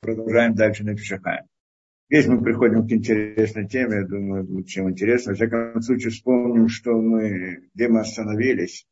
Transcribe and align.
продолжаем 0.00 0.54
дальше 0.54 0.84
на 0.84 0.94
Пешахаем. 0.94 1.46
Здесь 2.10 2.26
мы 2.26 2.42
приходим 2.42 2.86
к 2.86 2.92
интересной 2.92 3.68
теме, 3.68 3.96
я 3.96 4.06
думаю, 4.06 4.64
чем 4.64 4.90
интересно. 4.90 5.32
В 5.32 5.36
всяком 5.36 5.80
случае, 5.82 6.10
вспомним, 6.10 6.68
что 6.68 6.92
мы, 6.92 7.68
где 7.74 7.88
мы 7.88 8.00
остановились. 8.00 8.86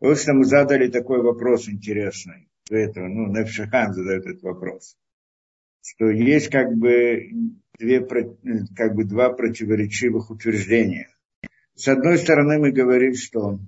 Вот 0.00 0.18
что 0.18 0.32
мы 0.32 0.44
задали 0.44 0.88
такой 0.88 1.22
вопрос 1.22 1.68
интересный. 1.68 2.48
Этого, 2.70 3.06
ну, 3.08 3.26
Невшахам 3.26 3.92
задает 3.92 4.24
этот 4.26 4.42
вопрос. 4.42 4.96
Что 5.82 6.08
есть 6.08 6.48
как 6.48 6.74
бы, 6.74 7.28
две, 7.78 8.00
как 8.00 8.94
бы 8.94 9.04
два 9.04 9.30
противоречивых 9.30 10.30
утверждения. 10.30 11.10
С 11.74 11.88
одной 11.88 12.16
стороны, 12.16 12.58
мы 12.58 12.72
говорим, 12.72 13.14
что, 13.14 13.58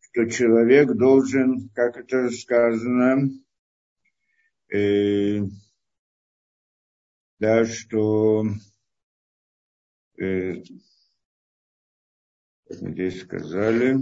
что 0.00 0.24
человек 0.26 0.90
должен, 0.94 1.68
как 1.74 1.96
это 1.96 2.28
сказано, 2.30 3.30
э, 4.72 5.42
да, 7.40 7.64
что 7.64 8.44
э, 10.20 10.62
здесь 12.68 13.22
сказали, 13.22 13.96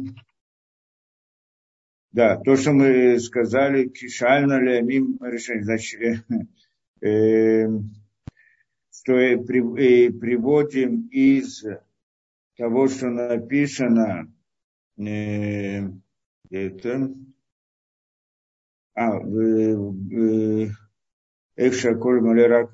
да, 2.10 2.36
то, 2.36 2.56
что 2.56 2.72
мы 2.72 3.20
сказали, 3.20 3.88
кишально 3.88 4.60
ли 4.60 4.82
мим 4.82 5.18
решение, 5.22 5.62
значит, 5.64 6.00
э, 6.00 6.24
э, 7.06 7.68
что 8.90 9.12
при, 9.12 10.08
э, 10.08 10.10
приводим 10.10 11.06
из 11.06 11.64
того, 12.56 12.88
что 12.88 13.08
написано, 13.08 14.34
э, 14.96 15.82
это, 16.50 17.14
а, 18.94 19.16
в, 19.20 19.92
в, 19.92 20.88
Эх, 21.60 21.74
шаколь, 21.74 22.20
малярак, 22.20 22.70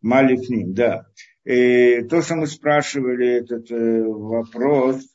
малифним, 0.00 0.72
да. 0.72 1.06
И 1.44 2.00
то, 2.08 2.22
что 2.22 2.36
мы 2.36 2.46
спрашивали, 2.46 3.28
этот 3.40 3.70
э, 3.70 4.02
вопрос, 4.04 5.06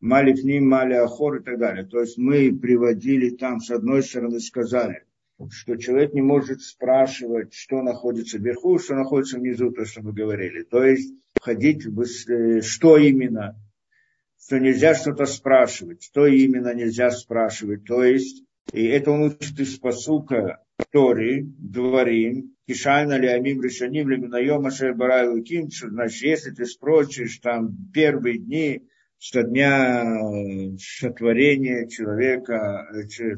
малифним, 0.00 0.66
маляхор 0.66 1.36
и 1.36 1.44
так 1.44 1.58
далее. 1.58 1.84
То 1.84 2.00
есть 2.00 2.16
мы 2.16 2.58
приводили 2.58 3.36
там, 3.36 3.60
с 3.60 3.70
одной 3.70 4.02
стороны, 4.04 4.40
сказали, 4.40 5.04
что 5.50 5.76
человек 5.76 6.14
не 6.14 6.22
может 6.22 6.62
спрашивать, 6.62 7.52
что 7.52 7.82
находится 7.82 8.38
вверху, 8.38 8.78
что 8.78 8.94
находится 8.94 9.38
внизу, 9.38 9.70
то, 9.70 9.84
что 9.84 10.00
мы 10.00 10.14
говорили. 10.14 10.62
То 10.62 10.82
есть 10.82 11.12
входить 11.34 11.84
в 11.84 12.00
э, 12.30 12.62
что 12.62 12.96
именно, 12.96 13.54
что 14.40 14.58
нельзя 14.58 14.94
что-то 14.94 15.26
спрашивать, 15.26 16.02
что 16.02 16.26
именно 16.26 16.72
нельзя 16.72 17.10
спрашивать. 17.10 17.84
То 17.84 18.02
есть, 18.02 18.44
и 18.72 18.82
это 18.86 19.10
он 19.10 19.24
учит 19.24 19.60
из 19.60 19.78
посука, 19.78 20.62
Тори, 20.90 21.42
Дворим, 21.42 22.54
Кишайна 22.66 23.18
ли 23.18 23.28
Амим 23.28 23.62
Решаним, 23.62 24.08
Леминаем 24.08 24.66
Ашер 24.66 24.94
Барай 24.94 25.28
Луким, 25.28 25.70
значит, 25.70 26.22
если 26.22 26.50
ты 26.50 26.66
спросишь 26.66 27.38
там 27.38 27.74
первые 27.92 28.38
дни, 28.38 28.82
что 29.18 29.42
дня 29.42 30.20
сотворения 30.78 31.88
человека, 31.88 32.88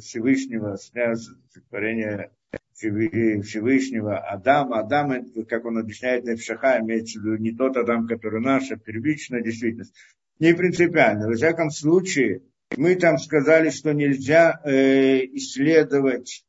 Всевышнего, 0.00 0.76
дня 0.92 1.14
сотворения 1.50 2.30
Всевышнего 2.74 4.18
Адама. 4.18 4.80
Адам, 4.80 5.24
как 5.48 5.64
он 5.64 5.78
объясняет 5.78 6.24
на 6.24 6.36
Пшаха, 6.36 6.80
имеется 6.80 7.18
в 7.18 7.24
виду 7.24 7.36
не 7.36 7.52
тот 7.52 7.76
Адам, 7.76 8.06
который 8.06 8.40
наш, 8.40 8.70
а 8.70 8.76
первичная 8.76 9.42
действительность. 9.42 9.94
Не 10.38 10.54
принципиально. 10.54 11.28
Во 11.28 11.34
всяком 11.34 11.70
случае, 11.70 12.42
мы 12.76 12.94
там 12.94 13.18
сказали, 13.18 13.70
что 13.70 13.92
нельзя 13.92 14.60
э, 14.64 15.24
исследовать 15.34 16.44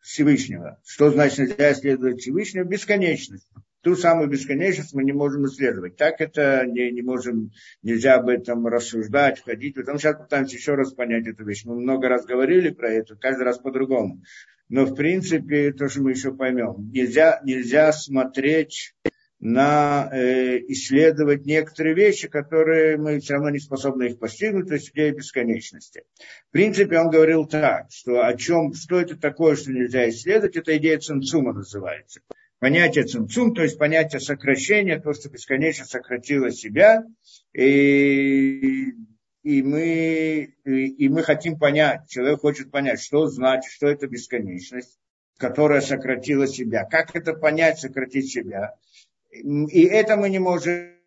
Всевышнего. 0.00 0.80
Что 0.84 1.10
значит 1.10 1.38
нельзя 1.38 1.72
исследовать 1.72 2.20
Всевышнего? 2.20 2.64
Бесконечность. 2.64 3.48
Ту 3.82 3.96
самую 3.96 4.28
бесконечность 4.28 4.92
мы 4.92 5.04
не 5.04 5.12
можем 5.12 5.46
исследовать. 5.46 5.96
Так 5.96 6.20
это 6.20 6.66
не, 6.66 6.90
не 6.90 7.00
можем, 7.00 7.50
нельзя 7.82 8.16
об 8.16 8.28
этом 8.28 8.66
рассуждать, 8.66 9.38
входить. 9.38 9.74
Потому 9.74 9.98
что 9.98 10.08
сейчас 10.08 10.22
пытаемся 10.22 10.56
еще 10.56 10.74
раз 10.74 10.92
понять 10.92 11.26
эту 11.26 11.44
вещь. 11.44 11.64
Мы 11.64 11.76
много 11.76 12.08
раз 12.08 12.26
говорили 12.26 12.70
про 12.70 12.90
это, 12.90 13.16
каждый 13.16 13.44
раз 13.44 13.58
по-другому. 13.58 14.22
Но 14.68 14.84
в 14.84 14.94
принципе, 14.94 15.72
то, 15.72 15.88
что 15.88 16.02
мы 16.02 16.10
еще 16.10 16.32
поймем, 16.32 16.90
нельзя, 16.92 17.40
нельзя 17.42 17.92
смотреть 17.92 18.94
на 19.40 20.10
э, 20.12 20.58
исследовать 20.68 21.46
некоторые 21.46 21.94
вещи, 21.94 22.28
которые 22.28 22.98
мы 22.98 23.20
все 23.20 23.34
равно 23.34 23.48
не 23.48 23.58
способны 23.58 24.04
их 24.04 24.18
постигнуть, 24.18 24.68
то 24.68 24.74
есть 24.74 24.90
идея 24.90 25.12
бесконечности. 25.12 26.04
В 26.48 26.52
принципе, 26.52 26.98
он 26.98 27.10
говорил 27.10 27.46
так, 27.46 27.86
что 27.90 28.24
о 28.24 28.36
чем, 28.36 28.74
что 28.74 29.00
это 29.00 29.16
такое, 29.16 29.56
что 29.56 29.72
нельзя 29.72 30.08
исследовать, 30.10 30.56
это 30.56 30.76
идея 30.76 30.98
цинцума 30.98 31.54
называется. 31.54 32.20
Понятие 32.58 33.04
цинцум, 33.04 33.54
то 33.54 33.62
есть 33.62 33.78
понятие 33.78 34.20
сокращения, 34.20 35.00
то, 35.00 35.14
что 35.14 35.30
бесконечно 35.30 35.86
сократило 35.86 36.50
себя, 36.50 37.02
и, 37.54 38.92
и, 39.42 39.62
мы, 39.62 40.54
и, 40.66 40.86
и 40.86 41.08
мы 41.08 41.22
хотим 41.22 41.58
понять, 41.58 42.02
человек 42.10 42.40
хочет 42.40 42.70
понять, 42.70 43.00
что 43.00 43.26
значит, 43.26 43.72
что 43.72 43.88
это 43.88 44.06
бесконечность, 44.06 44.98
которая 45.38 45.80
сократила 45.80 46.46
себя. 46.46 46.84
Как 46.84 47.16
это 47.16 47.32
понять, 47.32 47.78
сократить 47.78 48.30
себя? 48.30 48.74
И 49.30 49.84
это 49.84 50.16
мы 50.16 50.28
не 50.28 50.38
можем 50.38 51.00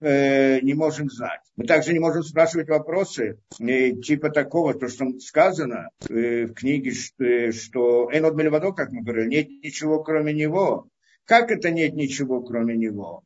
э, 0.00 0.60
не 0.60 0.74
можем 0.74 1.10
знать. 1.10 1.40
Мы 1.56 1.66
также 1.66 1.92
не 1.92 1.98
можем 1.98 2.22
спрашивать 2.22 2.68
вопросы 2.68 3.40
э, 3.60 3.92
типа 3.92 4.30
такого, 4.30 4.74
то, 4.74 4.88
что 4.88 5.06
сказано 5.20 5.90
э, 6.08 6.46
в 6.46 6.54
книге, 6.54 6.92
что 6.92 8.08
Энод 8.12 8.34
Мельвадо, 8.36 8.72
как 8.72 8.90
мы 8.90 9.02
говорили, 9.02 9.28
нет 9.28 9.48
ничего 9.48 10.02
кроме 10.02 10.32
него. 10.32 10.88
Как 11.24 11.50
это 11.50 11.70
нет 11.70 11.94
ничего 11.94 12.42
кроме 12.42 12.76
него? 12.76 13.22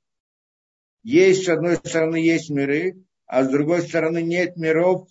Есть, 1.04 1.44
с 1.44 1.48
одной 1.48 1.76
стороны, 1.76 2.16
есть 2.16 2.50
миры, 2.50 2.96
а 3.26 3.44
с 3.44 3.48
другой 3.48 3.82
стороны 3.82 4.22
нет 4.22 4.56
миров, 4.56 5.08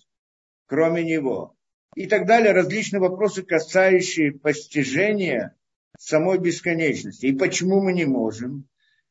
кроме 0.66 1.02
него. 1.04 1.54
И 1.94 2.06
так 2.06 2.26
далее, 2.26 2.52
различные 2.52 3.00
вопросы, 3.00 3.42
касающие 3.42 4.32
постижения 4.32 5.54
самой 5.98 6.38
бесконечности. 6.38 7.26
И 7.26 7.36
почему 7.36 7.80
мы 7.80 7.92
не 7.92 8.04
можем? 8.04 8.68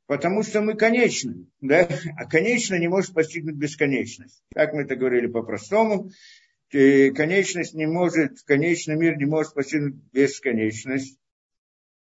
Потому 0.07 0.43
что 0.43 0.61
мы 0.61 0.75
конечны, 0.75 1.47
да? 1.61 1.87
а 2.17 2.25
конечно 2.25 2.75
не 2.75 2.89
может 2.89 3.13
постигнуть 3.13 3.55
бесконечность. 3.55 4.43
Как 4.53 4.73
мы 4.73 4.81
это 4.81 4.95
говорили 4.95 5.27
по-простому, 5.27 6.11
конечность 6.69 7.73
не 7.73 7.85
может, 7.85 8.41
конечный 8.41 8.95
мир 8.95 9.17
не 9.17 9.25
может 9.25 9.53
постигнуть 9.53 9.95
бесконечность. 10.11 11.17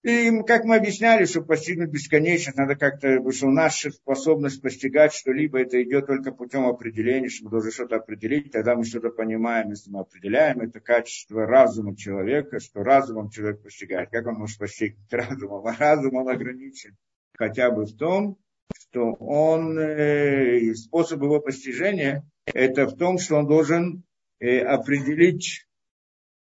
И 0.03 0.43
как 0.43 0.65
мы 0.65 0.77
объясняли, 0.77 1.27
чтобы 1.27 1.47
постигнуть 1.47 1.91
бесконечность, 1.91 2.59
надо 2.59 2.75
как-то, 2.75 3.09
потому 3.09 3.33
что 3.33 3.47
наша 3.49 3.91
способность 3.91 4.61
постигать 4.61 5.13
что-либо, 5.13 5.61
это 5.61 5.81
идет 5.83 6.07
только 6.07 6.33
путем 6.33 6.67
определения, 6.67 7.29
что 7.29 7.45
мы 7.45 7.51
должны 7.51 7.71
что-то 7.71 7.97
определить, 7.97 8.51
тогда 8.51 8.75
мы 8.75 8.85
что-то 8.85 9.11
понимаем, 9.11 9.71
если 9.71 9.91
мы 9.91 10.01
определяем, 10.01 10.61
это 10.61 10.81
качество 10.81 11.47
разума 11.47 11.97
человека, 11.97 12.59
что 12.59 12.83
разумом 12.83 13.31
человек 13.31 13.63
постигает. 13.63 14.11
Как 14.11 14.27
он 14.27 14.35
может 14.35 14.59
постигнуть 14.59 14.99
разумом? 15.13 15.67
А 15.67 15.77
разум 15.79 16.17
он 16.17 16.29
ограничен 16.29 16.97
хотя 17.43 17.71
бы 17.71 17.85
в 17.85 17.97
том, 17.97 18.39
что 18.75 19.15
он, 19.15 19.79
э, 19.79 20.75
способ 20.75 21.23
его 21.23 21.41
постижения, 21.41 22.25
это 22.47 22.87
в 22.87 22.97
том, 22.97 23.19
что 23.19 23.37
он 23.37 23.47
должен 23.47 24.05
э, 24.39 24.61
определить 24.61 25.67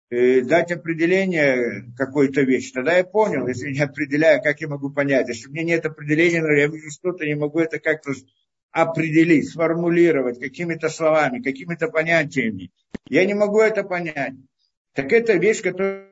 дать 0.10 0.72
определение 0.72 1.92
какой-то 1.96 2.42
вещи, 2.42 2.72
тогда 2.74 2.98
я 2.98 3.04
понял, 3.04 3.48
если 3.48 3.72
не 3.72 3.82
определяю, 3.82 4.42
как 4.42 4.60
я 4.60 4.68
могу 4.68 4.90
понять. 4.90 5.28
Если 5.28 5.48
у 5.48 5.52
меня 5.52 5.64
нет 5.64 5.86
определения, 5.86 6.42
но 6.42 6.52
я 6.52 6.68
вижу 6.68 6.90
что-то, 6.90 7.26
не 7.26 7.36
могу 7.36 7.60
это 7.60 7.80
как-то 7.80 8.14
определить, 8.72 9.50
сформулировать 9.50 10.40
какими-то 10.40 10.90
словами, 10.90 11.42
какими-то 11.42 11.90
понятиями. 11.90 12.72
Я 13.08 13.26
не 13.26 13.34
могу 13.34 13.60
это 13.60 13.84
понять. 13.84 14.34
Так 14.94 15.12
это 15.14 15.34
вещь, 15.34 15.62
которая 15.62 16.10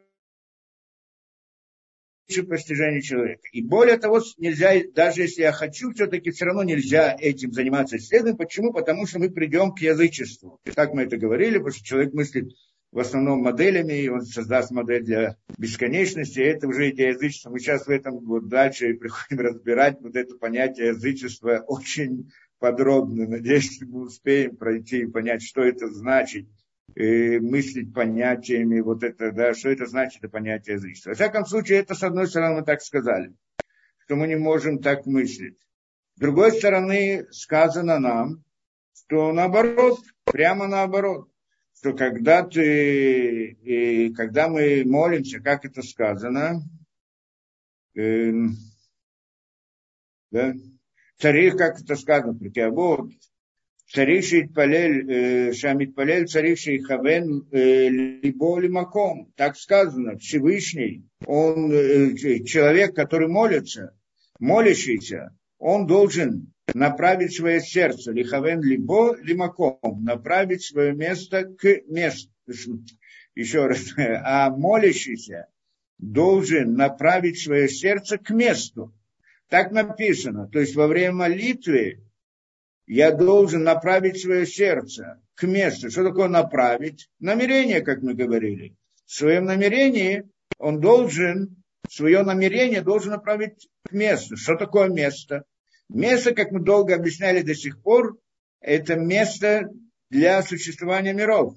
постижение 2.47 3.01
человека. 3.01 3.43
И 3.51 3.61
более 3.63 3.97
того, 3.97 4.21
нельзя, 4.37 4.73
даже 4.93 5.21
если 5.21 5.43
я 5.43 5.51
хочу, 5.51 5.93
все-таки 5.93 6.31
все 6.31 6.45
равно 6.45 6.63
нельзя 6.63 7.15
этим 7.17 7.53
заниматься 7.53 7.97
исследованием. 7.97 8.37
Почему? 8.37 8.73
Потому 8.73 9.07
что 9.07 9.19
мы 9.19 9.29
придем 9.29 9.71
к 9.71 9.79
язычеству. 9.79 10.59
Как 10.75 10.93
мы 10.93 11.03
это 11.03 11.17
говорили, 11.17 11.57
потому 11.57 11.73
что 11.73 11.85
человек 11.85 12.13
мыслит 12.13 12.51
в 12.91 12.99
основном 12.99 13.41
моделями, 13.41 13.93
и 13.93 14.09
он 14.09 14.21
создаст 14.21 14.71
модель 14.71 15.03
для 15.03 15.37
бесконечности, 15.57 16.39
это 16.39 16.67
уже 16.67 16.89
идея 16.91 17.09
язычества. 17.09 17.49
Мы 17.49 17.59
сейчас 17.59 17.85
в 17.85 17.89
этом 17.89 18.19
вот 18.19 18.47
дальше 18.47 18.93
приходим 18.93 19.39
разбирать 19.39 19.99
вот 20.01 20.15
это 20.15 20.35
понятие 20.35 20.87
язычества 20.87 21.63
очень 21.67 22.31
подробно. 22.59 23.27
Надеюсь, 23.27 23.81
мы 23.81 24.03
успеем 24.03 24.55
пройти 24.55 25.01
и 25.01 25.07
понять, 25.07 25.43
что 25.43 25.61
это 25.61 25.89
значит, 25.89 26.47
и 26.95 27.39
мыслить 27.39 27.93
понятиями, 27.93 28.79
вот 28.79 29.03
это, 29.03 29.31
да, 29.31 29.53
что 29.53 29.69
это 29.69 29.85
значит, 29.85 30.23
это 30.23 30.29
понятие 30.29 30.75
язычества. 30.75 31.09
Во 31.09 31.15
всяком 31.15 31.45
случае, 31.45 31.79
это, 31.79 31.93
с 31.93 32.03
одной 32.03 32.27
стороны, 32.27 32.61
мы 32.61 32.65
так 32.65 32.81
сказали, 32.81 33.33
что 34.05 34.15
мы 34.15 34.27
не 34.27 34.37
можем 34.37 34.79
так 34.79 35.05
мыслить. 35.05 35.57
С 36.15 36.19
другой 36.19 36.51
стороны, 36.53 37.27
сказано 37.31 37.99
нам, 37.99 38.43
что 38.95 39.31
наоборот, 39.31 39.99
прямо 40.23 40.67
наоборот, 40.67 41.29
что 41.79 41.93
когда 41.93 42.43
ты, 42.43 43.51
и 43.51 44.13
когда 44.13 44.49
мы 44.49 44.83
молимся, 44.83 45.39
как 45.39 45.63
это 45.63 45.83
сказано, 45.83 46.61
э, 47.95 48.31
да, 50.31 50.53
царих, 51.19 51.55
как 51.55 51.79
это 51.79 51.95
сказано, 51.95 52.49
Киабот, 52.49 53.11
царих 53.91 54.25
шейтпалель, 54.25 55.53
шамитпалель, 55.53 56.27
царих 56.27 56.57
шейхавен, 56.57 57.47
либо 57.51 58.59
лимаком, 58.59 59.31
так 59.35 59.55
сказано, 59.55 60.17
Всевышний, 60.17 61.05
он, 61.27 61.71
э, 61.71 62.15
человек, 62.43 62.95
который 62.95 63.27
молится, 63.27 63.95
молящийся, 64.39 65.29
он 65.59 65.85
должен 65.85 66.53
направить 66.73 67.35
свое 67.35 67.61
сердце, 67.61 68.11
лихавен 68.11 68.61
либо 68.61 69.15
лимаком, 69.21 70.03
направить 70.03 70.63
свое 70.63 70.93
место 70.93 71.45
к 71.45 71.81
месту. 71.87 72.31
Еще 73.35 73.67
раз, 73.67 73.93
а 73.97 74.49
молящийся 74.49 75.47
должен 75.97 76.73
направить 76.73 77.39
свое 77.39 77.67
сердце 77.67 78.17
к 78.17 78.29
месту. 78.29 78.93
Так 79.49 79.71
написано. 79.71 80.47
То 80.49 80.59
есть 80.59 80.75
во 80.75 80.87
время 80.87 81.13
молитвы 81.13 82.03
я 82.85 83.11
должен 83.11 83.63
направить 83.63 84.21
свое 84.21 84.45
сердце 84.45 85.21
к 85.35 85.43
месту. 85.43 85.89
Что 85.89 86.03
такое 86.03 86.27
направить? 86.27 87.09
Намерение, 87.19 87.81
как 87.81 88.01
мы 88.01 88.13
говорили. 88.13 88.75
В 89.05 89.13
своем 89.13 89.45
намерении 89.45 90.23
он 90.57 90.79
должен, 90.81 91.63
свое 91.89 92.23
намерение 92.23 92.81
должен 92.81 93.11
направить 93.11 93.69
к 93.87 93.91
месту. 93.91 94.35
Что 94.35 94.55
такое 94.55 94.89
место? 94.89 95.45
Место, 95.89 96.33
как 96.33 96.51
мы 96.51 96.59
долго 96.59 96.95
объясняли 96.95 97.41
до 97.41 97.55
сих 97.55 97.81
пор, 97.81 98.17
это 98.59 98.95
место 98.95 99.69
для 100.09 100.41
существования 100.41 101.13
миров. 101.13 101.55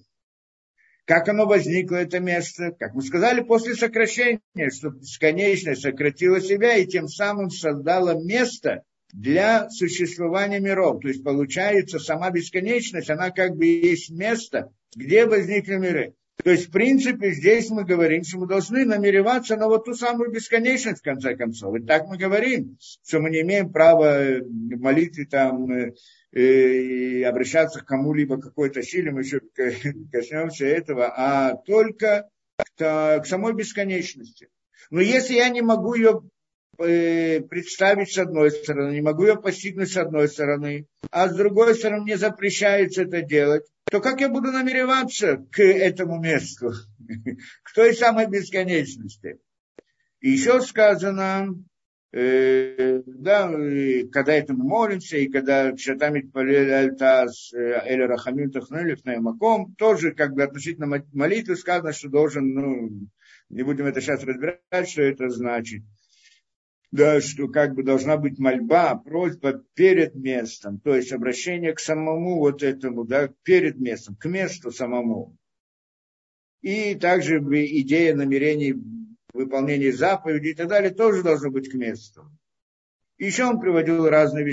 Как 1.05 1.29
оно 1.29 1.47
возникло, 1.47 1.97
это 1.97 2.21
место? 2.21 2.71
Как 2.79 2.95
мы 2.95 3.03
сказали, 3.03 3.41
после 3.41 3.75
сокращения, 3.75 4.71
что 4.71 4.91
бесконечность 4.91 5.83
сократила 5.83 6.41
себя 6.41 6.77
и 6.77 6.87
тем 6.87 7.09
самым 7.09 7.51
создала 7.51 8.15
место 8.15 8.85
для 9.13 9.69
существования 9.71 10.61
миров. 10.61 11.01
То 11.01 11.09
есть 11.09 11.25
получается, 11.25 11.99
сама 11.99 12.31
бесконечность, 12.31 13.11
она 13.11 13.31
как 13.31 13.57
бы 13.57 13.67
есть 13.67 14.11
место, 14.11 14.73
где 14.95 15.27
возникли 15.27 15.77
миры. 15.77 16.15
То 16.43 16.51
есть, 16.51 16.69
в 16.69 16.71
принципе, 16.71 17.33
здесь 17.33 17.71
мы 17.71 17.85
говорим, 17.85 18.25
что 18.25 18.39
мы 18.39 18.47
должны 18.47 18.85
намереваться 18.85 19.57
на 19.57 19.69
вот 19.69 19.85
ту 19.85 19.95
самую 19.95 20.31
бесконечность, 20.31 21.01
в 21.01 21.05
конце 21.05 21.37
концов. 21.37 21.75
И 21.77 21.81
так 21.85 22.07
мы 22.07 22.17
говорим, 22.17 22.79
что 22.81 23.21
мы 23.21 23.31
не 23.31 23.43
имеем 23.43 23.73
права 23.73 24.39
молиться 24.43 25.25
там, 25.31 25.71
э, 25.71 25.93
и 26.33 27.23
обращаться 27.23 27.81
к 27.81 27.87
кому-либо 27.87 28.41
какой-то 28.41 28.83
силе, 28.83 29.11
мы 29.11 29.21
еще 29.23 29.41
коснемся 30.13 30.67
этого, 30.67 31.13
а 31.15 31.57
только 31.57 32.29
к, 32.77 33.25
самой 33.25 33.55
бесконечности. 33.55 34.49
Но 34.91 35.01
если 35.01 35.35
я 35.35 35.49
не 35.51 35.63
могу 35.63 35.95
ее 35.95 36.21
э, 36.21 36.40
представить 36.81 38.13
с 38.13 38.19
одной 38.19 38.51
стороны, 38.51 38.95
не 38.95 39.03
могу 39.03 39.27
ее 39.27 39.37
постигнуть 39.37 39.93
с 39.93 39.97
одной 39.97 40.29
стороны, 40.29 40.87
а 41.11 41.29
с 41.29 41.37
другой 41.37 41.75
стороны 41.75 42.05
мне 42.05 42.17
запрещается 42.17 43.03
это 43.03 43.23
делать, 43.23 43.65
то 43.91 44.01
как 44.01 44.21
я 44.21 44.29
буду 44.29 44.51
намереваться 44.51 45.45
к 45.51 45.63
этому 45.63 46.19
месту, 46.19 46.73
к 47.63 47.75
той 47.75 47.95
самой 47.95 48.29
бесконечности? 48.29 49.39
И 50.21 50.31
еще 50.31 50.61
сказано, 50.61 51.55
э, 52.13 53.03
да, 53.07 53.49
когда 54.13 54.35
это 54.35 54.55
мы 54.55 54.65
молимся, 54.65 55.19
и 55.19 55.29
когда 55.29 55.77
Шатамит 55.77 56.35
Альтас 56.35 57.53
э, 57.53 57.81
Эль 57.87 58.05
Рахамин 58.05 58.51
Тахнулев 58.51 59.05
на 59.05 59.21
Маком, 59.21 59.75
тоже 59.77 60.13
как 60.13 60.33
бы 60.33 60.43
относительно 60.43 61.03
молитвы 61.13 61.57
сказано, 61.57 61.93
что 61.93 62.09
должен, 62.09 62.55
ну, 62.55 62.91
не 63.49 63.63
будем 63.63 63.87
это 63.87 64.01
сейчас 64.01 64.23
разбирать, 64.23 64.89
что 64.89 65.03
это 65.03 65.29
значит 65.31 65.83
да, 66.93 67.21
что 67.21 67.49
как 67.49 67.75
бы 67.75 67.83
должна 67.83 68.17
быть 68.17 68.39
мольба, 68.39 68.97
просьба 68.97 69.63
перед 69.75 70.15
местом, 70.15 70.81
то 70.81 70.95
есть 70.95 71.13
обращение 71.13 71.73
к 71.73 71.81
самому 71.81 72.39
вот 72.39 72.63
этому, 72.63 73.05
да, 73.05 73.29
перед 73.43 73.79
местом, 73.79 74.17
к 74.17 74.27
месту 74.27 74.73
самому. 74.73 75.37
И 76.63 76.95
также 76.95 77.39
идея 77.39 78.15
намерений 78.15 78.75
выполнения 79.33 79.93
заповедей 79.93 80.51
и 80.51 80.55
так 80.55 80.69
далее 80.69 80.91
тоже 80.91 81.23
должно 81.23 81.51
быть 81.51 81.71
к 81.71 81.75
месту. 81.75 82.31
Еще 83.19 83.45
он 83.45 83.61
приводил 83.61 84.09
разные 84.09 84.45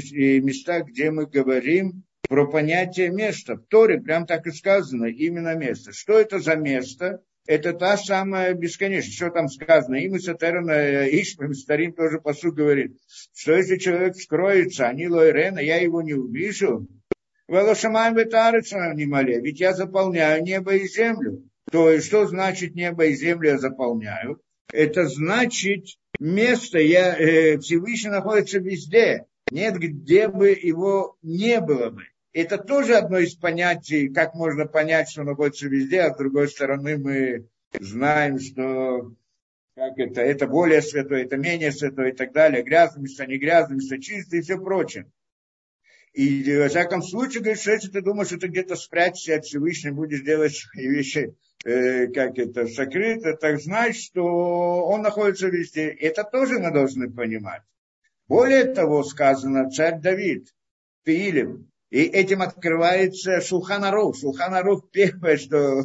места, 0.41 0.81
где 0.81 1.09
мы 1.09 1.25
говорим 1.25 2.03
про 2.27 2.47
понятие 2.47 3.09
места. 3.09 3.55
В 3.55 3.65
Торе 3.67 3.99
прям 3.99 4.25
так 4.25 4.45
и 4.45 4.51
сказано, 4.51 5.05
именно 5.05 5.55
место. 5.55 5.91
Что 5.91 6.19
это 6.19 6.39
за 6.39 6.55
место? 6.55 7.23
Это 7.47 7.73
та 7.73 7.97
самая 7.97 8.53
бесконечность. 8.53 9.15
Что 9.15 9.31
там 9.31 9.47
сказано? 9.47 9.95
Им 9.95 10.15
и 10.15 10.19
Сатерна 10.19 11.07
Ишмим 11.09 11.53
Старим 11.53 11.93
тоже 11.93 12.19
посуд 12.19 12.55
говорит, 12.55 12.97
что 13.33 13.55
если 13.55 13.77
человек 13.77 14.15
скроется, 14.15 14.87
они 14.87 15.07
Лойрена, 15.07 15.59
я 15.59 15.77
его 15.77 16.01
не 16.01 16.13
увижу, 16.13 16.87
Велошамаем 17.47 18.15
Ветарыца 18.15 18.93
не 18.93 19.05
моле, 19.05 19.39
ведь 19.39 19.61
я 19.61 19.73
заполняю 19.73 20.43
небо 20.43 20.75
и 20.75 20.87
землю. 20.87 21.43
То 21.71 21.89
есть, 21.89 22.07
что 22.07 22.27
значит 22.27 22.75
небо 22.75 23.05
и 23.05 23.15
землю 23.15 23.51
я 23.51 23.57
заполняю? 23.57 24.41
Это 24.71 25.07
значит, 25.07 25.85
место 26.19 26.77
я, 26.77 27.17
э, 27.17 27.57
Всевышний 27.59 28.09
находится 28.09 28.59
везде. 28.59 29.25
Нет, 29.49 29.75
где 29.77 30.27
бы 30.27 30.49
его 30.49 31.17
не 31.21 31.61
было 31.61 31.89
бы. 31.89 32.03
Это 32.33 32.57
тоже 32.57 32.95
одно 32.95 33.19
из 33.19 33.35
понятий, 33.35 34.09
как 34.09 34.35
можно 34.35 34.65
понять, 34.65 35.09
что 35.09 35.21
он 35.21 35.27
находится 35.27 35.67
везде, 35.67 36.01
а 36.01 36.13
с 36.13 36.17
другой 36.17 36.49
стороны 36.49 36.97
мы 36.97 37.47
знаем, 37.79 38.39
что 38.39 39.13
как 39.75 39.97
это, 39.97 40.21
это 40.21 40.47
более 40.47 40.81
святое, 40.81 41.23
это 41.23 41.37
менее 41.37 41.71
святое 41.71 42.09
и 42.09 42.15
так 42.15 42.33
далее, 42.33 42.63
грязное 42.63 43.03
место, 43.03 43.27
не 43.27 43.37
грязное 43.37 43.75
место, 43.75 43.99
чистое 43.99 44.39
и 44.39 44.43
все 44.43 44.57
прочее. 44.57 45.05
И 46.13 46.57
во 46.57 46.67
всяком 46.67 47.03
случае, 47.03 47.41
говорит, 47.41 47.61
что 47.61 47.73
если 47.73 47.89
ты 47.89 48.01
думаешь, 48.01 48.29
что 48.29 48.39
ты 48.39 48.47
где-то 48.47 48.75
спрячешься 48.75 49.35
от 49.35 49.45
Всевышнего, 49.45 49.93
будешь 49.93 50.23
делать 50.23 50.55
свои 50.55 50.87
вещи, 50.87 51.35
э, 51.63 52.07
как 52.07 52.39
это, 52.39 52.65
сокрыто, 52.67 53.35
так 53.35 53.61
знай, 53.61 53.93
что 53.93 54.23
он 54.23 55.03
находится 55.03 55.47
везде. 55.47 55.89
Это 55.89 56.23
тоже 56.23 56.57
мы 56.57 56.71
должны 56.71 57.11
понимать. 57.11 57.61
Более 58.27 58.63
того, 58.63 59.03
сказано, 59.03 59.69
царь 59.69 59.99
Давид, 60.01 60.55
Пиилем, 61.03 61.69
и 61.89 62.03
этим 62.03 62.41
открывается 62.41 63.41
Шулханарух. 63.41 64.17
Шулханарух 64.17 64.89
первое, 64.91 65.37
что 65.37 65.83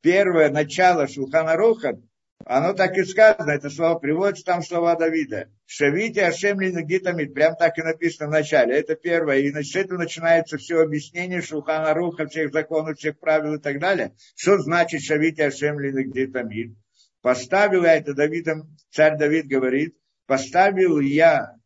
первое 0.00 0.50
начало 0.50 1.06
Шулханаруха, 1.06 2.00
оно 2.46 2.72
так 2.72 2.96
и 2.96 3.04
сказано, 3.04 3.50
это 3.50 3.68
слово 3.68 3.98
приводится, 3.98 4.44
там 4.44 4.62
слова 4.62 4.96
Давида. 4.96 5.50
Шавите 5.66 6.24
Ашем 6.24 6.58
Линагитамид, 6.58 7.34
прям 7.34 7.54
так 7.54 7.78
и 7.78 7.82
написано 7.82 8.28
в 8.28 8.32
начале. 8.32 8.78
Это 8.78 8.96
первое. 8.96 9.38
И 9.38 9.52
с 9.62 9.76
этого 9.76 9.98
начинается 9.98 10.56
все 10.56 10.80
объяснение 10.80 11.42
Шулханаруха, 11.42 12.26
всех 12.26 12.52
законов, 12.52 12.98
всех 12.98 13.18
правил 13.18 13.54
и 13.54 13.60
так 13.60 13.78
далее. 13.78 14.14
Что 14.34 14.58
значит 14.58 15.02
Шавите 15.02 15.46
Ашем 15.46 15.78
Линагитамид? 15.78 16.74
Поставил 17.20 17.84
я 17.84 17.96
это 17.96 18.14
Давидом, 18.14 18.74
царь 18.90 19.18
Давид 19.18 19.46
говорит, 19.46 19.94
поставил 20.26 21.00
я 21.00 21.59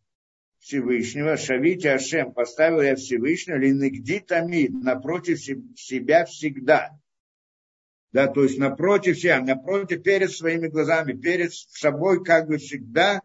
Всевышнего, 0.65 1.37
Шавите 1.37 1.91
Ашем, 1.91 2.33
поставил 2.33 2.81
я 2.81 2.97
Всевышнего, 2.97 3.57
линегди 3.57 4.21
тамид, 4.21 4.73
напротив 4.73 5.39
себя 5.39 6.25
всегда. 6.25 6.99
Да, 8.13 8.29
то 8.29 8.45
есть 8.45 8.59
напротив 8.59 9.19
себя, 9.19 9.43
напротив, 9.43 10.03
перед 10.03 10.31
своими 10.31 10.69
глазами, 10.69 11.13
перед 11.13 11.53
собой, 11.53 12.25
как 12.25 12.49
бы 12.49 12.57
всегда 12.57 13.21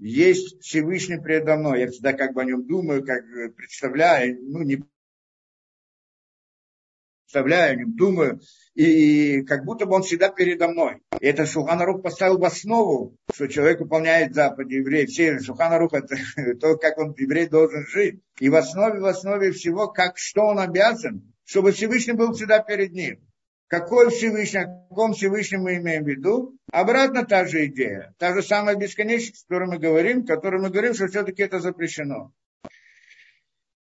есть 0.00 0.60
Всевышний 0.62 1.22
передо 1.22 1.56
мной. 1.56 1.82
Я 1.82 1.90
всегда 1.90 2.12
как 2.12 2.34
бы 2.34 2.42
о 2.42 2.44
нем 2.44 2.66
думаю, 2.66 3.04
как 3.04 3.22
представляю, 3.54 4.40
ну, 4.42 4.62
не 4.62 4.82
представляю, 7.22 7.72
о 7.72 7.76
нем 7.76 7.94
думаю, 7.94 8.40
и 8.74 9.42
как 9.42 9.64
будто 9.64 9.86
бы 9.86 9.94
он 9.94 10.02
всегда 10.02 10.28
передо 10.28 10.66
мной. 10.66 11.00
Это 11.20 11.44
Шуханарух 11.44 12.02
поставил 12.02 12.38
в 12.38 12.44
основу, 12.44 13.14
что 13.34 13.46
человек 13.46 13.80
выполняет 13.80 14.34
заповеди 14.34 14.76
евреев. 14.76 15.10
Все 15.10 15.38
Шуханарух 15.38 15.92
это 15.92 16.16
то, 16.60 16.76
как 16.78 16.96
он 16.98 17.14
еврей 17.16 17.46
должен 17.46 17.86
жить. 17.86 18.20
И 18.38 18.48
в 18.48 18.54
основе, 18.56 19.00
в 19.00 19.04
основе 19.04 19.52
всего, 19.52 19.88
как, 19.88 20.16
что 20.16 20.46
он 20.46 20.58
обязан, 20.58 21.34
чтобы 21.44 21.72
Всевышний 21.72 22.14
был 22.14 22.32
всегда 22.32 22.60
перед 22.60 22.92
ним. 22.92 23.20
Какой 23.68 24.10
Всевышний, 24.10 24.60
о 24.60 24.66
каком 24.88 25.12
Всевышнем 25.12 25.60
мы 25.60 25.76
имеем 25.76 26.04
в 26.04 26.08
виду? 26.08 26.56
Обратно 26.72 27.24
та 27.24 27.44
же 27.44 27.66
идея. 27.66 28.14
Та 28.18 28.34
же 28.34 28.42
самая 28.42 28.74
бесконечность, 28.74 29.44
о 29.44 29.48
которой 29.48 29.68
мы 29.68 29.78
говорим, 29.78 30.22
о 30.22 30.26
которой 30.26 30.60
мы 30.60 30.70
говорим, 30.70 30.94
что 30.94 31.06
все-таки 31.06 31.42
это 31.42 31.60
запрещено. 31.60 32.32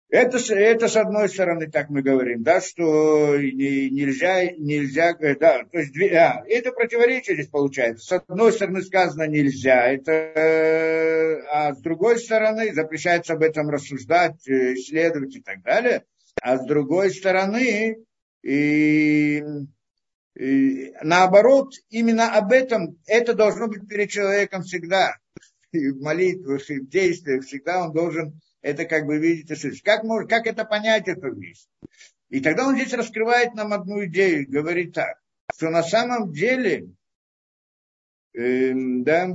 Это, 0.09 0.39
это 0.55 0.87
с 0.87 0.95
одной 0.95 1.29
стороны, 1.29 1.69
так 1.69 1.89
мы 1.89 2.01
говорим, 2.01 2.41
да, 2.41 2.61
что 2.61 3.37
нельзя, 3.37 4.45
нельзя, 4.57 5.15
э, 5.19 5.35
да, 5.35 5.63
то 5.71 5.77
есть, 5.77 5.95
а, 6.13 6.43
это 6.47 6.71
противоречие 6.71 7.35
здесь 7.35 7.49
получается. 7.49 8.05
С 8.07 8.11
одной 8.27 8.51
стороны 8.51 8.81
сказано 8.81 9.27
нельзя, 9.27 9.85
это, 9.85 10.11
э, 10.11 11.41
а 11.51 11.75
с 11.75 11.81
другой 11.81 12.17
стороны 12.17 12.73
запрещается 12.73 13.33
об 13.33 13.43
этом 13.43 13.69
рассуждать, 13.69 14.47
исследовать 14.47 15.35
и 15.35 15.41
так 15.41 15.61
далее. 15.61 16.03
А 16.41 16.57
с 16.57 16.65
другой 16.65 17.11
стороны, 17.11 17.97
и 18.41 19.43
И 20.35 20.93
наоборот, 21.03 21.73
именно 21.89 22.33
об 22.33 22.51
этом, 22.51 22.97
это 23.05 23.33
должно 23.33 23.67
быть 23.67 23.87
перед 23.87 24.09
человеком 24.09 24.63
всегда. 24.63 25.17
И 25.71 25.89
в 25.89 26.01
молитвах, 26.01 26.69
и 26.69 26.79
в 26.79 26.89
действиях 26.89 27.43
всегда 27.43 27.85
он 27.85 27.93
должен 27.93 28.39
это 28.61 28.85
как 28.85 29.05
бы 29.05 29.17
видеть 29.17 29.51
и 29.51 29.55
слышать. 29.55 29.83
Как, 29.83 30.03
может, 30.03 30.29
как 30.29 30.47
это 30.47 30.65
понять, 30.65 31.07
эту 31.07 31.33
вещь? 31.33 31.65
И 32.29 32.41
тогда 32.41 32.67
он 32.67 32.75
здесь 32.75 32.93
раскрывает 32.93 33.53
нам 33.53 33.73
одну 33.73 34.05
идею, 34.05 34.49
говорит 34.49 34.93
так, 34.93 35.19
что 35.49 35.69
на 35.69 35.83
самом 35.83 36.31
деле, 36.31 36.93
э, 38.33 38.71
да, 38.73 39.33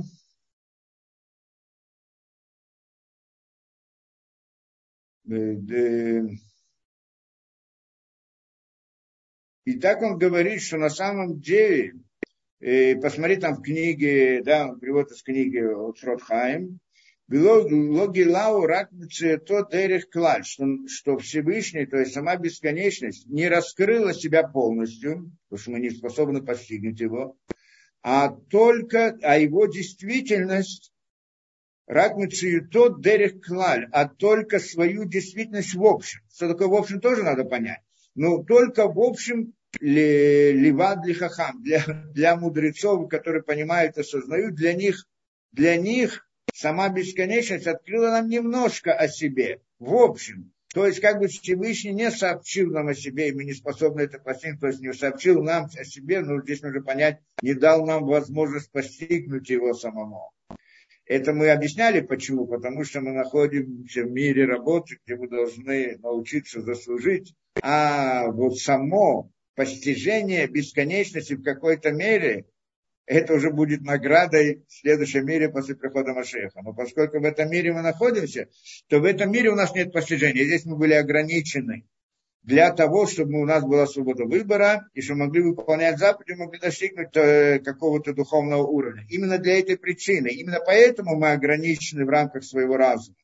э, 5.29 6.21
и 9.65 9.79
так 9.79 10.01
он 10.01 10.17
говорит, 10.17 10.61
что 10.61 10.77
на 10.77 10.89
самом 10.89 11.39
деле, 11.39 11.93
э, 12.59 12.95
посмотри 12.95 13.37
там 13.37 13.55
в 13.55 13.61
книге, 13.61 14.41
да, 14.43 14.69
он 14.69 14.79
приводит 14.79 15.11
из 15.11 15.23
книги 15.23 15.57
Отсрот 15.57 16.21
Хайм, 16.21 16.79
Логилау 17.27 18.67
рак 18.67 18.91
то 19.47 19.67
дерех 19.71 20.09
клаль, 20.09 20.45
что, 20.45 20.65
что 20.87 21.17
Всевышний, 21.17 21.87
то 21.87 21.97
есть 21.97 22.13
сама 22.13 22.35
бесконечность, 22.35 23.27
не 23.27 23.49
раскрыла 23.49 24.13
себя 24.13 24.47
полностью, 24.47 25.31
потому 25.49 25.59
что 25.59 25.71
мы 25.71 25.79
не 25.79 25.89
способны 25.89 26.43
постигнуть 26.43 26.99
его, 26.99 27.35
а 28.03 28.29
только, 28.29 29.17
а 29.23 29.39
его 29.39 29.65
действительность, 29.65 30.93
рак 31.87 32.13
то 32.71 32.89
дерех 32.89 33.41
клаль, 33.41 33.87
а 33.91 34.07
только 34.07 34.59
свою 34.59 35.05
действительность 35.05 35.73
в 35.73 35.83
общем. 35.83 36.19
Что 36.31 36.49
такое 36.49 36.67
в 36.67 36.75
общем, 36.75 37.01
тоже 37.01 37.23
надо 37.23 37.43
понять. 37.43 37.81
Но 38.13 38.43
только 38.43 38.87
в 38.87 38.99
общем 38.99 39.54
лихахам, 39.79 41.61
для, 41.63 41.83
для 42.13 42.35
мудрецов, 42.35 43.07
которые 43.09 43.43
понимают 43.43 43.97
и 43.97 44.01
осознают, 44.01 44.55
для 44.55 44.73
них, 44.73 45.05
для 45.51 45.75
них 45.77 46.27
сама 46.53 46.89
бесконечность 46.89 47.67
открыла 47.67 48.11
нам 48.11 48.29
немножко 48.29 48.93
о 48.93 49.07
себе, 49.07 49.61
в 49.79 49.93
общем. 49.93 50.51
То 50.73 50.85
есть, 50.85 50.99
как 50.99 51.19
бы 51.19 51.27
Всевышний 51.27 51.93
не 51.93 52.11
сообщил 52.11 52.69
нам 52.71 52.89
о 52.89 52.93
себе, 52.93 53.29
и 53.29 53.31
мы 53.31 53.45
не 53.45 53.53
способны 53.53 54.01
это 54.01 54.19
постигнуть, 54.19 54.59
то 54.59 54.67
есть 54.67 54.81
не 54.81 54.93
сообщил 54.93 55.41
нам 55.41 55.67
о 55.73 55.85
себе, 55.85 56.19
но 56.19 56.41
здесь 56.41 56.61
нужно 56.61 56.81
понять, 56.81 57.19
не 57.41 57.53
дал 57.53 57.85
нам 57.85 58.05
возможность 58.05 58.69
постигнуть 58.71 59.49
его 59.49 59.73
самому. 59.73 60.31
Это 61.05 61.33
мы 61.33 61.49
объясняли, 61.49 62.01
почему? 62.01 62.45
Потому 62.47 62.83
что 62.83 62.99
мы 62.99 63.13
находимся 63.13 64.03
в 64.03 64.11
мире 64.11 64.45
работы, 64.45 64.97
где 65.05 65.15
мы 65.15 65.29
должны 65.29 65.97
научиться 65.99 66.61
заслужить, 66.61 67.33
а 67.61 68.27
вот 68.31 68.57
само 68.57 69.31
постижение 69.55 70.47
бесконечности 70.47 71.33
в 71.33 71.43
какой-то 71.43 71.91
мере 71.91 72.45
это 73.05 73.33
уже 73.33 73.51
будет 73.51 73.81
наградой 73.81 74.65
в 74.67 74.73
следующем 74.73 75.25
мире 75.25 75.49
после 75.49 75.75
прихода 75.75 76.13
Машеха. 76.13 76.61
Но 76.63 76.73
поскольку 76.73 77.19
в 77.19 77.23
этом 77.23 77.49
мире 77.49 77.71
мы 77.71 77.81
находимся, 77.81 78.49
то 78.87 78.99
в 78.99 79.05
этом 79.05 79.31
мире 79.31 79.51
у 79.51 79.55
нас 79.55 79.73
нет 79.75 79.93
постижения. 79.93 80.43
Здесь 80.43 80.65
мы 80.65 80.75
были 80.75 80.93
ограничены 80.93 81.85
для 82.41 82.71
того, 82.71 83.07
чтобы 83.07 83.41
у 83.41 83.45
нас 83.45 83.63
была 83.63 83.87
свобода 83.87 84.25
выбора, 84.25 84.87
и 84.93 85.01
чтобы 85.01 85.21
могли 85.21 85.41
выполнять 85.41 85.97
заповеди, 85.97 86.37
могли 86.37 86.59
достигнуть 86.59 87.15
э, 87.15 87.59
какого-то 87.59 88.13
духовного 88.13 88.63
уровня. 88.63 89.03
Именно 89.09 89.39
для 89.39 89.59
этой 89.59 89.77
причины, 89.77 90.27
именно 90.27 90.59
поэтому 90.63 91.15
мы 91.15 91.31
ограничены 91.31 92.05
в 92.05 92.09
рамках 92.09 92.43
своего 92.43 92.77
разума. 92.77 93.17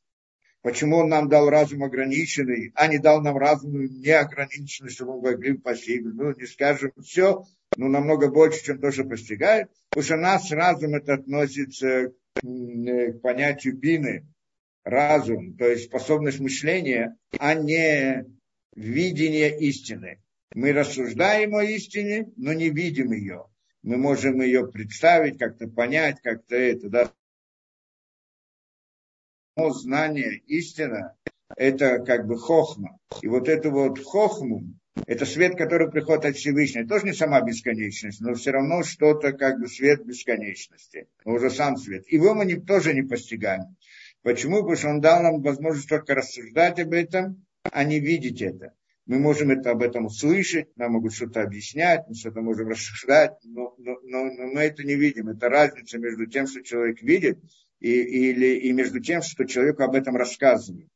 Почему 0.62 0.98
он 0.98 1.10
нам 1.10 1.28
дал 1.28 1.50
разум 1.50 1.84
ограниченный, 1.84 2.72
а 2.76 2.88
не 2.88 3.00
дал 3.00 3.22
нам 3.22 3.38
разум 3.38 3.82
неограниченный, 3.82 4.92
чтобы 4.92 5.16
мы 5.16 5.32
могли 5.32 5.58
постигнуть. 5.58 6.14
Ну, 6.14 6.36
не 6.36 6.46
скажем 6.46 6.92
все, 7.02 7.44
но 7.76 7.88
намного 7.88 8.30
больше, 8.30 8.64
чем 8.64 8.80
то, 8.80 8.92
что 8.92 9.04
постигает. 9.04 9.70
Потому 9.92 10.06
что 10.06 10.18
нас 10.18 10.52
разум 10.52 10.96
это 10.96 11.16
относится 11.16 12.10
к, 12.10 12.44
к 12.44 13.22
понятию 13.22 13.76
бины, 13.76 14.28
разум, 14.84 15.56
то 15.58 15.68
есть 15.68 15.86
способность 15.86 16.40
мышления, 16.40 17.18
а 17.40 17.56
не 17.56 18.26
видение 18.76 19.60
истины. 19.60 20.22
Мы 20.54 20.74
рассуждаем 20.74 21.56
о 21.56 21.64
истине, 21.64 22.32
но 22.36 22.54
не 22.54 22.70
видим 22.70 23.14
ее. 23.14 23.46
Мы 23.84 23.98
можем 23.98 24.42
ее 24.42 24.70
представить, 24.70 25.40
как-то 25.40 25.68
понять, 25.68 26.22
как-то 26.22 26.56
это, 26.56 26.90
да, 26.90 27.12
знание, 29.70 30.42
истина, 30.48 31.16
это 31.56 32.00
как 32.00 32.28
бы 32.28 32.38
хохма. 32.38 32.98
И 33.22 33.28
вот 33.28 33.48
эту 33.48 33.72
вот 33.72 34.04
хохму, 34.04 34.64
это 35.08 35.26
свет, 35.26 35.56
который 35.58 35.90
приходит 35.90 36.26
от 36.26 36.36
Всевышнего. 36.36 36.88
Тоже 36.88 37.06
не 37.06 37.14
сама 37.14 37.42
бесконечность, 37.42 38.22
но 38.22 38.34
все 38.34 38.52
равно 38.52 38.84
что-то 38.84 39.34
как 39.34 39.60
бы 39.60 39.68
свет 39.68 40.06
бесконечности. 40.06 41.08
Но 41.26 41.34
уже 41.34 41.50
сам 41.50 41.78
свет. 41.78 42.08
Его 42.08 42.34
мы 42.34 42.46
не, 42.46 42.56
тоже 42.56 42.94
не 42.94 43.02
постигаем. 43.02 43.76
Почему? 44.24 44.58
Потому 44.58 44.76
что 44.76 44.90
он 44.90 45.02
дал 45.02 45.24
нам 45.24 45.42
возможность 45.42 45.90
только 45.90 46.14
рассуждать 46.14 46.80
об 46.80 46.94
этом, 46.94 47.46
а 47.72 47.84
не 47.84 48.00
видеть 48.00 48.42
это. 48.42 48.74
Мы 49.08 49.20
можем 49.20 49.52
это 49.52 49.72
об 49.72 49.82
этом 49.82 50.06
услышать, 50.06 50.76
нам 50.78 50.94
могут 50.94 51.14
что-то 51.14 51.42
объяснять, 51.42 52.02
мы 52.08 52.16
что-то 52.16 52.42
можем 52.42 52.70
рассуждать, 52.70 53.34
но, 53.44 53.74
но, 53.78 53.98
но, 54.04 54.26
но 54.26 54.48
мы 54.48 54.62
это 54.62 54.84
не 54.84 54.96
видим. 54.96 55.30
Это 55.30 55.50
разница 55.50 55.98
между 55.98 56.28
тем, 56.28 56.48
что 56.48 56.64
человек 56.64 57.02
видит, 57.02 57.40
и, 57.80 57.90
или, 57.90 58.60
и 58.60 58.72
между 58.72 59.00
тем, 59.00 59.22
что 59.22 59.46
человеку 59.46 59.84
об 59.84 59.96
этом 59.96 60.16
рассказывают. 60.16 60.88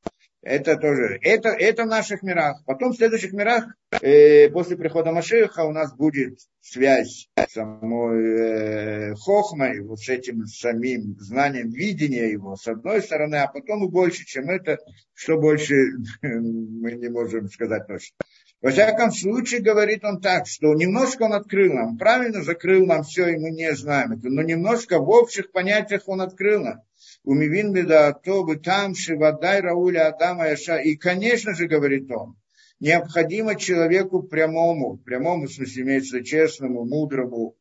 Это 0.45 0.77
тоже, 0.77 1.17
это, 1.23 1.49
это 1.49 1.85
в 1.85 1.87
наших 1.87 2.21
мирах. 2.21 2.61
Потом 2.67 2.91
в 2.91 2.97
следующих 2.97 3.33
мирах, 3.33 3.65
э, 3.99 4.47
после 4.51 4.77
прихода 4.77 5.11
Машеха, 5.11 5.61
у 5.65 5.71
нас 5.71 5.91
будет 5.95 6.37
связь 6.61 7.27
с 7.35 7.51
самой 7.51 8.39
э, 8.39 9.15
Хохмой, 9.15 9.79
вот 9.81 9.99
с 9.99 10.07
этим 10.07 10.45
самим 10.45 11.17
знанием, 11.19 11.71
видения 11.71 12.29
его, 12.29 12.55
с 12.57 12.67
одной 12.67 13.01
стороны, 13.01 13.37
а 13.37 13.47
потом 13.47 13.85
и 13.85 13.89
больше, 13.89 14.23
чем 14.23 14.51
это, 14.51 14.77
что 15.15 15.39
больше 15.39 15.73
мы 16.21 16.91
не 16.91 17.09
можем 17.09 17.49
сказать 17.49 17.87
точно. 17.87 18.15
Во 18.61 18.69
всяком 18.69 19.11
случае, 19.11 19.61
говорит 19.61 20.03
он 20.03 20.21
так, 20.21 20.45
что 20.45 20.75
немножко 20.75 21.23
он 21.23 21.33
открыл 21.33 21.73
нам, 21.73 21.97
правильно 21.97 22.43
закрыл 22.43 22.85
нам 22.85 23.01
все, 23.01 23.29
и 23.29 23.37
мы 23.37 23.49
не 23.49 23.75
знаем 23.75 24.11
это, 24.11 24.29
но 24.29 24.43
немножко 24.43 24.99
в 24.99 25.09
общих 25.09 25.51
понятиях 25.51 26.03
он 26.05 26.21
открыл 26.21 26.61
нам. 26.61 26.81
Умивин 27.25 27.73
беда, 27.73 28.13
то 28.13 28.43
бы 28.43 28.55
там, 28.57 28.93
шивадай, 28.93 29.59
рауля, 29.61 30.09
адама, 30.09 30.47
яша. 30.47 30.77
И, 30.77 30.95
конечно 30.95 31.55
же, 31.55 31.67
говорит 31.67 32.09
он, 32.11 32.37
необходимо 32.79 33.55
человеку 33.55 34.21
прямому, 34.21 34.97
прямому, 34.97 35.47
в 35.47 35.51
смысле, 35.51 35.83
имеется 35.83 36.23
честному, 36.23 36.85
мудрому, 36.85 37.57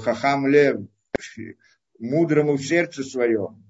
хахам 0.00 0.48
лев, 0.48 0.80
мудрому 2.00 2.54
в 2.56 2.62
сердце 2.62 3.04
своем, 3.04 3.64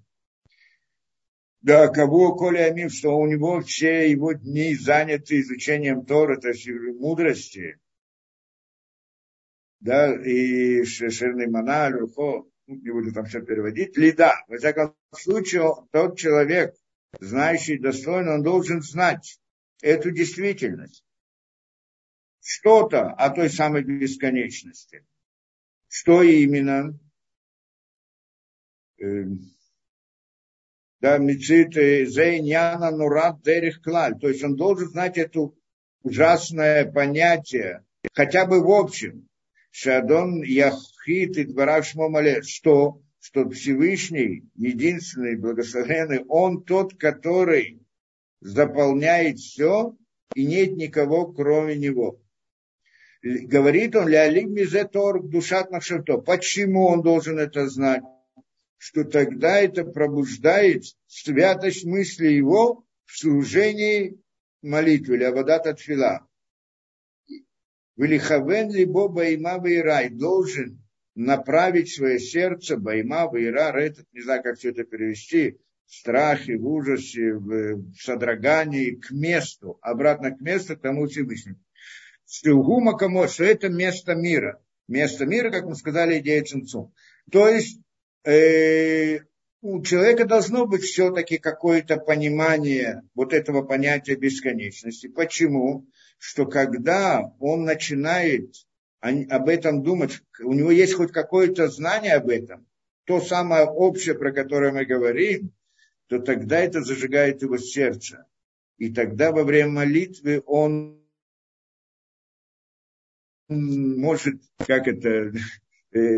да, 1.61 1.89
кого 1.89 2.35
Коля 2.35 2.65
Амим, 2.65 2.89
что 2.89 3.17
у 3.17 3.27
него 3.27 3.61
все 3.61 4.11
его 4.11 4.33
дни 4.33 4.75
заняты 4.75 5.41
изучением 5.41 6.07
Тора, 6.07 6.41
то 6.41 6.49
есть 6.49 6.67
мудрости, 6.99 7.79
да, 9.81 10.15
и 10.15 10.85
Шерный 10.85 11.49
Маналь, 11.49 11.93
Рухо, 11.93 12.23
ну, 12.23 12.54
не 12.67 12.91
буду 12.91 13.13
там 13.13 13.27
все 13.27 13.41
переводить, 13.43 13.97
лида. 13.97 14.35
Во 14.49 14.57
всяком 14.57 14.97
случае, 15.15 15.71
тот 15.93 16.19
человек, 16.19 16.75
знающий 17.21 17.79
достойно, 17.79 18.35
он 18.35 18.43
должен 18.43 18.83
знать 18.83 19.39
эту 19.83 20.11
действительность. 20.11 21.05
Что-то 22.41 23.11
о 23.11 23.31
той 23.31 23.51
самой 23.51 23.85
бесконечности. 23.85 25.07
Что 25.89 26.23
именно? 26.23 26.99
Эм, 28.99 29.55
да, 31.01 31.19
мицит 31.19 31.75
зейняна 31.75 32.91
нурат 32.91 33.43
дерих 33.43 33.83
клаль. 33.83 34.19
То 34.19 34.29
есть 34.29 34.43
он 34.43 34.57
должен 34.57 34.89
знать 34.89 35.19
это 35.19 35.51
ужасное 36.03 36.91
понятие, 36.91 37.85
хотя 38.13 38.47
бы 38.47 38.63
в 38.63 38.71
общем. 38.71 39.29
Шадон 39.79 40.43
Яхит 40.43 41.37
и 41.37 41.45
Дворав 41.45 41.85
Шмомале. 41.87 42.43
Что? 42.43 43.01
Что 43.21 43.49
Всевышний, 43.51 44.45
единственный, 44.55 45.37
благословенный, 45.37 46.25
он 46.29 46.63
тот, 46.63 46.97
который 46.97 47.81
заполняет 48.41 49.39
все, 49.39 49.97
и 50.35 50.45
нет 50.47 50.77
никого, 50.77 51.33
кроме 51.33 51.75
него. 51.77 52.21
Говорит 53.23 53.97
он, 53.97 54.09
Леолиг 54.09 54.47
Мизетор 54.47 55.23
Душат 55.23 55.71
Махшерто. 55.71 56.19
Почему 56.19 56.87
он 56.87 57.03
должен 57.03 57.39
это 57.39 57.69
знать? 57.69 58.03
что 58.85 59.03
тогда 59.03 59.63
это 59.63 59.83
пробуждает 59.83 60.85
святость 61.07 61.87
мысли 61.87 62.27
его 62.27 62.85
в 63.07 63.17
служении 63.17 64.21
молитвы, 64.61 65.15
или 65.17 65.25
Авадат 65.25 65.67
Атфила. 65.67 66.29
Велихавен 67.97 68.71
либо 68.71 69.09
Байма 69.09 69.59
Вейрай 69.65 70.11
должен 70.11 70.83
направить 71.15 71.95
свое 71.95 72.19
сердце, 72.19 72.77
Байма 72.77 73.31
Вейра, 73.33 73.73
этот, 73.79 74.07
не 74.13 74.21
знаю, 74.21 74.43
как 74.43 74.59
все 74.59 74.71
это 74.71 74.85
перевести, 74.85 75.59
в 75.87 75.95
страхе, 75.95 76.57
в 76.57 76.67
ужасе, 76.67 77.35
в, 77.35 77.93
содрогании 77.97 78.97
к 78.97 79.11
месту, 79.11 79.79
обратно 79.81 80.33
к 80.33 80.41
месту, 80.41 80.77
к 80.77 80.81
тому 80.81 81.07
Всевышнему. 81.07 81.59
Что 82.27 83.45
это 83.45 83.69
место 83.69 84.15
мира. 84.15 84.61
место 84.89 85.25
мира, 85.27 85.51
как 85.51 85.65
мы 85.65 85.77
сказали, 85.77 86.19
идея 86.19 86.43
цинцум. 86.43 86.93
То 87.31 87.49
есть 87.49 87.81
э, 88.25 89.21
у 89.61 89.83
человека 89.83 90.25
должно 90.25 90.67
быть 90.67 90.83
все-таки 90.83 91.39
какое-то 91.39 91.97
понимание 91.97 93.03
вот 93.15 93.33
этого 93.33 93.63
понятия 93.63 94.17
бесконечности. 94.17 95.07
Почему? 95.07 95.87
Что 96.27 96.47
когда 96.47 97.35
он 97.39 97.65
начинает 97.65 98.67
об 99.01 99.49
этом 99.51 99.83
думать, 99.83 100.23
у 100.41 100.55
него 100.55 100.71
есть 100.71 100.95
хоть 100.95 101.13
какое-то 101.13 101.69
знание 101.69 102.15
об 102.15 102.31
этом, 102.31 102.67
то 103.05 103.21
самое 103.21 103.67
общее, 103.67 104.15
про 104.15 104.33
которое 104.33 104.73
мы 104.73 104.87
говорим, 104.87 105.53
то 106.07 106.19
тогда 106.19 106.61
это 106.61 106.81
зажигает 106.81 107.43
его 107.43 107.59
сердце. 107.59 108.25
И 108.79 108.91
тогда 108.91 109.33
во 109.33 109.45
время 109.45 109.69
молитвы 109.73 110.43
он 110.47 111.05
может, 113.49 114.41
как 114.57 114.89
это, 114.89 115.31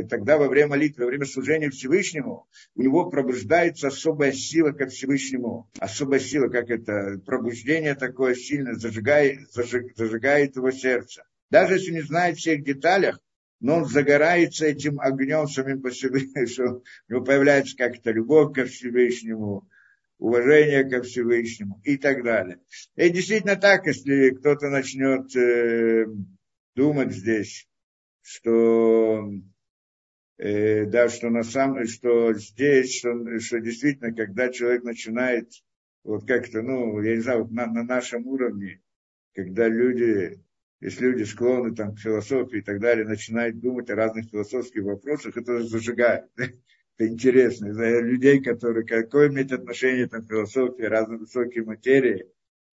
тогда 0.09 0.39
во 0.39 0.49
время 0.49 0.69
молитвы, 0.69 1.05
во 1.05 1.09
время 1.09 1.27
служения 1.27 1.71
Всевышнему, 1.71 2.49
у 2.75 2.83
него 2.83 3.11
пробуждается 3.11 3.89
особая 3.89 4.33
сила 4.33 4.73
ко 4.73 4.87
Всевышнему. 4.87 5.71
Особая 5.79 6.21
сила, 6.21 6.49
как 6.49 6.71
это, 6.71 7.21
пробуждение 7.25 7.95
такое 7.95 8.35
сильное, 8.35 8.75
зажигает, 8.75 9.51
зажиг, 9.53 9.95
зажигает 9.97 10.57
его 10.57 10.71
сердце. 10.71 11.25
Даже 11.51 11.75
если 11.75 11.93
не 11.93 12.01
знает 12.01 12.39
всех 12.39 12.65
деталях, 12.65 13.21
но 13.61 13.77
он 13.77 13.85
загорается 13.87 14.67
этим 14.67 15.01
огнем 15.01 15.47
самим 15.47 15.83
по 15.83 15.91
себе, 15.91 16.21
что 16.47 16.83
у 17.09 17.13
него 17.13 17.25
появляется 17.25 17.77
как-то 17.77 18.13
любовь 18.13 18.55
ко 18.55 18.65
Всевышнему, 18.65 19.69
уважение 20.19 20.85
ко 20.85 21.03
Всевышнему 21.03 21.81
и 21.85 21.97
так 21.97 22.25
далее. 22.25 22.61
И 22.97 23.11
действительно 23.11 23.57
так, 23.57 23.87
если 23.87 24.31
кто-то 24.31 24.69
начнет 24.71 25.35
э, 25.37 26.07
думать 26.75 27.13
здесь, 27.13 27.69
что 28.23 29.31
э, 30.39 30.87
да, 30.87 31.09
что 31.09 31.31
на 31.31 31.43
самом, 31.43 31.87
что 31.87 32.33
здесь, 32.35 32.99
что, 32.99 33.39
что 33.41 33.61
действительно, 33.61 34.15
когда 34.15 34.49
человек 34.51 34.85
начинает 34.85 35.51
вот 36.05 36.27
как-то, 36.27 36.63
ну, 36.63 37.01
я 37.03 37.17
не 37.17 37.23
знаю, 37.23 37.49
на, 37.51 37.67
на 37.67 37.83
нашем 37.83 38.27
уровне, 38.27 38.81
когда 39.35 39.69
люди, 39.69 40.41
если 40.81 41.07
люди 41.07 41.25
склонны 41.25 41.75
там 41.75 41.95
к 41.95 42.01
философии 42.01 42.59
и 42.59 42.63
так 42.63 42.81
далее, 42.81 43.07
начинают 43.07 43.61
думать 43.61 43.91
о 43.91 43.97
разных 43.97 44.31
философских 44.31 44.83
вопросах, 44.83 45.37
это 45.37 45.63
зажигает. 45.63 46.25
Это 46.99 47.09
интересно. 47.09 47.67
Людей, 48.01 48.43
которые, 48.43 48.87
какое 48.87 49.29
имеет 49.29 49.53
отношение 49.53 50.09
там, 50.09 50.25
к 50.25 50.31
философии, 50.31 50.83
разные 50.83 51.19
высокие 51.19 51.63
материи, 51.63 52.25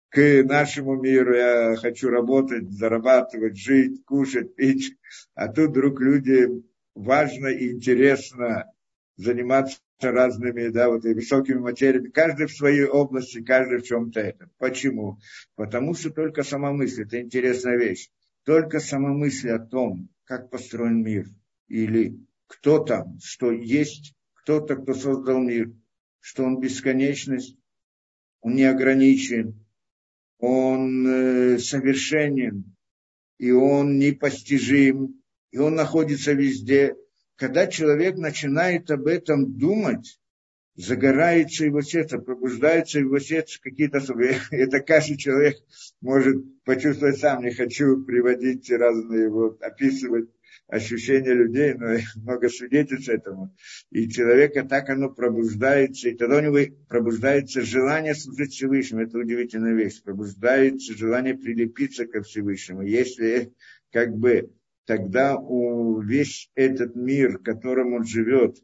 к 0.08 0.44
нашему 0.44 0.96
миру, 0.96 1.36
я 1.36 1.76
хочу 1.76 2.10
работать, 2.10 2.72
зарабатывать, 2.72 3.58
жить, 3.58 4.06
кушать, 4.06 4.56
пить. 4.56 4.96
А 5.34 5.52
тут 5.52 5.72
вдруг 5.72 6.00
люди 6.00 6.48
важно 6.96 7.48
и 7.48 7.72
интересно 7.72 8.66
заниматься 9.18 9.80
разными, 10.02 10.68
да, 10.70 10.90
вот 10.90 11.06
и 11.06 11.14
высокими 11.14 11.60
материями, 11.60 12.10
каждый 12.10 12.48
в 12.48 12.56
своей 12.56 12.86
области, 12.86 13.44
каждый 13.44 13.80
в 13.80 13.84
чем-то 13.84 14.20
этом. 14.20 14.52
Почему? 14.58 15.20
Потому 15.56 15.94
что 15.94 16.10
только 16.10 16.44
сама 16.44 16.72
мысль, 16.72 17.04
это 17.04 17.22
интересная 17.22 17.78
вещь, 17.78 18.10
только 18.44 18.80
сама 18.80 19.10
мысль 19.10 19.50
о 19.50 19.60
том, 19.60 20.10
как 20.26 20.50
построен 20.50 21.04
мир, 21.04 21.28
или 21.68 22.18
кто 22.48 22.80
там, 22.80 23.18
что 23.22 23.52
есть 23.52 24.14
кто-то, 24.34 24.76
кто 24.76 24.94
создал 24.94 25.40
мир, 25.40 25.72
что 26.20 26.44
он 26.44 26.60
бесконечность, 26.60 27.58
он 28.42 28.56
не 28.56 28.66
ограничен, 28.66 29.66
он 30.38 31.08
э, 31.08 31.60
совершенен, 31.60 32.76
и 33.38 33.52
он 33.52 33.98
непостижим, 34.00 35.23
и 35.54 35.60
он 35.60 35.76
находится 35.76 36.34
везде. 36.34 36.96
Когда 37.36 37.68
человек 37.68 38.18
начинает 38.18 38.90
об 38.90 39.06
этом 39.06 39.56
думать, 39.56 40.20
загорается 40.76 41.66
его 41.66 41.82
сердце, 41.82 42.18
пробуждается 42.18 43.00
его 43.00 43.20
сердце 43.20 43.62
какие-то 43.62 44.00
особые. 44.00 44.38
Это 44.52 44.80
каждый 44.80 45.18
человек 45.18 45.58
может 46.02 46.38
почувствовать 46.64 47.20
сам. 47.20 47.44
Не 47.44 47.52
хочу 47.52 48.04
приводить 48.04 48.70
разные, 48.72 49.30
вот, 49.30 49.62
описывать 49.62 50.28
ощущения 50.68 51.34
людей, 51.34 51.76
но 51.76 51.98
много 52.16 52.50
свидетельств 52.50 53.10
этому. 53.10 53.56
И 53.92 54.10
человека 54.10 54.64
так 54.64 54.90
оно 54.90 55.12
пробуждается, 55.12 56.10
и 56.10 56.16
тогда 56.16 56.38
у 56.38 56.42
него 56.42 56.58
пробуждается 56.88 57.62
желание 57.62 58.16
служить 58.16 58.54
Всевышнему. 58.54 59.04
Это 59.04 59.20
удивительная 59.20 59.76
вещь. 59.76 60.02
Пробуждается 60.02 60.98
желание 60.98 61.36
прилепиться 61.36 62.08
ко 62.08 62.24
Всевышнему. 62.24 62.82
Если 62.82 63.54
как 63.92 64.18
бы 64.18 64.50
тогда 64.86 65.38
у 65.38 66.00
весь 66.02 66.50
этот 66.56 66.96
мир, 66.96 67.38
в 67.38 67.44
котором 67.44 67.94
он 67.94 68.06
живет, 68.06 68.58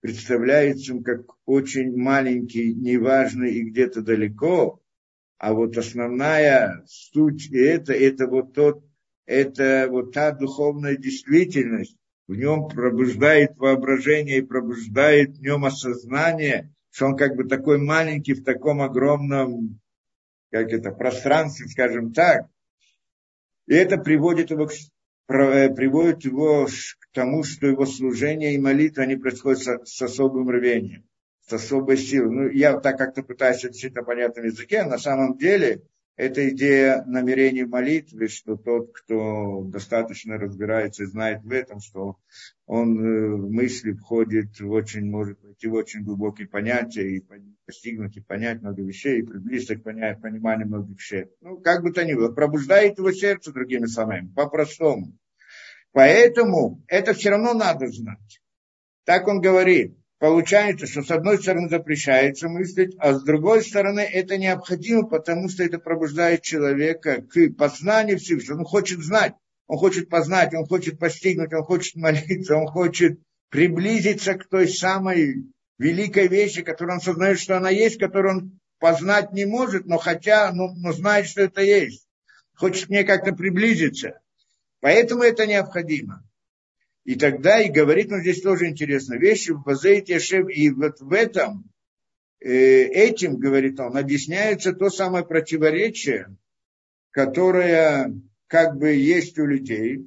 представляется 0.00 0.92
им 0.92 1.02
как 1.02 1.22
очень 1.44 1.96
маленький, 1.96 2.74
неважный 2.74 3.54
и 3.54 3.70
где-то 3.70 4.02
далеко, 4.02 4.82
а 5.38 5.52
вот 5.54 5.76
основная 5.76 6.82
суть 6.86 7.50
и 7.50 7.58
это, 7.58 7.92
это 7.92 8.26
вот 8.26 8.54
тот 8.54 8.84
это 9.30 9.86
вот 9.88 10.12
та 10.12 10.32
духовная 10.32 10.96
действительность, 10.96 11.96
в 12.26 12.34
нем 12.34 12.68
пробуждает 12.68 13.56
воображение 13.58 14.38
и 14.38 14.42
пробуждает 14.42 15.36
в 15.36 15.40
нем 15.40 15.64
осознание, 15.64 16.74
что 16.90 17.06
он 17.06 17.16
как 17.16 17.36
бы 17.36 17.44
такой 17.44 17.78
маленький 17.78 18.34
в 18.34 18.42
таком 18.42 18.82
огромном, 18.82 19.80
как 20.50 20.72
это, 20.72 20.90
пространстве, 20.90 21.68
скажем 21.68 22.12
так. 22.12 22.48
И 23.68 23.74
это 23.74 23.98
приводит 23.98 24.50
его, 24.50 24.66
к, 24.66 24.72
приводит 25.30 26.24
его 26.24 26.66
к 26.66 27.14
тому, 27.14 27.44
что 27.44 27.66
его 27.66 27.86
служение 27.86 28.54
и 28.54 28.58
молитва, 28.58 29.04
они 29.04 29.16
происходят 29.16 29.60
с, 29.60 29.96
с 29.96 30.02
особым 30.02 30.50
рвением, 30.50 31.04
с 31.46 31.52
особой 31.52 31.96
силой. 31.96 32.30
Ну, 32.30 32.48
я 32.50 32.78
так 32.80 32.98
как-то 32.98 33.22
пытаюсь 33.22 33.64
объяснить 33.64 33.94
на 33.94 34.02
понятном 34.02 34.46
языке, 34.46 34.84
на 34.84 34.98
самом 34.98 35.36
деле– 35.36 35.82
это 36.20 36.50
идея 36.50 37.02
намерений 37.06 37.64
молитвы, 37.64 38.28
что 38.28 38.54
тот, 38.54 38.92
кто 38.92 39.62
достаточно 39.64 40.36
разбирается 40.36 41.04
и 41.04 41.06
знает 41.06 41.42
в 41.42 41.50
этом, 41.50 41.80
что 41.80 42.18
он 42.66 43.00
э, 43.00 43.36
в 43.36 43.50
мысли 43.50 43.92
входит 43.92 44.60
в 44.60 44.70
очень, 44.70 45.06
может 45.06 45.42
войти 45.42 45.66
в 45.66 45.72
очень 45.72 46.04
глубокие 46.04 46.46
понятия 46.46 47.08
и 47.08 47.24
постигнуть 47.64 48.18
и 48.18 48.20
понять 48.20 48.60
много 48.60 48.82
вещей, 48.82 49.20
и 49.20 49.22
приблизиться 49.22 49.76
к 49.76 49.82
пониманию 49.82 50.68
многих 50.68 50.98
вещей. 50.98 51.24
Ну, 51.40 51.56
как 51.56 51.82
бы 51.82 51.90
то 51.90 52.04
ни 52.04 52.12
было, 52.12 52.30
пробуждает 52.30 52.98
его 52.98 53.12
сердце 53.12 53.50
другими 53.50 53.86
словами, 53.86 54.30
по-простому. 54.36 55.16
Поэтому 55.92 56.84
это 56.86 57.14
все 57.14 57.30
равно 57.30 57.54
надо 57.54 57.86
знать. 57.86 58.42
Так 59.06 59.26
он 59.26 59.40
говорит 59.40 59.96
получается, 60.20 60.86
что 60.86 61.02
с 61.02 61.10
одной 61.10 61.38
стороны 61.38 61.68
запрещается 61.68 62.48
мыслить, 62.48 62.94
а 62.98 63.14
с 63.14 63.24
другой 63.24 63.64
стороны 63.64 64.00
это 64.00 64.36
необходимо, 64.36 65.08
потому 65.08 65.48
что 65.48 65.64
это 65.64 65.78
пробуждает 65.78 66.42
человека 66.42 67.22
к 67.22 67.50
познанию 67.54 68.18
Всевышнего. 68.18 68.58
Он 68.58 68.64
хочет 68.64 69.00
знать, 69.00 69.32
он 69.66 69.78
хочет 69.78 70.08
познать, 70.08 70.54
он 70.54 70.66
хочет 70.66 70.98
постигнуть, 70.98 71.52
он 71.54 71.64
хочет 71.64 71.96
молиться, 71.96 72.54
он 72.54 72.66
хочет 72.66 73.18
приблизиться 73.48 74.34
к 74.34 74.46
той 74.46 74.68
самой 74.68 75.46
великой 75.78 76.28
вещи, 76.28 76.62
которую 76.62 76.96
он 76.96 77.00
сознает, 77.00 77.40
что 77.40 77.56
она 77.56 77.70
есть, 77.70 77.98
которую 77.98 78.36
он 78.36 78.60
познать 78.78 79.32
не 79.32 79.46
может, 79.46 79.86
но 79.86 79.96
хотя, 79.96 80.52
но, 80.52 80.68
но 80.74 80.92
знает, 80.92 81.26
что 81.26 81.40
это 81.42 81.62
есть. 81.62 82.06
Хочет 82.54 82.86
к 82.86 82.90
ней 82.90 83.04
как-то 83.04 83.32
приблизиться. 83.32 84.20
Поэтому 84.80 85.22
это 85.22 85.46
необходимо. 85.46 86.22
И 87.04 87.14
тогда, 87.14 87.60
и 87.60 87.70
говорит 87.70 88.12
он 88.12 88.20
здесь 88.20 88.42
тоже 88.42 88.68
интересную 88.68 89.20
вещь, 89.20 89.48
и 89.48 90.70
вот 90.70 91.00
в 91.00 91.12
этом, 91.12 91.70
э, 92.40 92.48
этим, 92.48 93.36
говорит 93.36 93.80
он, 93.80 93.96
объясняется 93.96 94.72
то 94.72 94.90
самое 94.90 95.24
противоречие, 95.24 96.36
которое 97.10 98.12
как 98.46 98.76
бы 98.76 98.92
есть 98.92 99.38
у 99.38 99.46
людей, 99.46 100.06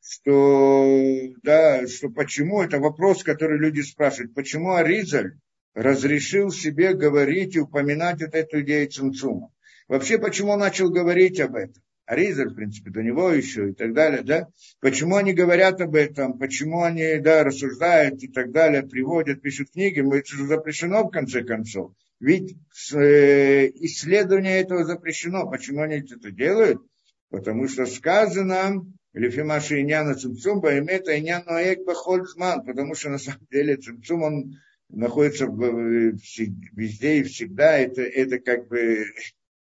что, 0.00 1.10
да, 1.42 1.86
что 1.88 2.08
почему, 2.10 2.62
это 2.62 2.78
вопрос, 2.78 3.24
который 3.24 3.58
люди 3.58 3.80
спрашивают, 3.80 4.34
почему 4.34 4.74
Аризаль 4.74 5.38
разрешил 5.74 6.50
себе 6.50 6.94
говорить 6.94 7.56
и 7.56 7.60
упоминать 7.60 8.22
вот 8.22 8.34
эту 8.34 8.60
идею 8.62 8.88
Цинцума. 8.88 9.52
Вообще, 9.88 10.18
почему 10.18 10.52
он 10.52 10.60
начал 10.60 10.90
говорить 10.90 11.40
об 11.40 11.56
этом? 11.56 11.82
Аризер, 12.06 12.50
в 12.50 12.54
принципе, 12.54 12.90
до 12.90 13.02
него 13.02 13.30
еще 13.30 13.70
и 13.70 13.72
так 13.72 13.92
далее, 13.92 14.22
да? 14.22 14.48
Почему 14.80 15.16
они 15.16 15.32
говорят 15.32 15.80
об 15.80 15.94
этом, 15.96 16.38
почему 16.38 16.82
они, 16.82 17.18
да, 17.18 17.42
рассуждают 17.42 18.22
и 18.22 18.28
так 18.28 18.52
далее, 18.52 18.82
приводят, 18.82 19.42
пишут 19.42 19.72
книги, 19.72 20.00
это 20.16 20.28
же 20.28 20.46
запрещено 20.46 21.04
в 21.04 21.10
конце 21.10 21.42
концов. 21.42 21.92
Ведь 22.20 22.56
э, 22.94 23.68
исследование 23.74 24.60
этого 24.60 24.84
запрещено. 24.84 25.50
Почему 25.50 25.82
они 25.82 25.96
это 25.96 26.30
делают? 26.30 26.80
Потому 27.28 27.68
что 27.68 27.84
сказано, 27.86 28.86
Лефимаши 29.12 29.80
Иняна 29.80 30.14
Цимцум, 30.14 30.60
Баймета 30.60 31.18
Иняна 31.18 31.58
Аек 31.58 31.84
Бахольцман, 31.84 32.64
потому 32.64 32.94
что 32.94 33.10
на 33.10 33.18
самом 33.18 33.46
деле 33.50 33.76
Цимцум, 33.76 34.22
он 34.22 34.54
находится 34.88 35.46
везде 35.46 37.18
и 37.18 37.22
всегда, 37.24 37.76
это, 37.78 38.02
это 38.02 38.38
как 38.38 38.68
бы 38.68 39.04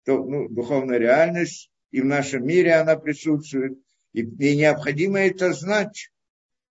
то, 0.05 0.25
ну, 0.25 0.49
духовная 0.49 0.99
реальность, 0.99 1.71
и 1.91 2.01
в 2.01 2.05
нашем 2.05 2.47
мире 2.47 2.75
она 2.75 2.97
присутствует. 2.97 3.79
И, 4.13 4.21
и 4.23 4.57
необходимо 4.57 5.21
это 5.21 5.53
знать, 5.53 6.11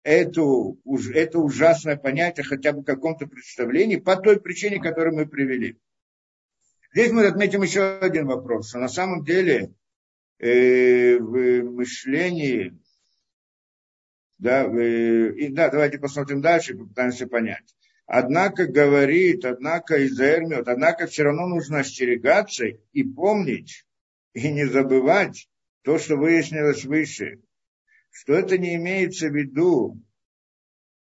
эту, 0.03 0.79
это 1.13 1.39
ужасное 1.39 1.97
понятие 1.97 2.43
хотя 2.43 2.73
бы 2.73 2.81
в 2.81 2.85
каком-то 2.85 3.27
представлении 3.27 3.97
по 3.97 4.15
той 4.15 4.39
причине, 4.39 4.81
которую 4.81 5.15
мы 5.15 5.27
привели. 5.27 5.77
Здесь 6.93 7.11
мы 7.11 7.27
отметим 7.27 7.61
еще 7.61 7.99
один 7.99 8.25
вопрос. 8.25 8.73
на 8.73 8.87
самом 8.87 9.23
деле 9.23 9.73
э, 10.39 11.17
в 11.17 11.63
мышлении, 11.63 12.77
да, 14.39 14.67
в, 14.67 14.79
и, 14.79 15.49
да, 15.49 15.69
давайте 15.69 15.99
посмотрим 15.99 16.41
дальше, 16.41 16.75
попытаемся 16.75 17.27
понять. 17.27 17.75
Однако 18.07 18.65
говорит, 18.65 19.45
однако 19.45 20.03
Израиль 20.07 20.55
однако 20.55 21.05
все 21.05 21.23
равно 21.23 21.45
нужно 21.45 21.79
остерегаться 21.79 22.65
и 22.65 23.03
помнить, 23.03 23.85
и 24.33 24.51
не 24.51 24.65
забывать 24.65 25.47
то, 25.83 25.97
что 25.97 26.15
выяснилось 26.15 26.85
выше, 26.85 27.41
что 28.11 28.33
это 28.33 28.57
не 28.57 28.75
имеется 28.75 29.29
в 29.29 29.35
виду 29.35 30.01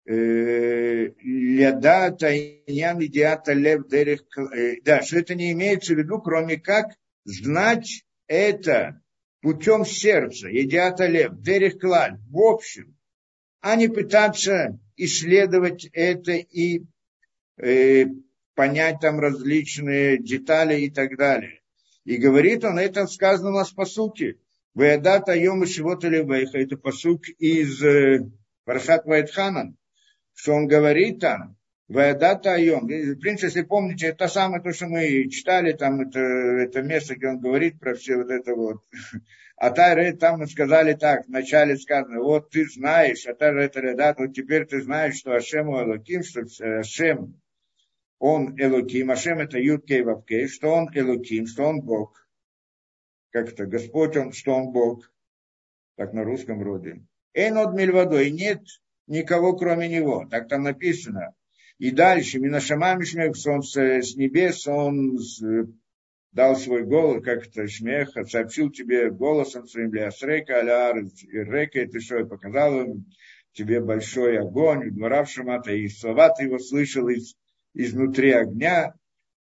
э, 0.06 1.10
лядата 1.22 2.36
иньян 2.36 3.04
идиата 3.04 3.54
лев 3.54 3.88
дерех, 3.88 4.22
э, 4.38 4.82
да, 4.84 5.02
что 5.02 5.20
это 5.20 5.36
не 5.36 5.52
имеется 5.52 5.94
в 5.94 5.98
виду, 5.98 6.20
кроме 6.20 6.58
как 6.58 6.96
знать 7.24 8.04
это 8.28 9.02
путем 9.42 9.86
сердца, 9.86 10.50
идиата 10.52 11.08
лев, 11.08 11.34
дерех 11.42 11.80
клаль, 11.80 12.18
в 12.30 12.40
общем, 12.40 12.98
а 13.60 13.76
не 13.76 13.88
пытаться 13.88 14.80
исследовать 14.96 15.86
это 15.94 16.34
и 16.34 16.84
э, 17.58 18.06
понять 18.56 19.00
там 19.00 19.20
различные 19.20 20.18
детали 20.18 20.82
и 20.82 20.90
так 20.90 21.18
далее. 21.18 21.61
И 22.06 22.18
говорит 22.18 22.64
он, 22.64 22.80
это 22.80 23.06
сказано 23.08 23.50
у 23.50 23.54
нас 23.54 23.72
по 23.72 23.86
сути. 23.86 24.40
Ваядата 24.74 25.36
йома 25.36 25.66
шивота 25.68 26.08
левейха, 26.08 26.58
это 26.58 26.78
посук 26.78 27.28
из 27.40 27.84
э, 27.84 28.30
Парашат 28.66 29.06
Вайтханан, 29.06 29.78
что 30.34 30.54
он 30.54 30.68
говорит 30.68 31.20
там, 31.20 31.58
Ваядата 31.92 32.54
Айом. 32.54 32.88
В 32.88 33.20
принципе, 33.20 33.48
если 33.48 33.62
помните, 33.64 34.08
это 34.08 34.30
самое 34.30 34.64
то, 34.64 34.72
что 34.72 34.88
мы 34.88 35.28
читали, 35.30 35.74
там 35.74 36.00
это, 36.00 36.20
это 36.20 36.82
место, 36.82 37.16
где 37.16 37.28
он 37.28 37.40
говорит 37.40 37.80
про 37.80 37.96
все 37.96 38.16
вот 38.16 38.32
это 38.32 38.56
вот. 38.56 38.78
А 39.58 39.70
Тайре 39.70 40.14
там 40.14 40.40
мы 40.40 40.48
сказали 40.48 40.94
так, 40.94 41.28
вначале 41.28 41.78
сказано, 41.78 42.22
вот 42.22 42.50
ты 42.50 42.66
знаешь, 42.68 43.28
а 43.28 43.36
Тайре 43.36 43.66
это 43.66 44.16
вот 44.18 44.34
теперь 44.34 44.66
ты 44.66 44.82
знаешь, 44.82 45.18
что 45.18 45.34
Ашем 45.34 45.70
Элоким, 45.70 46.24
что 46.24 46.42
Ашем, 46.80 47.41
он 48.22 48.56
Элоким, 48.56 49.10
Ашем 49.10 49.40
это 49.40 49.58
Юткей 49.58 50.04
Вавкей, 50.04 50.48
что 50.48 50.70
он 50.70 50.88
Элоким, 50.94 51.48
что 51.48 51.64
он 51.64 51.82
Бог. 51.82 52.28
Как 53.32 53.52
это, 53.52 53.66
Господь, 53.66 54.16
он, 54.16 54.32
что 54.32 54.54
он 54.54 54.72
Бог. 54.72 55.12
Так 55.96 56.14
на 56.14 56.24
русском 56.24 56.60
вроде. 56.60 57.04
Эйнод 57.34 57.74
Мильвадой, 57.74 58.30
нет 58.30 58.62
никого 59.08 59.58
кроме 59.58 59.88
него. 59.88 60.28
Так 60.30 60.50
там 60.50 60.62
написано. 60.62 61.34
И 61.80 61.90
дальше, 61.90 62.38
Минашамами 62.38 63.04
Шмех, 63.06 63.34
он 63.48 63.64
с, 63.64 63.76
небес, 64.16 64.68
он 64.68 65.18
дал 66.32 66.56
свой 66.58 66.84
голос, 66.84 67.24
как 67.24 67.48
это 67.48 67.68
смех, 67.68 68.12
сообщил 68.30 68.70
тебе 68.70 69.10
голосом 69.10 69.68
своим 69.68 69.92
Леасрейка, 69.96 70.60
Аляр, 70.60 71.04
Рейка, 71.32 71.82
и 71.82 71.88
ты 71.88 72.00
что, 72.00 72.20
и 72.20 72.26
показал 72.26 72.82
им 72.82 73.06
тебе 73.54 73.82
большой 73.82 74.38
огонь, 74.38 74.92
в 74.92 75.26
Шамата, 75.26 75.74
и 75.74 75.88
слова 75.88 76.30
ты 76.30 76.44
его 76.44 76.60
слышал 76.60 77.10
из, 77.10 77.36
изнутри 77.74 78.32
огня, 78.32 78.94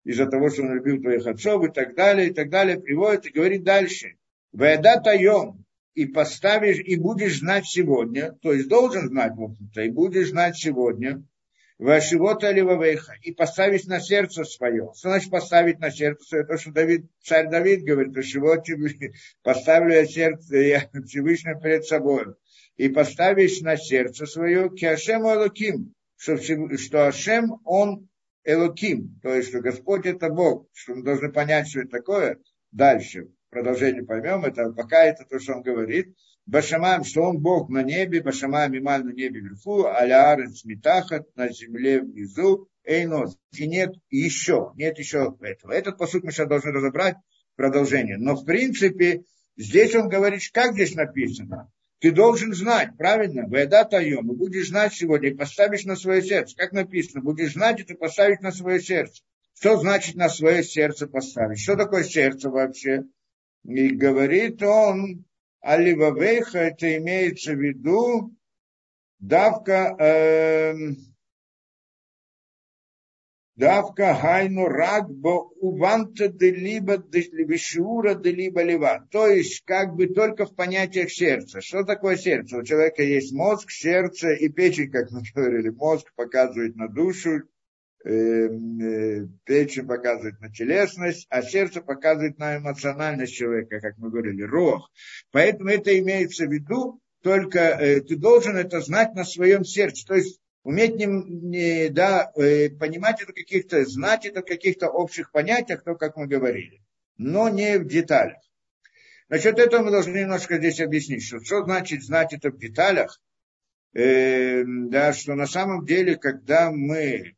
из-за 0.04 0.26
того, 0.26 0.50
что 0.50 0.62
он 0.62 0.74
любил 0.74 1.00
твоих 1.00 1.26
отцов, 1.26 1.64
и 1.64 1.72
так 1.72 1.94
далее, 1.94 2.28
и 2.28 2.32
так 2.32 2.50
далее, 2.50 2.80
приводит 2.80 3.26
и 3.26 3.32
говорит 3.32 3.64
дальше. 3.64 4.16
Ваяда 4.52 5.00
таем, 5.00 5.64
и 5.94 6.06
поставишь, 6.06 6.78
и 6.78 6.96
будешь 6.96 7.38
знать 7.38 7.66
сегодня, 7.66 8.32
то 8.42 8.52
есть 8.52 8.68
должен 8.68 9.08
знать, 9.08 9.32
в 9.34 9.42
общем-то, 9.42 9.82
и 9.82 9.90
будешь 9.90 10.30
знать 10.30 10.56
сегодня, 10.56 11.24
Вашивота 11.78 12.52
Ливавейха, 12.52 13.14
и 13.22 13.32
поставить 13.32 13.86
на 13.88 14.00
сердце 14.00 14.44
свое. 14.44 14.92
Что 14.96 15.08
значит 15.08 15.30
поставить 15.30 15.80
на 15.80 15.90
сердце 15.90 16.24
свое? 16.24 16.44
То, 16.44 16.56
что 16.56 16.70
Давид, 16.70 17.06
царь 17.20 17.50
Давид 17.50 17.82
говорит, 17.82 18.12
что 18.24 18.62
поставлю 19.42 19.94
я 19.94 20.06
сердце, 20.06 20.56
я 20.56 20.88
Всевышнего 21.04 21.60
перед 21.60 21.84
собой. 21.84 22.26
И 22.76 22.88
поставишь 22.88 23.60
на 23.60 23.76
сердце 23.76 24.26
свое 24.26 24.70
Киашем 24.70 25.22
Элоким, 25.22 25.94
что, 26.16 26.36
что 26.38 27.08
Ашем, 27.08 27.60
он 27.64 28.08
Элоким, 28.44 29.18
то 29.22 29.34
есть, 29.34 29.48
что 29.48 29.60
Господь 29.60 30.06
это 30.06 30.28
Бог, 30.28 30.68
что 30.74 30.94
мы 30.94 31.02
должны 31.02 31.32
понять, 31.32 31.68
что 31.68 31.80
это 31.80 31.90
такое. 31.90 32.38
Дальше, 32.72 33.28
продолжение 33.50 34.04
поймем, 34.04 34.44
это 34.44 34.70
пока 34.72 35.04
это 35.04 35.24
то, 35.24 35.38
что 35.38 35.54
он 35.54 35.62
говорит. 35.62 36.14
Башамам, 36.46 37.04
что 37.04 37.22
он 37.22 37.40
Бог 37.40 37.70
на 37.70 37.82
небе, 37.82 38.22
Башамам 38.22 38.76
Ималь 38.76 39.04
на 39.04 39.12
небе 39.12 39.40
вверху, 39.40 39.86
Аля 39.86 40.36
Митахат 40.64 41.34
на 41.36 41.48
земле 41.48 42.02
внизу, 42.02 42.68
Эйнос. 42.84 43.38
И 43.56 43.66
нет 43.66 43.94
еще, 44.10 44.72
нет 44.76 44.98
еще 44.98 45.34
этого. 45.40 45.72
Этот 45.72 45.96
посуд 45.96 46.22
мы 46.22 46.32
сейчас 46.32 46.48
должны 46.48 46.70
разобрать 46.70 47.16
продолжение. 47.56 48.18
Но 48.18 48.34
в 48.34 48.44
принципе, 48.44 49.24
здесь 49.56 49.94
он 49.94 50.08
говорит, 50.08 50.42
как 50.52 50.74
здесь 50.74 50.94
написано. 50.94 51.72
Ты 52.04 52.12
должен 52.12 52.52
знать, 52.52 52.98
правильно? 52.98 53.48
Вайда 53.48 53.86
таем, 53.86 54.30
и 54.30 54.36
будешь 54.36 54.68
знать 54.68 54.92
сегодня, 54.92 55.30
и 55.30 55.34
поставишь 55.34 55.86
на 55.86 55.96
свое 55.96 56.20
сердце. 56.20 56.54
Как 56.54 56.72
написано, 56.72 57.22
будешь 57.22 57.54
знать, 57.54 57.80
и 57.80 57.82
ты 57.82 57.94
поставишь 57.94 58.40
на 58.40 58.52
свое 58.52 58.78
сердце. 58.78 59.22
Что 59.58 59.78
значит 59.78 60.14
на 60.14 60.28
свое 60.28 60.62
сердце 60.62 61.06
поставить? 61.06 61.60
Что 61.60 61.76
такое 61.76 62.04
сердце 62.04 62.50
вообще? 62.50 63.04
И 63.64 63.88
говорит 63.88 64.62
он, 64.62 65.24
Аливавейха, 65.62 66.58
это 66.58 66.94
имеется 66.98 67.54
в 67.54 67.58
виду 67.58 68.36
давка, 69.18 69.96
э, 69.98 70.74
давка 73.56 74.14
хайну 74.14 74.66
рагбо 74.66 75.50
уванта 75.60 76.28
де 76.28 76.50
либо 76.50 77.02
вишура 77.48 78.14
де 78.14 78.32
либо 78.32 78.62
лива. 78.62 79.06
То 79.10 79.26
есть 79.28 79.64
как 79.64 79.94
бы 79.94 80.06
только 80.08 80.46
в 80.46 80.54
понятиях 80.54 81.10
сердца. 81.10 81.60
Что 81.60 81.84
такое 81.84 82.16
сердце? 82.16 82.58
У 82.58 82.62
человека 82.62 83.02
есть 83.02 83.32
мозг, 83.32 83.70
сердце 83.70 84.32
и 84.32 84.48
печень, 84.48 84.90
как 84.90 85.10
мы 85.10 85.22
говорили. 85.34 85.70
Мозг 85.70 86.12
показывает 86.14 86.76
на 86.76 86.88
душу, 86.88 87.42
Эм, 88.06 88.80
э, 88.82 89.28
печень 89.44 89.86
показывает 89.86 90.38
на 90.38 90.52
телесность, 90.52 91.26
а 91.30 91.40
сердце 91.40 91.80
показывает 91.80 92.38
на 92.38 92.58
эмоциональность 92.58 93.32
человека, 93.32 93.80
как 93.80 93.96
мы 93.96 94.10
говорили, 94.10 94.42
рог. 94.42 94.90
Поэтому 95.30 95.70
это 95.70 95.98
имеется 95.98 96.44
в 96.44 96.52
виду, 96.52 97.00
только 97.22 97.60
э, 97.60 98.02
ты 98.02 98.16
должен 98.16 98.56
это 98.56 98.82
знать 98.82 99.14
на 99.14 99.24
своем 99.24 99.64
сердце. 99.64 100.06
То 100.06 100.16
есть 100.16 100.38
уметь 100.64 100.96
не, 100.96 101.90
да, 101.90 102.32
э, 102.34 102.70
понимать 102.70 103.22
это 103.22 103.32
каких-то, 103.32 103.84
знать 103.84 104.26
это 104.26 104.40
в 104.40 104.46
каких-то 104.46 104.88
общих 104.88 105.30
понятиях, 105.30 105.84
то, 105.84 105.94
как 105.94 106.16
мы 106.16 106.26
говорили, 106.26 106.82
но 107.16 107.48
не 107.48 107.78
в 107.78 107.86
деталях. 107.86 108.40
Насчет 109.28 109.58
этого 109.58 109.84
мы 109.84 109.90
должны 109.90 110.18
немножко 110.18 110.58
здесь 110.58 110.80
объяснить, 110.80 111.22
что, 111.22 111.40
что 111.40 111.64
значит 111.64 112.02
знать 112.02 112.32
это 112.32 112.50
в 112.50 112.58
деталях, 112.58 113.20
э, 113.92 114.64
да, 114.64 115.12
что 115.12 115.34
на 115.34 115.46
самом 115.46 115.84
деле, 115.84 116.16
когда 116.16 116.70
мы 116.70 117.36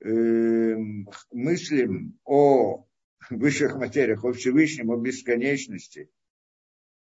э, 0.00 0.76
мыслим 1.32 2.18
о 2.24 2.86
высших 3.30 3.76
материях, 3.76 4.24
о 4.24 4.32
Всевышнем, 4.32 4.90
о 4.90 4.96
бесконечности, 4.96 6.08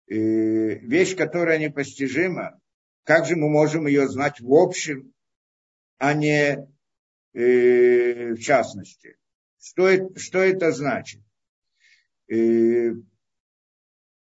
э, 0.07 0.15
вещь, 0.15 1.15
которая 1.15 1.57
непостижима, 1.57 2.59
как 3.05 3.25
же 3.25 3.35
мы 3.35 3.49
можем 3.49 3.87
ее 3.87 4.07
знать 4.09 4.39
в 4.41 4.53
общем, 4.53 5.12
а 5.97 6.13
не 6.13 6.67
э, 7.33 8.33
в 8.33 8.39
частности? 8.39 9.17
Что 9.59 9.87
это, 9.87 10.19
что 10.19 10.39
это 10.39 10.71
значит? 10.71 11.21
Э, 12.29 12.91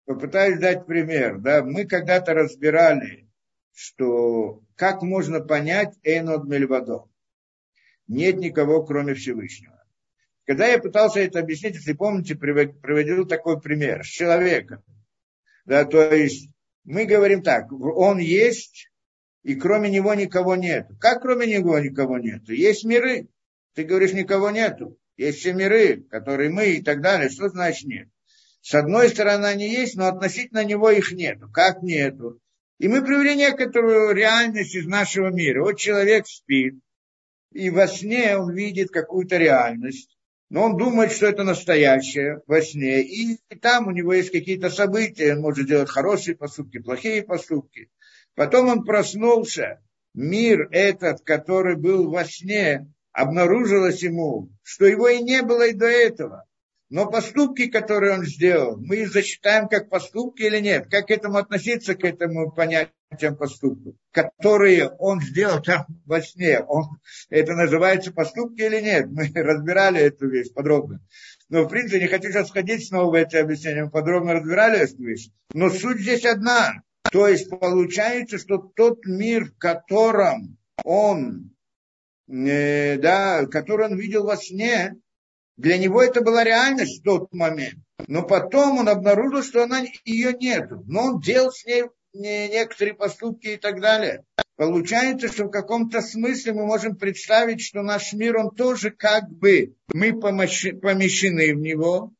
попытаюсь 0.06 0.60
дать 0.60 0.86
пример. 0.86 1.40
Да? 1.40 1.64
Мы 1.64 1.86
когда-то 1.86 2.34
разбирали, 2.34 3.30
что 3.74 4.64
как 4.76 5.02
можно 5.02 5.40
понять 5.40 5.96
Эйнод 6.04 6.46
Мельвадо 6.46 7.08
нет 8.08 8.38
никого, 8.38 8.84
кроме 8.84 9.14
Всевышнего. 9.14 9.84
Когда 10.46 10.68
я 10.68 10.80
пытался 10.80 11.20
это 11.20 11.40
объяснить, 11.40 11.76
если 11.76 11.94
помните, 11.94 12.36
приводил 12.36 13.28
такой 13.28 13.60
пример 13.60 14.06
с 14.06 14.08
человеком. 14.08 14.82
Да, 15.66 15.84
то 15.84 16.14
есть 16.14 16.50
мы 16.86 17.06
говорим 17.06 17.44
так, 17.44 17.72
он 17.72 18.20
есть, 18.20 18.90
и 19.48 19.56
кроме 19.56 19.90
него 19.90 20.14
никого 20.14 20.58
нет. 20.58 20.88
Как 21.00 21.22
кроме 21.22 21.48
него 21.48 21.80
никого 21.80 22.18
нет? 22.18 22.50
Есть 22.50 22.84
миры. 22.84 23.30
Ты 23.76 23.86
говоришь, 23.86 24.12
никого 24.12 24.52
нету. 24.52 24.98
Есть 25.16 25.40
все 25.40 25.54
миры, 25.54 26.04
которые 26.10 26.50
мы 26.50 26.72
и 26.72 26.82
так 26.82 27.00
далее. 27.00 27.30
Что 27.30 27.48
значит 27.48 27.88
нет? 27.88 28.10
С 28.60 28.76
одной 28.76 29.08
стороны 29.08 29.46
они 29.46 29.70
есть, 29.70 29.96
но 29.96 30.08
относительно 30.08 30.66
него 30.66 30.90
их 30.90 31.14
нету. 31.14 31.50
Как 31.50 31.82
нету? 31.82 32.42
И 32.78 32.90
мы 32.90 33.02
привели 33.02 33.38
некоторую 33.38 34.14
реальность 34.14 34.76
из 34.76 34.86
нашего 34.86 35.30
мира. 35.30 35.64
Вот 35.64 35.78
человек 35.78 36.28
спит, 36.28 36.76
и 37.54 37.70
во 37.70 37.88
сне 37.88 38.36
он 38.36 38.54
видит 38.54 38.92
какую-то 38.92 39.38
реальность. 39.38 40.18
но 40.50 40.64
он 40.64 40.76
думает, 40.76 41.14
что 41.14 41.26
это 41.26 41.46
настоящее 41.46 42.42
во 42.48 42.62
сне, 42.62 43.02
и 43.02 43.38
там 43.62 43.88
у 43.88 43.92
него 43.92 44.14
есть 44.14 44.32
какие-то 44.32 44.70
события, 44.70 45.36
он 45.36 45.42
может 45.42 45.68
делать 45.68 45.90
хорошие 45.90 46.36
поступки, 46.36 46.80
плохие 46.80 47.24
поступки. 47.24 47.90
Потом 48.38 48.70
он 48.70 48.84
проснулся, 48.84 49.82
мир 50.14 50.68
этот, 50.70 51.22
который 51.22 51.76
был 51.76 52.12
во 52.12 52.24
сне, 52.24 52.88
обнаружилось 53.12 54.04
ему, 54.04 54.52
что 54.62 54.86
его 54.86 55.08
и 55.08 55.24
не 55.24 55.42
было 55.42 55.66
и 55.66 55.74
до 55.74 55.88
этого. 55.88 56.46
Но 56.92 57.10
поступки, 57.10 57.66
которые 57.66 58.14
он 58.14 58.26
сделал, 58.26 58.78
мы 58.78 58.98
их 58.98 59.12
засчитаем 59.12 59.68
как 59.68 59.90
поступки 59.90 60.44
или 60.44 60.60
нет? 60.60 60.86
Как 60.88 61.08
к 61.08 61.12
этому 61.12 61.40
относиться, 61.40 61.96
к 61.96 62.04
этому 62.04 62.52
понятиям 62.52 63.36
поступков, 63.36 63.96
которые 64.12 64.90
он 65.00 65.20
сделал 65.20 65.60
там 65.64 65.88
во 66.06 66.22
сне? 66.22 66.60
Он, 66.60 66.86
это 67.32 67.54
называется 67.54 68.14
поступки 68.14 68.62
или 68.62 68.82
нет? 68.82 69.08
Мы 69.10 69.32
разбирали 69.34 70.00
эту 70.00 70.30
вещь 70.30 70.54
подробно. 70.54 71.02
Но, 71.50 71.64
в 71.64 71.70
принципе, 71.70 72.02
не 72.02 72.08
хочу 72.08 72.30
сейчас 72.30 72.50
входить 72.50 72.88
снова 72.88 73.10
в 73.10 73.14
эти 73.16 73.36
объяснения. 73.36 73.86
Мы 73.86 73.90
подробно 73.90 74.34
разбирали 74.34 74.78
эту 74.78 75.04
вещь. 75.04 75.30
Но 75.56 75.72
суть 75.72 76.02
здесь 76.02 76.24
одна. 76.24 76.84
То 77.12 77.28
есть 77.28 77.50
получается, 77.50 78.38
что 78.38 78.58
тот 78.58 79.06
мир, 79.06 79.46
в 79.46 79.58
котором 79.58 80.58
он, 80.84 81.56
э, 82.28 82.98
да, 82.98 83.46
который 83.46 83.88
он 83.88 83.98
видел 83.98 84.26
во 84.26 84.38
сне, 84.38 84.96
для 85.58 85.78
него 85.78 86.02
это 86.04 86.22
была 86.22 86.44
реальность 86.44 87.02
в 87.02 87.04
тот 87.04 87.34
момент. 87.34 87.80
Но 88.08 88.24
потом 88.24 88.80
он 88.80 88.90
обнаружил, 88.90 89.42
что 89.42 89.64
она, 89.64 89.84
ее 90.06 90.34
нет. 90.34 90.70
Но 90.86 91.06
он 91.06 91.20
делал 91.20 91.52
с 91.52 91.66
ней 91.66 91.86
некоторые 92.14 92.94
поступки 92.94 93.48
и 93.48 93.58
так 93.58 93.82
далее. 93.82 94.24
Получается, 94.56 95.28
что 95.28 95.46
в 95.46 95.52
каком-то 95.52 96.02
смысле 96.02 96.54
мы 96.54 96.66
можем 96.66 96.96
представить, 96.96 97.62
что 97.62 97.84
наш 97.84 98.14
мир, 98.14 98.38
он 98.38 98.56
тоже 98.56 98.92
как 98.92 99.30
бы, 99.30 99.76
мы 99.94 100.20
помещены 100.20 101.54
в 101.54 101.60
него, 101.60 102.14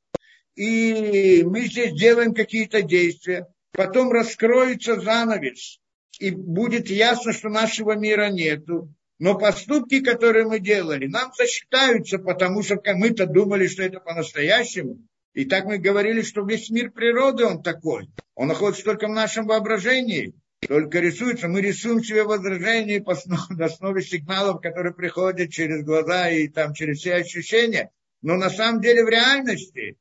и 0.56 1.44
мы 1.44 1.62
здесь 1.62 1.94
делаем 1.94 2.34
какие-то 2.34 2.84
действия, 2.84 3.48
потом 3.78 4.12
раскроется 4.12 5.00
занавес, 5.00 5.80
и 6.20 6.32
будет 6.32 6.90
ясно, 6.90 7.32
что 7.32 7.50
нашего 7.50 7.96
мира 7.96 8.30
нету. 8.30 8.92
Но 9.20 9.38
поступки, 9.38 10.00
которые 10.00 10.46
мы 10.46 10.60
делали, 10.60 11.06
нам 11.06 11.32
засчитаются, 11.38 12.18
потому 12.18 12.64
что 12.64 12.82
мы-то 12.96 13.28
думали, 13.28 13.68
что 13.68 13.84
это 13.84 14.00
по-настоящему. 14.00 14.98
И 15.34 15.46
так 15.46 15.66
мы 15.66 15.78
говорили, 15.78 16.24
что 16.24 16.44
весь 16.44 16.72
мир 16.72 16.90
природы, 16.90 17.46
он 17.46 17.62
такой. 17.62 18.10
Он 18.34 18.48
находится 18.48 18.84
только 18.84 19.08
в 19.08 19.12
нашем 19.12 19.46
воображении, 19.46 20.34
только 20.68 21.00
рисуется. 21.00 21.48
Мы 21.48 21.62
рисуем 21.62 22.04
себе 22.04 22.24
возражение 22.24 23.04
на 23.50 23.66
основе 23.66 24.02
сигналов, 24.02 24.60
которые 24.60 24.96
приходят 24.96 25.52
через 25.52 25.84
глаза 25.84 26.30
и 26.30 26.48
там 26.48 26.74
через 26.74 26.98
все 26.98 27.16
ощущения. 27.16 27.92
Но 28.24 28.38
на 28.38 28.50
самом 28.50 28.82
деле 28.82 29.06
в 29.06 29.10
реальности 29.10 29.98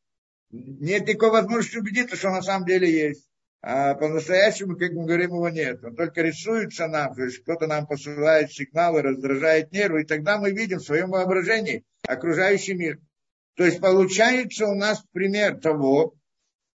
нет 0.50 1.06
никакой 1.06 1.30
возможности 1.30 1.76
убедиться, 1.76 2.16
что 2.16 2.30
на 2.30 2.40
самом 2.40 2.66
деле 2.66 2.90
есть. 2.90 3.25
А 3.62 3.94
по-настоящему, 3.94 4.76
как 4.76 4.92
мы 4.92 5.06
говорим, 5.06 5.30
его 5.30 5.48
нет. 5.48 5.82
Он 5.82 5.96
только 5.96 6.22
рисуется 6.22 6.86
нам, 6.86 7.14
то 7.14 7.24
есть 7.24 7.42
кто-то 7.42 7.66
нам 7.66 7.86
посылает 7.86 8.52
сигналы, 8.52 9.02
раздражает 9.02 9.72
нервы, 9.72 10.02
и 10.02 10.06
тогда 10.06 10.38
мы 10.38 10.52
видим 10.52 10.78
в 10.78 10.84
своем 10.84 11.10
воображении 11.10 11.84
окружающий 12.06 12.74
мир. 12.74 13.00
То 13.56 13.64
есть 13.64 13.80
получается 13.80 14.66
у 14.66 14.74
нас 14.74 15.02
пример 15.12 15.58
того, 15.58 16.14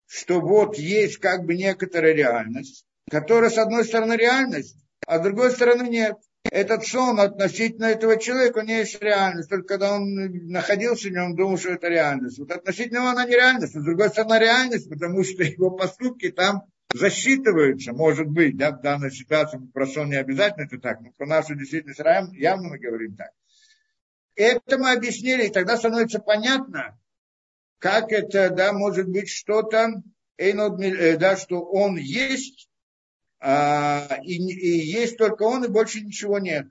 что 0.07 0.41
вот 0.41 0.77
есть 0.77 1.17
как 1.17 1.45
бы 1.45 1.55
некоторая 1.55 2.13
реальность, 2.13 2.85
которая 3.09 3.49
с 3.49 3.57
одной 3.57 3.85
стороны 3.85 4.13
реальность, 4.13 4.75
а 5.05 5.19
с 5.19 5.21
другой 5.21 5.51
стороны 5.51 5.87
нет. 5.87 6.17
Этот 6.49 6.85
сон 6.85 7.19
относительно 7.19 7.85
этого 7.85 8.17
человека, 8.17 8.59
у 8.59 8.61
него 8.61 8.79
есть 8.79 9.01
реальность. 9.01 9.49
Только 9.49 9.67
когда 9.67 9.93
он 9.93 10.13
находился 10.49 11.07
в 11.07 11.11
нем, 11.11 11.35
думал, 11.35 11.57
что 11.57 11.69
это 11.69 11.87
реальность. 11.87 12.39
Вот 12.39 12.51
относительно 12.51 12.97
его 12.97 13.07
она 13.09 13.25
не 13.25 13.35
реальность, 13.35 13.75
а 13.75 13.79
с 13.79 13.83
другой 13.83 14.09
стороны 14.09 14.39
реальность, 14.39 14.89
потому 14.89 15.23
что 15.23 15.43
его 15.43 15.71
поступки 15.71 16.29
там 16.31 16.63
засчитываются, 16.93 17.93
может 17.93 18.27
быть, 18.27 18.57
да, 18.57 18.71
в 18.71 18.81
данной 18.81 19.11
ситуации 19.11 19.59
про 19.73 19.87
сон 19.87 20.09
не 20.09 20.17
обязательно 20.17 20.65
это 20.65 20.77
так, 20.77 20.99
но 21.01 21.11
про 21.11 21.25
нашу 21.25 21.55
действительность 21.55 22.01
явно 22.33 22.69
мы 22.69 22.79
говорим 22.79 23.15
так. 23.15 23.31
Это 24.35 24.77
мы 24.77 24.91
объяснили, 24.91 25.45
и 25.45 25.51
тогда 25.51 25.77
становится 25.77 26.19
понятно, 26.19 26.99
как 27.79 28.11
это, 28.11 28.49
да, 28.49 28.73
может 28.73 29.07
быть 29.07 29.29
что-то, 29.29 30.01
э, 30.37 31.17
да, 31.17 31.37
что 31.37 31.61
он 31.61 31.97
есть, 31.97 32.69
и, 33.43 34.35
и 34.35 34.91
есть 34.91 35.17
только 35.17 35.43
он, 35.43 35.65
и 35.65 35.67
больше 35.67 36.01
ничего 36.01 36.39
нет. 36.39 36.67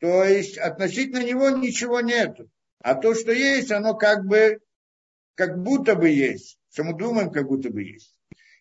То 0.00 0.24
есть 0.24 0.58
относительно 0.58 1.24
него 1.24 1.50
ничего 1.50 2.00
нет. 2.00 2.36
А 2.80 2.94
то, 2.94 3.14
что 3.14 3.32
есть, 3.32 3.70
оно 3.70 3.94
как 3.94 4.26
бы, 4.26 4.60
как 5.34 5.62
будто 5.62 5.94
бы 5.94 6.08
есть. 6.10 6.58
Что 6.72 6.84
мы 6.84 6.98
думаем, 6.98 7.30
как 7.30 7.46
будто 7.46 7.70
бы 7.70 7.82
есть. 7.82 8.14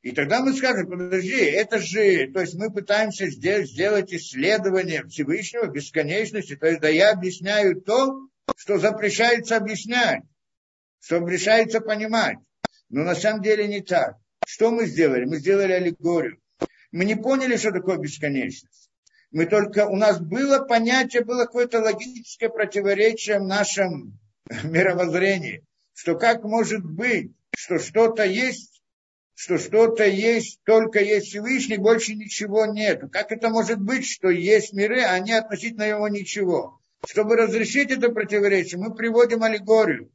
И 0.03 0.11
тогда 0.11 0.41
мы 0.41 0.53
скажем, 0.53 0.87
подожди, 0.87 1.31
это 1.31 1.79
же, 1.79 2.29
то 2.31 2.41
есть 2.41 2.55
мы 2.55 2.71
пытаемся 2.71 3.27
сделать, 3.27 3.69
сделать 3.69 4.13
исследование 4.13 5.05
Всевышнего 5.05 5.67
бесконечности, 5.67 6.57
то 6.57 6.67
есть 6.67 6.81
да 6.81 6.89
я 6.89 7.11
объясняю 7.11 7.81
то, 7.81 8.27
что 8.57 8.77
запрещается 8.77 9.55
объяснять, 9.55 10.23
что 10.99 11.19
запрещается 11.19 11.79
понимать. 11.79 12.37
Но 12.89 13.03
на 13.03 13.15
самом 13.15 13.41
деле 13.41 13.65
не 13.67 13.81
так. 13.81 14.17
Что 14.45 14.71
мы 14.71 14.87
сделали? 14.87 15.23
Мы 15.23 15.37
сделали 15.37 15.71
аллегорию. 15.71 16.37
Мы 16.93 17.05
не 17.05 17.15
поняли, 17.15 17.57
что 17.57 17.71
такое 17.71 17.97
бесконечность. 17.97 18.91
Мы 19.31 19.47
только, 19.47 19.87
у 19.87 19.95
нас 19.95 20.19
было 20.19 20.59
понятие, 20.59 21.25
было 21.25 21.45
какое-то 21.45 21.81
логическое 21.81 22.49
противоречие 22.49 23.39
в 23.39 23.47
нашем 23.47 24.19
мировоззрении, 24.63 25.65
что 25.95 26.15
как 26.15 26.43
может 26.43 26.85
быть, 26.85 27.31
что 27.55 27.79
что-то 27.79 28.23
есть, 28.23 28.83
что 29.33 29.57
что-то 29.57 30.05
есть, 30.05 30.59
только 30.65 30.99
есть 30.99 31.29
Всевышний, 31.29 31.77
больше 31.77 32.13
ничего 32.13 32.67
нет. 32.67 33.01
Как 33.11 33.31
это 33.31 33.49
может 33.49 33.81
быть, 33.81 34.05
что 34.05 34.29
есть 34.29 34.71
миры, 34.73 35.01
а 35.01 35.17
не 35.17 35.33
относительно 35.33 35.83
его 35.83 36.07
ничего? 36.07 36.79
Чтобы 37.07 37.37
разрешить 37.37 37.89
это 37.89 38.09
противоречие, 38.09 38.79
мы 38.79 38.93
приводим 38.93 39.41
аллегорию 39.41 40.11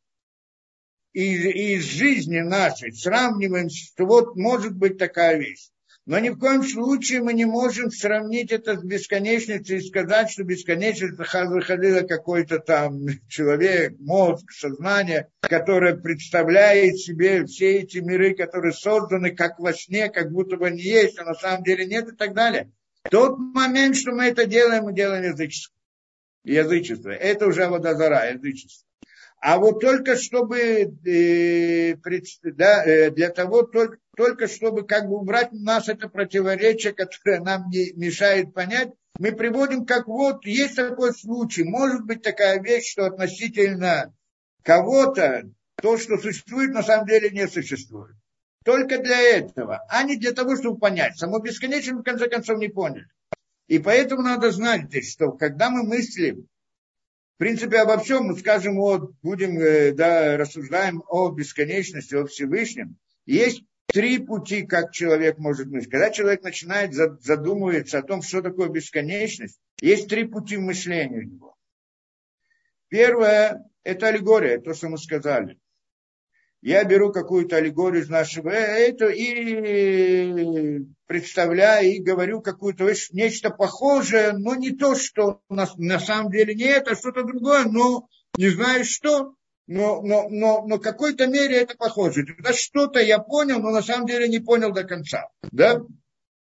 из, 1.12 1.44
из 1.44 1.82
жизни 1.82 2.38
нашей, 2.38 2.92
сравниваем, 2.92 3.68
что 3.68 4.06
вот 4.06 4.36
может 4.36 4.76
быть 4.76 4.96
такая 4.96 5.38
вещь. 5.38 5.70
Но 6.08 6.18
ни 6.20 6.30
в 6.30 6.38
коем 6.38 6.62
случае 6.62 7.20
мы 7.20 7.34
не 7.34 7.44
можем 7.44 7.90
сравнить 7.90 8.50
это 8.50 8.78
с 8.78 8.82
бесконечностью 8.82 9.76
и 9.76 9.82
сказать, 9.82 10.30
что 10.30 10.42
бесконечность 10.42 11.18
выходила 11.18 12.00
какой-то 12.00 12.60
там 12.60 13.08
человек, 13.28 13.92
мозг, 13.98 14.50
сознание, 14.50 15.28
которое 15.42 15.96
представляет 15.96 16.98
себе 16.98 17.44
все 17.44 17.80
эти 17.80 17.98
миры, 17.98 18.34
которые 18.34 18.72
созданы 18.72 19.36
как 19.36 19.58
во 19.58 19.74
сне, 19.74 20.08
как 20.08 20.32
будто 20.32 20.56
бы 20.56 20.68
они 20.68 20.80
есть, 20.80 21.18
а 21.18 21.24
на 21.24 21.34
самом 21.34 21.62
деле 21.62 21.84
нет 21.84 22.08
и 22.08 22.16
так 22.16 22.32
далее. 22.32 22.72
Тот 23.10 23.36
момент, 23.36 23.94
что 23.94 24.12
мы 24.12 24.28
это 24.28 24.46
делаем, 24.46 24.84
мы 24.84 24.94
делаем 24.94 25.24
язычество. 25.24 25.76
Язычество. 26.42 27.10
Это 27.10 27.46
уже 27.46 27.68
водозара, 27.68 28.32
язычество. 28.32 28.88
А 29.42 29.58
вот 29.58 29.80
только 29.80 30.16
чтобы, 30.16 30.58
э, 31.04 31.96
да, 32.44 32.84
э, 32.86 33.10
для 33.10 33.28
того, 33.28 33.62
только, 33.62 33.98
только 34.18 34.48
чтобы 34.48 34.84
как 34.84 35.06
бы 35.06 35.16
убрать 35.16 35.52
у 35.52 35.60
нас 35.60 35.88
это 35.88 36.08
противоречие, 36.08 36.92
которое 36.92 37.38
нам 37.38 37.70
не 37.70 37.92
мешает 37.92 38.52
понять, 38.52 38.88
мы 39.16 39.30
приводим 39.30 39.86
как 39.86 40.08
вот, 40.08 40.44
есть 40.44 40.74
такой 40.74 41.14
случай, 41.14 41.62
может 41.62 42.04
быть 42.04 42.22
такая 42.22 42.60
вещь, 42.60 42.90
что 42.90 43.06
относительно 43.06 44.12
кого-то 44.64 45.48
то, 45.80 45.96
что 45.98 46.18
существует, 46.18 46.72
на 46.72 46.82
самом 46.82 47.06
деле 47.06 47.30
не 47.30 47.46
существует. 47.46 48.16
Только 48.64 48.98
для 48.98 49.20
этого, 49.20 49.86
а 49.88 50.02
не 50.02 50.16
для 50.16 50.32
того, 50.32 50.56
чтобы 50.56 50.80
понять. 50.80 51.16
Само 51.16 51.38
бесконечное, 51.38 52.00
в 52.00 52.02
конце 52.02 52.28
концов, 52.28 52.58
не 52.58 52.68
поняли. 52.68 53.06
И 53.68 53.78
поэтому 53.78 54.22
надо 54.22 54.50
знать, 54.50 54.90
что 55.06 55.30
когда 55.30 55.70
мы 55.70 55.84
мыслим 55.84 56.48
в 57.36 57.38
принципе, 57.38 57.78
обо 57.78 57.98
всем 58.00 58.24
мы 58.24 58.36
скажем, 58.36 58.74
вот, 58.74 59.12
будем, 59.22 59.60
э, 59.60 59.92
да, 59.92 60.36
рассуждаем 60.36 61.04
о 61.06 61.30
бесконечности, 61.30 62.16
о 62.16 62.26
Всевышнем. 62.26 62.96
Есть 63.26 63.62
три 63.88 64.18
пути, 64.18 64.62
как 64.66 64.92
человек 64.92 65.38
может 65.38 65.68
мыслить. 65.68 65.90
Когда 65.90 66.10
человек 66.10 66.42
начинает 66.42 66.94
задумываться 66.94 67.98
о 67.98 68.02
том, 68.02 68.22
что 68.22 68.42
такое 68.42 68.68
бесконечность, 68.68 69.58
есть 69.80 70.08
три 70.08 70.24
пути 70.24 70.56
мышления 70.56 71.18
у 71.18 71.22
него. 71.22 71.56
Первое– 72.88 73.64
это 73.84 74.08
аллегория, 74.08 74.58
то, 74.58 74.74
что 74.74 74.88
мы 74.88 74.98
сказали 74.98 75.58
я 76.60 76.84
беру 76.84 77.12
какую-то 77.12 77.56
аллегорию 77.56 78.02
из 78.02 78.08
нашего 78.08 78.50
этого 78.50 79.10
и 79.10 80.84
представляю, 81.06 81.92
и 81.92 82.00
говорю 82.00 82.40
какую-то 82.40 82.90
нечто 83.12 83.50
похожее, 83.50 84.32
но 84.32 84.54
не 84.56 84.70
то, 84.70 84.96
что 84.96 85.40
на, 85.48 85.68
на 85.76 86.00
самом 86.00 86.32
деле 86.32 86.54
не 86.54 86.64
это, 86.64 86.92
а 86.92 86.96
что-то 86.96 87.22
другое, 87.22 87.64
но 87.64 88.08
не 88.36 88.48
знаю 88.48 88.84
что, 88.84 89.34
но, 89.68 90.00
но, 90.00 90.28
но, 90.30 90.66
но 90.66 90.76
в 90.76 90.80
какой-то 90.80 91.26
мере 91.26 91.58
это 91.58 91.76
похоже. 91.76 92.24
Тогда 92.24 92.54
что-то 92.54 93.00
я 93.00 93.18
понял, 93.18 93.60
но 93.60 93.70
на 93.70 93.82
самом 93.82 94.06
деле 94.06 94.26
не 94.26 94.38
понял 94.38 94.72
до 94.72 94.84
конца. 94.84 95.28
Да? 95.52 95.82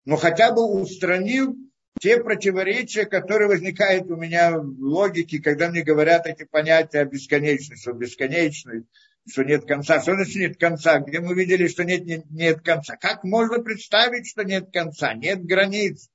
Но 0.04 0.16
хотя 0.16 0.52
бы 0.52 0.62
устранил 0.62 1.56
те 2.00 2.22
противоречия, 2.22 3.06
которые 3.06 3.48
возникают 3.48 4.10
у 4.10 4.16
меня 4.16 4.58
в 4.58 4.78
логике, 4.78 5.40
когда 5.40 5.70
мне 5.70 5.82
говорят 5.82 6.26
эти 6.26 6.44
понятия 6.44 7.00
о 7.00 7.06
бесконечности, 7.06 7.80
что 7.80 7.92
бесконечность, 7.94 8.86
что 9.26 9.42
нет 9.42 9.64
конца. 9.64 10.02
Что 10.02 10.16
значит 10.16 10.36
нет 10.36 10.58
конца? 10.58 10.98
Где 10.98 11.20
мы 11.20 11.34
видели, 11.34 11.66
что 11.66 11.82
нет, 11.84 12.04
нет, 12.04 12.24
нет 12.30 12.60
конца? 12.60 12.96
Как 12.96 13.24
можно 13.24 13.58
представить, 13.60 14.28
что 14.28 14.44
нет 14.44 14.68
конца? 14.70 15.14
Нет 15.14 15.42
границ. 15.42 16.10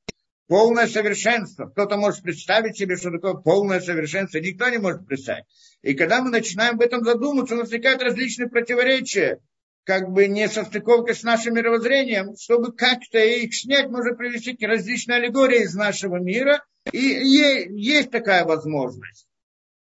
Полное 0.50 0.88
совершенство. 0.88 1.68
Кто-то 1.68 1.96
может 1.96 2.24
представить 2.24 2.76
себе, 2.76 2.98
что 2.98 3.12
такое 3.12 3.36
полное 3.36 3.80
совершенство. 3.80 4.40
Никто 4.40 4.68
не 4.70 4.80
может 4.80 5.06
представить. 5.06 5.46
И 5.84 5.94
когда 5.94 6.24
мы 6.24 6.32
начинаем 6.32 6.74
об 6.74 6.82
этом 6.82 7.04
задумываться, 7.06 7.54
у 7.54 7.58
нас 7.60 7.68
возникают 7.68 8.02
различные 8.02 8.50
противоречия 8.50 9.40
как 9.84 10.10
бы 10.10 10.28
не 10.28 10.48
состыковка 10.50 11.14
с 11.14 11.22
нашим 11.22 11.54
мировоззрением, 11.54 12.36
чтобы 12.36 12.72
как-то 12.74 13.20
их 13.20 13.56
снять, 13.56 13.90
можно 13.90 14.16
привести 14.16 14.56
к 14.56 14.68
различной 14.68 15.18
аллегории 15.18 15.64
из 15.64 15.76
нашего 15.76 16.18
мира, 16.18 16.64
и 16.92 16.98
есть 16.98 18.10
такая 18.10 18.44
возможность. 18.44 19.28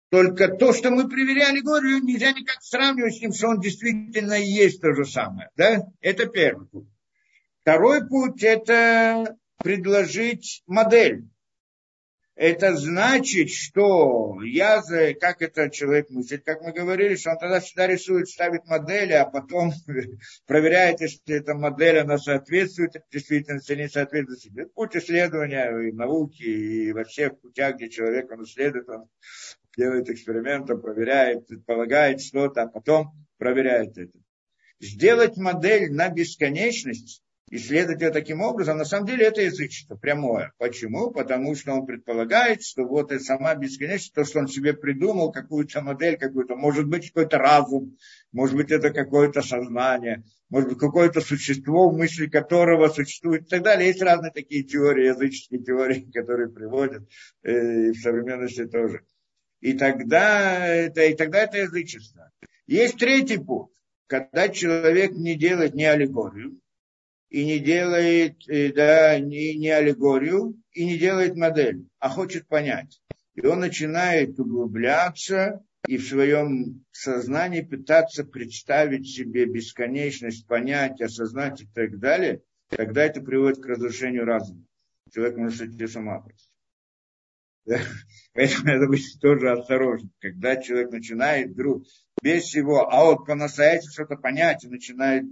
Только 0.09 0.47
то, 0.47 0.73
что 0.73 0.89
мы 0.89 1.07
привели 1.07 1.41
аллегорию, 1.41 2.03
нельзя 2.03 2.31
никак 2.31 2.61
сравнивать 2.61 3.15
с 3.15 3.19
тем, 3.19 3.31
что 3.31 3.49
он 3.49 3.59
действительно 3.59 4.33
есть 4.33 4.81
то 4.81 4.91
же 4.93 5.05
самое. 5.05 5.49
Да? 5.55 5.83
Это 6.01 6.25
первый 6.25 6.67
путь. 6.67 6.87
Второй 7.61 8.07
путь– 8.07 8.41
это 8.43 9.37
предложить 9.57 10.63
модель 10.67 11.27
это 12.37 12.75
значит, 12.75 13.49
что 13.49 14.37
я, 14.43 14.83
как 15.19 15.41
это 15.41 15.71
человек 15.71 16.11
мыслит, 16.11 16.43
как 16.45 16.61
мы 16.61 16.71
говорили, 16.71 17.15
что 17.15 17.31
он 17.31 17.39
тогда 17.39 17.59
всегда 17.59 17.87
рисует, 17.87 18.29
ставит 18.29 18.67
модели, 18.67 19.13
а 19.13 19.25
потом 19.25 19.71
проверяет, 20.45 21.01
если 21.01 21.35
эта 21.35 21.55
модель, 21.55 21.97
она 21.97 22.19
соответствует 22.19 22.93
действительности, 23.11 23.73
не 23.73 23.89
соответствует 23.89 24.39
себе. 24.39 24.67
Путь 24.67 24.95
исследования 24.95 25.89
и 25.89 25.91
науки, 25.91 26.43
и 26.43 26.91
во 26.91 27.05
всех 27.05 27.39
путях, 27.39 27.75
где 27.75 27.89
человек, 27.89 28.31
он 28.31 28.43
исследует, 28.43 28.87
он 28.87 29.09
делает 29.75 30.07
эксперимент, 30.07 30.69
он 30.69 30.79
проверяет, 30.79 31.47
предполагает 31.47 32.21
что-то, 32.21 32.61
а 32.61 32.67
потом 32.67 33.13
проверяет 33.39 33.97
это. 33.97 34.19
Сделать 34.79 35.37
модель 35.37 35.91
на 35.91 36.09
бесконечность 36.09 37.23
исследовать 37.49 38.01
ее 38.01 38.11
таким 38.11 38.41
образом, 38.41 38.77
на 38.77 38.85
самом 38.85 39.07
деле 39.07 39.25
это 39.25 39.41
язычество 39.41 39.95
прямое. 39.95 40.51
Почему? 40.57 41.11
Потому 41.11 41.55
что 41.55 41.73
он 41.73 41.85
предполагает, 41.85 42.61
что 42.61 42.83
вот 42.83 43.11
и 43.11 43.19
сама 43.19 43.55
бесконечность, 43.55 44.13
то, 44.13 44.25
что 44.25 44.39
он 44.39 44.47
себе 44.47 44.73
придумал, 44.73 45.31
какую-то 45.31 45.81
модель, 45.81 46.17
какую-то, 46.17 46.55
может 46.55 46.87
быть, 46.87 47.07
какой-то 47.11 47.37
разум, 47.37 47.97
может 48.31 48.55
быть, 48.55 48.71
это 48.71 48.89
какое-то 48.91 49.41
сознание, 49.41 50.23
может 50.49 50.69
быть, 50.69 50.79
какое-то 50.79 51.21
существо, 51.21 51.89
в 51.89 51.97
мысли 51.97 52.27
которого 52.27 52.89
существует 52.89 53.43
и 53.43 53.49
так 53.49 53.63
далее. 53.63 53.87
Есть 53.87 54.01
разные 54.01 54.31
такие 54.31 54.63
теории, 54.63 55.07
языческие 55.07 55.63
теории, 55.63 56.09
которые 56.13 56.49
приводят 56.49 57.07
э, 57.43 57.91
в 57.91 57.95
современности 57.95 58.65
тоже. 58.65 59.03
И 59.61 59.73
тогда 59.73 60.67
это, 60.67 61.03
и 61.03 61.15
тогда 61.15 61.43
это 61.43 61.59
язычество. 61.59 62.31
Есть 62.67 62.97
третий 62.97 63.37
путь, 63.37 63.71
когда 64.07 64.49
человек 64.49 65.11
не 65.13 65.35
делает 65.35 65.73
не 65.73 65.85
аллегорию, 65.85 66.59
и 67.29 67.45
не 67.45 67.59
делает 67.59 68.37
э, 68.47 68.71
да, 68.73 69.19
не, 69.19 69.55
не 69.55 69.69
аллегорию, 69.69 70.55
и 70.71 70.85
не 70.85 70.97
делает 70.97 71.35
модель, 71.35 71.85
а 71.99 72.09
хочет 72.09 72.47
понять. 72.47 73.01
И 73.35 73.45
он 73.45 73.59
начинает 73.59 74.39
углубляться 74.39 75.63
и 75.87 75.97
в 75.97 76.07
своем 76.07 76.85
сознании 76.91 77.61
пытаться 77.61 78.23
представить 78.23 79.07
себе 79.07 79.45
бесконечность, 79.45 80.47
понять, 80.47 81.01
осознать 81.01 81.61
и 81.61 81.67
так 81.73 81.99
далее, 81.99 82.41
тогда 82.69 83.03
это 83.05 83.21
приводит 83.21 83.61
к 83.61 83.67
разрушению 83.67 84.25
разума. 84.25 84.63
Человек 85.13 85.37
может 85.37 85.59
сойти 85.59 85.87
с 85.87 85.95
ума 85.95 86.19
просто. 86.19 86.51
Поэтому 88.33 88.65
надо 88.65 88.87
быть 88.87 89.17
тоже 89.21 89.51
осторожным. 89.51 90.11
Когда 90.19 90.55
человек 90.57 90.91
начинает 90.91 91.51
вдруг 91.51 91.83
без 92.21 92.43
всего, 92.43 92.89
а 92.89 93.05
вот 93.05 93.25
по-настоящему 93.25 93.91
что-то 93.91 94.15
понять 94.15 94.63
и 94.63 94.69
начинает 94.69 95.25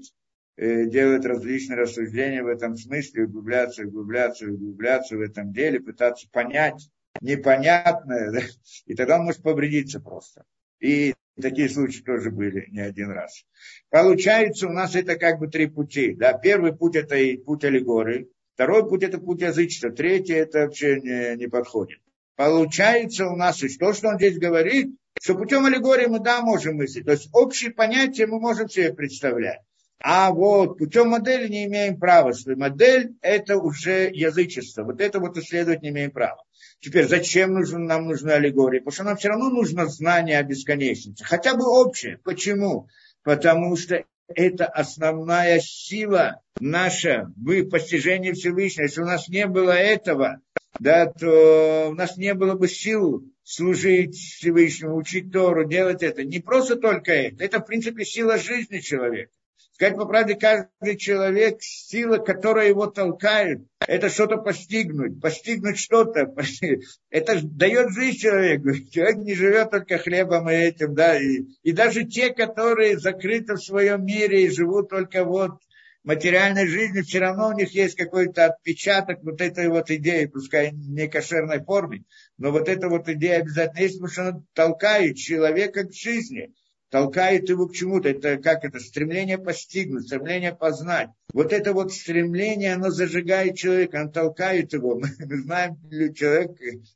Э, 0.58 0.86
делать 0.86 1.26
различные 1.26 1.78
рассуждения 1.78 2.42
в 2.42 2.48
этом 2.48 2.78
смысле, 2.78 3.26
углубляться, 3.26 3.84
углубляться, 3.84 4.46
углубляться 4.46 5.18
в 5.18 5.22
этом 5.22 5.52
деле, 5.52 5.82
пытаться 5.82 6.30
понять 6.32 6.90
непонятное, 7.20 8.32
да? 8.32 8.40
и 8.86 8.96
тогда 8.96 9.20
он 9.20 9.26
может 9.26 9.42
повредиться 9.42 10.00
просто. 10.00 10.46
И 10.80 11.14
такие 11.42 11.68
случаи 11.68 12.02
тоже 12.04 12.32
были 12.32 12.68
не 12.70 12.80
один 12.80 13.12
раз. 13.12 13.44
Получается, 13.90 14.68
у 14.68 14.72
нас 14.72 14.96
это 14.96 15.18
как 15.18 15.40
бы 15.40 15.48
три 15.48 15.68
пути. 15.68 16.16
Да? 16.16 16.32
Первый 16.32 16.74
путь 16.74 16.96
это 16.96 17.18
путь 17.44 17.66
аллегории, 17.66 18.30
второй 18.54 18.88
путь 18.88 19.04
это 19.04 19.18
путь 19.18 19.42
язычества, 19.42 19.90
третий 19.90 20.36
это 20.36 20.60
вообще 20.62 21.02
не, 21.02 21.36
не 21.36 21.48
подходит. 21.48 22.00
Получается 22.38 23.28
у 23.28 23.36
нас 23.36 23.62
и 23.62 23.68
то, 23.78 23.92
что 23.92 24.08
он 24.08 24.16
здесь 24.20 24.38
говорит, 24.38 24.96
что 25.22 25.36
путем 25.36 25.66
аллегории 25.66 26.06
мы 26.06 26.20
да 26.20 26.42
можем 26.42 26.78
мыслить. 26.78 27.06
То 27.06 27.12
есть 27.12 27.28
общие 27.34 27.72
понятия 27.72 28.26
мы 28.26 28.40
можем 28.40 28.70
себе 28.70 28.94
представлять. 28.94 29.60
А 30.00 30.32
вот 30.32 30.78
путем 30.78 31.10
модели 31.10 31.48
не 31.48 31.66
имеем 31.66 32.00
права. 32.00 32.34
Модель 32.46 33.16
это 33.22 33.58
уже 33.58 34.10
язычество. 34.14 34.84
Вот 34.84 35.02
это 35.02 35.20
вот 35.20 35.38
исследовать 35.38 35.82
не 35.82 35.90
имеем 35.90 36.12
права. 36.12 36.44
Теперь, 36.80 37.08
зачем 37.08 37.54
нужен, 37.54 37.86
нам 37.86 38.06
нужны 38.06 38.32
аллегории? 38.32 38.80
Потому 38.80 38.94
что 38.94 39.04
нам 39.04 39.18
все 39.18 39.30
равно 39.30 39.50
нужно 39.50 39.88
знание 39.88 40.40
о 40.40 40.44
бесконечности. 40.44 41.24
Хотя 41.24 41.56
бы 41.56 41.66
общее. 41.66 42.20
Почему? 42.24 42.88
Потому 43.24 43.76
что 43.78 44.04
это 44.28 44.66
основная 44.66 45.60
сила 45.60 46.42
наша 46.60 47.32
в 47.36 47.70
постижении 47.70 48.34
Всевышнего. 48.34 48.86
Если 48.86 49.02
у 49.02 49.06
нас 49.06 49.28
не 49.28 49.48
было 49.48 49.72
этого, 49.72 50.42
да, 50.80 51.06
то 51.08 51.88
у 51.90 51.94
нас 51.94 52.18
не 52.18 52.34
было 52.34 52.56
бы 52.56 52.68
сил 52.68 53.24
служить 53.44 54.16
Всевышнему, 54.16 54.98
учить 54.98 55.32
Тору, 55.32 55.68
делать 55.68 56.04
это. 56.04 56.24
Не 56.24 56.40
просто 56.40 56.76
только 56.76 57.12
это. 57.12 57.44
Это, 57.44 57.60
в 57.60 57.66
принципе, 57.66 58.04
сила 58.04 58.38
жизни 58.38 58.80
человека. 58.80 59.32
Сказать 59.76 59.98
по 59.98 60.06
правде, 60.06 60.36
каждый 60.36 60.96
человек, 60.98 61.58
сила, 61.60 62.18
которая 62.18 62.70
его 62.70 62.88
толкает, 62.88 63.60
это 63.86 64.08
что-то 64.08 64.38
постигнуть, 64.38 65.20
постигнуть 65.20 65.78
что-то. 65.78 66.34
Это 67.10 67.42
дает 67.44 67.92
жизнь 67.92 68.20
человеку. 68.20 68.74
Человек 68.92 69.18
не 69.18 69.34
живет 69.36 69.72
только 69.72 69.98
хлебом 69.98 70.50
и 70.50 70.54
этим, 70.54 70.96
да. 70.96 71.22
И, 71.22 71.42
и 71.64 71.74
даже 71.74 72.06
те, 72.06 72.34
которые 72.34 72.98
закрыты 72.98 73.56
в 73.56 73.64
своем 73.66 74.06
мире 74.06 74.46
и 74.46 74.50
живут 74.50 74.90
только 74.90 75.26
вот 75.26 75.60
материальной 76.06 76.68
жизнью, 76.68 77.04
все 77.04 77.20
равно 77.20 77.50
у 77.50 77.54
них 77.54 77.72
есть 77.72 77.98
какой-то 77.98 78.46
отпечаток 78.46 79.24
вот 79.24 79.42
этой 79.42 79.68
вот 79.68 79.92
идеи, 79.92 80.26
пускай 80.26 80.72
не 80.72 81.10
кошерной 81.10 81.62
форме, 81.62 82.06
но 82.38 82.52
вот 82.52 82.70
эта 82.70 82.88
вот 82.88 83.10
идея 83.10 83.40
обязательно 83.40 83.82
есть, 83.82 83.96
потому 83.96 84.12
что 84.12 84.22
она 84.22 84.44
толкает 84.54 85.18
человека 85.18 85.84
к 85.84 85.94
жизни 85.94 86.54
толкает 86.96 87.50
его 87.50 87.68
к 87.68 87.74
чему-то. 87.74 88.08
Это 88.08 88.38
как 88.38 88.64
это? 88.64 88.80
Стремление 88.80 89.38
постигнуть, 89.38 90.08
стремление 90.08 90.56
познать. 90.56 91.10
Вот 91.34 91.52
это 91.52 91.74
вот 91.74 91.92
стремление, 91.92 92.74
оно 92.74 92.90
зажигает 92.90 93.58
человека, 93.58 94.00
оно 94.00 94.12
толкает 94.12 94.72
его. 94.72 94.98
Мы, 94.98 95.10
мы 95.20 95.42
знаем 95.42 95.76
человек, 96.14 96.52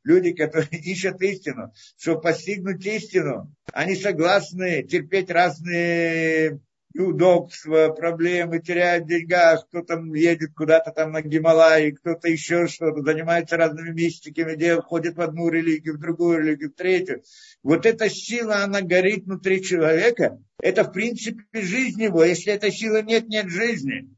люди, 0.06 0.32
которые 0.32 0.70
ищут 0.72 1.22
истину, 1.22 1.74
чтобы 1.98 2.22
постигнуть 2.22 2.86
истину, 2.86 3.54
они 3.74 3.98
согласны 3.98 4.84
терпеть 4.84 5.30
разные 5.30 6.62
неудобства, 6.94 7.90
проблемы, 7.90 8.60
теряют 8.60 9.06
в 9.06 9.08
деньгах, 9.08 9.68
кто 9.68 9.82
там 9.82 10.14
едет 10.14 10.54
куда-то 10.56 10.92
там 10.92 11.12
на 11.12 11.22
Гималай, 11.22 11.92
кто-то 11.92 12.28
еще 12.28 12.68
что-то, 12.68 13.02
занимается 13.04 13.58
разными 13.58 13.92
мистиками, 13.92 14.56
где 14.56 14.82
ходит 14.82 15.16
в 15.16 15.22
одну 15.22 15.50
религию, 15.50 15.96
в 15.96 16.00
другую 16.00 16.40
религию, 16.40 16.72
в 16.72 16.76
третью. 16.76 17.24
Вот 17.64 17.86
эта 17.86 18.10
сила, 18.10 18.64
она 18.64 18.82
горит 18.82 19.26
внутри 19.26 19.64
человека. 19.64 20.40
Это, 20.62 20.84
в 20.84 20.92
принципе, 20.92 21.44
жизнь 21.54 22.02
его. 22.02 22.24
Если 22.24 22.54
этой 22.54 22.72
силы 22.72 23.04
нет, 23.04 23.28
нет 23.28 23.50
жизни. 23.50 24.10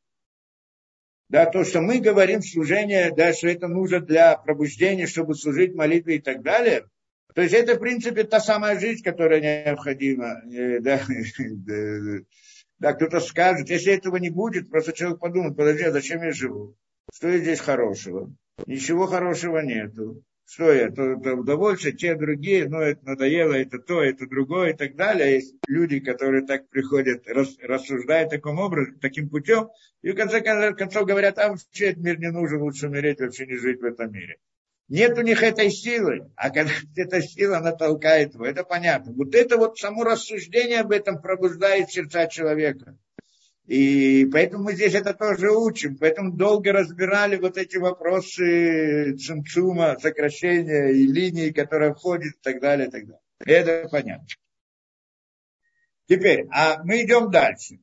Да, 1.30 1.46
то, 1.46 1.64
что 1.64 1.82
мы 1.82 2.00
говорим, 2.00 2.42
служение, 2.42 3.14
да, 3.16 3.34
что 3.34 3.48
это 3.48 3.68
нужно 3.68 4.02
для 4.02 4.36
пробуждения, 4.36 5.08
чтобы 5.08 5.36
служить 5.36 5.74
молитве 5.74 6.18
и 6.18 6.22
так 6.22 6.42
далее. 6.42 6.86
То 7.34 7.42
есть 7.42 7.54
это, 7.54 7.76
в 7.76 7.80
принципе, 7.80 8.26
та 8.26 8.40
самая 8.42 8.80
жизнь, 8.80 9.04
которая 9.04 9.40
необходима. 9.40 10.42
Э, 10.52 10.80
да, 10.82 11.02
Да, 12.82 12.94
кто-то 12.94 13.20
скажет, 13.20 13.70
если 13.70 13.94
этого 13.94 14.16
не 14.16 14.32
будет, 14.32 14.72
просто 14.72 14.92
человек 14.92 15.20
подумает, 15.20 15.56
подожди, 15.56 15.84
а 15.84 15.92
зачем 15.92 16.24
я 16.24 16.32
живу? 16.32 16.76
Что 17.14 17.28
я 17.30 17.38
здесь 17.38 17.60
хорошего? 17.60 18.36
Ничего 18.66 19.06
хорошего 19.06 19.60
нету. 19.60 20.24
Что 20.46 20.72
я, 20.74 20.90
то, 20.90 21.16
то 21.18 21.36
удовольствие, 21.36 21.96
те 21.96 22.16
другие, 22.16 22.68
ну, 22.68 22.80
это 22.80 23.06
надоело, 23.06 23.54
это 23.54 23.78
то, 23.78 24.02
это 24.02 24.26
другое 24.26 24.72
и 24.72 24.76
так 24.76 24.96
далее. 24.96 25.36
Есть 25.36 25.58
люди, 25.68 26.00
которые 26.00 26.44
так 26.44 26.68
приходят, 26.70 27.22
рас, 27.28 27.56
рассуждают 27.62 28.32
таким 28.32 28.58
образом, 28.58 28.98
таким 29.00 29.30
путем, 29.30 29.70
и 30.02 30.12
в 30.12 30.16
конце 30.16 30.42
концов 30.42 31.06
говорят, 31.06 31.38
а 31.38 31.50
вообще 31.50 31.92
этот 31.92 32.04
мир 32.04 32.20
не 32.20 32.32
нужен, 32.32 32.64
лучше 32.64 32.88
умереть, 32.88 33.20
вообще 33.20 33.46
не 33.46 33.58
жить 33.58 33.80
в 33.80 33.86
этом 33.86 34.12
мире. 34.12 34.40
Нет 34.92 35.18
у 35.18 35.22
них 35.22 35.42
этой 35.42 35.72
силы, 35.72 36.30
а 36.36 36.50
когда 36.50 36.70
эта 36.98 37.22
сила, 37.22 37.60
она 37.60 37.72
толкает 37.72 38.34
его, 38.34 38.46
это 38.46 38.66
понятно. 38.66 39.14
Вот 39.14 39.34
это 39.36 39.56
вот 39.56 39.78
само 39.78 40.04
рассуждение 40.04 40.82
об 40.82 40.92
этом 40.92 41.22
пробуждает 41.22 41.90
сердца 41.90 42.28
человека. 42.28 42.98
И 43.68 44.28
поэтому 44.34 44.66
мы 44.66 44.74
здесь 44.74 44.94
это 44.94 45.14
тоже 45.14 45.50
учим. 45.50 45.98
Поэтому 45.98 46.34
долго 46.34 46.74
разбирали 46.74 47.38
вот 47.38 47.58
эти 47.58 47.78
вопросы 47.78 49.16
цимцума, 49.16 49.98
сокращения 49.98 50.90
и 50.90 51.08
линии, 51.08 51.52
которая 51.52 51.94
входит 51.94 52.34
и 52.34 52.42
так 52.42 52.60
далее, 52.60 52.90
и 52.90 52.92
так 52.92 53.06
далее. 53.06 53.22
Это 53.46 53.88
понятно. 53.88 54.28
Теперь, 56.08 56.48
а 56.52 56.84
мы 56.84 57.04
идем 57.04 57.32
дальше. 57.32 57.80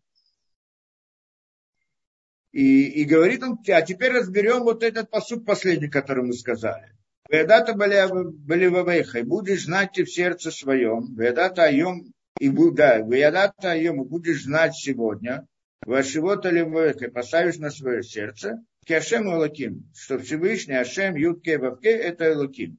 И, 2.52 2.84
и 3.00 3.04
говорит 3.04 3.42
он, 3.42 3.59
а 3.66 3.80
теперь 3.80 4.12
разберем 4.12 4.64
вот 4.64 4.82
этот 4.82 5.09
посуд 5.09 5.46
последний, 5.46 5.88
который 5.88 6.22
мы 6.22 6.34
сказали. 6.34 6.97
Ведата 7.29 7.74
были 7.74 8.66
вавейха, 8.66 9.18
и 9.18 9.22
будешь 9.22 9.64
знать 9.64 9.93
ты 9.93 10.05
в 10.05 10.11
сердце 10.11 10.51
своем, 10.51 11.14
Ведата 11.14 11.64
айом, 11.64 12.12
и 12.41 12.49
да, 12.49 12.99
Ведата 12.99 13.72
айом, 13.72 14.03
и 14.03 14.09
будешь 14.09 14.45
знать 14.45 14.74
сегодня, 14.74 15.47
Вашивота 15.85 16.51
левойха, 16.51 17.11
поставишь 17.11 17.59
на 17.59 17.70
свое 17.70 18.03
сердце, 18.03 18.62
Киашем 18.87 19.31
Элоким, 19.31 19.91
что 19.95 20.18
Всевышний 20.18 20.74
Ашем 20.74 21.14
Ютке 21.16 21.59
Вавке 21.59 21.91
это 21.91 22.33
Элоким. 22.33 22.79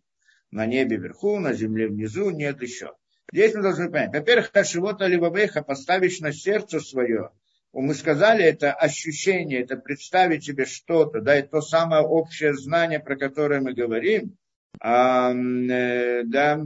На 0.49 0.65
небе 0.65 0.97
вверху, 0.97 1.37
на 1.37 1.53
земле 1.53 1.87
внизу, 1.87 2.31
нет 2.31 2.61
еще. 2.63 2.93
Здесь 3.31 3.53
мы 3.53 3.61
должны 3.61 3.91
понять. 3.91 4.13
Во-первых, 4.13 4.51
Хашивота 4.51 5.05
Ливавеха 5.05 5.61
поставишь 5.61 6.19
на 6.19 6.31
сердце 6.33 6.79
свое. 6.79 7.29
Мы 7.71 7.93
сказали, 7.93 8.43
это 8.43 8.73
ощущение, 8.73 9.61
это 9.61 9.77
представить 9.77 10.43
себе 10.43 10.65
что-то, 10.65 11.21
да, 11.21 11.35
это 11.35 11.49
то 11.49 11.61
самое 11.61 12.01
общее 12.01 12.53
знание, 12.55 12.99
про 12.99 13.15
которое 13.15 13.61
мы 13.61 13.73
говорим. 13.73 14.37
А, 14.81 15.31
э, 15.31 16.23
да, 16.23 16.65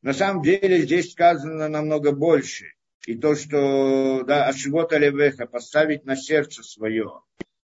на 0.00 0.12
самом 0.12 0.42
деле 0.42 0.82
здесь 0.82 1.12
сказано 1.12 1.68
намного 1.68 2.12
больше. 2.12 2.72
И 3.06 3.16
то, 3.16 3.34
что, 3.34 4.22
да, 4.24 4.46
Ашивота 4.46 4.96
Ливеха, 4.96 5.46
поставить 5.46 6.04
на 6.04 6.16
сердце 6.16 6.62
свое. 6.62 7.20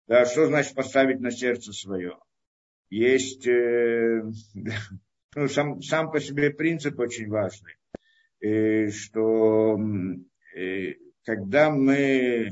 Да, 0.07 0.27
что 0.27 0.47
значит 0.47 0.75
поставить 0.75 1.21
на 1.21 1.31
сердце 1.31 1.73
свое? 1.73 2.19
Есть, 2.91 3.47
э, 3.47 4.23
ну, 5.35 5.49
сам, 5.49 5.81
сам 5.81 6.11
по 6.11 6.21
себе 6.21 6.51
принцип 6.51 6.99
очень 6.99 7.29
важный 7.29 7.77
что 8.91 9.79
когда 11.25 11.71
мы, 11.71 12.51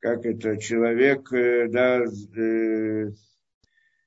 как 0.00 0.24
это, 0.24 0.56
человек 0.58 1.32
э, 1.32 1.68
да, 1.68 2.02
э, 2.02 3.10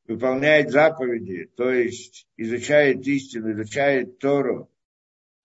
выполняет 0.07 0.71
заповеди, 0.71 1.49
то 1.55 1.71
есть 1.71 2.27
изучает 2.37 3.05
истину, 3.05 3.53
изучает 3.53 4.19
Тору, 4.19 4.71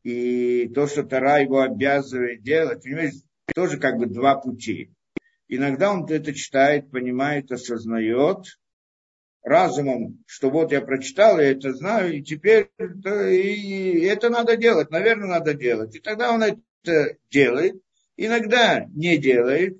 и 0.02 0.68
то, 0.74 0.86
что 0.86 1.02
Тора 1.02 1.40
его 1.40 1.60
обязывает 1.60 2.42
делать, 2.42 2.82
понимаете, 2.82 3.18
тоже 3.54 3.78
как 3.78 3.96
бы 3.96 4.06
два 4.06 4.36
пути. 4.36 4.92
Иногда 5.48 5.92
он 5.92 6.04
это 6.06 6.32
читает, 6.32 6.90
понимает, 6.90 7.50
осознает, 7.50 8.46
разумом, 9.46 10.24
что 10.26 10.50
вот 10.50 10.72
я 10.72 10.80
прочитал, 10.80 11.38
я 11.38 11.52
это 11.52 11.72
знаю, 11.72 12.14
и 12.14 12.22
теперь 12.22 12.68
и 12.78 14.00
это 14.04 14.28
надо 14.28 14.56
делать, 14.56 14.90
наверное, 14.90 15.28
надо 15.28 15.54
делать. 15.54 15.94
И 15.94 16.00
тогда 16.00 16.32
он 16.32 16.42
это 16.42 16.60
делает, 17.30 17.74
иногда 18.16 18.86
не 18.94 19.16
делает. 19.18 19.78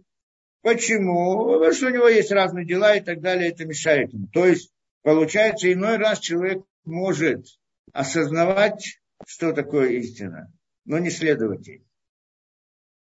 Почему? 0.63 1.55
Потому 1.55 1.73
что 1.73 1.87
у 1.87 1.91
него 1.91 2.09
есть 2.09 2.33
разные 2.33 2.67
дела 2.67 2.97
и 2.97 3.01
так 3.01 3.21
далее, 3.21 3.51
это 3.51 3.65
мешает 3.65 4.13
ему. 4.13 4.27
То 4.29 4.47
есть, 4.47 4.73
получается, 5.03 5.73
иной 5.73 5.97
раз 5.97 6.19
человек 6.19 6.63
может 6.85 7.47
осознавать, 7.93 9.01
что 9.27 9.53
такое 9.53 9.91
истина, 9.91 10.53
но 10.85 10.99
не 10.99 11.11
следовать 11.11 11.67
ей. 11.67 11.87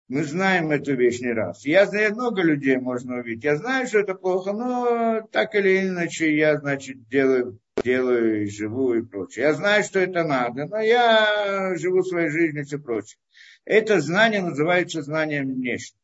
Мы 0.08 0.24
знаем 0.24 0.70
эту 0.70 0.95
вещь 0.95 1.20
не 1.20 1.32
раз. 1.32 1.66
Я 1.66 1.88
знаю, 1.88 2.14
много 2.14 2.43
людей 2.43 2.78
можно 2.78 3.18
увидеть. 3.18 3.43
Я 3.43 3.56
знаю, 3.56 3.88
что 3.88 3.99
это 3.99 4.14
плохо, 4.14 4.53
но 4.53 5.28
так 5.32 5.56
или 5.56 5.88
иначе 5.88 6.36
я, 6.36 6.58
значит, 6.58 7.08
делаю, 7.10 7.60
делаю 7.84 8.43
и 8.43 8.49
живу 8.49 8.93
и 8.93 9.01
прочее. 9.01 9.45
Я 9.45 9.53
знаю, 9.53 9.84
что 9.84 9.99
это 9.99 10.24
надо, 10.24 10.68
но 10.68 10.80
я 10.80 11.76
живу 11.76 12.03
своей 12.03 12.30
жизнью 12.30 12.66
и 12.72 12.78
прочее. 12.78 13.18
Это 13.66 13.99
знание 13.99 14.43
называется 14.43 15.01
знанием 15.01 15.53
внешним. 15.53 15.99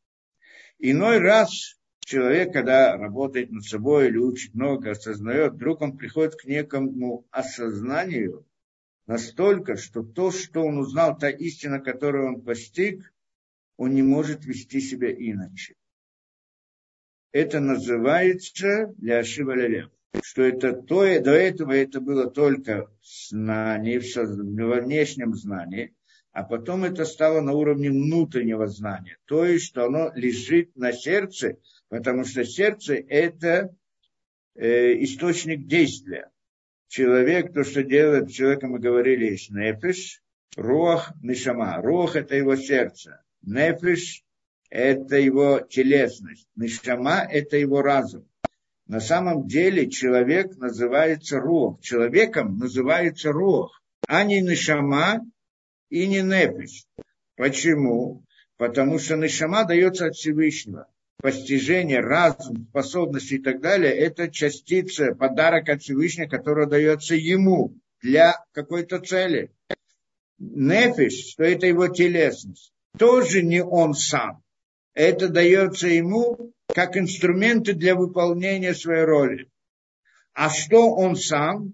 Иной 0.80 1.20
раз 1.20 1.78
человек, 2.00 2.52
когда 2.52 2.98
работает 2.98 3.52
над 3.52 3.64
собой 3.64 4.08
или 4.08 4.18
учит 4.18 4.56
много, 4.56 4.92
осознает, 4.92 5.54
вдруг 5.54 5.82
он 5.82 5.96
приходит 5.96 6.36
к 6.36 6.46
некому 6.46 7.28
осознанию 7.30 8.48
настолько, 9.06 9.78
что 9.78 10.02
то, 10.02 10.32
что 10.32 10.64
он 10.64 10.80
узнал, 10.80 11.18
та 11.18 11.30
истина, 11.30 11.80
которую 11.80 12.30
он 12.30 12.42
постиг, 12.42 13.14
он 13.78 13.94
не 13.94 14.02
может 14.02 14.44
вести 14.46 14.82
себя 14.82 15.12
иначе. 15.12 15.76
Это 17.32 17.60
называется 17.60 18.88
для 18.98 19.22
Лелев. 19.22 19.92
Что 20.24 20.42
это 20.42 20.74
то, 20.74 21.22
до 21.22 21.32
этого 21.32 21.72
это 21.72 22.02
было 22.02 22.30
только 22.30 22.92
в 23.02 23.32
внешнем 23.32 25.36
знании, 25.36 25.96
а 26.34 26.44
потом 26.44 26.86
это 26.86 27.06
стало 27.06 27.42
на 27.42 27.54
уровне 27.54 27.90
внутреннего 27.90 28.68
знания. 28.68 29.18
То 29.26 29.46
есть, 29.46 29.66
что 29.66 29.86
оно 29.86 30.12
лежит 30.16 30.76
на 30.76 30.94
сердце, 30.94 31.58
потому 31.90 32.24
что 32.24 32.46
сердце– 32.46 32.96
это 33.10 33.76
э, 34.56 35.04
источник 35.04 35.68
действия. 35.68 36.30
Человек, 36.88 37.54
то, 37.54 37.64
что 37.64 37.84
делает 37.84 38.32
человека, 38.32 38.68
мы 38.68 38.80
говорили, 38.80 39.32
есть 39.32 39.52
нефиш, 39.52 40.22
руах, 40.56 41.14
нишама. 41.22 41.82
Руах– 41.82 42.16
это 42.16 42.36
его 42.36 42.56
сердце. 42.56 43.22
Нефиш– 43.42 44.24
это 44.70 45.18
его 45.18 45.60
телесность. 45.60 46.48
Нишама– 46.56 47.28
это 47.30 47.58
его 47.58 47.82
разум. 47.82 48.26
На 48.88 49.00
самом 49.00 49.48
деле 49.48 49.90
человек 49.90 50.58
называется 50.58 51.40
рух. 51.40 51.82
Человеком 51.82 52.58
называется 52.58 53.32
рух, 53.32 53.82
а 54.08 54.24
не 54.24 54.42
нишама 54.42 55.22
и 55.92 56.08
не 56.08 56.22
нефиш. 56.22 56.88
Почему? 57.36 58.24
Потому 58.58 58.98
что 58.98 59.16
нишама 59.16 59.66
дается 59.66 60.08
от 60.08 60.16
Всевышнего. 60.16 60.88
Постижение, 61.22 62.00
разум, 62.00 62.66
способности 62.70 63.36
и 63.36 63.40
так 63.40 63.62
далее– 63.62 63.94
это 64.08 64.32
частица, 64.32 65.14
подарок 65.14 65.70
от 65.70 65.84
Всевышнего, 65.84 66.28
который 66.28 66.68
дается 66.68 67.14
ему 67.14 67.76
для 68.02 68.44
какой-то 68.54 69.00
цели. 69.00 69.52
Нефиш, 70.40 71.34
что 71.34 71.44
это 71.44 71.68
его 71.68 71.88
телесность 71.88 72.74
тоже 72.98 73.44
не 73.44 73.64
он 73.64 73.94
сам. 73.94 74.44
Это 74.94 75.30
дается 75.30 75.88
ему 75.88 76.54
как 76.68 76.98
инструменты 76.98 77.74
для 77.74 77.96
выполнения 77.96 78.74
своей 78.74 79.04
роли. 79.04 79.50
А 80.34 80.50
что 80.50 80.94
он 80.94 81.16
сам? 81.16 81.74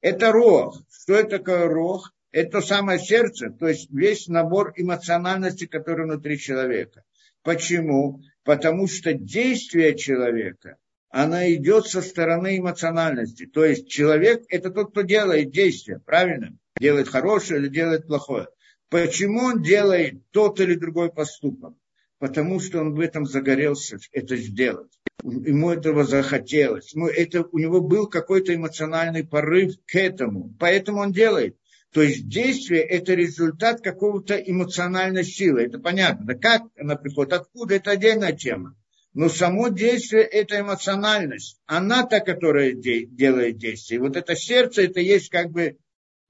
Это 0.00 0.32
рог. 0.32 0.76
Что 0.90 1.14
это 1.14 1.38
такое 1.38 1.66
рог? 1.66 2.12
Это 2.32 2.60
самое 2.60 2.98
сердце, 3.00 3.50
то 3.50 3.66
есть 3.68 3.90
весь 3.90 4.28
набор 4.28 4.72
эмоциональности, 4.76 5.66
который 5.66 6.06
внутри 6.06 6.38
человека. 6.38 7.02
Почему? 7.42 8.20
Потому 8.44 8.86
что 8.86 9.14
действие 9.14 9.96
человека, 9.96 10.76
она 11.08 11.52
идет 11.52 11.86
со 11.86 12.02
стороны 12.02 12.58
эмоциональности. 12.58 13.46
То 13.46 13.64
есть 13.64 13.88
человек– 13.88 14.44
это 14.48 14.70
тот, 14.70 14.92
кто 14.92 15.02
делает 15.02 15.50
действие, 15.50 16.00
правильно? 16.04 16.56
Делает 16.78 17.08
хорошее 17.08 17.60
или 17.60 17.68
делает 17.68 18.06
плохое. 18.06 18.46
Почему 18.90 19.40
он 19.44 19.62
делает 19.62 20.20
тот 20.30 20.60
или 20.60 20.74
другой 20.74 21.12
поступок? 21.12 21.74
Потому 22.18 22.60
что 22.60 22.80
он 22.80 22.94
в 22.94 23.00
этом 23.00 23.24
загорелся 23.26 23.98
это 24.12 24.36
сделать. 24.36 24.92
Ему 25.22 25.70
этого 25.70 26.04
захотелось. 26.04 26.94
Ему 26.94 27.08
это, 27.08 27.44
у 27.44 27.58
него 27.58 27.80
был 27.80 28.06
какой-то 28.08 28.54
эмоциональный 28.54 29.26
порыв 29.26 29.74
к 29.86 29.96
этому. 29.96 30.54
Поэтому 30.58 31.00
он 31.00 31.12
делает. 31.12 31.56
То 31.92 32.02
есть 32.02 32.28
действие– 32.28 32.82
это 32.98 33.14
результат 33.14 33.80
какого-то 33.80 34.36
эмоциональной 34.36 35.24
силы. 35.24 35.62
Это 35.62 35.78
понятно. 35.78 36.26
Да 36.26 36.34
как 36.34 36.62
она 36.78 36.96
приходит, 36.96 37.32
откуда, 37.32 37.74
это 37.74 37.92
отдельная 37.92 38.32
тема. 38.32 38.76
Но 39.12 39.28
само 39.28 39.68
действие– 39.68 40.22
это 40.24 40.60
эмоциональность. 40.60 41.58
Она 41.66 42.06
та, 42.06 42.20
которая 42.20 42.72
де- 42.72 43.06
делает 43.06 43.58
действие. 43.58 43.98
И 43.98 44.00
вот 44.00 44.16
это 44.16 44.36
сердце– 44.36 44.82
это 44.84 45.00
есть 45.00 45.30
как 45.30 45.50
бы 45.50 45.78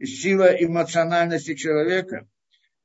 сила 0.02 0.46
эмоциональности 0.46 1.54
человека 1.54 2.26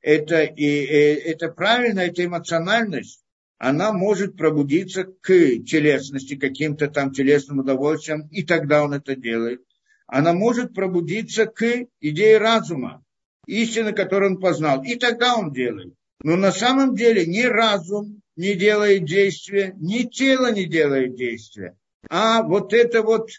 это, 0.06 0.44
и, 0.44 0.64
и, 0.64 1.14
это 1.32 1.48
правильно, 1.48 1.98
это 1.98 2.24
эмоциональность, 2.24 3.24
она 3.58 3.92
может 3.92 4.36
пробудиться 4.36 5.02
к 5.02 5.26
телесности, 5.26 6.36
каким-то 6.36 6.86
там 6.86 7.12
телесным 7.12 7.58
удовольствием, 7.58 8.28
и 8.28 8.44
тогда 8.44 8.84
он 8.84 8.94
это 8.94 9.16
делает. 9.16 9.65
Она 10.06 10.32
может 10.32 10.74
пробудиться 10.74 11.46
к 11.46 11.86
идее 12.00 12.38
разума, 12.38 13.04
истины, 13.46 13.92
которую 13.92 14.32
он 14.32 14.40
познал, 14.40 14.82
и 14.84 14.94
тогда 14.96 15.36
он 15.36 15.52
делает. 15.52 15.94
Но 16.22 16.36
на 16.36 16.52
самом 16.52 16.94
деле 16.94 17.26
ни 17.26 17.42
разум 17.42 18.22
не 18.36 18.54
делает 18.54 19.04
действия, 19.04 19.74
ни 19.76 20.02
тело 20.04 20.52
не 20.52 20.64
делает 20.64 21.16
действия, 21.16 21.76
а 22.08 22.42
вот 22.42 22.72
это 22.72 23.02
вот 23.02 23.30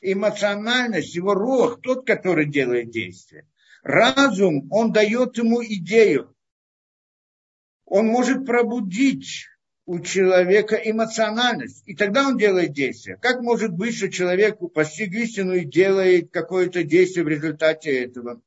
эмоциональность, 0.00 1.14
его 1.14 1.34
рог, 1.34 1.80
тот, 1.82 2.06
который 2.06 2.46
делает 2.46 2.90
действие. 2.90 3.46
Разум, 3.82 4.68
он 4.70 4.92
дает 4.92 5.36
ему 5.38 5.62
идею. 5.64 6.34
Он 7.84 8.06
может 8.06 8.46
пробудить 8.46 9.48
у 9.92 10.00
человека 10.00 10.76
эмоциональность, 10.76 11.82
и 11.84 11.94
тогда 11.94 12.26
он 12.26 12.38
делает 12.38 12.72
действие. 12.72 13.18
Как 13.20 13.42
может 13.42 13.72
быть, 13.72 13.94
что 13.94 14.08
человек 14.08 14.56
постиг 14.72 15.12
истину 15.12 15.52
и 15.52 15.66
делает 15.66 16.30
какое-то 16.32 16.82
действие 16.82 17.26
в 17.26 17.28
результате 17.28 18.02
этого? 18.02 18.40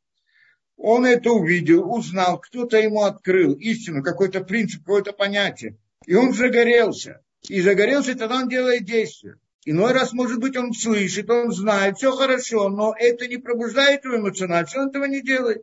Он 0.75 1.05
это 1.05 1.29
увидел, 1.29 1.87
узнал, 1.87 2.39
кто-то 2.39 2.77
ему 2.77 3.03
открыл 3.03 3.53
истину, 3.53 4.01
какой-то 4.01 4.43
принцип, 4.43 4.79
какое-то 4.79 5.13
понятие. 5.13 5.77
И 6.07 6.15
он 6.15 6.33
загорелся. 6.33 7.21
И 7.47 7.61
загорелся, 7.61 8.17
тогда 8.17 8.37
он 8.37 8.49
делает 8.49 8.83
действие. 8.83 9.35
Иной 9.65 9.93
раз, 9.93 10.13
может 10.13 10.39
быть, 10.39 10.57
он 10.57 10.73
слышит, 10.73 11.29
он 11.29 11.51
знает, 11.51 11.97
все 11.97 12.11
хорошо, 12.11 12.69
но 12.69 12.95
это 12.97 13.27
не 13.27 13.37
пробуждает 13.37 14.03
его 14.03 14.17
эмоционально, 14.17 14.67
он 14.77 14.89
этого 14.89 15.05
не 15.05 15.21
делает. 15.21 15.61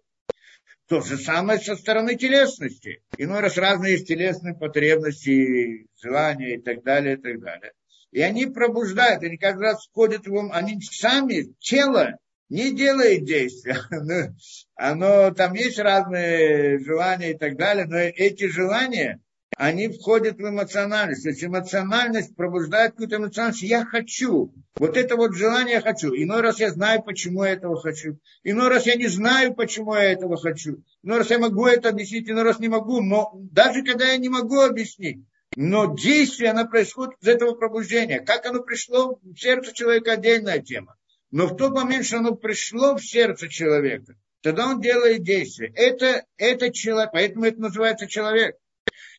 То 0.92 1.00
же 1.00 1.16
самое 1.16 1.58
со 1.58 1.74
стороны 1.74 2.16
телесности. 2.16 3.00
Иной 3.16 3.40
раз 3.40 3.56
разные 3.56 3.92
есть 3.92 4.06
телесные 4.06 4.54
потребности, 4.54 5.86
желания 5.98 6.56
и 6.56 6.60
так 6.60 6.82
далее, 6.82 7.14
и 7.14 7.16
так 7.16 7.40
далее. 7.40 7.72
И 8.10 8.20
они 8.20 8.44
пробуждают, 8.44 9.22
они 9.22 9.38
каждый 9.38 9.62
раз 9.62 9.86
входят 9.86 10.26
в 10.26 10.34
ум, 10.34 10.52
они 10.52 10.78
сами, 10.82 11.54
тело 11.60 12.18
не 12.50 12.74
делает 12.76 13.24
действия. 13.24 13.78
Оно, 14.74 15.30
там 15.30 15.54
есть 15.54 15.78
разные 15.78 16.78
желания 16.80 17.30
и 17.30 17.38
так 17.38 17.56
далее, 17.56 17.86
но 17.86 17.96
эти 17.96 18.48
желания, 18.48 19.18
они 19.62 19.86
входят 19.86 20.38
в 20.38 20.40
эмоциональность. 20.40 21.22
То 21.22 21.28
есть 21.28 21.44
эмоциональность 21.44 22.34
пробуждает 22.34 22.92
какую-то 22.92 23.18
эмоциональность. 23.18 23.62
Я 23.62 23.84
хочу. 23.84 24.52
Вот 24.76 24.96
это 24.96 25.14
вот 25.14 25.36
желание 25.36 25.74
я 25.74 25.80
хочу. 25.80 26.08
Иной 26.08 26.40
раз 26.40 26.58
я 26.58 26.72
знаю, 26.72 27.00
почему 27.04 27.44
я 27.44 27.52
этого 27.52 27.80
хочу. 27.80 28.18
Иной 28.42 28.70
раз 28.70 28.86
я 28.86 28.96
не 28.96 29.06
знаю, 29.06 29.54
почему 29.54 29.94
я 29.94 30.10
этого 30.10 30.36
хочу. 30.36 30.82
Иной 31.04 31.18
раз 31.18 31.30
я 31.30 31.38
могу 31.38 31.66
это 31.66 31.90
объяснить, 31.90 32.28
иной 32.28 32.42
раз 32.42 32.58
не 32.58 32.66
могу. 32.66 33.00
Но 33.00 33.30
даже 33.52 33.84
когда 33.84 34.10
я 34.10 34.16
не 34.16 34.28
могу 34.28 34.62
объяснить, 34.62 35.24
но 35.54 35.94
действие, 35.94 36.50
оно 36.50 36.66
происходит 36.66 37.14
из 37.20 37.28
этого 37.28 37.54
пробуждения. 37.54 38.18
Как 38.18 38.44
оно 38.46 38.64
пришло 38.64 39.20
в 39.22 39.38
сердце 39.38 39.72
человека, 39.72 40.14
отдельная 40.14 40.58
тема. 40.58 40.96
Но 41.30 41.46
в 41.46 41.56
тот 41.56 41.70
момент, 41.72 42.04
что 42.04 42.16
оно 42.16 42.34
пришло 42.34 42.96
в 42.96 43.00
сердце 43.00 43.48
человека, 43.48 44.16
тогда 44.42 44.66
он 44.66 44.80
делает 44.80 45.22
действие. 45.22 45.72
Это, 45.76 46.24
это 46.36 46.72
человек, 46.72 47.10
поэтому 47.12 47.44
это 47.44 47.60
называется 47.60 48.08
человек. 48.08 48.56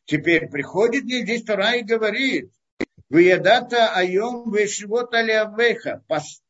Теперь 0.06 0.50
приходит 0.50 1.06
ли 1.06 1.22
здесь 1.22 1.44
Тора 1.44 1.76
и 1.76 1.84
говорит, 1.84 2.52
Выядата 3.14 3.94
айом 3.94 4.52
вешивот 4.52 5.14
алиавеха. 5.14 6.04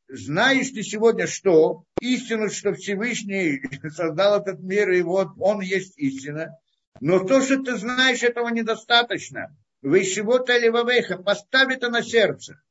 Знаешь 0.08 0.70
ты 0.70 0.82
сегодня 0.82 1.28
что? 1.28 1.84
Истину, 2.00 2.50
что 2.50 2.74
Всевышний 2.74 3.62
создал 3.90 4.40
этот 4.40 4.62
мир, 4.62 4.90
и 4.92 5.02
вот 5.02 5.32
он 5.40 5.60
есть 5.60 5.98
истина. 5.98 6.58
Но 7.02 7.20
то, 7.20 7.42
что 7.42 7.62
ты 7.62 7.76
знаешь, 7.76 8.24
этого 8.24 8.48
недостаточно. 8.48 9.54
Вешивот 9.82 10.50
алиавеха. 10.50 11.18
Поставь 11.18 11.74
это 11.76 11.90
на 11.90 12.02
сердце. 12.02 12.62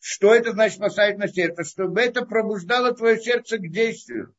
Что 0.00 0.34
это 0.34 0.52
значит 0.52 0.78
поставить 0.78 1.18
на 1.18 1.28
сердце? 1.28 1.64
Чтобы 1.64 2.00
это 2.00 2.24
пробуждало 2.24 2.94
твое 2.94 3.20
сердце 3.20 3.58
к 3.58 3.70
действию. 3.70 4.34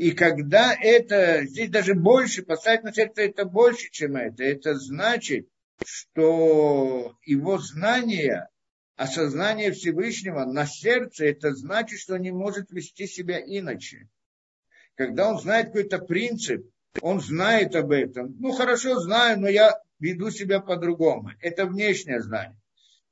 И 0.00 0.12
когда 0.12 0.74
это, 0.74 1.44
здесь 1.44 1.68
даже 1.68 1.92
больше, 1.92 2.42
поставить 2.42 2.84
на 2.84 2.94
сердце 2.94 3.20
это 3.20 3.44
больше, 3.44 3.90
чем 3.90 4.16
это. 4.16 4.42
Это 4.42 4.74
значит, 4.74 5.46
что 5.84 7.18
его 7.26 7.58
знание, 7.58 8.48
осознание 8.96 9.72
Всевышнего 9.72 10.46
на 10.46 10.64
сердце, 10.64 11.26
это 11.26 11.54
значит, 11.54 12.00
что 12.00 12.14
он 12.14 12.22
не 12.22 12.30
может 12.30 12.70
вести 12.70 13.06
себя 13.06 13.42
иначе. 13.44 14.08
Когда 14.94 15.28
он 15.28 15.38
знает 15.38 15.66
какой-то 15.66 15.98
принцип, 15.98 16.66
он 17.02 17.20
знает 17.20 17.76
об 17.76 17.90
этом. 17.90 18.34
Ну, 18.38 18.52
хорошо 18.52 18.98
знаю, 19.00 19.38
но 19.38 19.50
я 19.50 19.82
веду 19.98 20.30
себя 20.30 20.60
по-другому. 20.60 21.32
Это 21.42 21.66
внешнее 21.66 22.22
знание. 22.22 22.59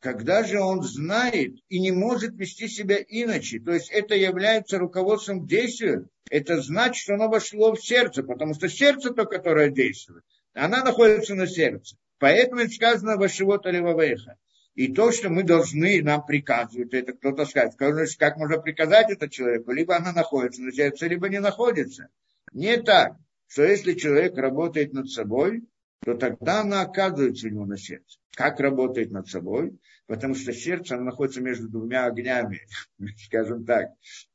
Когда 0.00 0.44
же 0.44 0.60
он 0.60 0.82
знает 0.82 1.56
и 1.68 1.80
не 1.80 1.90
может 1.90 2.34
вести 2.36 2.68
себя 2.68 2.98
иначе, 3.08 3.58
то 3.58 3.72
есть 3.72 3.90
это 3.90 4.14
является 4.14 4.78
руководством 4.78 5.42
к 5.42 5.48
действию, 5.48 6.08
это 6.30 6.60
значит, 6.62 7.02
что 7.02 7.14
оно 7.14 7.28
вошло 7.28 7.74
в 7.74 7.84
сердце, 7.84 8.22
потому 8.22 8.54
что 8.54 8.68
сердце 8.68 9.10
то, 9.12 9.24
которое 9.24 9.70
действует, 9.70 10.22
она 10.54 10.84
находится 10.84 11.34
на 11.34 11.48
сердце. 11.48 11.96
Поэтому 12.18 12.60
это 12.60 12.70
сказано 12.70 13.16
«Вашивота 13.16 13.70
левавеха». 13.70 14.36
И 14.74 14.92
то, 14.92 15.10
что 15.10 15.28
мы 15.30 15.42
должны, 15.42 16.00
нам 16.02 16.24
приказывают, 16.24 16.94
это 16.94 17.12
кто-то 17.12 17.46
скажет, 17.46 17.74
как 17.76 18.36
можно 18.36 18.58
приказать 18.58 19.10
это 19.10 19.28
человеку, 19.28 19.72
либо 19.72 19.96
она 19.96 20.12
находится 20.12 20.62
на 20.62 20.72
сердце, 20.72 21.08
либо 21.08 21.28
не 21.28 21.40
находится. 21.40 22.08
Не 22.52 22.76
так, 22.76 23.16
что 23.48 23.64
если 23.64 23.94
человек 23.94 24.36
работает 24.36 24.92
над 24.92 25.10
собой, 25.10 25.64
то 26.04 26.14
тогда 26.14 26.60
она 26.60 26.82
оказывается 26.82 27.48
у 27.48 27.50
него 27.50 27.66
на 27.66 27.76
сердце. 27.76 28.18
Как 28.38 28.60
работает 28.60 29.10
над 29.10 29.26
собой? 29.26 29.80
Потому 30.06 30.36
что 30.36 30.52
сердце 30.52 30.94
оно 30.94 31.06
находится 31.06 31.40
между 31.40 31.68
двумя 31.68 32.04
огнями, 32.04 32.60
скажем 33.26 33.64
так, 33.64 33.88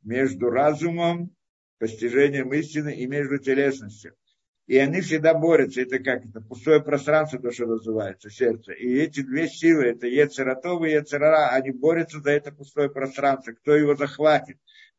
между 0.04 0.50
разумом 0.50 1.34
постижением 1.80 2.54
истины 2.54 2.94
и 2.94 3.08
между 3.08 3.38
телесностью. 3.38 4.14
И 4.68 4.78
они 4.78 5.00
всегда 5.00 5.34
борются. 5.34 5.84
Это 5.84 6.00
как 6.00 6.26
это 6.26 6.42
пустое 6.42 6.84
пространство, 6.84 7.40
то, 7.40 7.50
что 7.52 7.66
называется, 7.66 8.30
сердце. 8.30 8.74
И 8.74 8.94
эти 8.94 9.22
две 9.22 9.48
силы, 9.48 9.86
это 9.86 10.06
Ецератов 10.06 10.84
и 10.84 10.92
Ецерара, 10.92 11.52
они 11.52 11.72
борются 11.72 12.20
за 12.20 12.32
это 12.32 12.52
пустое 12.52 12.90
пространство. 12.90 13.54
Кто 13.54 13.74
его 13.74 13.96
захватит? 13.96 14.58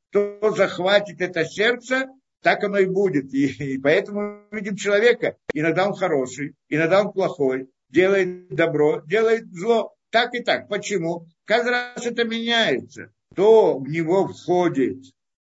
Кто 0.09 0.51
захватит 0.57 1.21
это 1.21 1.45
сердце, 1.45 2.07
так 2.41 2.65
оно 2.65 2.79
и 2.79 2.87
будет. 2.87 3.35
И, 3.35 3.75
и 3.75 3.79
поэтому 3.79 4.47
мы 4.51 4.61
видим 4.61 4.77
человека. 4.77 5.37
Иногда 5.53 5.87
он 5.87 5.93
хороший, 5.93 6.55
иногда 6.71 7.03
он 7.03 7.13
плохой, 7.13 7.69
делает 7.95 8.49
добро, 8.49 9.03
делает 9.07 9.47
зло. 9.53 9.95
Так 10.11 10.35
и 10.35 10.43
так. 10.43 10.69
Почему? 10.69 11.27
Каждый 11.45 11.71
раз 11.71 12.05
это 12.05 12.25
меняется. 12.25 13.13
То 13.35 13.79
в 13.79 13.89
него 13.89 14.29
входит 14.29 14.99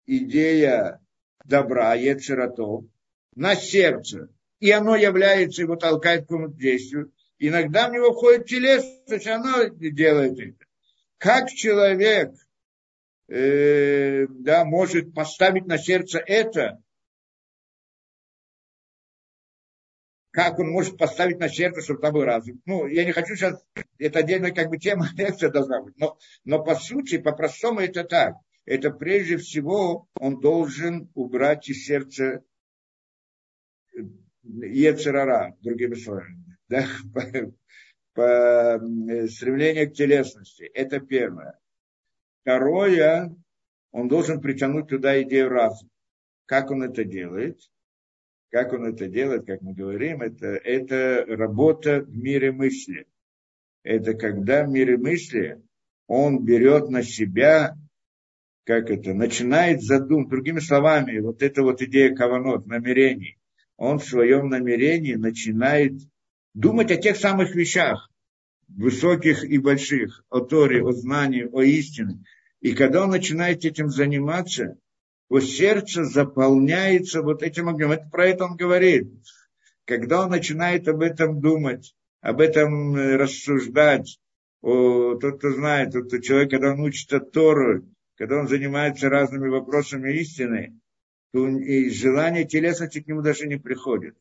идея 0.05 0.99
добра, 1.45 1.95
ецератов, 1.95 2.86
на 3.36 3.55
сердце, 3.55 4.29
и 4.59 4.71
оно 4.71 4.95
является, 4.95 5.61
его 5.61 5.75
толкает 5.75 6.21
к 6.21 6.27
какому-то 6.27 6.57
действию, 6.57 7.11
иногда 7.39 7.89
в 7.89 7.91
него 7.91 8.13
входит 8.13 8.47
телесность, 8.47 9.27
оно 9.27 9.65
делает 9.65 10.39
это. 10.39 10.65
Как 11.17 11.49
человек 11.49 12.33
э, 13.27 14.27
да, 14.29 14.63
может 14.65 15.13
поставить 15.13 15.65
на 15.65 15.77
сердце 15.77 16.19
это, 16.19 16.81
как 20.36 20.59
он 20.59 20.69
может 20.69 20.97
поставить 20.97 21.39
на 21.39 21.49
сердце, 21.49 21.81
чтобы 21.81 22.01
там 22.01 22.13
был 22.13 22.25
разум. 22.25 22.61
Ну, 22.65 22.86
я 22.86 23.05
не 23.05 23.13
хочу 23.13 23.36
сейчас, 23.36 23.65
это 23.97 24.19
отдельная 24.19 24.51
как 24.51 24.69
бы 24.69 24.77
тема, 24.77 25.07
лекция 25.17 25.49
должна 25.49 25.81
быть, 25.81 25.97
но, 25.97 26.17
но 26.43 26.63
по 26.63 26.75
сути, 26.75 27.17
по-простому 27.17 27.79
это 27.79 28.03
так 28.03 28.36
это 28.65 28.89
прежде 28.91 29.38
всего 29.38 30.07
он 30.15 30.39
должен 30.39 31.09
убрать 31.13 31.69
из 31.69 31.86
сердца 31.86 32.43
Ецерара, 34.43 35.55
другими 35.61 35.95
словами, 35.95 36.57
да, 36.67 36.86
по, 37.13 37.21
по 38.13 38.21
э, 38.21 39.27
стремлению 39.27 39.89
к 39.89 39.93
телесности. 39.93 40.63
Это 40.63 40.99
первое. 40.99 41.59
Второе, 42.41 43.36
он 43.91 44.07
должен 44.07 44.41
притянуть 44.41 44.89
туда 44.89 45.21
идею 45.23 45.49
разума. 45.49 45.89
Как 46.45 46.69
он 46.69 46.83
это 46.83 47.03
делает? 47.03 47.59
Как 48.55 48.71
он 48.71 48.85
это 48.85 49.07
делает, 49.07 49.45
как 49.45 49.61
мы 49.61 49.73
говорим, 49.73 50.21
это, 50.21 50.47
это 50.47 51.25
работа 51.27 51.99
в 51.99 52.15
мире 52.15 52.53
мысли. 52.53 53.05
Это 53.83 54.13
когда 54.13 54.63
в 54.63 54.69
мире 54.69 54.97
мысли 54.97 55.61
он 56.07 56.45
берет 56.45 56.87
на 56.87 57.03
себя 57.03 57.75
как 58.63 58.89
это, 58.89 59.13
начинает 59.13 59.81
задумывать, 59.81 60.29
другими 60.29 60.59
словами, 60.59 61.19
вот 61.19 61.43
эта 61.43 61.63
вот 61.63 61.81
идея 61.81 62.15
каванот, 62.15 62.65
намерений, 62.65 63.37
он 63.75 63.99
в 63.99 64.05
своем 64.05 64.47
намерении 64.47 65.15
начинает 65.15 65.91
думать 66.53 66.91
о 66.91 66.95
тех 66.95 67.17
самых 67.17 67.55
вещах, 67.55 68.09
высоких 68.69 69.43
и 69.43 69.57
больших, 69.57 70.23
о 70.29 70.39
Торе, 70.39 70.81
о 70.81 70.93
знании, 70.93 71.43
о 71.51 71.61
истине. 71.61 72.23
И 72.61 72.71
когда 72.71 73.03
он 73.03 73.09
начинает 73.09 73.65
этим 73.65 73.89
заниматься, 73.89 74.77
его 75.30 75.39
сердце 75.39 76.03
заполняется 76.03 77.21
вот 77.21 77.41
этим 77.41 77.69
огнем. 77.69 77.91
Это 77.91 78.07
про 78.09 78.28
это 78.28 78.45
он 78.45 78.55
говорит. 78.55 79.11
Когда 79.86 80.23
он 80.23 80.32
начинает 80.32 80.88
об 80.88 81.01
этом 81.01 81.41
думать, 81.41 81.95
об 82.21 82.41
этом 82.41 82.95
э, 82.95 83.17
рассуждать, 83.17 84.19
о, 84.61 85.15
тот, 85.15 85.38
кто 85.38 85.51
знает, 85.51 85.93
тот 85.93 86.23
человек, 86.23 86.49
когда 86.49 86.71
он 86.71 86.80
учится 86.80 87.19
Тору, 87.19 87.86
когда 88.15 88.39
он 88.39 88.47
занимается 88.47 89.09
разными 89.09 89.47
вопросами 89.47 90.11
истины, 90.13 90.80
то 91.34 91.47
и 91.47 91.89
желание 91.89 92.45
телесности 92.45 93.01
к 93.01 93.07
нему 93.07 93.21
даже 93.21 93.47
не 93.47 93.57
приходит. 93.57 94.15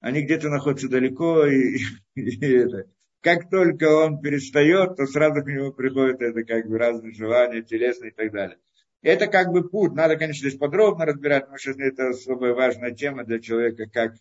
Они 0.00 0.22
где-то 0.22 0.48
находятся 0.48 0.88
далеко, 0.88 1.46
и, 1.46 1.78
и 2.14 2.46
это. 2.46 2.90
Как 3.20 3.48
только 3.48 3.84
он 3.84 4.20
перестает, 4.20 4.96
то 4.96 5.06
сразу 5.06 5.42
к 5.42 5.46
нему 5.46 5.72
приходит 5.72 6.20
это 6.20 6.44
как 6.44 6.68
бы 6.68 6.76
разные 6.76 7.14
желания, 7.14 7.62
телесные 7.62 8.10
и 8.10 8.14
так 8.14 8.32
далее. 8.32 8.58
Это 9.04 9.26
как 9.26 9.52
бы 9.52 9.68
путь. 9.68 9.92
Надо, 9.92 10.16
конечно, 10.16 10.48
здесь 10.48 10.58
подробно 10.58 11.04
разбирать, 11.04 11.42
потому 11.42 11.58
что 11.58 11.72
это 11.72 12.08
особая 12.08 12.54
важная 12.54 12.92
тема 12.92 13.24
для 13.24 13.38
человека, 13.38 13.84
как, 13.92 14.14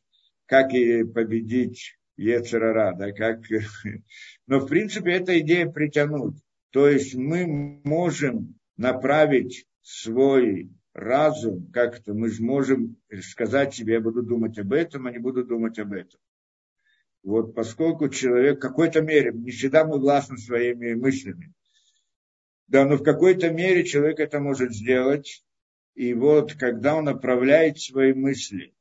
как 0.45 0.73
и 0.73 1.05
победить 1.05 1.97
Ецерара, 2.17 2.93
да, 2.93 3.13
как... 3.13 3.39
Но, 4.47 4.59
в 4.59 4.67
принципе, 4.67 5.13
эта 5.13 5.39
идея 5.39 5.69
притянуть. 5.69 6.35
То 6.71 6.89
есть 6.89 7.15
мы 7.15 7.45
можем 7.85 8.59
направить 8.75 9.65
свой 9.81 10.69
разум, 10.93 11.71
как-то 11.71 12.13
мы 12.13 12.29
можем 12.41 12.97
сказать 13.21 13.73
себе, 13.73 13.93
я 13.93 14.01
буду 14.01 14.21
думать 14.21 14.59
об 14.59 14.73
этом, 14.73 15.07
а 15.07 15.11
не 15.11 15.17
буду 15.17 15.45
думать 15.45 15.79
об 15.79 15.93
этом. 15.93 16.19
Вот 17.23 17.55
поскольку 17.55 18.09
человек 18.09 18.57
в 18.57 18.61
какой-то 18.61 19.01
мере, 19.01 19.31
не 19.31 19.51
всегда 19.51 19.85
мы 19.85 19.97
властны 19.97 20.37
своими 20.37 20.93
мыслями, 20.93 21.53
да, 22.67 22.85
но 22.85 22.97
в 22.97 23.03
какой-то 23.03 23.49
мере 23.49 23.83
человек 23.83 24.19
это 24.19 24.39
может 24.39 24.73
сделать. 24.73 25.43
И 25.95 26.13
вот 26.13 26.53
когда 26.53 26.95
он 26.95 27.05
направляет 27.05 27.79
свои 27.79 28.13
мысли 28.13 28.73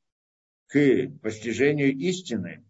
к 0.69 1.09
постижению 1.23 1.93
истины, 1.93 2.65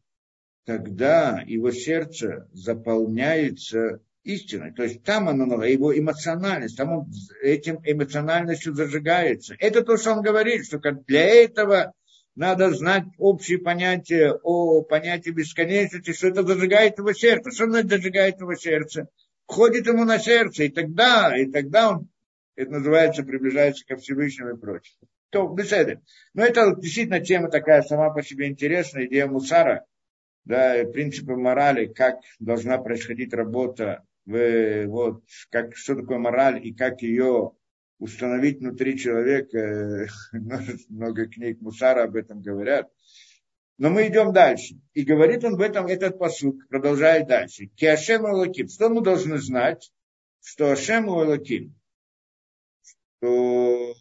тогда 0.64 1.42
его 1.46 1.70
сердце 1.70 2.48
заполняется 2.52 4.00
истиной. 4.24 4.72
То 4.72 4.84
есть 4.84 5.02
там 5.02 5.28
оно, 5.28 5.64
его 5.64 5.96
эмоциональность, 5.96 6.76
там 6.76 6.92
он 6.92 7.12
этим 7.42 7.80
эмоциональностью 7.84 8.74
зажигается. 8.74 9.54
Это 9.58 9.82
то, 9.82 9.96
что 9.96 10.12
он 10.12 10.22
говорит, 10.22 10.66
что 10.66 10.78
для 10.78 11.24
этого 11.24 11.92
надо 12.34 12.70
знать 12.70 13.04
общие 13.18 13.58
понятия 13.58 14.32
о 14.32 14.82
понятии 14.82 15.30
бесконечности, 15.30 16.12
что 16.12 16.28
это 16.28 16.42
зажигает 16.42 16.98
его 16.98 17.12
сердце. 17.12 17.50
Что 17.50 17.66
значит 17.66 17.90
зажигает 17.90 18.40
его 18.40 18.54
сердце? 18.54 19.08
Входит 19.52 19.86
ему 19.86 20.04
на 20.06 20.18
сердце, 20.18 20.64
и 20.64 20.68
тогда, 20.70 21.36
и 21.38 21.44
тогда 21.44 21.90
он, 21.90 22.08
это 22.56 22.70
называется, 22.70 23.22
приближается 23.22 23.84
ко 23.86 23.96
Всевышнему 23.96 24.56
и 24.56 24.58
прочее. 24.58 24.96
То, 25.28 25.46
беседы. 25.46 26.00
Но 26.32 26.42
это 26.42 26.74
действительно 26.74 27.20
тема 27.20 27.50
такая 27.50 27.82
сама 27.82 28.08
по 28.08 28.22
себе 28.22 28.48
интересная, 28.48 29.04
идея 29.04 29.26
Мусара, 29.26 29.84
да, 30.46 30.82
принципы 30.90 31.36
морали, 31.36 31.84
как 31.84 32.20
должна 32.38 32.78
происходить 32.78 33.34
работа, 33.34 34.02
в, 34.24 34.86
вот, 34.86 35.22
как, 35.50 35.76
что 35.76 35.96
такое 35.96 36.16
мораль 36.16 36.58
и 36.66 36.72
как 36.72 37.02
ее 37.02 37.52
установить 37.98 38.60
внутри 38.60 38.98
человека. 38.98 40.08
Много 40.88 41.26
книг 41.26 41.60
Мусара 41.60 42.04
об 42.04 42.16
этом 42.16 42.40
говорят. 42.40 42.88
Но 43.78 43.90
мы 43.90 44.08
идем 44.08 44.32
дальше. 44.32 44.76
И 44.92 45.02
говорит 45.02 45.44
он 45.44 45.56
в 45.56 45.60
этом, 45.60 45.86
этот 45.86 46.18
посук, 46.18 46.66
продолжает 46.68 47.26
дальше. 47.26 47.66
Киашем 47.66 48.26
Элоким. 48.26 48.68
Что 48.68 48.88
мы 48.88 49.02
должны 49.02 49.38
знать? 49.38 49.92
Что 50.40 50.72
Ашем 50.72 51.08
Элоким. 51.08 51.74
Что 52.82 53.94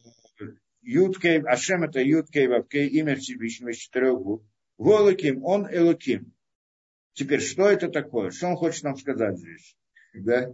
Юткей, 0.82 1.42
Ашем 1.42 1.84
это 1.84 2.02
Юткей, 2.02 2.48
Вавкей, 2.48 2.88
имя 2.88 3.16
Всевышнего 3.16 3.70
из 3.70 3.78
четырех 3.78 4.20
букв. 4.20 4.46
Голоким, 4.78 5.44
он 5.44 5.68
Элоким. 5.72 6.34
Теперь, 7.14 7.42
что 7.42 7.70
это 7.70 7.90
такое? 7.90 8.32
Что 8.32 8.48
он 8.48 8.56
хочет 8.56 8.84
нам 8.84 8.98
сказать 8.98 9.38
здесь? 9.38 9.76
Да? 10.14 10.54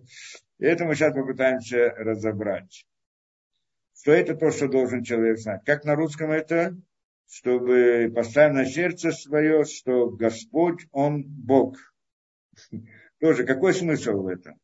И 0.60 0.66
это 0.66 0.86
мы 0.86 0.96
сейчас 0.96 1.14
попытаемся 1.14 1.90
разобрать. 1.98 2.86
Что 3.96 4.12
это 4.12 4.36
то, 4.36 4.52
что 4.52 4.68
должен 4.68 5.04
человек 5.04 5.40
знать. 5.40 5.62
Как 5.66 5.86
на 5.86 5.96
русском 5.96 6.32
это? 6.32 6.78
Чтобы 7.30 8.12
поставить 8.16 8.56
на 8.56 8.66
сердце 8.66 9.12
свое, 9.12 9.66
что 9.66 10.10
Господь, 10.10 10.88
Он 10.92 11.24
Бог. 11.24 11.78
Тоже, 13.20 13.46
какой 13.46 13.74
смысл 13.74 14.22
в 14.22 14.28
этом? 14.28 14.56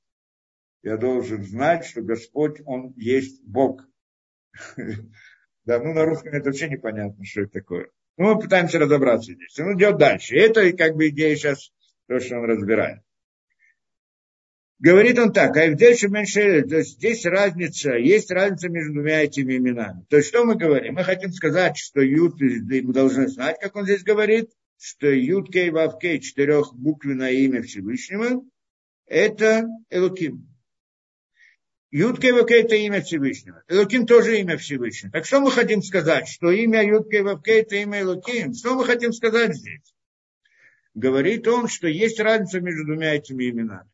Я 0.82 0.98
должен 0.98 1.44
знать, 1.44 1.86
что 1.86 2.02
Господь, 2.02 2.62
Он 2.66 2.94
есть 2.96 3.44
Бог. 3.44 3.82
Да, 5.66 5.80
ну 5.80 5.94
на 5.94 6.04
русском 6.04 6.34
это 6.34 6.48
вообще 6.48 6.68
непонятно, 6.68 7.24
что 7.24 7.44
это 7.44 7.52
такое. 7.52 7.90
Ну, 8.18 8.34
мы 8.34 8.42
пытаемся 8.42 8.80
разобраться 8.80 9.34
здесь. 9.34 9.58
Он 9.60 9.78
идет 9.78 9.98
дальше. 9.98 10.36
Это 10.36 10.72
как 10.74 10.96
бы 10.96 11.08
идея 11.08 11.36
сейчас, 11.36 11.72
то, 12.08 12.20
что 12.20 12.36
он 12.36 12.46
разбирает. 12.46 13.02
Говорит 14.80 15.18
он 15.20 15.32
так, 15.32 15.56
а 15.56 15.72
здесь 15.72 16.04
меньше, 16.04 16.64
то 16.64 16.78
есть 16.78 16.98
здесь 16.98 17.26
разница, 17.26 17.94
есть 17.94 18.32
разница 18.32 18.70
между 18.70 18.94
двумя 18.94 19.24
этими 19.24 19.56
именами. 19.58 20.06
То 20.10 20.18
есть 20.18 20.30
что 20.30 20.44
мы 20.44 20.56
говорим? 20.56 20.96
Мы 20.96 21.04
хотим 21.04 21.32
сказать, 21.32 21.78
что 21.78 22.02
Юд, 22.02 22.40
мы 22.40 22.94
должны 22.94 23.28
знать, 23.28 23.58
как 23.62 23.76
он 23.76 23.86
здесь 23.86 24.04
говорит, 24.04 24.50
что 24.78 25.08
Юд 25.08 25.50
Кей 25.50 25.70
Вав 25.70 26.00
Кей, 26.00 26.20
четырехбуквенное 26.20 27.32
имя 27.32 27.62
Всевышнего, 27.62 28.44
это 29.06 29.68
Элоким. 29.90 30.50
Юд 31.92 32.20
Кей 32.20 32.32
Вав 32.34 32.48
Кей 32.48 32.64
это 32.64 32.76
имя 32.76 33.02
Всевышнего. 33.02 33.64
Элоким 33.70 34.06
тоже 34.06 34.40
имя 34.40 34.58
Всевышнего. 34.58 35.14
Так 35.14 35.26
что 35.26 35.40
мы 35.40 35.52
хотим 35.52 35.82
сказать? 35.84 36.28
Что 36.28 36.52
имя 36.52 36.84
Юд 36.84 37.10
Кей 37.10 37.22
Вав 37.22 37.42
Кей 37.44 37.62
это 37.62 37.76
имя 37.76 38.02
Элоким. 38.02 38.54
Что 38.54 38.76
мы 38.76 38.84
хотим 38.84 39.14
сказать 39.14 39.56
здесь? 39.56 39.94
Говорит 40.96 41.48
он, 41.48 41.70
что 41.70 41.88
есть 41.88 42.20
разница 42.20 42.60
между 42.60 42.86
двумя 42.86 43.16
этими 43.16 43.50
именами 43.50 43.93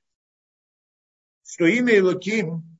что 1.59 1.67
имя 1.67 1.97
Илоким, 1.97 2.79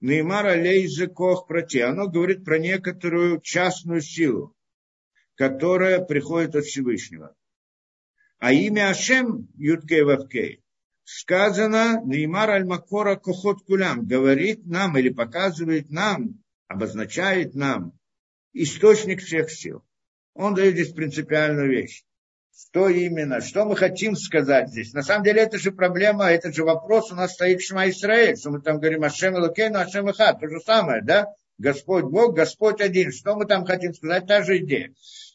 Неймар 0.00 0.46
Алейзе 0.46 1.06
Кох 1.06 1.46
Проти, 1.46 1.80
оно 1.80 2.08
говорит 2.08 2.46
про 2.46 2.58
некоторую 2.58 3.42
частную 3.42 4.00
силу, 4.00 4.56
которая 5.34 6.02
приходит 6.02 6.56
от 6.56 6.64
Всевышнего. 6.64 7.36
А 8.38 8.54
имя 8.54 8.88
Ашем, 8.88 9.48
Юткей 9.58 10.02
Вавкей, 10.02 10.64
сказано 11.04 12.00
Неймар 12.06 12.52
Аль-Макора 12.52 13.16
Кохот 13.16 13.62
Кулям, 13.66 14.06
говорит 14.06 14.64
нам 14.64 14.96
или 14.96 15.10
показывает 15.10 15.90
нам, 15.90 16.42
обозначает 16.68 17.54
нам 17.54 17.92
источник 18.54 19.20
всех 19.20 19.50
сил. 19.50 19.84
Он 20.32 20.54
дает 20.54 20.72
здесь 20.72 20.94
принципиальную 20.94 21.68
вещь. 21.68 22.02
Что 22.58 22.88
именно? 22.88 23.42
Что 23.42 23.66
мы 23.66 23.76
хотим 23.76 24.16
сказать 24.16 24.70
здесь? 24.70 24.94
На 24.94 25.02
самом 25.02 25.24
деле, 25.24 25.42
это 25.42 25.58
же 25.58 25.72
проблема, 25.72 26.30
это 26.30 26.50
же 26.50 26.64
вопрос 26.64 27.12
у 27.12 27.14
нас 27.14 27.34
стоит 27.34 27.60
Шма 27.60 27.90
Исраэль, 27.90 28.38
что 28.38 28.50
мы 28.50 28.62
там 28.62 28.78
говорим 28.78 29.04
Ашем 29.04 29.36
Элокейну, 29.36 29.78
Ашем 29.78 30.10
Ихат. 30.10 30.40
То 30.40 30.48
же 30.48 30.60
самое, 30.60 31.02
да? 31.02 31.26
Господь 31.58 32.04
Бог, 32.04 32.34
Господь 32.34 32.80
один. 32.80 33.12
Что 33.12 33.36
мы 33.36 33.44
там 33.44 33.66
хотим 33.66 33.92
сказать? 33.92 34.26
Та 34.26 34.42
же 34.42 34.56
идея. 34.58 34.94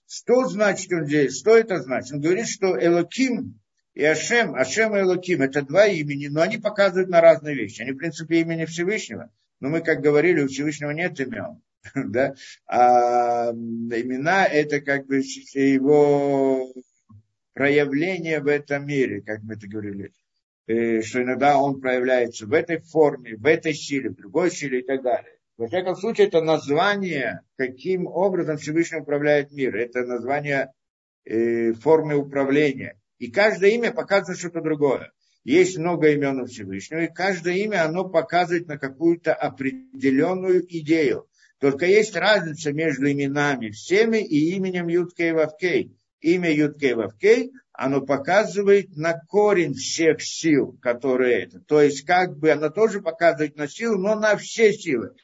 Что 0.09 0.47
значит 0.47 0.91
он 0.91 1.05
здесь? 1.05 1.39
Что 1.39 1.55
это 1.55 1.80
значит? 1.82 2.11
Он 2.11 2.22
говорит, 2.22 2.47
что 2.47 2.76
Элоким 2.76 3.59
и 3.93 4.03
Ашем, 4.03 4.55
Ашем 4.55 4.95
и 4.95 5.01
Элоким, 5.01 5.43
это 5.43 5.61
два 5.61 5.86
имени, 5.86 6.26
но 6.26 6.41
они 6.41 6.57
показывают 6.57 7.09
на 7.09 7.22
разные 7.22 7.53
вещи. 7.53 7.84
Они, 7.84 7.91
в 7.91 7.97
принципе, 7.97 8.39
имени 8.39 8.65
Всевышнего. 8.65 9.30
Но 9.59 9.69
мы, 9.69 9.82
как 9.82 10.01
говорили, 10.01 10.41
у 10.41 10.47
Всевышнего 10.47 10.89
нет 10.89 11.19
имен. 11.19 11.61
да? 11.95 12.34
А 12.67 13.51
имена 13.51 14.45
это 14.45 14.82
как 14.82 15.05
бы 15.05 15.17
его 15.17 16.74
проявление 17.62 18.39
в 18.39 18.47
этом 18.47 18.88
мире, 18.88 19.22
как 19.22 19.43
мы 19.43 19.53
это 19.53 19.68
говорили, 19.68 20.12
э, 20.66 21.03
что 21.03 21.22
иногда 21.22 21.59
он 21.59 21.80
проявляется 21.80 22.47
в 22.47 22.53
этой 22.53 22.80
форме, 22.80 23.36
в 23.36 23.45
этой 23.45 23.76
силе, 23.76 24.09
в 24.09 24.16
другой 24.16 24.49
силе 24.49 24.80
и 24.80 24.84
так 24.84 25.03
далее. 25.03 25.38
Во 25.57 25.68
всяком 25.68 25.95
случае, 25.95 26.26
это 26.26 26.41
название, 26.41 27.41
каким 27.57 28.07
образом 28.07 28.57
Всевышний 28.57 28.97
управляет 28.97 29.51
мир. 29.51 29.76
Это 29.76 30.01
название 30.07 30.72
э, 31.24 31.74
формы 31.74 32.16
управления. 32.16 32.99
И 33.20 33.30
каждое 33.30 33.70
имя 33.70 33.91
показывает 33.91 34.39
что-то 34.39 34.62
другое. 34.62 35.12
Есть 35.43 35.78
много 35.78 36.09
имен 36.09 36.41
у 36.41 36.47
Всевышнего, 36.47 37.01
и 37.01 37.14
каждое 37.14 37.57
имя, 37.57 37.86
оно 37.86 38.09
показывает 38.09 38.68
на 38.70 38.80
какую-то 38.80 39.36
определенную 39.36 40.66
идею. 40.80 41.28
Только 41.59 41.86
есть 41.86 42.16
разница 42.16 42.74
между 42.74 43.12
именами 43.12 43.70
всеми 43.70 44.18
и 44.18 44.55
именем 44.55 44.88
Юткей 44.88 45.34
Вавкей 45.34 45.95
имя 46.22 46.53
Юткей 46.53 46.93
Вавкей, 46.93 47.51
оно 47.74 48.01
показывает 48.01 48.95
на 48.95 49.19
корень 49.28 49.74
всех 49.74 50.22
сил, 50.22 50.78
которые 50.82 51.43
это. 51.43 51.59
То 51.59 51.82
есть, 51.82 52.05
как 52.05 52.38
бы 52.38 52.51
оно 52.51 52.69
тоже 52.69 53.01
показывает 53.01 53.57
на 53.57 53.67
силу, 53.67 53.97
но 53.97 54.15
на 54.15 54.38
все 54.38 54.72
силы. 54.72 55.15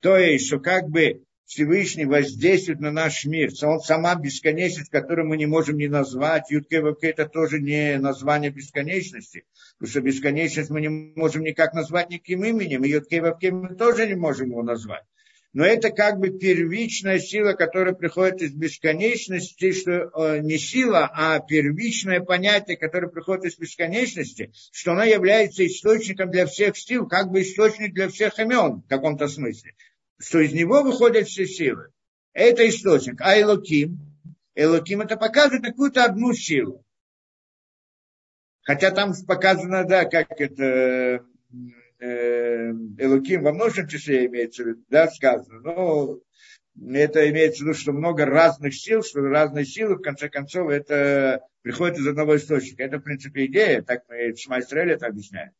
То 0.00 0.16
есть, 0.16 0.46
что 0.48 0.58
как 0.58 0.88
бы 0.88 1.22
Всевышний 1.46 2.06
воздействует 2.06 2.80
на 2.80 2.90
наш 2.90 3.24
мир. 3.24 3.50
Он 3.62 3.78
сама 3.80 4.14
бесконечность, 4.14 4.90
которую 4.90 5.28
мы 5.28 5.36
не 5.36 5.46
можем 5.46 5.76
не 5.76 5.86
назвать. 5.86 6.50
Юткей 6.50 6.80
Вавкей 6.80 7.10
это 7.10 7.26
тоже 7.26 7.60
не 7.60 7.98
название 7.98 8.50
бесконечности. 8.50 9.44
Потому 9.78 9.90
что 9.90 10.00
бесконечность 10.00 10.70
мы 10.70 10.80
не 10.80 10.88
можем 10.88 11.42
никак 11.42 11.74
назвать 11.74 12.10
никаким 12.10 12.44
именем. 12.44 12.84
И 12.84 12.88
Юткей 12.88 13.20
Вавкей 13.20 13.50
мы 13.50 13.74
тоже 13.76 14.08
не 14.08 14.14
можем 14.14 14.48
его 14.48 14.62
назвать 14.62 15.04
но 15.52 15.66
это 15.66 15.90
как 15.90 16.18
бы 16.18 16.30
первичная 16.30 17.18
сила, 17.18 17.52
которая 17.52 17.94
приходит 17.94 18.40
из 18.40 18.52
бесконечности, 18.52 19.72
что 19.72 19.90
э, 19.92 20.40
не 20.40 20.56
сила, 20.56 21.10
а 21.12 21.40
первичное 21.40 22.20
понятие, 22.20 22.78
которое 22.78 23.08
приходит 23.08 23.44
из 23.44 23.58
бесконечности, 23.58 24.52
что 24.72 24.92
она 24.92 25.04
является 25.04 25.66
источником 25.66 26.30
для 26.30 26.46
всех 26.46 26.76
сил, 26.78 27.06
как 27.06 27.30
бы 27.30 27.42
источник 27.42 27.92
для 27.92 28.08
всех 28.08 28.38
имен 28.38 28.80
в 28.80 28.88
каком-то 28.88 29.28
смысле, 29.28 29.74
что 30.18 30.40
из 30.40 30.52
него 30.52 30.82
выходят 30.82 31.28
все 31.28 31.46
силы. 31.46 31.88
Это 32.32 32.66
источник. 32.66 33.20
А 33.20 33.38
Элоким, 33.38 33.98
Элоким 34.54 35.02
это 35.02 35.16
показывает 35.16 35.64
какую-то 35.64 36.04
одну 36.04 36.32
силу. 36.32 36.82
Хотя 38.62 38.90
там 38.90 39.12
показано, 39.26 39.84
да, 39.84 40.06
как 40.06 40.40
это 40.40 41.26
Элуким 42.02 43.42
во 43.42 43.52
множественном 43.52 43.88
числе 43.88 44.26
имеется 44.26 44.64
в 44.64 44.66
виду, 44.66 44.84
да, 44.88 45.08
сказано. 45.08 45.60
Но 45.60 46.18
это 46.92 47.30
имеется 47.30 47.62
в 47.62 47.66
виду, 47.66 47.78
что 47.78 47.92
много 47.92 48.26
разных 48.26 48.74
сил, 48.74 49.02
что 49.04 49.20
разные 49.20 49.64
силы, 49.64 49.96
в 49.96 50.02
конце 50.02 50.28
концов, 50.28 50.70
это 50.70 51.42
приходит 51.62 51.98
из 51.98 52.06
одного 52.08 52.36
источника. 52.36 52.82
Это, 52.82 52.98
в 52.98 53.02
принципе, 53.02 53.46
идея, 53.46 53.82
так 53.82 54.02
мы 54.08 54.32
в 54.32 54.40
Шмайстреле 54.40 54.94
это 54.94 55.06
объясняем. 55.06 55.50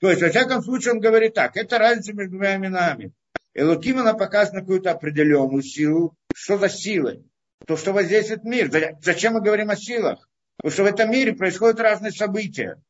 То 0.00 0.10
есть, 0.10 0.22
во 0.22 0.30
всяком 0.30 0.62
случае, 0.62 0.94
он 0.94 1.00
говорит 1.00 1.34
так, 1.34 1.56
это 1.56 1.78
разница 1.78 2.12
между 2.14 2.32
двумя 2.32 2.56
именами. 2.56 3.12
Элоким, 3.54 3.98
она 3.98 4.14
показывает 4.14 4.54
на 4.54 4.60
какую-то 4.60 4.90
определенную 4.90 5.62
силу. 5.62 6.16
Что 6.34 6.58
за 6.58 6.68
силы? 6.68 7.24
То, 7.66 7.76
что 7.76 7.92
воздействует 7.92 8.42
мир. 8.42 8.70
Зачем 9.02 9.34
мы 9.34 9.40
говорим 9.40 9.70
о 9.70 9.76
силах? 9.76 10.28
Потому 10.56 10.72
что 10.72 10.82
в 10.82 10.86
этом 10.86 11.10
мире 11.12 11.34
происходят 11.34 11.78
разные 11.78 12.10
события. 12.10 12.82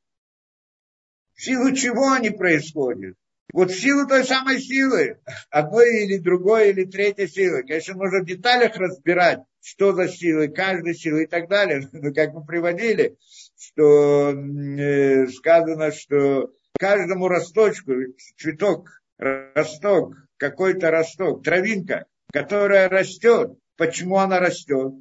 В 1.43 1.45
силу 1.45 1.73
чего 1.73 2.13
они 2.13 2.31
происходят? 2.31 3.17
Вот 3.53 3.73
в 3.73 3.75
силу 3.75 4.07
той 4.07 4.23
самой 4.25 4.61
силы, 4.61 5.19
одной 5.51 6.05
или 6.05 6.19
другой, 6.19 6.71
или 6.71 6.85
третьей 6.85 7.27
силы. 7.27 7.65
Конечно, 7.65 7.97
можно 7.97 8.21
в 8.21 8.27
деталях 8.27 8.77
разбирать, 8.77 9.41
что 9.61 9.93
за 9.93 10.07
силы, 10.07 10.47
каждой 10.47 10.95
силы 10.95 11.25
и 11.25 11.27
так 11.27 11.49
далее. 11.49 11.89
Но 11.93 12.15
как 12.15 12.33
мы 12.33 12.45
приводили, 12.45 13.17
что 13.59 14.31
э, 14.31 15.27
сказано, 15.31 15.91
что 15.91 16.53
каждому 16.79 17.27
росточку, 17.27 17.91
цветок, 18.37 19.03
росток, 19.19 20.15
какой-то 20.37 20.93
росток, 20.93 21.43
травинка, 21.43 22.07
которая 22.33 22.89
растет, 22.89 23.59
почему 23.77 24.19
она 24.19 24.39
растет, 24.39 24.93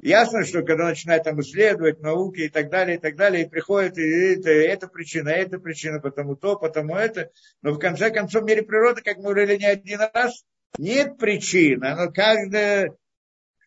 Ясно, 0.00 0.44
что 0.44 0.62
когда 0.62 0.84
начинают 0.84 1.24
там 1.24 1.40
исследовать 1.40 2.00
науки 2.00 2.42
и 2.42 2.48
так 2.48 2.70
далее, 2.70 2.98
и 2.98 3.00
так 3.00 3.16
далее, 3.16 3.44
и 3.44 3.48
приходит, 3.48 3.98
и 3.98 4.34
это, 4.34 4.50
это 4.50 4.86
причина, 4.86 5.30
это 5.30 5.58
причина, 5.58 6.00
потому 6.00 6.36
то, 6.36 6.56
потому 6.56 6.94
это. 6.94 7.30
Но 7.62 7.72
в 7.72 7.80
конце 7.80 8.10
концов 8.10 8.42
в 8.42 8.46
мире 8.46 8.62
природы, 8.62 9.02
как 9.02 9.16
мы 9.16 9.24
говорили 9.24 9.56
не 9.56 9.66
один 9.66 9.98
раз, 10.14 10.44
нет 10.78 11.18
причин. 11.18 11.82
Оно 11.82 12.12
каждое, 12.12 12.94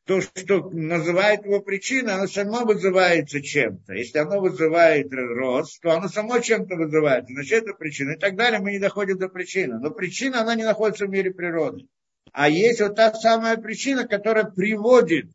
то, 0.06 0.22
что 0.22 0.70
называет 0.70 1.44
его 1.44 1.60
причиной, 1.60 2.14
оно 2.14 2.28
само 2.28 2.64
вызывается 2.64 3.42
чем-то. 3.42 3.94
Если 3.94 4.18
оно 4.18 4.40
вызывает 4.40 5.12
рост, 5.12 5.82
то 5.82 5.92
оно 5.92 6.08
само 6.08 6.40
чем-то 6.40 6.78
вызывает. 6.78 7.26
Значит, 7.28 7.64
это 7.64 7.74
причина. 7.74 8.12
И 8.12 8.18
так 8.18 8.38
далее 8.38 8.62
мы 8.62 8.72
не 8.72 8.80
доходим 8.80 9.18
до 9.18 9.28
причины. 9.28 9.80
Но 9.80 9.92
причина, 9.92 10.42
она 10.42 10.56
не 10.56 10.64
находится 10.64 11.08
в 11.08 11.10
мире 11.10 11.32
природы. 11.32 11.88
А 12.32 12.48
есть 12.48 12.80
вот 12.80 12.96
та 12.96 13.14
самая 13.14 13.58
причина, 13.58 14.08
которая 14.08 14.46
приводит 14.46 15.26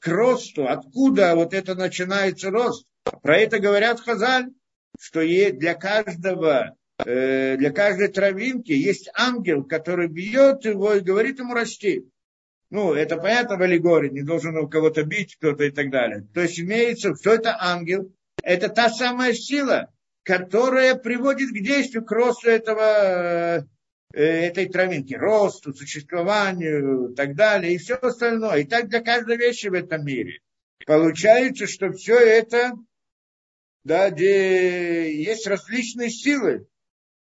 к 0.00 0.08
росту, 0.08 0.66
откуда 0.68 1.34
вот 1.34 1.54
это 1.54 1.74
начинается 1.74 2.50
рост. 2.50 2.86
Про 3.22 3.38
это 3.38 3.58
говорят 3.58 4.00
Хазаль, 4.00 4.46
что 5.00 5.20
для 5.20 5.74
каждого, 5.74 6.76
э, 7.04 7.56
для 7.56 7.70
каждой 7.70 8.08
травинки 8.08 8.72
есть 8.72 9.08
ангел, 9.14 9.64
который 9.64 10.08
бьет 10.08 10.64
его 10.64 10.94
и 10.94 11.00
говорит 11.00 11.38
ему 11.38 11.54
расти. 11.54 12.08
Ну, 12.70 12.94
это 12.94 13.16
понятно 13.16 13.56
в 13.56 13.62
аллегории, 13.62 14.10
не 14.10 14.22
должен 14.22 14.56
у 14.56 14.68
кого-то 14.68 15.04
бить 15.04 15.36
кто-то 15.36 15.64
и 15.64 15.70
так 15.70 15.90
далее. 15.90 16.26
То 16.34 16.42
есть 16.42 16.58
имеется, 16.58 17.14
что 17.14 17.32
это 17.32 17.56
ангел? 17.60 18.12
Это 18.42 18.68
та 18.68 18.90
самая 18.90 19.34
сила, 19.34 19.92
которая 20.24 20.96
приводит 20.96 21.50
к 21.50 21.62
действию, 21.62 22.04
к 22.04 22.10
росту 22.10 22.50
этого 22.50 23.56
Э, 23.56 23.62
этой 24.16 24.66
травинки, 24.66 25.14
росту, 25.14 25.74
существованию 25.74 27.10
и 27.10 27.14
так 27.14 27.34
далее, 27.34 27.74
и 27.74 27.78
все 27.78 27.96
остальное. 27.96 28.60
И 28.60 28.64
так 28.64 28.88
для 28.88 29.00
каждой 29.00 29.36
вещи 29.36 29.68
в 29.68 29.74
этом 29.74 30.04
мире. 30.06 30.40
Получается, 30.86 31.66
что 31.66 31.92
все 31.92 32.18
это, 32.18 32.72
да, 33.84 34.10
где 34.10 35.14
есть 35.14 35.46
различные 35.46 36.08
силы, 36.08 36.66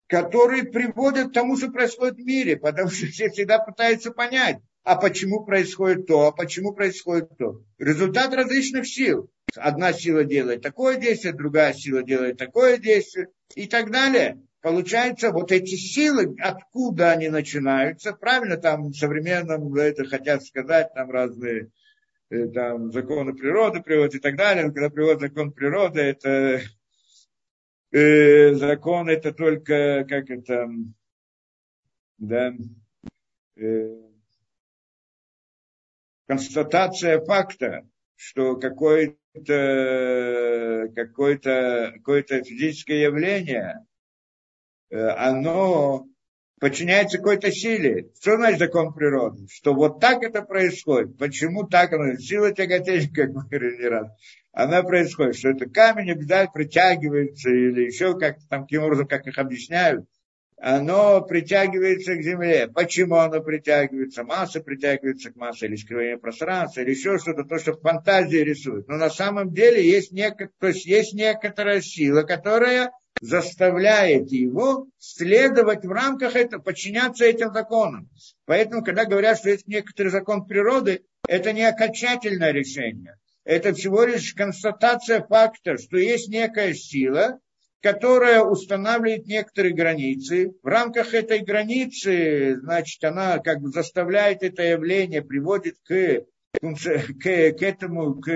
которые 0.06 0.64
приводят 0.64 1.28
к 1.28 1.34
тому, 1.34 1.56
что 1.56 1.70
происходит 1.70 2.16
в 2.16 2.24
мире, 2.24 2.56
потому 2.56 2.88
что 2.88 3.06
все 3.06 3.28
всегда 3.28 3.58
пытаются 3.58 4.10
понять, 4.10 4.58
а 4.82 4.96
почему 4.96 5.44
происходит 5.44 6.06
то, 6.06 6.28
а 6.28 6.32
почему 6.32 6.72
происходит 6.72 7.36
то. 7.36 7.62
Результат 7.78 8.32
различных 8.32 8.86
сил. 8.88 9.30
Одна 9.54 9.92
сила 9.92 10.24
делает 10.24 10.62
такое 10.62 10.96
действие, 10.96 11.34
другая 11.34 11.74
сила 11.74 12.02
делает 12.02 12.38
такое 12.38 12.78
действие 12.78 13.26
и 13.54 13.66
так 13.66 13.90
далее 13.90 14.40
получается, 14.60 15.30
вот 15.32 15.52
эти 15.52 15.74
силы, 15.74 16.36
откуда 16.38 17.12
они 17.12 17.28
начинаются, 17.28 18.12
правильно 18.12 18.56
там 18.56 18.92
современном 18.92 19.74
это 19.74 20.04
хотят 20.04 20.44
сказать, 20.44 20.92
там 20.94 21.10
разные 21.10 21.70
э, 22.30 22.46
там, 22.48 22.92
законы 22.92 23.34
природы 23.34 23.82
приводят 23.82 24.14
и 24.14 24.20
так 24.20 24.36
далее, 24.36 24.66
но 24.66 24.72
когда 24.72 24.90
приводят 24.90 25.20
закон 25.20 25.52
природы, 25.52 26.00
это 26.00 26.60
э, 27.92 28.54
закон 28.54 29.08
это 29.08 29.32
только, 29.32 30.04
как 30.08 30.30
это, 30.30 30.68
да, 32.18 32.52
э, 33.56 33.96
констатация 36.26 37.20
факта, 37.24 37.88
что 38.14 38.56
какое-то 38.56 39.16
какое-то 40.94 41.92
какое-то 41.94 42.42
физическое 42.44 43.02
явление 43.02 43.86
оно 44.90 46.06
подчиняется 46.60 47.18
какой-то 47.18 47.50
силе. 47.50 48.10
Что 48.20 48.36
значит 48.36 48.58
закон 48.58 48.92
природы? 48.92 49.46
Что 49.50 49.74
вот 49.74 49.98
так 50.00 50.22
это 50.22 50.42
происходит. 50.42 51.16
Почему 51.18 51.66
так 51.66 51.92
оно? 51.92 52.16
Сила 52.16 52.52
тяготения, 52.52 53.10
как 53.14 53.30
мы 53.30 53.42
говорили 53.48 53.82
не 53.82 53.88
раз. 53.88 54.08
Она 54.52 54.82
происходит, 54.82 55.36
что 55.36 55.50
это 55.50 55.68
камень 55.68 56.12
обязательно 56.12 56.52
притягивается 56.52 57.50
или 57.50 57.86
еще 57.86 58.18
как-то 58.18 58.46
там, 58.48 58.62
каким 58.62 58.82
образом, 58.82 59.06
как 59.06 59.26
их 59.26 59.38
объясняют, 59.38 60.06
оно 60.60 61.22
притягивается 61.22 62.16
к 62.16 62.22
земле. 62.22 62.68
Почему 62.68 63.16
оно 63.16 63.40
притягивается? 63.40 64.24
Масса 64.24 64.60
притягивается 64.60 65.32
к 65.32 65.36
массе, 65.36 65.66
или 65.66 65.76
искривление 65.76 66.18
пространства, 66.18 66.80
или 66.82 66.90
еще 66.90 67.16
что-то, 67.18 67.44
то, 67.44 67.58
что 67.58 67.72
в 67.72 67.80
фантазии 67.80 68.38
рисует. 68.38 68.86
Но 68.86 68.96
на 68.96 69.08
самом 69.08 69.54
деле 69.54 69.82
есть, 69.88 70.12
нек... 70.12 70.36
то 70.58 70.66
есть 70.66 70.84
есть 70.84 71.14
некоторая 71.14 71.80
сила, 71.80 72.24
которая 72.24 72.90
заставляет 73.20 74.30
его 74.30 74.86
следовать 74.98 75.84
в 75.84 75.90
рамках 75.90 76.36
этого, 76.36 76.62
подчиняться 76.62 77.24
этим 77.24 77.52
законам. 77.52 78.08
Поэтому, 78.46 78.82
когда 78.82 79.04
говорят, 79.04 79.38
что 79.38 79.50
есть 79.50 79.66
некоторый 79.66 80.08
закон 80.08 80.46
природы, 80.46 81.04
это 81.28 81.52
не 81.52 81.62
окончательное 81.62 82.52
решение. 82.52 83.16
Это 83.44 83.74
всего 83.74 84.04
лишь 84.04 84.34
констатация 84.34 85.22
факта, 85.26 85.76
что 85.76 85.96
есть 85.96 86.28
некая 86.28 86.72
сила, 86.74 87.40
которая 87.80 88.42
устанавливает 88.42 89.26
некоторые 89.26 89.74
границы. 89.74 90.52
В 90.62 90.66
рамках 90.66 91.14
этой 91.14 91.40
границы, 91.40 92.56
значит, 92.60 93.02
она 93.04 93.38
как 93.38 93.60
бы 93.60 93.68
заставляет 93.68 94.42
это 94.42 94.62
явление, 94.62 95.22
приводит 95.22 95.76
к, 95.84 96.24
к, 96.60 97.22
к 97.22 97.62
этому, 97.62 98.20
к 98.20 98.30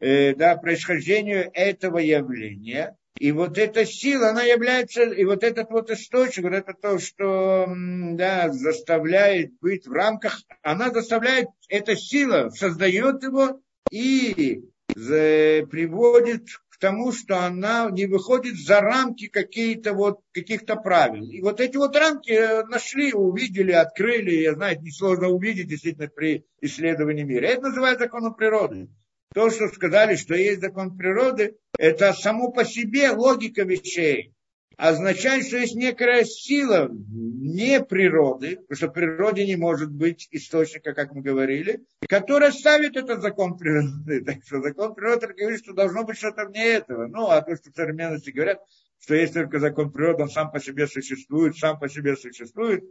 э, 0.00 0.34
да, 0.34 0.56
происхождению 0.56 1.50
этого 1.52 1.98
явления. 1.98 2.96
И 3.18 3.32
вот 3.32 3.58
эта 3.58 3.84
сила, 3.84 4.30
она 4.30 4.42
является, 4.42 5.02
и 5.02 5.24
вот 5.24 5.44
этот 5.44 5.70
вот 5.70 5.90
источник, 5.90 6.44
вот 6.44 6.54
это 6.54 6.72
то, 6.72 6.98
что 6.98 7.66
да, 7.68 8.50
заставляет 8.50 9.52
быть 9.60 9.86
в 9.86 9.92
рамках, 9.92 10.40
она 10.62 10.90
заставляет, 10.90 11.48
эта 11.68 11.96
сила 11.96 12.48
создает 12.48 13.22
его 13.22 13.60
и 13.90 14.62
приводит 14.94 16.46
к 16.70 16.78
тому, 16.78 17.12
что 17.12 17.44
она 17.44 17.90
не 17.90 18.06
выходит 18.06 18.56
за 18.56 18.80
рамки 18.80 19.28
какие-то 19.28 19.92
вот, 19.92 20.20
каких-то 20.32 20.76
правил. 20.76 21.28
И 21.28 21.42
вот 21.42 21.60
эти 21.60 21.76
вот 21.76 21.94
рамки 21.94 22.32
э, 22.32 22.64
нашли, 22.64 23.12
увидели, 23.12 23.72
открыли, 23.72 24.36
я 24.36 24.54
знаю, 24.54 24.80
несложно 24.80 25.28
увидеть 25.28 25.68
действительно 25.68 26.08
при 26.08 26.46
исследовании 26.62 27.22
мира. 27.22 27.44
Это 27.46 27.68
называется 27.68 28.04
законом 28.04 28.34
природы. 28.34 28.88
То, 29.32 29.48
что 29.50 29.68
сказали, 29.68 30.16
что 30.16 30.34
есть 30.34 30.60
закон 30.60 30.96
природы, 30.96 31.56
это 31.78 32.12
само 32.12 32.50
по 32.50 32.64
себе 32.64 33.10
логика 33.10 33.62
вещей. 33.62 34.34
Означает, 34.76 35.46
что 35.46 35.58
есть 35.58 35.76
некая 35.76 36.24
сила 36.24 36.88
не 36.90 37.80
природы, 37.80 38.56
потому 38.56 38.76
что 38.76 38.88
природе 38.88 39.46
не 39.46 39.54
может 39.54 39.92
быть 39.92 40.26
источника, 40.30 40.94
как 40.94 41.12
мы 41.12 41.20
говорили, 41.20 41.80
которая 42.08 42.50
ставит 42.50 42.96
этот 42.96 43.20
закон 43.20 43.56
природы. 43.56 44.24
Так 44.24 44.38
что 44.44 44.62
закон 44.62 44.94
природы 44.94 45.28
говорит, 45.28 45.60
что 45.60 45.74
должно 45.74 46.04
быть 46.04 46.16
что-то 46.16 46.46
вне 46.46 46.64
этого. 46.64 47.06
Ну, 47.06 47.28
а 47.28 47.42
то, 47.42 47.54
что 47.54 47.70
в 47.70 47.74
современности 47.74 48.30
говорят, 48.30 48.60
что 49.00 49.14
есть 49.14 49.34
только 49.34 49.60
закон 49.60 49.92
природы, 49.92 50.22
он 50.24 50.30
сам 50.30 50.50
по 50.50 50.58
себе 50.58 50.86
существует, 50.86 51.56
сам 51.56 51.78
по 51.78 51.88
себе 51.88 52.16
существует, 52.16 52.82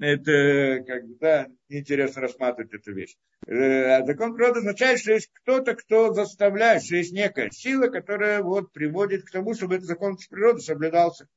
это 0.00 0.82
как 0.84 1.06
бы, 1.06 1.16
да, 1.20 1.46
неинтересно 1.68 2.22
рассматривать 2.22 2.72
эту 2.72 2.92
вещь. 2.92 3.16
Э, 3.46 4.04
закон 4.04 4.34
природы 4.34 4.60
означает, 4.60 5.00
что 5.00 5.12
есть 5.12 5.30
кто-то, 5.32 5.74
кто 5.74 6.12
заставляет, 6.12 6.82
что 6.82 6.96
есть 6.96 7.12
некая 7.12 7.50
сила, 7.50 7.88
которая 7.88 8.42
вот 8.42 8.72
приводит 8.72 9.24
к 9.24 9.30
тому, 9.30 9.54
чтобы 9.54 9.76
этот 9.76 9.86
закон 9.86 10.16
природы 10.28 10.60
соблюдался. 10.60 11.28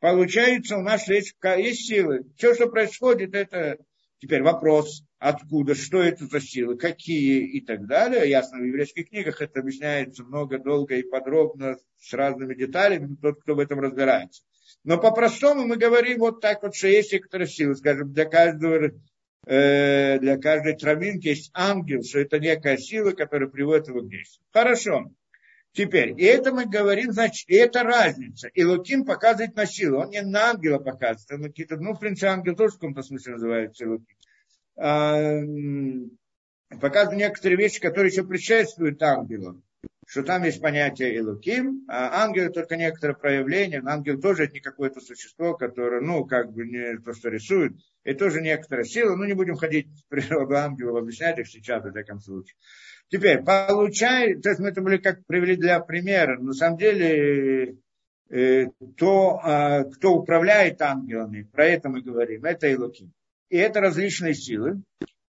Получается, 0.00 0.76
у 0.76 0.82
нас 0.82 1.06
есть, 1.08 1.36
есть 1.58 1.86
силы. 1.86 2.24
Все, 2.36 2.54
что 2.54 2.68
происходит, 2.68 3.34
это 3.34 3.76
теперь 4.18 4.42
вопрос, 4.42 5.02
откуда, 5.18 5.74
что 5.74 6.02
это 6.02 6.26
за 6.26 6.40
силы, 6.40 6.78
какие 6.78 7.44
и 7.44 7.60
так 7.60 7.86
далее. 7.86 8.28
Ясно, 8.28 8.58
в 8.58 8.64
еврейских 8.64 9.08
книгах 9.08 9.42
это 9.42 9.60
объясняется 9.60 10.24
много, 10.24 10.58
долго 10.58 10.96
и 10.96 11.02
подробно, 11.02 11.76
с 11.98 12.12
разными 12.14 12.54
деталями, 12.54 13.16
тот, 13.20 13.42
кто 13.42 13.54
в 13.54 13.58
этом 13.58 13.80
разбирается. 13.80 14.42
Но 14.84 14.98
по-простому 14.98 15.66
мы 15.66 15.76
говорим 15.76 16.18
вот 16.18 16.40
так 16.40 16.62
вот, 16.62 16.74
что 16.74 16.88
есть 16.88 17.12
некоторые 17.12 17.48
силы, 17.48 17.76
скажем, 17.76 18.12
для 18.12 18.24
каждого 18.24 18.92
э, 19.46 20.18
для 20.18 20.38
каждой 20.38 20.76
травинки 20.76 21.28
есть 21.28 21.50
ангел, 21.54 22.02
что 22.02 22.20
это 22.20 22.38
некая 22.38 22.78
сила, 22.78 23.12
которая 23.12 23.48
приводит 23.48 23.88
его 23.88 24.00
к 24.00 24.08
действию. 24.08 24.44
Хорошо. 24.52 25.10
Теперь, 25.72 26.20
и 26.20 26.24
это 26.24 26.52
мы 26.52 26.66
говорим, 26.66 27.12
значит, 27.12 27.48
и 27.48 27.54
это 27.54 27.84
разница. 27.84 28.48
И 28.48 28.64
Луким 28.64 29.04
показывает 29.04 29.54
на 29.54 29.66
силу, 29.66 30.00
он 30.00 30.10
не 30.10 30.20
на 30.22 30.50
ангела 30.50 30.78
показывает, 30.78 31.30
он 31.30 31.48
какие-то, 31.48 31.76
ну, 31.76 31.92
в 31.92 32.00
принципе, 32.00 32.26
ангел 32.26 32.56
тоже 32.56 32.72
в 32.72 32.74
каком-то 32.74 33.02
смысле 33.02 33.34
называется 33.34 33.86
Луким. 33.86 34.16
А, 34.76 35.40
показывает 36.80 37.18
некоторые 37.18 37.58
вещи, 37.58 37.80
которые 37.80 38.10
еще 38.10 38.24
предшествуют 38.24 39.00
ангелу. 39.02 39.62
Что 40.10 40.24
там 40.24 40.42
есть 40.42 40.60
понятие 40.60 41.14
Илуким, 41.14 41.84
а 41.86 42.24
ангел 42.24 42.50
только 42.50 42.74
некоторое 42.74 43.14
проявление. 43.14 43.80
Ангел 43.86 44.20
тоже 44.20 44.42
это 44.42 44.54
не 44.54 44.60
какое-то 44.60 45.00
существо, 45.00 45.54
которое, 45.54 46.00
ну, 46.00 46.24
как 46.24 46.52
бы 46.52 46.66
не 46.66 46.98
то, 46.98 47.12
что 47.12 47.28
рисует. 47.28 47.74
И 48.02 48.12
тоже 48.14 48.40
некоторая 48.40 48.84
сила. 48.84 49.14
Ну, 49.14 49.22
не 49.22 49.34
будем 49.34 49.54
ходить 49.54 49.86
в 49.86 50.08
природу 50.08 50.56
ангелов, 50.56 51.00
объяснять 51.00 51.38
их 51.38 51.46
сейчас, 51.46 51.84
в 51.84 51.92
таком 51.92 52.18
случае. 52.18 52.56
Теперь, 53.06 53.44
получай, 53.44 54.34
то 54.34 54.48
есть 54.48 54.58
мы 54.58 54.70
это 54.70 54.80
были 54.82 54.96
как 54.96 55.24
привели 55.26 55.54
для 55.54 55.78
примера. 55.78 56.40
На 56.40 56.54
самом 56.54 56.76
деле, 56.76 57.76
э, 58.30 58.66
то, 58.96 59.40
э, 59.46 59.84
кто 59.92 60.14
управляет 60.14 60.82
ангелами, 60.82 61.44
про 61.44 61.66
это 61.66 61.88
мы 61.88 62.02
говорим, 62.02 62.44
это 62.46 62.66
Илуким. 62.66 63.12
И 63.48 63.56
это 63.56 63.80
различные 63.80 64.34
силы. 64.34 64.82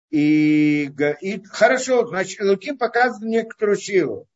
И, 0.09 0.91
и 1.21 1.43
хорошо, 1.45 2.07
значит, 2.07 2.41
Луким 2.41 2.79
показывает 2.79 3.31
некоторую 3.31 3.77
силу. 3.77 4.27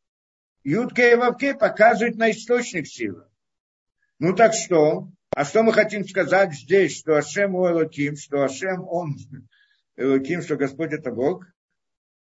Ютка 0.64 1.12
и 1.12 1.14
Вавке 1.14 1.54
показывают 1.54 2.16
на 2.16 2.30
источник 2.30 2.86
силы. 2.86 3.26
Ну 4.18 4.34
так 4.34 4.54
что? 4.54 5.08
А 5.30 5.44
что 5.44 5.62
мы 5.62 5.72
хотим 5.72 6.06
сказать 6.06 6.54
здесь, 6.54 6.98
что 6.98 7.16
Ашем 7.16 7.54
у 7.54 7.68
Элоким, 7.68 8.16
что 8.16 8.42
Ашем 8.42 8.86
он 8.88 9.16
Элоким, 9.96 10.42
что 10.42 10.56
Господь 10.56 10.92
это 10.92 11.10
Бог? 11.10 11.44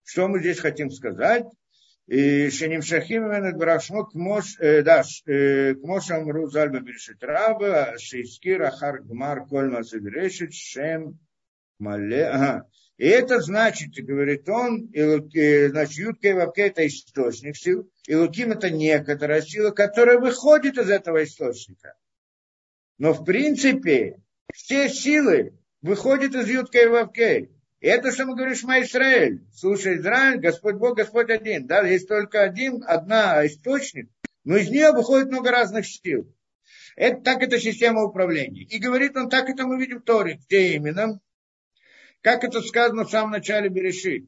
Что 0.05 0.27
мы 0.27 0.41
здесь 0.41 0.59
хотим 0.59 0.91
сказать? 0.91 1.45
И 2.07 2.51
Шеним 2.51 2.83
Шахим 2.83 3.29
Брашмо 3.59 4.07
Кмош, 4.07 4.59
э, 4.59 4.83
да, 4.83 5.03
э, 5.27 5.75
Кмош 5.75 6.11
Амру 6.11 6.49
Зальба 6.49 6.81
Берешит 6.81 7.23
Раба, 7.23 7.95
Шейскир 7.99 8.63
Ахар 8.63 9.03
Гмар 9.03 9.47
Кольма 9.47 9.83
Заберешит, 9.83 10.55
Шем 10.55 11.19
Мале, 11.81 12.27
ага. 12.27 12.69
И 12.97 13.07
это 13.07 13.41
значит, 13.41 13.95
говорит 13.97 14.49
он, 14.49 14.87
и, 14.93 15.69
значит, 15.69 15.97
Ютка 15.97 16.29
и 16.29 16.61
это 16.61 16.87
источник 16.87 17.57
сил, 17.57 17.91
и 18.07 18.15
Луким 18.15 18.53
это 18.53 18.71
некоторая 18.71 19.41
сила, 19.41 19.71
которая 19.71 20.19
выходит 20.19 20.77
из 20.77 20.91
этого 20.91 21.25
источника. 21.25 21.95
Но 22.99 23.15
в 23.15 23.25
принципе 23.25 24.21
все 24.53 24.91
силы 24.91 25.59
выходят 25.81 26.35
из 26.35 26.47
Ютка 26.49 26.79
и 27.81 27.87
это, 27.87 28.13
что 28.13 28.27
мы 28.27 28.37
говорим, 28.37 28.55
Шма 28.55 28.83
Исраэль. 28.83 29.41
Слушай, 29.55 29.97
Израиль, 29.97 30.39
Господь 30.39 30.75
Бог, 30.75 30.99
Господь 30.99 31.31
один. 31.31 31.67
Да, 31.67 31.81
есть 31.81 32.09
только 32.09 32.43
один, 32.43 32.85
одна 32.87 33.47
источник, 33.47 34.11
но 34.45 34.59
из 34.59 34.69
нее 34.69 34.93
выходит 34.93 35.29
много 35.29 35.51
разных 35.51 35.87
сил. 35.87 36.31
Это, 36.95 37.23
так 37.23 37.43
это 37.43 37.59
система 37.59 38.03
управления. 38.03 38.65
И 38.65 38.79
говорит 38.79 39.17
он, 39.17 39.31
так 39.31 39.49
это 39.49 39.67
мы 39.67 39.79
видим 39.79 40.01
в 40.01 40.05
Торе. 40.05 40.39
Где 40.47 40.75
именно? 40.75 41.21
Как 42.23 42.45
это 42.45 42.61
сказано 42.61 43.05
в 43.05 43.11
самом 43.11 43.33
начале 43.33 43.69
Берешит? 43.69 44.27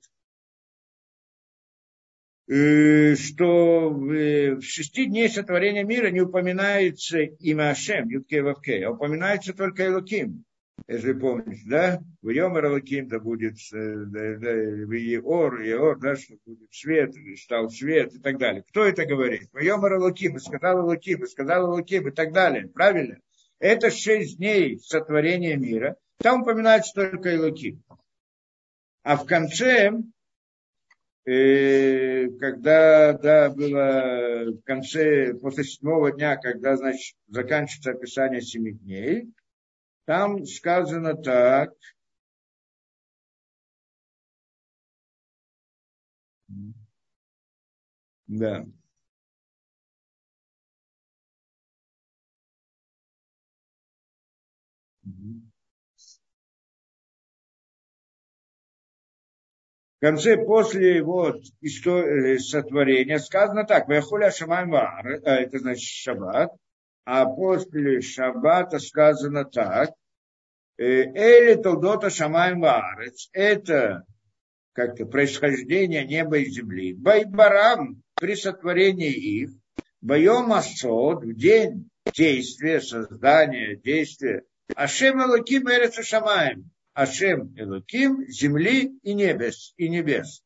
Э, 2.49 3.15
что 3.15 3.91
в 3.91 4.61
шести 4.63 5.07
дней 5.07 5.29
сотворения 5.29 5.85
мира 5.85 6.11
не 6.11 6.21
упоминается 6.21 7.21
имя 7.21 7.71
Ашем, 7.71 8.09
Ютке 8.09 8.43
Вавке, 8.43 8.85
а 8.85 8.91
упоминается 8.91 9.53
только 9.53 9.87
Элоким. 9.87 10.45
Если 10.89 11.13
помните, 11.13 11.63
да? 11.67 12.01
В 12.23 12.31
Йомер 12.31 12.67
Элоким, 12.67 13.09
да 13.09 13.21
будет 13.21 13.55
э, 13.73 13.95
да, 14.07 14.37
да, 14.39 14.53
в 14.53 14.93
Еор, 14.93 15.61
Еор, 15.61 15.99
да, 16.01 16.17
что 16.17 16.35
будет 16.45 16.73
свет, 16.73 17.15
стал 17.39 17.71
свет 17.71 18.15
и 18.15 18.19
так 18.19 18.39
далее. 18.39 18.65
Кто 18.69 18.85
это 18.85 19.05
говорит? 19.05 19.49
В 19.53 19.59
Йомер 19.59 19.95
Элоким, 19.97 20.37
и 20.37 20.41
сказал 20.41 20.81
Элоким, 20.81 21.23
и 21.23 21.29
сказал 21.29 21.67
Элоким 21.67 22.09
и 22.09 22.11
так 22.11 22.33
далее. 22.33 22.69
Правильно? 22.69 23.19
Это 23.61 23.91
шесть 23.91 24.39
дней 24.39 24.79
сотворения 24.81 25.57
мира. 25.57 25.97
Там 26.23 26.43
упоминается 26.43 26.93
только 26.95 27.35
Илуки. 27.35 27.81
А 29.03 29.17
в 29.17 29.27
конце, 29.27 29.91
э, 31.25 32.29
когда 32.39 33.13
да, 33.15 33.51
было 33.51 34.53
в 34.53 34.63
конце, 34.63 35.35
после 35.35 35.65
седьмого 35.65 36.13
дня, 36.13 36.37
когда, 36.37 36.77
значит, 36.77 37.17
заканчивается 37.27 37.91
описание 37.91 38.41
семи 38.41 38.73
дней, 38.73 39.33
там 40.05 40.45
сказано 40.47 41.17
так, 41.17 41.73
да. 48.29 48.65
Конце, 60.03 60.37
после 60.37 61.01
вот 61.03 61.43
истории 61.61 62.37
сотворения, 62.39 63.21
сказано 63.21 63.65
так, 63.65 63.89
Вехуля 63.89 64.33
Шамаймар, 64.33 65.07
э, 65.07 65.21
это 65.23 65.61
значит 65.61 65.89
Шаббат, 65.89 66.51
а 67.05 67.25
после 67.25 68.01
Шаббата 68.01 68.81
сказано 68.81 69.45
так, 69.45 69.93
э, 70.77 70.85
Эли 70.85 71.55
Толдота 71.55 72.11
Шамаймар, 72.11 73.01
это 73.33 74.05
как-то 74.73 75.07
происхождение 75.07 76.05
неба 76.05 76.39
и 76.39 76.51
земли. 76.51 76.95
Байбарам 76.95 78.03
при 78.17 78.35
сотворении 78.35 79.13
их, 79.13 79.51
Байом 80.01 80.53
Асод, 80.53 81.23
в 81.23 81.35
день 81.37 81.89
действия, 82.13 82.81
создания, 82.81 83.77
действия 83.77 84.43
Ашем 84.75 85.23
Элоким 85.23 85.69
Эрец 85.69 86.03
Шамаем. 86.05 86.71
Ашем 86.95 87.55
Элоким 87.57 88.27
земли 88.29 88.93
и 89.03 89.15
небес. 89.15 89.73
И 89.77 89.89
небес. 89.89 90.43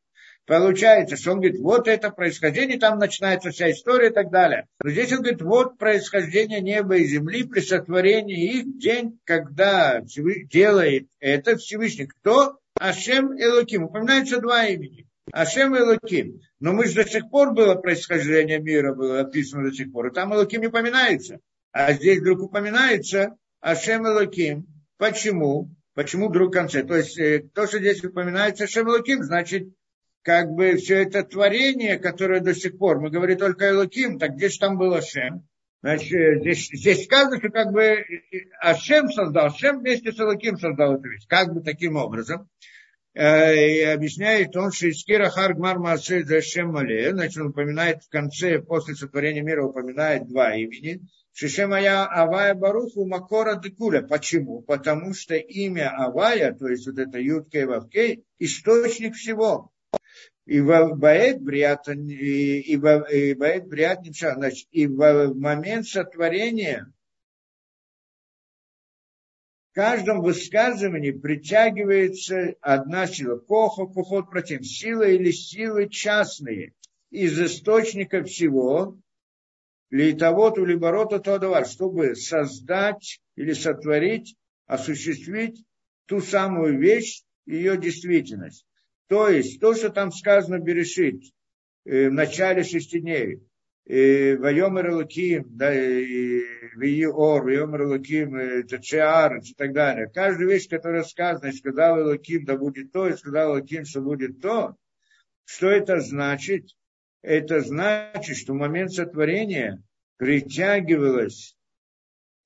Получается, 0.47 1.17
что 1.17 1.33
он 1.33 1.41
говорит, 1.41 1.59
вот 1.59 1.89
это 1.89 2.09
происхождение, 2.09 2.79
там 2.79 2.99
начинается 2.99 3.51
вся 3.51 3.69
история 3.69 4.11
и 4.11 4.13
так 4.13 4.31
далее. 4.31 4.65
Но 4.81 4.89
здесь 4.89 5.11
он 5.11 5.17
говорит, 5.19 5.41
вот 5.41 5.77
происхождение 5.77 6.61
неба 6.61 6.95
и 6.95 7.03
земли 7.03 7.43
при 7.43 7.59
сотворении 7.59 8.59
их 8.59 8.77
день, 8.77 9.19
когда 9.25 10.01
делает 10.01 11.07
это 11.19 11.57
Всевышний. 11.57 12.05
Кто? 12.05 12.59
Ашем 12.79 13.33
Элоким. 13.33 13.83
Упоминается 13.83 14.39
два 14.39 14.65
имени. 14.67 15.05
Ашем 15.33 15.75
Элоким. 15.75 16.39
Но 16.61 16.71
мы 16.71 16.85
же 16.87 16.95
до 16.95 17.09
сих 17.09 17.29
пор 17.29 17.53
было 17.53 17.75
происхождение 17.75 18.59
мира, 18.59 18.95
было 18.95 19.19
описано 19.19 19.69
до 19.69 19.75
сих 19.75 19.91
пор. 19.91 20.07
И 20.07 20.13
там 20.13 20.33
Элоким 20.33 20.61
не 20.61 20.67
упоминается. 20.67 21.39
А 21.73 21.91
здесь 21.91 22.19
вдруг 22.19 22.43
упоминается 22.43 23.35
Ашем 23.59 24.07
Элоким. 24.07 24.65
Почему? 24.97 25.69
Почему 25.97 26.29
вдруг 26.29 26.49
в 26.49 26.53
конце? 26.53 26.83
То 26.83 26.95
есть 26.95 27.17
э, 27.17 27.43
то, 27.55 27.65
что 27.65 27.79
здесь 27.79 28.03
упоминается 28.03 28.65
Ашем 28.65 28.87
Элоким, 28.87 29.23
значит, 29.23 29.67
как 30.21 30.51
бы 30.51 30.75
все 30.75 31.01
это 31.01 31.23
творение, 31.23 31.97
которое 31.97 32.39
до 32.39 32.53
сих 32.53 32.77
пор, 32.77 32.99
мы 32.99 33.09
говорим 33.09 33.39
только 33.39 33.71
Элоким, 33.71 34.19
так 34.19 34.35
где 34.35 34.49
же 34.49 34.59
там 34.59 34.77
был 34.77 34.93
Ашем? 34.93 35.47
Значит, 35.81 36.13
э, 36.13 36.39
здесь, 36.39 36.69
здесь 36.71 37.05
сказано, 37.05 37.39
что 37.39 37.49
как 37.49 37.71
бы 37.71 37.81
э, 37.81 38.05
Ашем 38.61 39.09
создал, 39.09 39.47
Ашем 39.47 39.79
вместе 39.79 40.11
с 40.11 40.19
Элоким 40.19 40.59
создал 40.59 40.97
эту 40.97 41.09
вещь. 41.09 41.25
Как 41.27 41.51
бы 41.51 41.61
таким 41.61 41.95
образом. 41.95 42.47
И 43.15 43.19
объясняет 43.19 44.55
он, 44.55 44.71
что 44.71 44.91
Искира 44.91 45.29
Харгмар 45.29 45.79
Масе 45.79 46.23
Зашем 46.23 46.73
Мале, 46.73 47.09
значит, 47.11 47.41
он 47.41 47.47
упоминает 47.47 48.03
в 48.03 48.09
конце, 48.09 48.59
после 48.59 48.93
сотворения 48.93 49.41
мира, 49.41 49.63
упоминает 49.63 50.27
два 50.27 50.55
имени. 50.55 51.01
Шишемая 51.39 52.07
Авая 52.07 52.55
Баруху 52.55 53.05
Макора 53.05 53.57
Декуля. 53.57 54.01
Почему? 54.01 54.63
Потому 54.63 55.13
что 55.13 55.35
имя 55.35 55.95
Авая, 55.95 56.51
то 56.51 56.67
есть 56.67 56.87
вот 56.87 56.97
это 56.97 57.19
Юткей 57.19 57.65
Вавкей, 57.65 58.23
источник 58.39 59.13
всего. 59.13 59.71
И 60.47 60.59
Баэт 60.61 61.39
Бриат, 61.39 61.89
и, 61.89 62.59
и, 62.61 62.75
Баэт 62.75 63.67
Бриат 63.67 63.99
значит, 64.03 64.67
и 64.71 64.87
в 64.87 65.35
момент 65.35 65.85
сотворения 65.85 66.91
в 69.69 69.75
каждом 69.75 70.21
высказывании 70.23 71.11
притягивается 71.11 72.55
одна 72.61 73.05
сила. 73.05 73.37
Кохо, 73.37 73.85
кухот 73.85 74.31
против 74.31 74.65
силы 74.65 75.13
или 75.13 75.29
силы 75.29 75.87
частные 75.87 76.73
из 77.11 77.39
источника 77.39 78.23
всего, 78.23 78.97
Лейтовод 79.89 80.57
или 80.57 80.75
борота 80.75 81.19
то 81.19 81.63
чтобы 81.65 82.15
создать 82.15 83.19
или 83.35 83.53
сотворить, 83.53 84.35
осуществить 84.65 85.63
ту 86.05 86.19
самую 86.19 86.79
вещь, 86.79 87.23
ее 87.45 87.77
действительность. 87.77 88.65
То 89.07 89.29
есть, 89.29 89.61
то, 89.61 89.73
что 89.73 89.89
там 89.89 90.11
сказано 90.11 90.59
Берешит, 90.59 91.23
э, 91.85 92.09
в 92.09 92.13
начале 92.13 92.63
шести 92.63 92.99
дней, 92.99 93.39
Вайомер 93.89 94.91
Луким, 94.95 95.45
да, 95.47 95.71
Виор, 95.73 97.43
Вайомер 97.45 97.87
Луким, 97.87 98.67
Тачиар 98.67 99.37
и 99.37 99.53
так 99.53 99.71
далее. 99.71 100.11
Каждая 100.13 100.49
вещь, 100.49 100.67
которая 100.67 101.03
сказана, 101.03 101.53
сказал 101.53 102.05
Луким, 102.05 102.43
да 102.43 102.57
будет 102.57 102.91
то, 102.91 103.07
и 103.07 103.15
сказал 103.15 103.53
Луким, 103.53 103.85
что 103.85 104.01
будет 104.01 104.41
то, 104.41 104.75
что 105.45 105.69
это 105.69 106.01
значит? 106.01 106.65
Это 107.27 107.59
значит, 107.59 108.37
что 108.37 108.53
в 108.53 108.55
момент 108.55 108.93
сотворения 108.93 109.83
притягивалось 110.15 111.57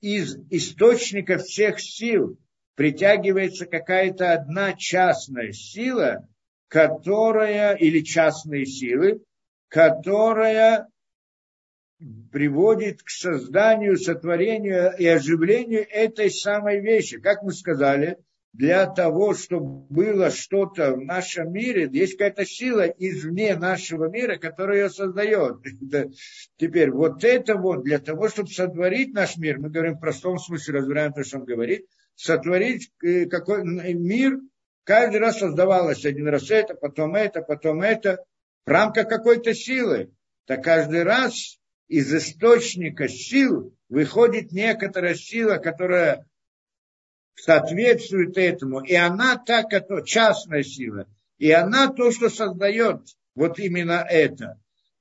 из 0.02 0.36
источника 0.50 1.38
всех 1.38 1.80
сил, 1.80 2.40
притягивается 2.74 3.68
какая-то 3.68 4.34
одна 4.34 4.74
частная 4.74 5.52
сила, 5.52 6.28
которая, 6.68 7.76
или 7.76 8.00
частные 8.00 8.66
силы, 8.66 9.24
которая 9.68 10.88
приводит 12.32 13.04
к 13.04 13.10
созданию, 13.12 13.98
сотворению 13.98 14.98
и 14.98 15.06
оживлению 15.06 15.86
этой 15.88 16.32
самой 16.32 16.82
вещи. 16.82 17.20
Как 17.20 17.44
мы 17.44 17.54
сказали, 17.54 18.18
для 18.54 18.86
того, 18.86 19.34
чтобы 19.34 19.86
было 19.90 20.30
что-то 20.30 20.94
в 20.94 21.02
нашем 21.02 21.54
мире, 21.54 21.90
есть 21.92 22.18
какая-то 22.18 22.46
сила 22.46 22.82
извне 22.82 23.56
нашего 23.56 24.10
мира, 24.10 24.38
которая 24.38 24.84
ее 24.84 24.90
создает. 24.90 25.58
Теперь 26.58 26.92
вот 26.92 27.24
это 27.24 27.56
вот 27.56 27.84
для 27.84 28.00
того, 28.00 28.28
чтобы 28.28 28.50
сотворить 28.50 29.14
наш 29.14 29.38
мир, 29.38 29.60
мы 29.60 29.70
говорим 29.70 29.96
в 29.96 30.02
простом 30.02 30.38
смысле, 30.38 30.80
разбираем 30.80 31.14
то, 31.14 31.24
что 31.24 31.38
он 31.38 31.46
говорит, 31.46 31.86
сотворить 32.16 32.92
э, 33.04 33.26
какой 33.26 33.64
мир, 33.64 34.40
каждый 34.84 35.22
раз 35.22 35.40
создавалось 35.40 36.06
один 36.06 36.28
раз 36.28 36.52
это, 36.52 36.74
потом 36.74 37.16
это, 37.16 37.42
потом 37.42 37.82
это, 37.82 38.24
в 38.66 38.70
рамках 38.70 39.08
какой-то 39.08 39.54
силы. 39.54 40.12
Так 40.46 40.64
каждый 40.64 41.04
раз 41.04 41.58
из 41.88 42.14
источника 42.14 43.08
сил 43.08 43.74
выходит 43.88 44.52
некоторая 44.52 45.16
сила, 45.16 45.56
которая 45.56 46.26
соответствует 47.42 48.38
этому. 48.38 48.82
И 48.82 48.94
она 48.94 49.38
та, 49.38 49.64
которая, 49.64 50.06
частная 50.06 50.64
сила. 50.64 51.08
И 51.38 51.52
она 51.52 51.88
то, 51.88 52.12
что 52.12 52.30
создает 52.30 53.02
вот 53.36 53.58
именно 53.60 54.06
это. 54.08 54.60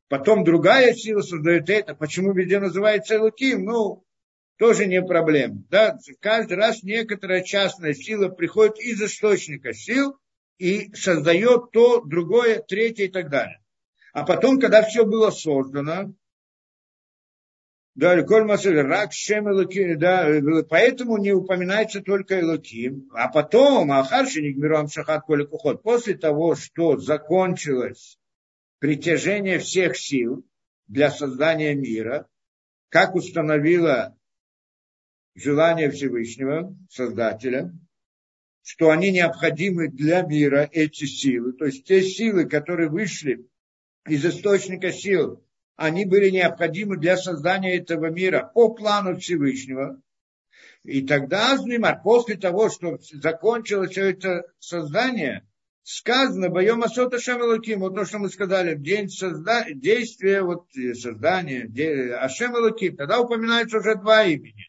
Потом 0.08 0.42
другая 0.42 0.94
сила 0.94 1.20
создает 1.20 1.68
это. 1.68 1.94
Почему 1.94 2.32
везде 2.32 2.58
называется 2.58 3.16
Элуким? 3.16 3.64
Ну, 3.64 4.04
тоже 4.58 4.86
не 4.86 5.02
проблема. 5.02 5.62
Да? 5.68 5.98
Каждый 6.20 6.56
раз 6.56 6.82
некоторая 6.82 7.42
частная 7.42 7.94
сила 7.94 8.28
приходит 8.28 8.78
из 8.78 9.00
источника 9.02 9.72
сил 9.74 10.16
и 10.58 10.92
создает 10.94 11.70
то, 11.72 12.00
другое, 12.00 12.60
третье 12.60 13.04
и 13.04 13.08
так 13.08 13.30
далее. 13.30 13.60
А 14.12 14.24
потом, 14.24 14.58
когда 14.58 14.82
все 14.82 15.04
было 15.04 15.30
создано, 15.30 16.14
да, 18.00 18.22
Коль 18.22 18.44
Масер, 18.44 18.86
Рак 18.86 19.12
Шем 19.12 19.50
Элоким, 19.50 19.98
да, 19.98 20.26
поэтому 20.70 21.18
не 21.18 21.32
упоминается 21.32 22.00
только 22.00 22.40
Элоким. 22.40 23.10
А 23.12 23.28
потом, 23.28 23.92
Ахарши 23.92 24.40
Нигмирам 24.40 24.88
Шахат 24.88 25.26
Коли 25.26 25.44
Кухот, 25.44 25.82
после 25.82 26.14
того, 26.16 26.54
что 26.54 26.96
закончилось 26.96 28.18
притяжение 28.78 29.58
всех 29.58 29.98
сил 29.98 30.46
для 30.88 31.10
создания 31.10 31.74
мира, 31.74 32.26
как 32.88 33.14
установило 33.14 34.16
желание 35.34 35.90
Всевышнего, 35.90 36.74
Создателя, 36.88 37.70
что 38.62 38.88
они 38.88 39.10
необходимы 39.10 39.88
для 39.88 40.22
мира, 40.22 40.66
эти 40.72 41.04
силы, 41.04 41.52
то 41.52 41.66
есть 41.66 41.84
те 41.84 42.00
силы, 42.00 42.46
которые 42.46 42.88
вышли 42.88 43.46
из 44.06 44.24
источника 44.24 44.90
сил, 44.90 45.44
они 45.80 46.04
были 46.04 46.28
необходимы 46.28 46.98
для 46.98 47.16
создания 47.16 47.78
этого 47.78 48.10
мира 48.10 48.50
по 48.54 48.68
плану 48.68 49.18
Всевышнего. 49.18 49.98
И 50.84 51.06
тогда, 51.06 51.54
Азнимар, 51.54 52.02
после 52.02 52.36
того, 52.36 52.68
что 52.68 52.98
закончилось 53.14 53.92
все 53.92 54.10
это 54.10 54.44
создание, 54.58 55.48
сказано, 55.82 56.50
боем 56.50 56.82
Асота 56.82 57.18
Шамелуким, 57.18 57.80
вот 57.80 57.94
то, 57.94 58.04
что 58.04 58.18
мы 58.18 58.28
сказали, 58.28 58.74
в 58.74 58.82
день 58.82 59.08
созда... 59.08 59.64
действия, 59.70 60.42
вот, 60.42 60.66
создания, 60.92 61.66
де... 61.66 62.12
Ашем 62.12 62.52
тогда 62.98 63.18
упоминается 63.18 63.78
уже 63.78 63.94
два 63.94 64.24
имени. 64.24 64.68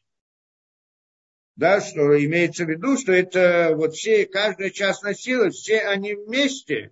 Да, 1.58 1.82
что 1.82 2.18
имеется 2.24 2.64
в 2.64 2.70
виду, 2.70 2.98
что 2.98 3.12
это 3.12 3.74
вот 3.76 3.96
все, 3.96 4.26
каждая 4.28 4.70
частная 4.70 5.14
сила, 5.14 5.50
все 5.50 5.82
они 5.82 6.16
вместе, 6.16 6.92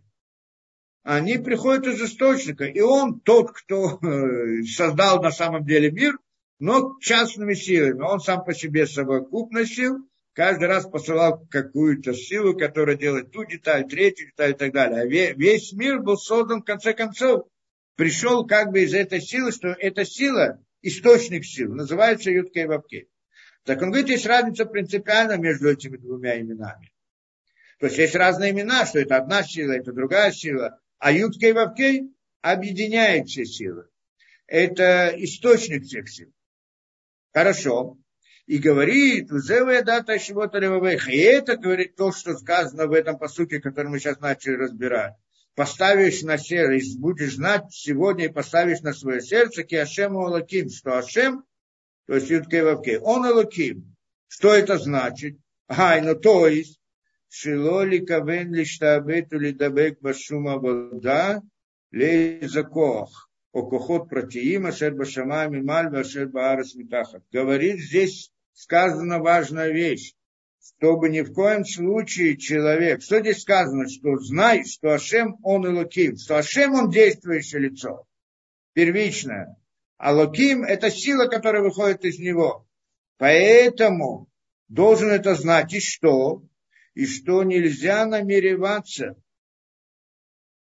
они 1.03 1.37
приходят 1.37 1.87
из 1.87 2.01
источника. 2.01 2.65
И 2.65 2.79
он 2.81 3.19
тот, 3.19 3.51
кто 3.51 3.99
э, 3.99 4.63
создал 4.63 5.21
на 5.21 5.31
самом 5.31 5.65
деле 5.65 5.91
мир, 5.91 6.17
но 6.59 6.97
частными 6.99 7.53
силами. 7.53 8.01
Он 8.01 8.19
сам 8.19 8.43
по 8.43 8.53
себе 8.53 8.85
совокупность 8.85 9.75
сил, 9.75 9.97
каждый 10.33 10.67
раз 10.67 10.85
посылал 10.85 11.45
какую-то 11.49 12.13
силу, 12.13 12.55
которая 12.55 12.95
делает 12.95 13.31
ту 13.31 13.45
деталь, 13.45 13.87
третью 13.87 14.27
деталь 14.27 14.51
и 14.51 14.55
так 14.55 14.73
далее. 14.73 15.01
А 15.01 15.35
весь 15.35 15.73
мир 15.73 16.01
был 16.01 16.17
создан 16.17 16.61
в 16.61 16.65
конце 16.65 16.93
концов. 16.93 17.47
Пришел 17.95 18.45
как 18.45 18.71
бы 18.71 18.81
из 18.81 18.93
этой 18.93 19.21
силы, 19.21 19.51
что 19.51 19.69
эта 19.69 20.05
сила, 20.05 20.63
источник 20.81 21.45
сил, 21.45 21.73
называется 21.73 22.31
Ютка 22.31 22.61
и 22.61 22.65
Вапке. 22.65 23.07
Так 23.65 23.81
он 23.81 23.89
говорит, 23.89 24.09
есть 24.09 24.25
разница 24.25 24.65
принципиально 24.65 25.37
между 25.37 25.69
этими 25.69 25.97
двумя 25.97 26.39
именами. 26.39 26.91
То 27.79 27.87
есть 27.87 27.97
есть 27.97 28.15
разные 28.15 28.51
имена, 28.51 28.85
что 28.85 28.99
это 28.99 29.17
одна 29.17 29.43
сила, 29.43 29.73
это 29.73 29.91
другая 29.91 30.31
сила. 30.31 30.79
А 30.99 31.11
Юткей 31.11 31.53
Вавкей 31.53 32.13
объединяет 32.41 33.27
все 33.27 33.45
силы. 33.45 33.87
Это 34.47 35.13
источник 35.15 35.85
всех 35.85 36.09
сил. 36.09 36.31
Хорошо. 37.33 37.97
И 38.47 38.57
говорит, 38.57 39.31
«Узевая 39.31 39.83
дата 39.83 40.17
чего-то 40.17 40.57
И 40.57 41.17
это 41.17 41.55
говорит 41.55 41.95
то, 41.95 42.11
что 42.11 42.35
сказано 42.35 42.87
в 42.87 42.93
этом 42.93 43.17
посуке, 43.17 43.59
который 43.61 43.87
мы 43.87 43.99
сейчас 43.99 44.19
начали 44.19 44.55
разбирать. 44.55 45.13
Поставишь 45.55 46.23
на 46.23 46.37
сердце, 46.37 46.97
будешь 46.97 47.35
знать 47.35 47.65
сегодня 47.71 48.25
и 48.25 48.29
поставишь 48.29 48.81
на 48.81 48.93
свое 48.93 49.21
сердце, 49.21 49.63
ки 49.63 49.75
Ашем 49.75 50.17
Алаким, 50.17 50.69
что 50.69 50.97
Ашем, 50.97 51.43
то 52.07 52.15
есть 52.15 52.29
Юткей 52.29 52.63
Вавкей, 52.63 52.97
он 52.97 53.25
Алаким. 53.25 53.95
Что 54.27 54.53
это 54.53 54.77
значит? 54.77 55.37
Ай, 55.67 56.01
ну 56.01 56.15
то 56.15 56.47
есть, 56.47 56.78
Шилоли 57.29 57.99
кавен 57.99 58.53
лиштабету 58.53 59.37
лидабек 59.39 59.99
башума 60.01 60.57
вода 60.57 61.41
лей 61.91 62.45
закох. 62.47 63.29
Окохот 63.53 64.09
протеим, 64.09 64.65
ашер 64.67 64.93
башама 64.93 65.47
мималь, 65.47 65.95
ашер 65.95 66.27
баарас 66.27 66.75
митахат. 66.75 67.23
Говорит 67.31 67.79
здесь 67.79 68.31
сказана 68.53 69.19
важная 69.19 69.71
вещь 69.71 70.13
чтобы 70.77 71.09
ни 71.09 71.21
в 71.21 71.33
коем 71.33 71.65
случае 71.65 72.37
человек, 72.37 73.01
что 73.01 73.19
здесь 73.19 73.41
сказано, 73.41 73.87
что 73.87 74.17
знай, 74.17 74.65
что 74.65 74.93
Ашем 74.93 75.37
он 75.43 75.65
и 75.65 75.69
Луким, 75.69 76.17
что 76.17 76.37
Ашем 76.37 76.73
он 76.73 76.89
действующее 76.89 77.61
лицо, 77.61 78.05
первичное, 78.73 79.55
а 79.97 80.13
Луким 80.13 80.63
это 80.63 80.89
сила, 80.89 81.25
которая 81.25 81.63
выходит 81.63 82.05
из 82.05 82.19
него. 82.19 82.65
Поэтому 83.17 84.27
должен 84.67 85.09
это 85.09 85.35
знать. 85.35 85.73
И 85.73 85.79
что? 85.79 86.43
И 86.99 87.05
что 87.05 87.43
нельзя 87.43 88.05
намереваться 88.05 89.15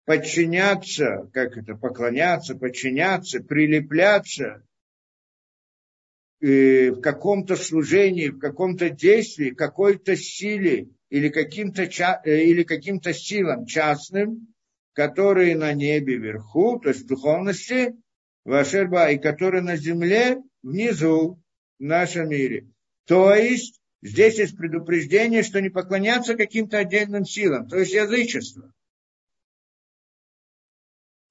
подчиняться, 0.05 1.31
как 1.33 1.57
это, 1.57 1.75
поклоняться, 1.77 2.55
подчиняться, 2.57 3.43
прилепляться 3.43 4.63
э, 6.43 6.91
в 6.91 7.01
каком-то 7.01 7.57
служении, 7.57 8.29
в 8.29 8.39
каком-то 8.39 8.91
действии, 8.91 9.49
какой-то 9.49 10.15
силе 10.15 10.91
или 11.09 11.31
каким-то, 11.31 11.85
э, 11.85 12.45
или 12.45 12.65
каким-то 12.65 13.15
силам 13.15 13.65
частным, 13.65 14.53
которые 14.93 15.57
на 15.57 15.73
небе 15.73 16.19
вверху, 16.19 16.81
то 16.81 16.91
есть 16.91 17.05
в 17.05 17.07
духовности, 17.07 17.95
Вашерба, 18.45 19.11
и 19.11 19.17
которые 19.17 19.63
на 19.63 19.77
земле 19.77 20.37
внизу, 20.63 21.43
в 21.79 21.83
нашем 21.83 22.29
мире. 22.29 22.69
То 23.07 23.35
есть 23.35 23.80
Здесь 24.03 24.39
есть 24.39 24.57
предупреждение, 24.57 25.43
что 25.43 25.61
не 25.61 25.69
поклоняться 25.69 26.35
каким-то 26.35 26.79
отдельным 26.79 27.25
силам, 27.25 27.69
то 27.69 27.79
есть 27.79 27.93
язычество. 27.93 28.73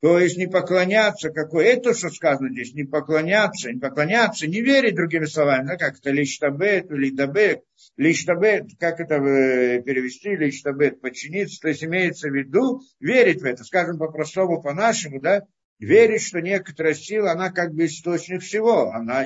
То 0.01 0.17
есть 0.17 0.37
не 0.37 0.47
поклоняться, 0.47 1.29
какой 1.29 1.65
это, 1.65 1.93
что 1.93 2.09
сказано 2.09 2.49
здесь, 2.51 2.73
не 2.73 2.85
поклоняться, 2.85 3.69
не 3.69 3.81
поклоняться, 3.81 4.47
не 4.47 4.61
верить 4.61 4.95
другими 4.95 5.25
словами, 5.25 5.67
да, 5.67 5.75
как 5.75 5.97
это 5.99 6.11
лиштабет, 6.11 6.89
лидабет, 6.89 7.63
лиштабет, 7.97 8.67
как 8.79 9.01
это 9.01 9.15
э, 9.15 9.81
перевести, 9.81 10.37
лиштабет, 10.37 11.01
подчиниться, 11.01 11.59
то 11.59 11.67
есть 11.67 11.83
имеется 11.83 12.29
в 12.29 12.33
виду 12.33 12.81
верить 13.01 13.41
в 13.41 13.45
это, 13.45 13.65
скажем 13.65 13.97
по-простому, 13.97 14.61
по-нашему, 14.61 15.19
да, 15.19 15.41
верить, 15.79 16.21
что 16.21 16.39
некоторая 16.39 16.93
сила, 16.93 17.31
она 17.31 17.51
как 17.51 17.73
бы 17.73 17.85
источник 17.85 18.41
всего, 18.41 18.91
она 18.91 19.25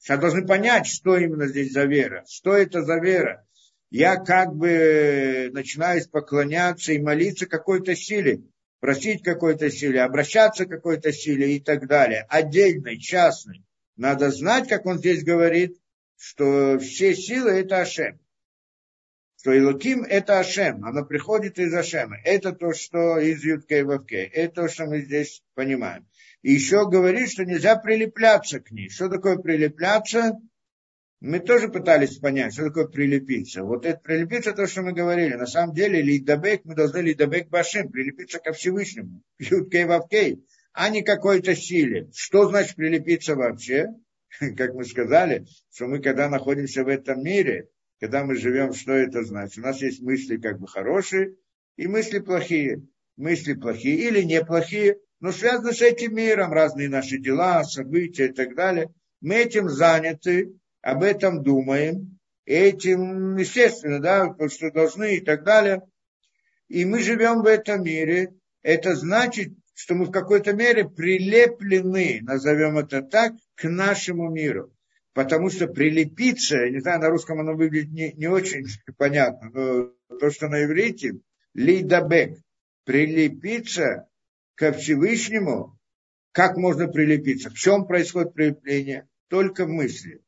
Сейчас 0.00 0.18
должны 0.18 0.46
понять, 0.46 0.86
что 0.86 1.16
именно 1.18 1.46
здесь 1.46 1.72
за 1.72 1.84
вера. 1.84 2.24
Что 2.26 2.54
это 2.54 2.82
за 2.82 2.98
вера? 2.98 3.46
Я 3.90 4.16
как 4.16 4.54
бы 4.54 5.50
начинаю 5.52 6.00
поклоняться 6.08 6.92
и 6.92 6.98
молиться 6.98 7.46
какой-то 7.46 7.94
силе. 7.94 8.42
просить 8.80 9.22
какой-то 9.22 9.70
силе, 9.70 10.00
обращаться 10.00 10.64
к 10.64 10.70
какой-то 10.70 11.12
силе 11.12 11.56
и 11.56 11.60
так 11.60 11.86
далее, 11.86 12.26
отдельной, 12.30 12.98
частной. 12.98 13.62
Надо 13.96 14.30
знать, 14.30 14.68
как 14.68 14.86
он 14.86 14.98
здесь 14.98 15.22
говорит, 15.22 15.76
что 16.16 16.78
все 16.78 17.14
силы 17.14 17.50
это 17.50 17.82
Ашем. 17.82 18.18
Что 19.38 19.52
Илуким 19.52 20.02
это 20.02 20.38
Ашем, 20.38 20.82
оно 20.84 21.04
приходит 21.04 21.58
из 21.58 21.74
Ашема. 21.74 22.16
Это 22.24 22.52
то, 22.52 22.72
что 22.72 23.18
из 23.18 23.44
Юткей 23.44 23.82
Вавкей. 23.82 24.24
Это 24.24 24.62
то, 24.62 24.68
что 24.68 24.86
мы 24.86 25.02
здесь 25.02 25.42
понимаем. 25.54 26.06
И 26.42 26.52
еще 26.52 26.88
говорит, 26.88 27.30
что 27.30 27.44
нельзя 27.44 27.76
прилепляться 27.76 28.60
к 28.60 28.70
ней. 28.70 28.88
Что 28.88 29.08
такое 29.08 29.36
прилепляться? 29.36 30.38
Мы 31.20 31.38
тоже 31.38 31.68
пытались 31.68 32.16
понять, 32.16 32.54
что 32.54 32.64
такое 32.64 32.86
прилепиться. 32.86 33.62
Вот 33.62 33.84
это 33.84 34.00
прилепиться, 34.00 34.52
то, 34.52 34.66
что 34.66 34.80
мы 34.80 34.92
говорили. 34.92 35.34
На 35.34 35.46
самом 35.46 35.74
деле, 35.74 36.00
лидабек, 36.00 36.64
мы 36.64 36.74
должны 36.74 36.98
лидабек 36.98 37.48
башим, 37.50 37.90
прилепиться 37.90 38.38
ко 38.38 38.52
Всевышнему. 38.52 39.22
Юткей 39.38 39.84
вавкей, 39.84 40.46
а 40.72 40.88
не 40.88 41.02
какой-то 41.02 41.54
силе. 41.54 42.10
Что 42.14 42.48
значит 42.48 42.76
прилепиться 42.76 43.36
вообще? 43.36 43.88
Как 44.56 44.72
мы 44.72 44.84
сказали, 44.84 45.46
что 45.74 45.88
мы 45.88 46.00
когда 46.00 46.30
находимся 46.30 46.84
в 46.84 46.88
этом 46.88 47.22
мире, 47.22 47.68
когда 48.00 48.24
мы 48.24 48.36
живем, 48.36 48.72
что 48.72 48.92
это 48.92 49.22
значит? 49.22 49.58
У 49.58 49.62
нас 49.62 49.82
есть 49.82 50.00
мысли 50.00 50.38
как 50.38 50.58
бы 50.58 50.66
хорошие 50.68 51.34
и 51.76 51.86
мысли 51.86 52.20
плохие. 52.20 52.86
Мысли 53.16 53.52
плохие 53.52 54.08
или 54.08 54.22
неплохие, 54.22 54.96
но 55.20 55.32
связаны 55.32 55.72
с 55.72 55.82
этим 55.82 56.14
миром, 56.14 56.52
разные 56.52 56.88
наши 56.88 57.18
дела, 57.18 57.62
события 57.64 58.26
и 58.26 58.32
так 58.32 58.54
далее. 58.54 58.92
Мы 59.20 59.36
этим 59.36 59.68
заняты, 59.68 60.54
об 60.80 61.02
этом 61.02 61.42
думаем, 61.42 62.18
этим, 62.46 63.36
естественно, 63.36 64.00
да, 64.00 64.34
что 64.48 64.70
должны 64.70 65.16
и 65.16 65.20
так 65.20 65.44
далее. 65.44 65.82
И 66.68 66.84
мы 66.84 67.02
живем 67.02 67.42
в 67.42 67.46
этом 67.46 67.84
мире. 67.84 68.32
Это 68.62 68.94
значит, 68.94 69.52
что 69.74 69.94
мы 69.94 70.06
в 70.06 70.10
какой-то 70.10 70.52
мере 70.52 70.88
прилеплены, 70.88 72.20
назовем 72.22 72.78
это 72.78 73.02
так, 73.02 73.32
к 73.54 73.68
нашему 73.68 74.30
миру. 74.30 74.72
Потому 75.12 75.50
что 75.50 75.66
прилепиться, 75.66 76.56
я 76.56 76.70
не 76.70 76.80
знаю, 76.80 77.00
на 77.00 77.08
русском 77.08 77.40
оно 77.40 77.54
выглядит 77.54 77.90
не, 77.90 78.12
не 78.12 78.28
очень 78.28 78.64
понятно, 78.96 79.50
но 79.50 80.16
то, 80.18 80.30
что 80.30 80.48
на 80.48 80.64
иврите, 80.64 81.14
лидабек, 81.54 82.38
прилепиться 82.84 84.06
ко 84.60 84.72
Всевышнему, 84.72 85.76
как 86.30 86.56
можно 86.56 86.86
прилепиться? 86.86 87.50
В 87.50 87.54
чем 87.54 87.86
происходит 87.86 88.34
прилепление? 88.34 89.08
Только 89.28 89.64
в 89.64 89.70
мысли 89.70 90.22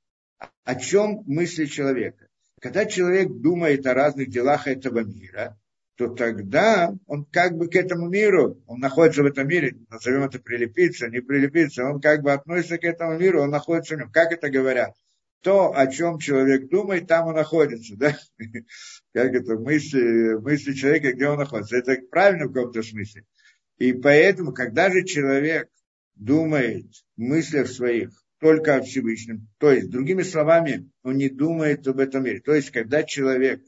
о 0.64 0.74
чем 0.74 1.22
мысли 1.26 1.66
человека. 1.66 2.28
Когда 2.60 2.84
человек 2.84 3.28
думает 3.28 3.86
о 3.86 3.94
разных 3.94 4.30
делах 4.30 4.68
этого 4.68 5.00
мира, 5.00 5.58
то 5.96 6.08
тогда 6.08 6.92
он 7.06 7.24
как 7.26 7.56
бы 7.56 7.68
к 7.68 7.76
этому 7.76 8.08
миру, 8.08 8.62
он 8.66 8.80
находится 8.80 9.22
в 9.22 9.26
этом 9.26 9.46
мире, 9.46 9.76
назовем 9.90 10.24
это 10.24 10.38
прилепиться, 10.38 11.08
не 11.08 11.20
прилепиться, 11.20 11.84
он 11.84 12.00
как 12.00 12.22
бы 12.22 12.32
относится 12.32 12.78
к 12.78 12.84
этому 12.84 13.18
миру, 13.18 13.42
он 13.42 13.50
находится 13.50 13.94
в 13.94 13.98
нем. 13.98 14.10
Как 14.10 14.32
это 14.32 14.48
говорят? 14.48 14.94
То, 15.42 15.76
о 15.76 15.86
чем 15.88 16.18
человек 16.18 16.68
думает, 16.68 17.08
там 17.08 17.26
он 17.26 17.34
находится, 17.34 17.96
да? 17.96 18.16
Как 19.12 19.34
это 19.34 19.56
мысли, 19.56 20.40
мысли 20.40 20.72
человека, 20.72 21.12
где 21.12 21.26
он 21.26 21.38
находится. 21.38 21.76
Это 21.76 21.96
правильно 22.10 22.46
в 22.46 22.52
каком-то 22.52 22.82
смысле. 22.82 23.24
И 23.82 23.92
поэтому, 23.94 24.52
когда 24.52 24.92
же 24.92 25.02
человек 25.02 25.68
думает 26.14 26.86
в 27.16 27.20
мыслях 27.20 27.66
своих 27.66 28.10
только 28.38 28.76
о 28.76 28.80
Всевышнем. 28.80 29.48
То 29.58 29.72
есть, 29.72 29.90
другими 29.90 30.22
словами, 30.22 30.88
он 31.02 31.16
не 31.16 31.28
думает 31.28 31.88
об 31.88 31.98
этом 31.98 32.22
мире. 32.22 32.40
То 32.40 32.54
есть, 32.54 32.70
когда 32.70 33.02
человек, 33.02 33.60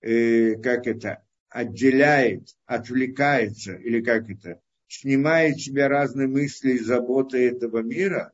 э, 0.00 0.56
как 0.56 0.88
это, 0.88 1.22
отделяет, 1.48 2.48
отвлекается, 2.66 3.74
или 3.74 4.00
как 4.00 4.28
это, 4.28 4.60
снимает 4.88 5.60
себя 5.60 5.88
разные 5.88 6.26
мысли 6.26 6.72
и 6.72 6.78
заботы 6.80 7.46
этого 7.46 7.78
мира, 7.78 8.32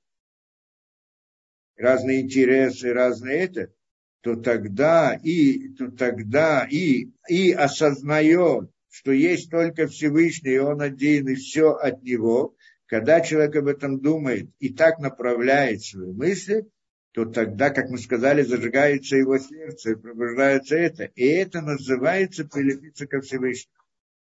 разные 1.77 2.23
интересы, 2.23 2.95
разные 2.95 3.41
это, 3.41 3.75
то 4.23 4.37
тогда 4.37 5.21
и, 5.23 5.69
то 5.75 5.91
тогда 5.91 6.67
и, 6.67 7.11
и 7.29 7.53
осознает, 7.53 8.71
что 8.99 9.13
есть 9.13 9.49
только 9.49 9.87
Всевышний, 9.87 10.55
и 10.55 10.59
Он 10.59 10.81
один, 10.81 11.29
и 11.29 11.37
все 11.37 11.71
от 11.71 12.03
Него, 12.03 12.57
когда 12.87 13.21
человек 13.21 13.55
об 13.55 13.69
этом 13.69 14.01
думает 14.01 14.51
и 14.59 14.71
так 14.75 14.99
направляет 14.99 15.85
свои 15.85 16.13
мысли, 16.13 16.67
то 17.13 17.25
тогда, 17.25 17.71
как 17.71 17.91
мы 17.91 17.99
сказали, 17.99 18.43
зажигается 18.43 19.15
его 19.15 19.39
сердце 19.39 19.93
и 19.93 19.95
пробуждается 19.95 20.75
это. 20.75 21.05
И 21.15 21.25
это 21.25 21.61
называется 21.61 22.45
прилепиться 22.45 23.07
ко 23.07 23.21
Всевышнему. 23.21 23.77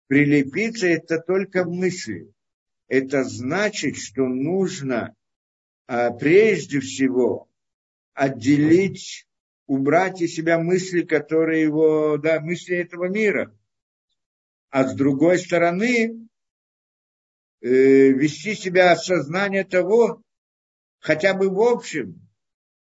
Прилепиться 0.06 0.86
это 0.86 1.18
только 1.18 1.64
мысли. 1.64 2.32
Это 2.86 3.24
значит, 3.24 3.96
что 3.96 4.28
нужно 4.28 5.16
а, 5.88 6.12
прежде 6.12 6.78
всего 6.78 7.48
отделить, 8.14 9.26
убрать 9.66 10.20
из 10.20 10.36
себя 10.36 10.60
мысли, 10.60 11.02
которые 11.02 11.62
его, 11.62 12.16
да, 12.16 12.38
мысли 12.40 12.76
этого 12.76 13.08
мира. 13.08 13.52
А 14.72 14.88
с 14.88 14.94
другой 14.94 15.38
стороны, 15.38 16.22
Э, 17.62 17.68
вести 17.68 18.56
себя 18.56 18.90
от 18.90 19.04
сознания 19.04 19.62
того, 19.62 20.20
хотя 20.98 21.32
бы 21.32 21.48
в 21.48 21.60
общем, 21.60 22.28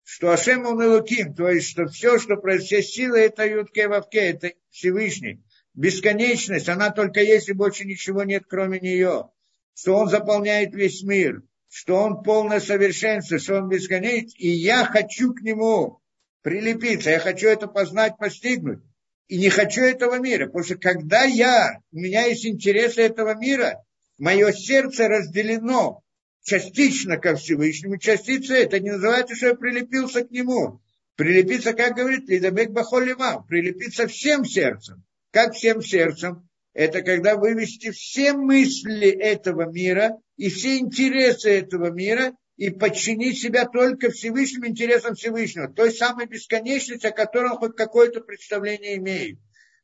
что 0.04 0.32
Ашем 0.32 0.66
он 0.66 0.84
Элуким, 0.84 1.36
то 1.36 1.48
есть, 1.48 1.70
что 1.70 1.86
все, 1.86 2.18
что 2.18 2.38
происходит, 2.38 2.66
все 2.66 2.82
силы, 2.82 3.20
это 3.20 3.46
Ютке 3.46 3.88
Вавке, 3.88 4.22
это 4.22 4.54
Всевышний. 4.72 5.44
Бесконечность, 5.76 6.68
она 6.68 6.90
только 6.90 7.20
есть, 7.20 7.48
и 7.48 7.54
больше 7.54 7.86
ничего 7.86 8.24
нет, 8.24 8.46
кроме 8.50 8.80
нее. 8.80 9.30
Что 9.76 9.98
он 9.98 10.10
заполняет 10.10 10.74
весь 10.74 11.04
мир, 11.04 11.44
что 11.70 11.98
он 11.98 12.24
полное 12.24 12.60
совершенство, 12.60 13.38
что 13.38 13.58
он 13.58 13.70
бесконечный, 13.70 14.34
и 14.40 14.50
я 14.50 14.84
хочу 14.86 15.32
к 15.36 15.42
нему 15.42 16.02
прилепиться, 16.42 17.12
я 17.12 17.20
хочу 17.20 17.50
это 17.50 17.68
познать, 17.68 18.18
постигнуть. 18.18 18.80
И 19.28 19.38
не 19.38 19.50
хочу 19.50 19.82
этого 19.82 20.20
мира, 20.20 20.46
потому 20.46 20.64
что 20.64 20.76
когда 20.76 21.24
я, 21.24 21.80
у 21.92 21.98
меня 21.98 22.26
есть 22.26 22.46
интересы 22.46 23.02
этого 23.02 23.36
мира, 23.36 23.84
мое 24.18 24.52
сердце 24.52 25.08
разделено 25.08 26.04
частично 26.44 27.18
ко 27.18 27.36
Всевышнему, 27.36 27.98
частица 27.98 28.54
это 28.54 28.80
не 28.80 28.92
называется, 28.92 29.36
что 29.36 29.48
я 29.48 29.56
прилепился 29.56 30.24
к 30.24 30.32
нему. 30.32 30.80
Прилепиться, 31.16 31.74
как 31.74 31.96
говорит 31.96 32.28
Лидабек 32.28 32.70
Бахолева, 32.70 33.44
прилепиться 33.48 34.08
всем 34.08 34.46
сердцем. 34.46 35.04
Как 35.32 35.54
всем 35.54 35.82
сердцем? 35.82 36.48
Это 36.74 37.02
когда 37.02 37.36
вывести 37.36 37.92
все 37.92 38.34
мысли 38.34 39.10
этого 39.10 39.72
мира 39.72 40.18
и 40.38 40.50
все 40.50 40.78
интересы 40.78 41.50
этого 41.50 41.90
мира 41.90 42.34
и 42.58 42.70
подчинить 42.70 43.40
себя 43.40 43.66
только 43.66 44.12
Всевышним 44.12 44.68
интересам 44.68 45.16
Всевышнего, 45.16 45.68
той 45.68 45.92
самой 45.92 46.26
бесконечности, 46.26 47.08
о 47.08 47.12
которой 47.12 47.52
он 47.52 47.58
хоть 47.58 47.76
какое-то 47.76 48.22
представление 48.22 48.98
имеет. 48.98 49.40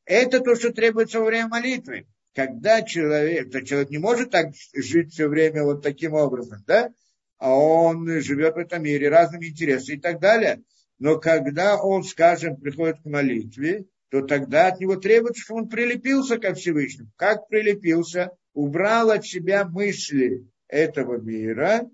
Это 0.06 0.40
то, 0.40 0.56
что 0.56 0.72
требуется 0.72 1.20
во 1.20 1.26
время 1.26 1.48
молитвы 1.48 2.06
когда 2.34 2.82
человек, 2.82 3.52
то 3.52 3.62
человек 3.62 3.90
не 3.90 3.98
может 3.98 4.32
так 4.32 4.54
жить 4.74 5.14
все 5.14 5.28
время 5.28 5.64
вот 5.64 5.84
таким 5.84 6.14
образом, 6.14 6.64
да, 6.66 6.92
а 7.38 7.54
он 7.54 8.08
живет 8.22 8.56
в 8.56 8.60
этом 8.60 8.84
мире, 8.84 9.10
разными 9.10 9.48
интересами 9.48 9.98
и 9.98 10.00
так 10.00 10.20
далее. 10.20 10.62
Но 11.00 11.20
когда 11.20 11.82
он, 11.82 12.04
скажем, 12.04 12.58
приходит 12.58 13.02
к 13.02 13.06
молитве, 13.06 13.86
то 14.10 14.22
тогда 14.22 14.68
от 14.68 14.80
него 14.80 14.98
требуется, 14.98 15.42
чтобы 15.42 15.62
он 15.62 15.70
прилепился 15.70 16.38
ко 16.38 16.54
Всевышнему. 16.54 17.10
Как 17.16 17.48
прилепился? 17.48 18.32
Убрал 18.54 19.10
от 19.10 19.26
себя 19.26 19.66
мысли 19.66 20.46
этого 20.68 21.18
мира 21.18 21.90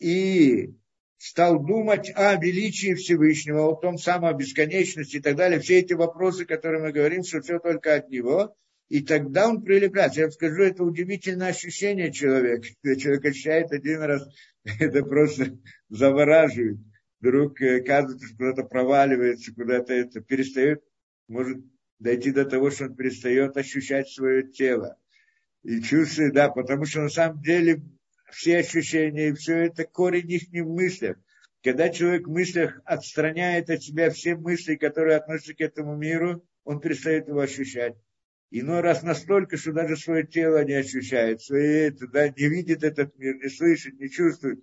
и 0.00 0.74
стал 1.18 1.62
думать 1.62 2.10
о 2.16 2.34
величии 2.34 2.94
Всевышнего, 2.94 3.68
о 3.68 3.76
том 3.76 3.98
самом 3.98 4.36
бесконечности 4.36 5.18
и 5.18 5.20
так 5.20 5.36
далее. 5.36 5.60
Все 5.60 5.78
эти 5.78 5.92
вопросы, 5.92 6.46
которые 6.46 6.82
мы 6.82 6.92
говорим, 6.92 7.22
что 7.22 7.40
все 7.40 7.58
только 7.60 7.94
от 7.94 8.10
него 8.10 8.56
и 8.90 9.02
тогда 9.02 9.48
он 9.48 9.62
прилепляется. 9.62 10.20
Я 10.20 10.26
вам 10.26 10.32
скажу, 10.32 10.62
это 10.62 10.82
удивительное 10.82 11.50
ощущение 11.50 12.12
человека. 12.12 12.66
Человек 12.96 13.24
ощущает 13.24 13.72
один 13.72 14.02
раз, 14.02 14.28
это 14.80 15.04
просто 15.04 15.56
завораживает. 15.88 16.78
Вдруг 17.20 17.60
э, 17.62 17.82
кажется, 17.82 18.26
куда-то 18.36 18.64
проваливается, 18.64 19.54
куда-то 19.54 19.94
это 19.94 20.20
перестает, 20.20 20.82
может 21.28 21.58
дойти 22.00 22.32
до 22.32 22.44
того, 22.44 22.70
что 22.70 22.86
он 22.86 22.96
перестает 22.96 23.56
ощущать 23.56 24.08
свое 24.08 24.42
тело. 24.42 24.96
И 25.62 25.80
чувствует, 25.82 26.34
да, 26.34 26.48
потому 26.48 26.84
что 26.84 27.02
на 27.02 27.10
самом 27.10 27.40
деле 27.42 27.82
все 28.32 28.58
ощущения 28.58 29.28
и 29.28 29.34
все 29.34 29.66
это 29.66 29.84
корень 29.84 30.30
их 30.30 30.50
не 30.52 30.62
в 30.62 30.68
мыслях. 30.68 31.16
Когда 31.62 31.88
человек 31.90 32.26
в 32.26 32.30
мыслях 32.30 32.80
отстраняет 32.84 33.70
от 33.70 33.82
себя 33.82 34.10
все 34.10 34.34
мысли, 34.34 34.76
которые 34.76 35.16
относятся 35.16 35.54
к 35.54 35.60
этому 35.60 35.96
миру, 35.96 36.44
он 36.64 36.80
перестает 36.80 37.28
его 37.28 37.40
ощущать 37.40 37.96
иной 38.50 38.80
раз 38.80 39.02
настолько, 39.02 39.56
что 39.56 39.72
даже 39.72 39.96
свое 39.96 40.26
тело 40.26 40.64
не 40.64 40.74
ощущает, 40.74 41.40
свое 41.40 41.88
это, 41.88 42.06
да, 42.08 42.28
не 42.28 42.48
видит 42.48 42.82
этот 42.82 43.16
мир, 43.18 43.36
не 43.36 43.48
слышит, 43.48 43.98
не 43.98 44.10
чувствует. 44.10 44.60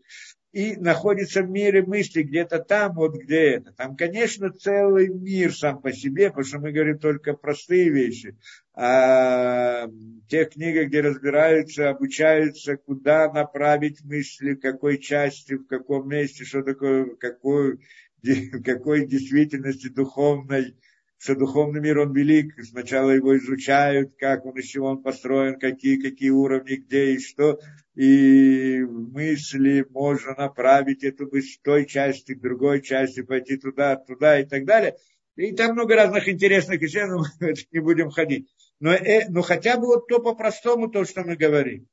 И 0.57 0.75
находится 0.75 1.43
в 1.43 1.49
мире 1.51 1.83
мысли 1.83 2.23
где-то 2.23 2.57
там, 2.57 2.95
вот 2.95 3.15
где 3.15 3.57
это. 3.57 3.73
Там, 3.73 3.95
конечно, 3.95 4.49
целый 4.49 5.07
мир 5.07 5.53
сам 5.53 5.79
по 5.79 5.93
себе, 5.93 6.29
потому 6.29 6.45
что 6.45 6.57
мы 6.57 6.71
говорим 6.71 6.97
только 6.97 7.35
простые 7.35 7.91
вещи. 7.91 8.35
А 8.73 9.85
те 10.27 10.45
книги, 10.45 10.85
где 10.85 11.01
разбираются, 11.01 11.89
обучаются, 11.89 12.75
куда 12.75 13.31
направить 13.31 14.03
мысли, 14.03 14.55
в 14.55 14.59
какой 14.59 14.97
части, 14.97 15.53
в 15.53 15.67
каком 15.67 16.09
месте, 16.09 16.43
что 16.43 16.63
такое, 16.63 17.05
какой, 17.17 17.77
какой 18.65 19.05
действительности 19.05 19.89
духовной, 19.89 20.75
что 21.17 21.35
духовный 21.35 21.81
мир, 21.81 21.99
он 21.99 22.13
велик, 22.13 22.53
сначала 22.63 23.11
его 23.11 23.37
изучают, 23.37 24.13
как 24.17 24.45
он, 24.45 24.57
из 24.57 24.65
чего 24.65 24.87
он 24.87 25.01
построен, 25.01 25.59
какие, 25.59 25.99
какие 25.99 26.29
уровни, 26.29 26.75
где 26.75 27.13
и 27.13 27.19
что, 27.19 27.59
и 27.95 28.81
мысли 28.83 29.85
можно 29.89 30.35
направить 30.35 31.03
эту 31.03 31.27
мысль 31.31 31.57
той 31.63 31.87
части 31.87 32.35
к 32.35 32.41
другой 32.41 32.81
части, 32.81 33.23
пойти 33.23 33.57
туда, 33.57 33.95
туда 33.95 34.39
и 34.39 34.45
так 34.45 34.65
далее. 34.65 34.95
И 35.35 35.53
там 35.53 35.73
много 35.73 35.95
разных 35.95 36.27
интересных 36.27 36.81
вещей, 36.81 37.05
но 37.05 37.23
не 37.71 37.79
будем 37.79 38.11
ходить. 38.11 38.47
Но, 38.79 38.93
э, 38.93 39.27
но 39.29 39.41
хотя 39.41 39.77
бы 39.77 39.87
вот 39.87 40.07
то 40.07 40.19
по-простому, 40.19 40.89
то, 40.89 41.05
что 41.05 41.23
мы 41.23 41.35
говорим. 41.35 41.87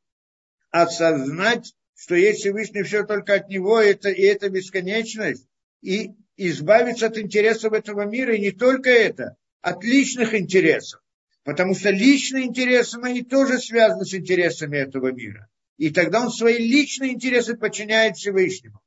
Осознать, 0.71 1.75
что 1.97 2.15
есть 2.15 2.41
Всевышний 2.41 2.83
все 2.83 3.05
только 3.05 3.35
от 3.35 3.49
Него, 3.49 3.81
это, 3.81 4.11
и 4.11 4.23
это 4.23 4.51
бесконечность, 4.51 5.49
и 5.81 6.11
избавиться 6.37 7.07
от 7.07 7.19
интересов 7.19 7.73
этого 7.73 8.03
мира, 8.03 8.35
и 8.35 8.41
не 8.41 8.51
только 8.51 8.91
это, 8.91 9.37
от 9.61 9.83
личных 9.85 10.35
интересов. 10.35 11.01
Потому 11.45 11.75
что 11.75 11.91
личные 11.91 12.47
интересы 12.47 12.99
мои 12.99 13.23
тоже 13.23 13.59
связаны 13.59 14.05
с 14.05 14.15
интересами 14.15 14.79
этого 14.79 15.13
мира. 15.13 15.49
И 15.77 15.91
тогда 15.91 16.23
он 16.23 16.31
свои 16.31 16.59
личные 16.59 17.13
интересы 17.13 17.57
подчиняет 17.57 18.17
Всевышнему. 18.17 18.81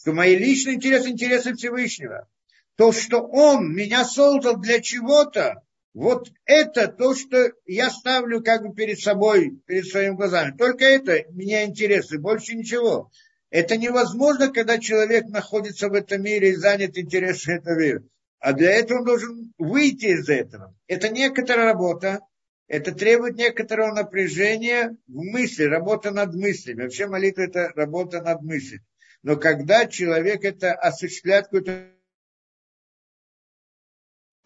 Что 0.00 0.12
мои 0.12 0.36
личные 0.36 0.76
интересы– 0.76 1.08
интересы 1.10 1.54
Всевышнего. 1.54 2.28
То, 2.76 2.92
что 2.92 3.20
он 3.20 3.74
меня 3.74 4.04
создал 4.04 4.56
для 4.56 4.80
чего-то, 4.80 5.62
вот 5.94 6.30
это 6.44 6.86
то, 6.86 7.14
что 7.14 7.52
я 7.66 7.90
ставлю 7.90 8.42
как 8.42 8.62
бы 8.62 8.74
перед 8.74 9.00
собой, 9.00 9.60
перед 9.66 9.86
своими 9.86 10.14
глазами. 10.14 10.56
Только 10.56 10.84
это 10.84 11.24
меня 11.30 11.64
интересует, 11.64 12.22
больше 12.22 12.54
ничего. 12.54 13.10
Это 13.50 13.76
невозможно, 13.76 14.52
когда 14.52 14.78
человек 14.78 15.26
находится 15.28 15.88
в 15.88 15.94
этом 15.94 16.22
мире 16.22 16.50
и 16.50 16.56
занят 16.56 16.98
интересами 16.98 17.56
этого 17.56 17.78
мира. 17.78 18.02
А 18.40 18.52
для 18.52 18.70
этого 18.72 18.98
он 18.98 19.04
должен 19.04 19.52
выйти 19.58 20.06
из 20.06 20.28
этого. 20.28 20.74
Это 20.86 21.08
некоторая 21.08 21.66
работа, 21.66 22.20
это 22.68 22.92
требует 22.92 23.36
некоторого 23.36 23.94
напряжения 23.94 24.96
в 25.06 25.22
мысли, 25.24 25.64
работа 25.64 26.10
над 26.10 26.34
мыслями. 26.34 26.82
Вообще 26.82 27.06
молитва– 27.06 27.42
это 27.42 27.72
работа 27.74 28.22
над 28.22 28.42
мыслями. 28.42 28.84
Но 29.22 29.36
когда 29.36 29.86
человек 29.86 30.44
это 30.44 30.74
осуществляет 30.74 31.46
какую-то 31.46 31.88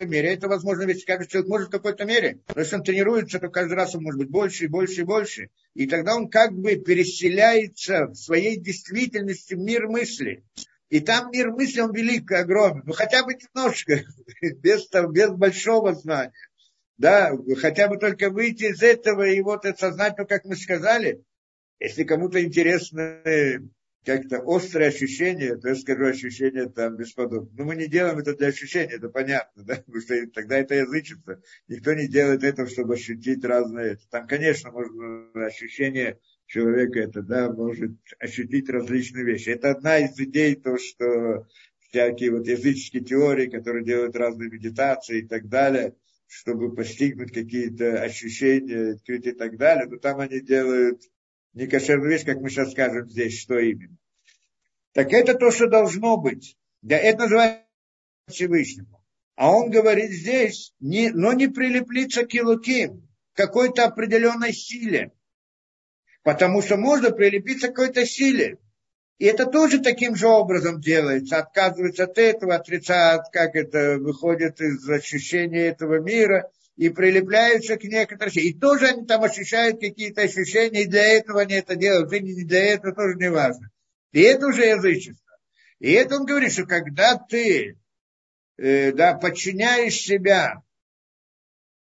мере. 0.06 0.34
Это 0.34 0.48
возможно, 0.48 0.82
ведь 0.84 1.04
каждый 1.04 1.28
человек 1.28 1.48
может 1.48 1.68
в 1.68 1.72
какой-то 1.72 2.04
мере. 2.04 2.40
Но 2.54 2.60
если 2.60 2.76
он 2.76 2.82
тренируется, 2.82 3.38
то 3.38 3.48
каждый 3.48 3.74
раз 3.74 3.94
он 3.94 4.02
может 4.02 4.18
быть 4.18 4.30
больше 4.30 4.64
и 4.64 4.68
больше 4.68 5.02
и 5.02 5.04
больше. 5.04 5.50
И 5.74 5.86
тогда 5.86 6.16
он 6.16 6.28
как 6.28 6.52
бы 6.52 6.76
переселяется 6.76 8.06
в 8.06 8.14
своей 8.14 8.58
действительности 8.58 9.54
в 9.54 9.58
мир 9.58 9.88
мысли. 9.88 10.44
И 10.88 11.00
там 11.00 11.30
мир 11.32 11.50
мысли, 11.50 11.80
он 11.80 11.94
велик 11.94 12.30
огромен. 12.32 12.82
Ну, 12.84 12.92
хотя 12.92 13.24
бы 13.24 13.34
немножко, 13.34 14.02
без, 14.40 14.88
без 15.10 15.30
большого 15.30 15.94
знания. 15.94 16.32
Да, 16.98 17.32
хотя 17.58 17.88
бы 17.88 17.96
только 17.96 18.30
выйти 18.30 18.64
из 18.64 18.82
этого 18.82 19.26
и 19.26 19.40
вот 19.40 19.64
это 19.64 19.78
сознать, 19.78 20.14
ну, 20.18 20.26
как 20.26 20.44
мы 20.44 20.54
сказали, 20.54 21.22
если 21.80 22.04
кому-то 22.04 22.44
интересно 22.44 23.22
как-то 24.04 24.42
острое 24.44 24.88
ощущение, 24.88 25.56
то 25.56 25.68
я 25.68 25.74
скажу 25.74 26.06
ощущение 26.06 26.68
там 26.68 26.96
бесподобно. 26.96 27.50
Но 27.56 27.64
мы 27.64 27.76
не 27.76 27.86
делаем 27.86 28.18
это 28.18 28.36
для 28.36 28.48
ощущения, 28.48 28.94
это 28.94 29.08
понятно, 29.08 29.62
да? 29.62 29.76
потому 29.86 30.00
что 30.00 30.26
тогда 30.28 30.58
это 30.58 30.74
язычество. 30.74 31.40
Никто 31.68 31.94
не 31.94 32.08
делает 32.08 32.42
этого, 32.42 32.68
чтобы 32.68 32.94
ощутить 32.94 33.44
разные. 33.44 33.98
Там, 34.10 34.26
конечно, 34.26 34.70
можно 34.72 35.30
ощущение 35.46 36.18
человека 36.46 37.00
это, 37.00 37.22
да, 37.22 37.50
может 37.50 37.92
ощутить 38.18 38.68
различные 38.68 39.24
вещи. 39.24 39.50
Это 39.50 39.70
одна 39.70 39.98
из 39.98 40.18
идей, 40.18 40.56
то, 40.56 40.76
что 40.76 41.46
всякие 41.88 42.32
вот 42.32 42.46
языческие 42.46 43.04
теории, 43.04 43.48
которые 43.48 43.84
делают 43.84 44.16
разные 44.16 44.50
медитации 44.50 45.20
и 45.20 45.26
так 45.26 45.48
далее, 45.48 45.94
чтобы 46.26 46.74
постигнуть 46.74 47.32
какие-то 47.32 48.02
ощущения, 48.02 48.92
открыть 48.94 49.26
и 49.26 49.32
так 49.32 49.56
далее, 49.58 49.86
но 49.86 49.98
там 49.98 50.18
они 50.18 50.40
делают 50.40 51.02
не 51.54 51.66
кошерную 51.66 52.10
вещь, 52.10 52.24
как 52.24 52.40
мы 52.40 52.50
сейчас 52.50 52.72
скажем 52.72 53.08
здесь, 53.08 53.40
что 53.40 53.58
именно. 53.58 53.96
Так 54.92 55.12
это 55.12 55.34
то, 55.34 55.50
что 55.50 55.68
должно 55.68 56.16
быть. 56.16 56.56
Да, 56.82 56.96
это 56.96 57.22
называется 57.22 57.66
Всевышнему. 58.28 59.02
А 59.36 59.50
он 59.50 59.70
говорит 59.70 60.10
здесь, 60.10 60.74
не, 60.80 61.10
но 61.10 61.32
не 61.32 61.48
прилеплиться 61.48 62.26
к 62.26 62.34
Илуким, 62.34 63.08
какой-то 63.34 63.84
определенной 63.84 64.52
силе. 64.52 65.12
Потому 66.22 66.62
что 66.62 66.76
можно 66.76 67.10
прилепиться 67.10 67.68
к 67.68 67.74
какой-то 67.74 68.06
силе. 68.06 68.58
И 69.18 69.24
это 69.24 69.46
тоже 69.46 69.80
таким 69.80 70.14
же 70.14 70.28
образом 70.28 70.80
делается. 70.80 71.38
Отказывается 71.38 72.04
от 72.04 72.18
этого, 72.18 72.54
отрицает, 72.54 73.22
как 73.32 73.54
это 73.54 73.98
выходит 73.98 74.60
из 74.60 74.88
ощущения 74.88 75.66
этого 75.66 76.00
мира– 76.00 76.50
и 76.76 76.88
прилепляются 76.88 77.76
к 77.76 77.84
некоторым. 77.84 78.32
И 78.34 78.54
тоже 78.54 78.88
они 78.88 79.06
там 79.06 79.22
ощущают 79.22 79.80
какие-то 79.80 80.22
ощущения, 80.22 80.82
и 80.82 80.88
для 80.88 81.04
этого 81.04 81.42
они 81.42 81.54
это 81.54 81.76
делают, 81.76 82.12
и 82.12 82.20
не 82.20 82.44
для 82.44 82.74
этого 82.74 82.94
тоже 82.94 83.16
не 83.16 83.30
важно. 83.30 83.70
И 84.12 84.20
это 84.20 84.46
уже 84.46 84.66
язычество. 84.66 85.38
И 85.78 85.92
это 85.92 86.16
он 86.16 86.26
говорит, 86.26 86.52
что 86.52 86.64
когда 86.64 87.16
ты 87.16 87.78
э, 88.56 88.92
да, 88.92 89.14
подчиняешь 89.14 89.96
себя 89.96 90.62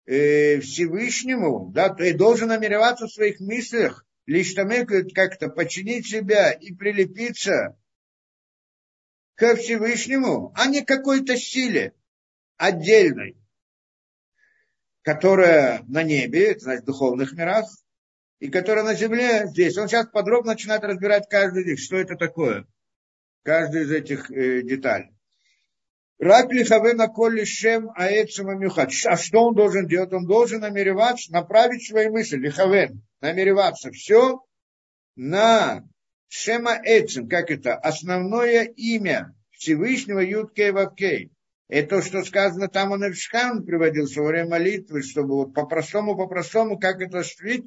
э, 0.06 0.60
Всевышнему, 0.60 1.70
да, 1.72 1.90
ты 1.90 2.14
должен 2.14 2.48
намереваться 2.48 3.06
в 3.06 3.12
своих 3.12 3.40
мыслях, 3.40 4.06
лишь 4.26 4.54
там 4.54 4.70
как-то 4.86 5.48
подчинить 5.48 6.08
себя 6.08 6.50
и 6.50 6.72
прилепиться 6.72 7.76
к 9.34 9.56
Всевышнему, 9.56 10.52
а 10.56 10.66
не 10.66 10.82
какой-то 10.82 11.36
силе 11.36 11.92
отдельной 12.56 13.36
которая 15.04 15.82
на 15.86 16.02
небе, 16.02 16.52
это 16.52 16.60
значит 16.60 16.82
в 16.82 16.86
духовных 16.86 17.32
мирах, 17.32 17.66
и 18.40 18.48
которая 18.48 18.84
на 18.84 18.94
земле 18.94 19.46
здесь. 19.46 19.76
Он 19.76 19.86
сейчас 19.86 20.06
подробно 20.06 20.52
начинает 20.52 20.82
разбирать 20.82 21.28
каждый 21.28 21.62
из 21.62 21.66
них, 21.66 21.78
что 21.78 21.96
это 21.96 22.16
такое, 22.16 22.66
каждый 23.42 23.82
из 23.82 23.92
этих 23.92 24.30
э, 24.30 24.62
деталей. 24.62 25.10
Рак 26.18 26.48
на 26.50 27.08
колли 27.08 27.44
шем 27.44 27.90
аэцем 27.94 28.58
мюхат. 28.58 28.90
А 29.06 29.16
что 29.16 29.44
он 29.44 29.54
должен 29.54 29.86
делать? 29.86 30.12
Он 30.12 30.26
должен 30.26 30.60
намереваться, 30.60 31.32
направить 31.32 31.86
свои 31.86 32.08
мысли, 32.08 32.36
лихавен, 32.36 33.02
намереваться 33.20 33.90
все 33.90 34.40
на 35.16 35.84
шема 36.28 36.80
эцем, 36.82 37.28
как 37.28 37.50
это, 37.50 37.74
основное 37.74 38.64
имя 38.64 39.34
Всевышнего 39.50 40.20
Юткей 40.20 40.70
Вавкей. 40.70 41.33
Это 41.74 41.96
то, 41.96 42.02
что 42.02 42.22
сказано 42.22 42.68
там, 42.68 42.92
он 42.92 43.02
Эвшхан 43.04 43.64
приводил 43.64 44.06
во 44.14 44.28
время 44.28 44.48
молитвы, 44.48 45.02
чтобы 45.02 45.34
вот 45.34 45.54
по-простому, 45.54 46.16
по-простому, 46.16 46.78
как 46.78 47.00
это 47.02 47.18
осуществить, 47.18 47.64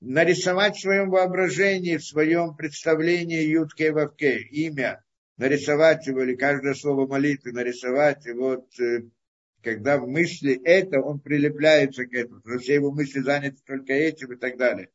нарисовать 0.00 0.74
в 0.74 0.80
своем 0.80 1.08
воображении, 1.08 1.98
в 1.98 2.04
своем 2.04 2.56
представлении 2.56 3.46
Ютке 3.46 3.92
Вавке, 3.92 4.40
имя, 4.40 5.04
нарисовать 5.36 6.04
его, 6.08 6.24
или 6.24 6.34
каждое 6.34 6.74
слово 6.74 7.06
молитвы 7.06 7.52
нарисовать, 7.52 8.26
и 8.26 8.32
вот 8.32 8.66
э, 8.80 9.02
когда 9.62 9.98
в 9.98 10.08
мысли 10.08 10.60
это, 10.64 11.00
он 11.00 11.20
прилепляется 11.20 12.06
к 12.06 12.12
этому, 12.12 12.40
потому 12.40 12.58
что 12.58 12.64
все 12.64 12.74
его 12.74 12.90
мысли 12.90 13.20
заняты 13.20 13.58
только 13.64 13.92
этим 13.92 14.32
и 14.32 14.36
так 14.36 14.56
далее. 14.56 14.88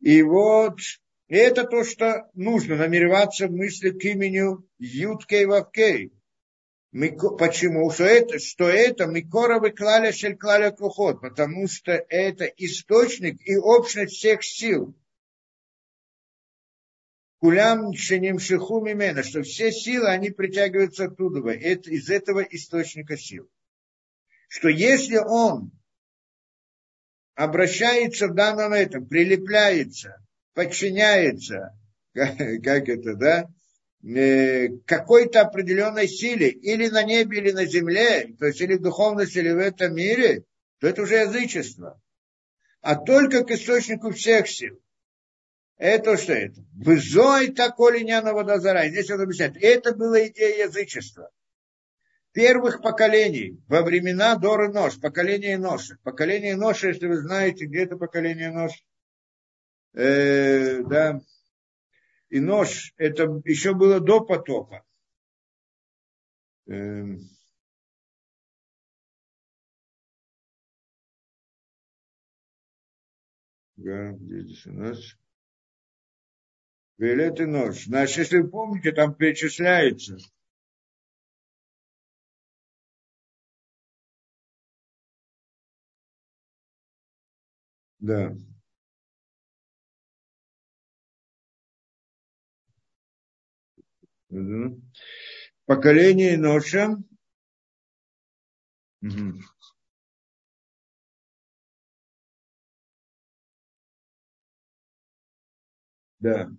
И 0.00 0.22
вот 0.22 0.80
и 1.28 1.36
это 1.36 1.62
то, 1.62 1.84
что 1.84 2.28
нужно, 2.34 2.74
намереваться 2.74 3.46
в 3.46 3.52
мысли 3.52 3.90
к 3.90 4.02
имени 4.04 4.42
Юткей 4.78 5.44
Вавкей, 5.44 6.17
Почему? 6.90 7.90
Что 7.90 8.04
это, 8.04 8.38
что 8.38 8.68
это 8.68 9.06
Микора 9.06 9.60
выклали 9.60 10.10
шелькладя 10.10 10.70
кухот, 10.70 11.20
потому 11.20 11.68
что 11.68 11.92
это 11.92 12.46
источник 12.46 13.40
и 13.46 13.56
общность 13.56 14.14
всех 14.16 14.42
сил. 14.42 14.96
Кулям 17.40 17.92
шеним 17.94 18.38
шиху 18.38 18.80
мимена, 18.80 19.22
что 19.22 19.42
все 19.42 19.70
силы, 19.70 20.08
они 20.08 20.30
притягиваются 20.30 21.04
оттуда, 21.04 21.48
это, 21.50 21.90
из 21.90 22.10
этого 22.10 22.40
источника 22.40 23.16
сил. 23.16 23.48
Что 24.48 24.68
если 24.68 25.18
он 25.18 25.70
обращается 27.34 28.28
в 28.28 28.34
данном 28.34 28.72
этом, 28.72 29.06
прилепляется, 29.06 30.16
подчиняется, 30.54 31.78
как, 32.12 32.36
как 32.64 32.88
это, 32.88 33.14
да, 33.14 33.48
какой-то 34.02 35.40
определенной 35.40 36.08
силе, 36.08 36.50
или 36.50 36.88
на 36.88 37.02
небе, 37.02 37.38
или 37.38 37.50
на 37.50 37.64
земле, 37.64 38.34
то 38.38 38.46
есть 38.46 38.60
или 38.60 38.74
в 38.74 38.82
духовности, 38.82 39.38
или 39.38 39.50
в 39.50 39.58
этом 39.58 39.94
мире, 39.94 40.44
то 40.78 40.86
это 40.86 41.02
уже 41.02 41.16
язычество. 41.16 42.00
А 42.80 42.94
только 42.94 43.44
к 43.44 43.50
источнику 43.50 44.12
всех 44.12 44.48
сил. 44.48 44.80
Это 45.76 46.16
что 46.16 46.32
это? 46.32 46.60
Вызой 46.74 47.52
такой 47.52 48.00
линяна 48.00 48.32
водозара. 48.32 48.88
Здесь 48.88 49.10
он 49.10 49.20
объясняет. 49.20 49.56
Это 49.60 49.94
была 49.94 50.26
идея 50.26 50.66
язычества. 50.66 51.30
Первых 52.32 52.82
поколений 52.82 53.60
во 53.68 53.82
времена 53.82 54.36
Доры 54.36 54.72
Нож, 54.72 55.00
поколение 55.00 55.56
Ноши. 55.56 55.98
Поколение 56.02 56.56
Ноши, 56.56 56.88
если 56.88 57.06
вы 57.06 57.16
знаете, 57.16 57.66
где 57.66 57.84
это 57.84 57.96
поколение 57.96 58.50
Нож, 58.50 58.72
э, 59.94 60.82
да, 60.82 61.20
и 62.30 62.40
Нож, 62.40 62.92
это 62.96 63.24
еще 63.44 63.74
было 63.74 64.00
до 64.00 64.20
потопа. 64.20 64.84
Э, 66.66 67.04
да, 73.76 74.12
здесь 74.12 74.66
у 74.66 74.72
нас. 74.72 75.16
Велет 76.98 77.40
и 77.40 77.46
нож. 77.46 77.84
Значит, 77.84 78.18
если 78.18 78.38
вы 78.38 78.50
помните, 78.50 78.90
там 78.90 79.14
перечисляется. 79.14 80.18
Да. 88.00 88.34
Угу. 94.30 94.80
Поколение 95.66 96.36
Ноша. 96.36 96.96
Угу. 99.02 99.40
Да. 106.20 106.50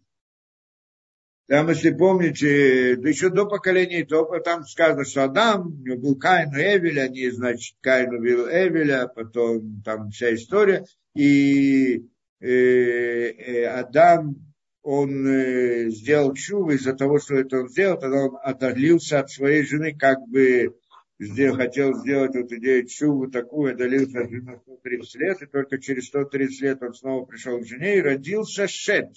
Там, 1.47 1.67
если 1.69 1.89
помните, 1.89 2.91
еще 2.91 3.29
до 3.29 3.47
поколения 3.47 4.05
Топа, 4.05 4.39
там 4.39 4.63
сказано, 4.65 5.03
что 5.03 5.23
Адам, 5.23 5.67
у 5.67 5.83
него 5.83 5.97
был 5.97 6.15
Каин 6.15 6.55
и 6.55 6.61
Эвель, 6.61 6.99
они, 6.99 7.31
значит, 7.31 7.75
Каин 7.81 8.13
убил 8.13 8.47
Эвеля, 8.47 9.07
потом 9.07 9.81
там 9.83 10.11
вся 10.11 10.35
история. 10.35 10.85
И 11.15 12.05
э, 12.39 12.47
э, 12.47 13.65
Адам, 13.65 14.48
он 14.81 15.27
э, 15.27 15.89
сделал 15.89 16.33
чуву 16.33 16.71
из-за 16.71 16.93
того, 16.93 17.19
что 17.19 17.35
это 17.35 17.61
он 17.61 17.69
сделал, 17.69 17.99
тогда 17.99 18.25
он 18.25 18.37
отдалился 18.41 19.19
от 19.19 19.29
своей 19.29 19.63
жены, 19.63 19.95
как 19.95 20.19
бы 20.27 20.75
сделал, 21.19 21.57
хотел 21.57 21.93
сделать 21.99 22.35
вот 22.35 22.51
идею 22.51 22.87
чуву 22.87 23.29
такую, 23.29 23.73
отдалился 23.73 24.21
от 24.21 24.29
жены 24.29 24.59
130 24.63 25.15
лет, 25.15 25.41
и 25.41 25.45
только 25.45 25.79
через 25.79 26.07
130 26.07 26.61
лет 26.61 26.83
он 26.83 26.93
снова 26.93 27.25
пришел 27.25 27.59
к 27.59 27.65
жене 27.65 27.97
и 27.97 28.01
родился 28.01 28.67
Шет 28.67 29.09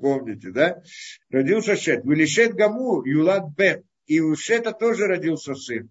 помните, 0.00 0.50
да? 0.50 0.82
Родился 1.30 1.76
Шет. 1.76 2.04
Вылишет 2.04 2.54
Гаму, 2.54 3.04
Юлад 3.04 3.54
Бен. 3.56 3.84
И 4.06 4.20
у 4.20 4.34
Шета 4.36 4.72
тоже 4.72 5.06
родился 5.06 5.54
сын. 5.54 5.90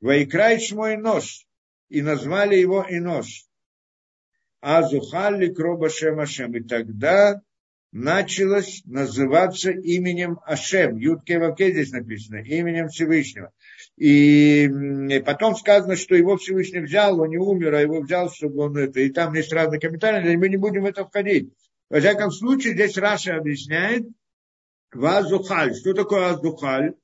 Вайкрай 0.00 0.58
мой 0.72 0.96
нож. 0.96 1.46
И 1.88 2.02
назвали 2.02 2.56
его 2.56 2.84
Инош. 2.88 3.46
А 4.60 4.82
Зухалли 4.82 5.52
Кроба 5.52 5.90
Шем 5.90 6.20
Ашем. 6.20 6.54
И 6.56 6.62
тогда 6.62 7.42
началось 7.92 8.82
называться 8.86 9.70
именем 9.70 10.40
Ашем. 10.44 10.96
Ютке 10.96 11.38
Ваке 11.38 11.70
здесь 11.72 11.92
написано, 11.92 12.36
именем 12.36 12.88
Всевышнего. 12.88 13.52
И 13.96 15.20
потом 15.24 15.54
сказано, 15.54 15.96
что 15.96 16.14
его 16.14 16.36
Всевышний 16.38 16.80
взял, 16.80 17.20
он 17.20 17.28
не 17.28 17.38
умер, 17.38 17.74
а 17.74 17.80
его 17.80 18.00
взял, 18.00 18.30
чтобы 18.30 18.62
он 18.62 18.76
это. 18.76 19.00
И 19.00 19.10
там 19.10 19.34
есть 19.34 19.52
разные 19.52 19.80
комментарии, 19.80 20.36
мы 20.36 20.48
не 20.48 20.56
будем 20.56 20.82
в 20.82 20.86
это 20.86 21.04
входить. 21.04 21.52
Во 21.90 22.00
всяком 22.00 22.30
случае, 22.30 22.72
здесь 22.72 22.96
Раша 22.96 23.36
объясняет 23.36 24.04
Вазухаль. 24.92 25.74
Что 25.74 25.92
такое 25.92 26.30
Азухаль? 26.30 26.94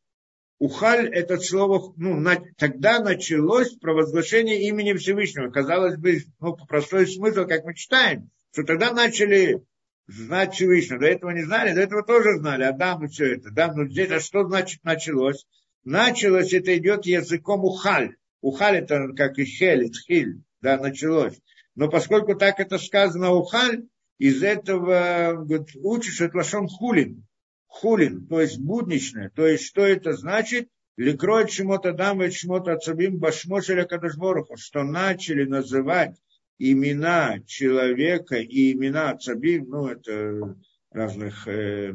Ухаль 0.59 1.09
это 1.09 1.39
слово, 1.39 1.93
ну, 1.97 2.19
на, 2.19 2.37
тогда 2.57 2.99
началось 2.99 3.77
провозглашение 3.77 4.63
имени 4.63 4.95
Всевышнего. 4.95 5.51
Казалось 5.51 5.99
бы, 5.99 6.19
ну, 6.41 6.57
простой 6.67 7.07
смысл, 7.07 7.45
как 7.45 7.65
мы 7.65 7.75
читаем, 7.75 8.31
что 8.53 8.65
тогда 8.65 8.93
начали 8.93 9.63
знать 10.09 10.55
Всевышнего. 10.55 11.01
До 11.01 11.07
этого 11.07 11.31
не 11.31 11.45
знали, 11.45 11.75
до 11.75 11.83
этого 11.83 12.03
тоже 12.03 12.39
знали, 12.39 12.65
Адам 12.65 13.05
и 13.05 13.09
все 13.09 13.35
это. 13.35 13.51
Да? 13.51 13.73
Но 13.73 13.87
здесь, 13.87 14.11
а 14.11 14.21
что 14.21 14.45
значит 14.45 14.83
началось? 14.83 15.47
Началось, 15.85 16.53
это 16.53 16.77
идет 16.77 17.07
языком 17.07 17.65
ухаль. 17.65 18.17
Ухаль 18.41 18.79
это 18.79 19.09
как 19.17 19.39
и 19.39 19.45
хель, 19.45 19.91
хиль, 20.07 20.43
да, 20.61 20.79
началось. 20.79 21.39
Но 21.75 21.89
поскольку 21.89 22.35
так 22.35 22.59
это 22.59 22.79
сказано 22.79 23.31
ухаль, 23.33 23.85
из 24.19 24.43
этого 24.43 25.45
говорит, 25.45 25.69
учишь 25.77 26.21
это 26.21 26.39
лошон 26.39 26.69
хулин. 26.69 27.25
Хулин, 27.67 28.27
то 28.27 28.41
есть 28.41 28.59
будничное. 28.59 29.31
То 29.31 29.47
есть, 29.47 29.65
что 29.65 29.87
это 29.87 30.15
значит? 30.15 30.69
Ликроет 30.97 31.53
шмота 31.53 31.93
дам 31.93 32.23
и 32.25 32.31
шмота 32.31 32.73
ацабим 32.73 33.19
башмошеля 33.19 33.85
кадашборуху, 33.85 34.57
что 34.57 34.83
начали 34.83 35.45
называть 35.45 36.17
имена 36.59 37.41
человека 37.47 38.37
и 38.37 38.73
имена 38.73 39.11
ацабим, 39.11 39.69
ну, 39.69 39.87
это 39.89 40.57
разных 40.91 41.47
э, 41.49 41.95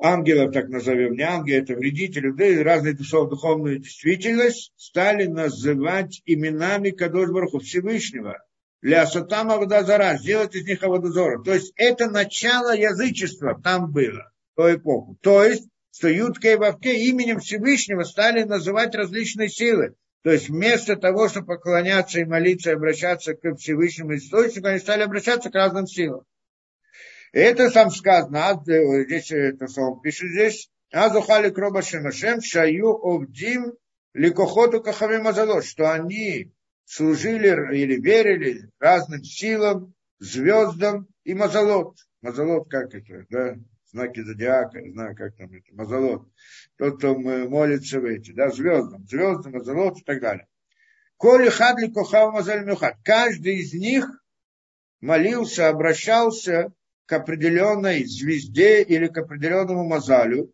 ангелов, 0.00 0.52
так 0.52 0.68
назовем, 0.68 1.14
не 1.14 1.22
ангелы, 1.22 1.58
это 1.58 1.74
вредители, 1.74 2.30
да, 2.30 2.46
и 2.46 2.58
разные 2.58 2.94
духов, 2.94 3.30
духовную 3.30 3.78
действительность, 3.78 4.72
стали 4.76 5.26
называть 5.26 6.22
именами 6.24 6.90
Кадош 6.90 7.28
Всевышнего, 7.62 8.38
для 8.80 9.06
Сатама 9.06 9.54
Аводозара, 9.54 10.16
сделать 10.18 10.54
из 10.54 10.66
них 10.66 10.82
Аводозора. 10.82 11.42
То 11.42 11.52
есть 11.52 11.72
это 11.76 12.08
начало 12.08 12.76
язычества 12.76 13.60
там 13.60 13.90
было, 13.90 14.30
в 14.54 14.56
ту 14.56 14.74
эпоху. 14.74 15.18
То 15.20 15.44
есть, 15.44 15.68
что 15.92 16.08
Ютке 16.08 16.52
и 16.52 16.56
Вавке 16.56 17.08
именем 17.08 17.40
Всевышнего 17.40 18.04
стали 18.04 18.44
называть 18.44 18.94
различные 18.94 19.48
силы. 19.48 19.94
То 20.22 20.32
есть 20.32 20.48
вместо 20.48 20.96
того, 20.96 21.28
чтобы 21.28 21.46
поклоняться 21.46 22.20
и 22.20 22.24
молиться, 22.24 22.70
и 22.70 22.74
обращаться 22.74 23.34
к 23.34 23.56
Всевышнему 23.56 24.16
источнику, 24.16 24.66
они 24.66 24.78
стали 24.78 25.02
обращаться 25.02 25.50
к 25.50 25.54
разным 25.54 25.86
силам. 25.86 26.24
И 27.32 27.38
это 27.38 27.70
сам 27.70 27.90
сказано, 27.90 28.48
а, 28.48 28.62
здесь 29.04 29.30
это 29.30 29.68
слово 29.68 30.00
пишет 30.00 30.30
здесь, 30.30 30.70
Азухали 30.92 31.50
Кроба 31.50 31.82
Шемашем, 31.82 32.40
Шаю 32.40 32.90
Овдим 32.90 33.74
Ликохоту 34.14 34.82
Кахавим 34.82 35.26
Азалот, 35.28 35.64
что 35.64 35.92
они 35.92 36.50
служили 36.84 37.76
или 37.76 38.00
верили 38.00 38.70
разным 38.80 39.22
силам, 39.22 39.94
звездам 40.18 41.06
и 41.24 41.34
мазолот. 41.34 41.96
Мазолот 42.22 42.68
как 42.70 42.94
это, 42.94 43.26
да? 43.28 43.56
Знаки 43.90 44.22
зодиака, 44.22 44.80
я 44.80 44.92
знаю, 44.92 45.16
как 45.16 45.34
там 45.36 45.50
это, 45.50 45.74
мазолот. 45.74 46.28
Тот, 46.76 46.98
кто 46.98 47.14
молится 47.18 48.00
в 48.00 48.04
эти, 48.04 48.32
да, 48.32 48.50
звездам, 48.50 49.06
звездам, 49.06 49.52
мазолот 49.52 49.98
и 49.98 50.04
так 50.04 50.20
далее. 50.20 50.46
Коли 51.16 51.48
хадли 51.48 51.90
кохав 51.90 52.34
мазаль 52.34 52.64
мюхад. 52.66 52.96
Каждый 53.02 53.56
из 53.56 53.72
них 53.72 54.06
молился, 55.00 55.68
обращался 55.68 56.72
к 57.06 57.12
определенной 57.14 58.04
звезде 58.04 58.82
или 58.82 59.06
к 59.06 59.16
определенному 59.16 59.88
мазалю, 59.88 60.52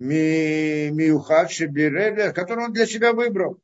миухад 0.00 1.50
шебиреля, 1.52 2.32
который 2.32 2.64
он 2.64 2.72
для 2.72 2.86
себя 2.86 3.12
выбрал. 3.12 3.60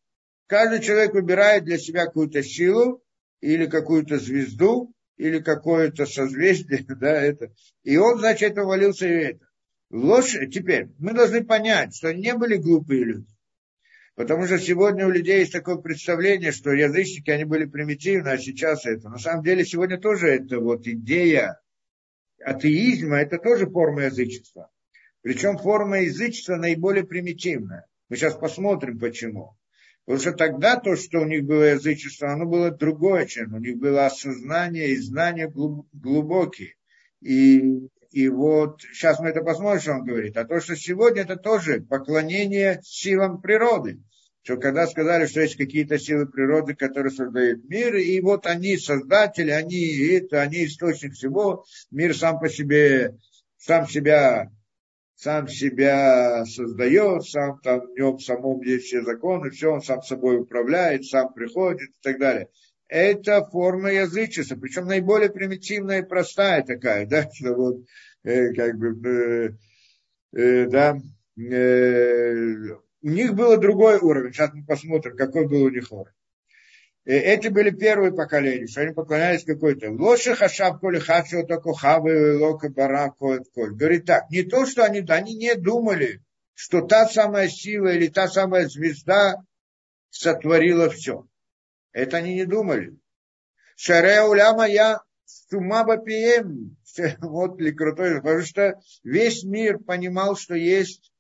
Каждый 0.47 0.81
человек 0.81 1.15
выбирает 1.15 1.65
для 1.65 1.79
себя 1.79 2.07
какую-то 2.07 2.43
силу 2.43 3.03
или 3.41 3.67
какую-то 3.67 4.19
звезду, 4.19 4.95
или 5.17 5.39
какое-то 5.41 6.07
созвездие, 6.07 6.85
да, 6.89 7.23
это. 7.23 7.53
И 7.83 7.97
он, 7.97 8.19
значит, 8.19 8.53
это 8.53 8.65
молился 8.65 9.07
и 9.07 9.11
это. 9.11 9.47
Ложь, 9.91 10.37
теперь, 10.53 10.89
мы 10.99 11.13
должны 11.13 11.45
понять, 11.45 11.95
что 11.95 12.13
не 12.13 12.35
были 12.35 12.57
глупые 12.57 13.05
люди. 13.05 13.35
Потому 14.17 14.47
что 14.47 14.59
сегодня 14.59 15.07
у 15.07 15.11
людей 15.11 15.41
есть 15.41 15.53
такое 15.53 15.77
представление, 15.77 16.53
что 16.53 16.71
язычники, 16.71 17.31
они 17.31 17.45
были 17.45 17.65
примитивны, 17.65 18.29
а 18.29 18.39
сейчас 18.39 18.87
это. 18.87 19.09
На 19.09 19.19
самом 19.19 19.45
деле 19.45 19.65
сегодня 19.65 19.99
тоже 19.99 20.29
это 20.29 20.61
вот 20.61 20.87
идея 20.87 21.61
атеизма, 22.45 23.17
это 23.17 23.39
тоже 23.39 23.67
форма 23.67 24.05
язычества. 24.05 24.71
Причем 25.23 25.59
форма 25.59 26.03
язычества 26.03 26.57
наиболее 26.57 27.05
примитивная. 27.05 27.87
Мы 28.09 28.17
сейчас 28.17 28.35
посмотрим, 28.35 28.99
почему. 28.99 29.57
Потому 30.05 30.21
что 30.21 30.33
тогда 30.33 30.77
то, 30.77 30.97
что 30.97 31.21
у 31.21 31.25
них 31.25 31.45
было 31.45 31.63
язычество, 31.63 32.31
оно 32.31 32.45
было 32.45 32.71
другое, 32.71 33.27
чем 33.27 33.55
у 33.55 33.59
них 33.59 33.79
было 33.79 34.07
осознание 34.07 34.91
и 34.91 34.99
знания 34.99 35.51
глубокие. 35.51 36.75
И, 37.23 37.89
и 38.11 38.29
вот 38.29 38.83
сейчас 38.83 39.19
мы 39.19 39.31
это 39.31 39.43
посмотрим, 39.43 39.81
что 39.81 39.93
он 39.93 40.05
говорит. 40.05 40.37
А 40.37 40.45
то, 40.45 40.61
что 40.61 40.77
сегодня, 40.77 41.23
это 41.23 41.37
тоже 41.37 41.81
поклонение 41.81 42.81
силам 42.85 43.41
природы. 43.41 44.03
Что 44.43 44.59
когда 44.59 44.87
сказали, 44.87 45.25
что 45.25 45.41
есть 45.41 45.57
какие-то 45.57 45.99
силы 45.99 46.27
природы, 46.27 46.75
которые 46.75 47.11
создают 47.11 47.67
мир, 47.67 47.97
и 47.97 48.21
вот 48.21 48.47
они 48.47 48.77
создатели, 48.77 49.51
они 49.51 50.07
это, 50.09 50.43
они 50.43 50.67
источник 50.67 51.15
всего, 51.15 51.65
мир 51.91 52.15
сам 52.15 52.39
по 52.39 52.51
себе, 52.51 53.17
сам 53.57 53.89
себя 53.89 54.51
сам 55.15 55.49
себя 55.49 56.45
создает, 56.45 57.25
сам 57.25 57.61
там 57.61 57.81
в 57.81 57.99
нем 57.99 58.19
самом 58.19 58.61
есть 58.63 58.87
все 58.87 59.03
законы, 59.03 59.51
все, 59.51 59.73
он 59.73 59.83
сам 59.83 60.03
собой 60.03 60.39
управляет, 60.39 61.05
сам 61.05 61.33
приходит 61.33 61.91
и 61.91 62.03
так 62.03 62.19
далее. 62.19 62.49
это 62.89 63.45
форма 63.45 63.93
язычества, 63.93 64.57
причем 64.57 64.87
наиболее 64.87 65.31
примитивная 65.31 66.03
и 66.03 66.07
простая 66.07 66.63
такая, 66.63 67.07
да, 67.07 67.29
что 67.33 67.55
вот, 67.55 67.77
э, 68.25 68.53
как 68.53 68.77
бы, 68.77 69.57
э, 70.35 70.41
э, 70.41 70.67
да, 70.69 70.97
э, 71.39 72.55
у 73.03 73.09
них 73.09 73.35
был 73.35 73.57
другой 73.59 73.99
уровень, 73.99 74.33
сейчас 74.33 74.53
мы 74.53 74.65
посмотрим, 74.65 75.17
какой 75.17 75.47
был 75.47 75.63
у 75.63 75.71
них 75.71 75.91
уровень. 75.93 76.13
Э, 77.05 77.17
эти 77.19 77.49
были 77.49 77.71
первые 77.71 78.13
поколения, 78.13 78.67
что 78.67 78.81
они 78.81 78.95
поклонялись 78.95 79.45
какой-то. 79.45 79.91
Лоши 79.91 80.35
хашаб 80.35 80.81
коли 80.81 80.99
хачо 80.99 81.43
то 81.45 81.61
кухавы 81.61 82.39
лока 82.39 82.71
бара 82.71 83.11
коль. 83.11 83.43
Говорит 83.55 84.07
так, 84.07 84.31
не 84.31 84.43
то, 84.43 84.67
что 84.67 84.85
они, 84.85 85.05
они 85.09 85.35
не 85.35 85.55
думали, 85.55 86.23
что 86.55 86.81
та 86.83 87.07
самая 87.07 87.49
сила 87.49 87.89
или 87.89 88.09
та 88.09 88.29
самая 88.29 88.69
звезда 88.69 89.37
сотворила 90.11 90.89
все. 90.89 91.27
Это 91.93 92.19
они 92.19 92.35
не 92.35 92.47
думали. 92.47 92.97
Шаре 93.77 94.23
уляма 94.23 94.67
я 94.67 95.01
сумаба 95.25 95.99
пием. 95.99 96.77
Вот 97.19 97.61
ли 97.61 97.73
крутой, 97.73 98.23
потому 98.23 98.43
что 98.43 98.81
весь 99.03 99.43
мир 99.43 99.79
понимал, 99.79 100.37
что 100.37 100.55
есть 100.55 101.11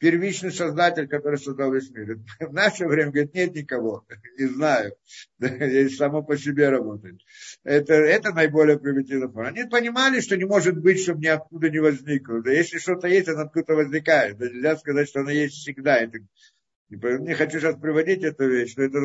первичный 0.00 0.50
создатель, 0.50 1.06
который 1.06 1.38
создал 1.38 1.72
весь 1.72 1.90
мир. 1.90 2.18
В 2.40 2.52
наше 2.52 2.86
время, 2.86 3.12
говорит, 3.12 3.34
нет 3.34 3.54
никого, 3.54 4.04
не 4.38 4.46
знаю, 4.46 4.94
само 5.96 6.22
по 6.22 6.36
себе 6.36 6.70
работает. 6.70 7.20
Это, 7.62 7.94
это 7.94 8.32
наиболее 8.32 8.78
примитивная 8.80 9.28
форма. 9.28 9.48
Они 9.48 9.64
понимали, 9.64 10.20
что 10.20 10.36
не 10.36 10.46
может 10.46 10.76
быть, 10.78 11.02
чтобы 11.02 11.20
ниоткуда 11.20 11.70
не 11.70 11.78
возникло. 11.78 12.42
Да 12.42 12.50
если 12.50 12.78
что-то 12.78 13.06
есть, 13.06 13.28
оно 13.28 13.42
откуда 13.42 13.74
возникает. 13.74 14.38
Да 14.38 14.48
нельзя 14.48 14.76
сказать, 14.76 15.08
что 15.08 15.20
оно 15.20 15.30
есть 15.30 15.54
всегда. 15.56 15.98
Это, 15.98 16.18
не 16.88 17.34
хочу 17.34 17.60
сейчас 17.60 17.78
приводить 17.78 18.24
эту 18.24 18.48
вещь, 18.48 18.74
но 18.76 18.84
это 18.84 18.98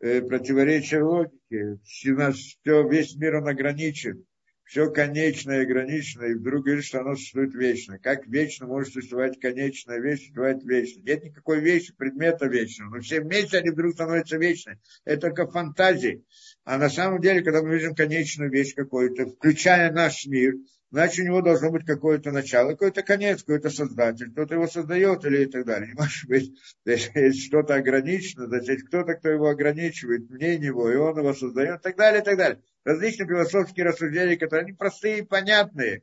э, 0.00 0.22
противоречие 0.22 1.02
логике. 1.02 1.78
У 2.06 2.12
нас 2.12 2.36
все, 2.36 2.88
весь 2.88 3.16
мир 3.16 3.36
он 3.36 3.48
ограничен 3.48 4.24
все 4.66 4.90
конечное 4.90 5.60
и 5.60 5.62
ограниченное, 5.62 6.30
и 6.30 6.34
вдруг 6.34 6.64
говорит, 6.64 6.84
что 6.84 7.00
оно 7.00 7.14
существует 7.14 7.54
вечно. 7.54 8.00
Как 8.00 8.26
вечно 8.26 8.66
может 8.66 8.92
существовать 8.92 9.38
конечная 9.38 10.00
вещь, 10.00 10.18
существовать 10.18 10.64
вечно? 10.64 11.02
Нет 11.02 11.22
никакой 11.22 11.60
вещи, 11.60 11.94
предмета 11.96 12.46
вечного. 12.46 12.96
Но 12.96 13.00
все 13.00 13.20
вместе 13.20 13.58
они 13.58 13.70
вдруг 13.70 13.92
становятся 13.92 14.38
вечными. 14.38 14.80
Это 15.04 15.28
только 15.28 15.46
фантазии. 15.46 16.24
А 16.64 16.78
на 16.78 16.90
самом 16.90 17.20
деле, 17.20 17.42
когда 17.42 17.62
мы 17.62 17.76
видим 17.76 17.94
конечную 17.94 18.50
вещь 18.50 18.74
какую-то, 18.74 19.26
включая 19.26 19.92
наш 19.92 20.26
мир, 20.26 20.54
значит, 20.96 21.20
у 21.20 21.28
него 21.28 21.42
должно 21.42 21.70
быть 21.70 21.84
какое-то 21.84 22.30
начало, 22.30 22.70
какой-то 22.70 23.02
конец, 23.02 23.40
какой-то 23.40 23.70
создатель, 23.70 24.30
кто-то 24.32 24.54
его 24.54 24.66
создает 24.66 25.24
или 25.26 25.44
и 25.44 25.46
так 25.46 25.66
далее. 25.66 25.88
Не 25.88 25.94
может 25.94 26.26
быть, 26.28 26.52
если 26.86 27.20
есть 27.20 27.46
что-то 27.46 27.74
ограничено, 27.74 28.46
значит, 28.46 28.86
кто-то, 28.86 29.14
кто 29.14 29.28
его 29.28 29.48
ограничивает, 29.48 30.28
вне 30.28 30.56
него, 30.58 30.90
и 30.90 30.96
он 30.96 31.18
его 31.18 31.34
создает, 31.34 31.80
и 31.80 31.82
так 31.82 31.96
далее, 31.96 32.22
и 32.22 32.24
так 32.24 32.36
далее 32.36 32.60
различные 32.86 33.26
философские 33.26 33.86
рассуждения, 33.86 34.36
которые 34.36 34.64
они 34.64 34.72
простые 34.72 35.18
и 35.18 35.22
понятные. 35.22 36.02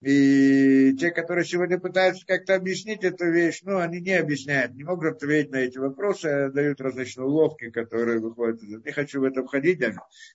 И 0.00 0.96
те, 0.98 1.12
которые 1.12 1.44
сегодня 1.44 1.78
пытаются 1.78 2.26
как-то 2.26 2.56
объяснить 2.56 3.04
эту 3.04 3.30
вещь, 3.30 3.60
ну, 3.62 3.78
они 3.78 4.00
не 4.00 4.14
объясняют, 4.14 4.74
не 4.74 4.82
могут 4.82 5.22
ответить 5.22 5.52
на 5.52 5.58
эти 5.58 5.78
вопросы, 5.78 6.26
а 6.26 6.50
дают 6.50 6.80
различные 6.80 7.26
уловки, 7.26 7.70
которые 7.70 8.18
выходят. 8.18 8.60
Не 8.62 8.90
хочу 8.90 9.20
в 9.20 9.24
это 9.24 9.44
входить. 9.44 9.80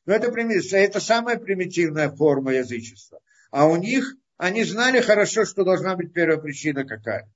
Но 0.05 0.13
это, 0.13 0.31
это 0.31 0.99
самая 1.01 1.37
примитивная 1.37 2.09
форма 2.09 2.53
язычества. 2.53 3.19
А 3.51 3.67
у 3.67 3.75
них, 3.75 4.15
они 4.37 4.63
знали 4.63 5.01
хорошо, 5.01 5.45
что 5.45 5.63
должна 5.63 5.95
быть 5.95 6.13
первая 6.13 6.37
причина 6.37 6.85
какая-то. 6.85 7.29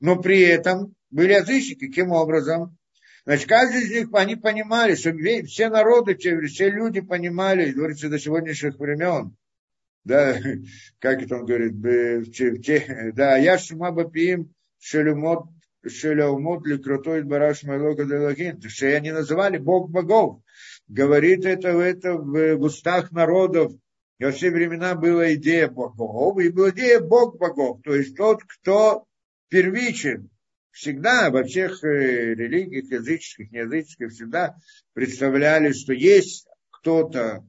Но 0.00 0.16
при 0.16 0.40
этом 0.40 0.94
были 1.10 1.32
язычники. 1.32 1.88
Каким 1.88 2.12
образом? 2.12 2.76
Значит, 3.24 3.48
каждый 3.48 3.82
из 3.82 3.90
них, 3.90 4.08
они 4.12 4.36
понимали, 4.36 4.94
что 4.94 5.12
все 5.46 5.68
народы, 5.68 6.16
все 6.16 6.70
люди 6.70 7.00
понимали, 7.00 7.72
говорится, 7.72 8.08
до 8.08 8.18
сегодняшних 8.18 8.78
времен, 8.78 9.36
да, 10.04 10.38
как 10.98 11.22
это 11.22 11.36
он 11.36 11.44
говорит, 11.44 11.78
да, 13.14 13.36
я 13.36 13.58
шумабапиим 13.58 14.54
шелюмот 14.78 15.48
шелюмот 15.86 16.66
ли 16.66 16.78
крутой 16.78 17.22
бараш 17.22 17.62
майлога 17.62 18.04
делагин, 18.04 18.60
что 18.62 18.86
они 18.86 19.12
называли 19.12 19.58
Бог 19.58 19.90
богов. 19.90 20.40
Говорит 20.88 21.44
это, 21.44 21.68
это 21.68 22.14
в 22.14 22.62
устах 22.62 23.12
народов, 23.12 23.72
во 24.18 24.32
все 24.32 24.50
времена 24.50 24.94
была 24.94 25.34
идея 25.34 25.68
богов, 25.68 26.38
и 26.40 26.48
была 26.50 26.70
идея 26.70 27.00
Бог 27.00 27.38
богов, 27.38 27.80
то 27.82 27.94
есть 27.94 28.16
тот, 28.16 28.42
кто 28.44 29.04
первичен, 29.48 30.30
всегда 30.70 31.30
во 31.30 31.44
всех 31.44 31.82
э, 31.84 32.34
религиях, 32.34 32.90
языческих, 32.90 33.50
неязыческих, 33.50 34.10
всегда 34.10 34.56
представляли, 34.92 35.72
что 35.72 35.92
есть 35.92 36.46
кто-то, 36.70 37.44